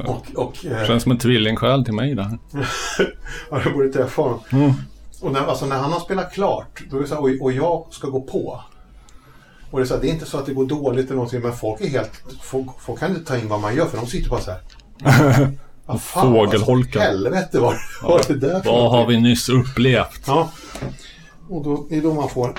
Och, 0.07 0.27
och 0.35 0.67
eh, 0.67 0.87
Känns 0.87 1.03
som 1.03 1.13
en 1.13 1.19
tvillingsjäl 1.19 1.85
till 1.85 1.95
mig 1.95 2.15
där. 2.15 2.39
Ja, 3.51 3.61
jag 3.65 3.73
borde 3.73 3.93
träffa 3.93 4.23
honom. 4.23 4.41
Och 5.21 5.33
när, 5.33 5.41
alltså, 5.47 5.67
när 5.67 5.77
han 5.77 5.93
har 5.93 6.01
spelat 6.01 6.33
klart, 6.33 6.83
då 6.91 6.99
är 7.01 7.05
så 7.07 7.15
här, 7.15 7.23
och, 7.23 7.31
och 7.45 7.53
jag 7.53 7.87
ska 7.91 8.09
gå 8.09 8.21
på. 8.21 8.61
Och 9.71 9.79
det 9.79 9.85
är, 9.85 9.87
så 9.87 9.95
här, 9.95 10.01
det 10.01 10.09
är 10.09 10.13
inte 10.13 10.27
så 10.27 10.39
att 10.39 10.47
det 10.47 10.55
går 10.55 10.67
dåligt 10.67 11.07
eller 11.07 11.15
någonting, 11.15 11.41
men 11.41 11.53
folk 11.53 11.81
är 11.81 11.89
helt... 11.89 12.11
Folk, 12.43 12.67
folk 12.81 13.01
kan 13.01 13.11
inte 13.11 13.25
ta 13.25 13.39
in 13.39 13.49
vad 13.49 13.61
man 13.61 13.77
gör, 13.77 13.87
för 13.87 13.97
de 13.97 14.07
sitter 14.07 14.31
bara 14.31 14.41
så 14.41 14.51
här. 14.51 14.61
Vad 15.93 16.03
fan, 16.03 16.33
Fågelholkar. 16.33 17.01
Alltså, 17.01 17.13
helvete 17.13 17.59
vad 18.03 18.21
är 18.21 18.29
det 18.29 18.35
där 18.49 18.61
för 18.61 18.71
Vad 18.71 18.91
har 18.91 19.07
vi 19.07 19.21
nyss 19.21 19.49
upplevt? 19.49 20.23
Ja. 20.27 20.51
Och 21.49 21.65
då, 21.65 21.87
är 21.91 22.01
då 22.03 22.15
man 22.15 22.29
får 22.29 22.55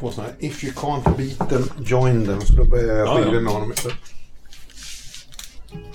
få 0.00 0.10
sån 0.10 0.24
här 0.24 0.32
If 0.38 0.64
you 0.64 0.72
can't 0.72 1.16
beat 1.16 1.48
them, 1.50 1.70
join 1.84 2.26
them. 2.26 2.40
Så 2.40 2.52
då 2.52 2.64
börjar 2.64 2.96
jag 2.96 3.06
Ja, 3.08 3.18
ja. 3.18 3.24
skilja 3.24 3.40
med 3.40 3.52
honom. 3.52 3.72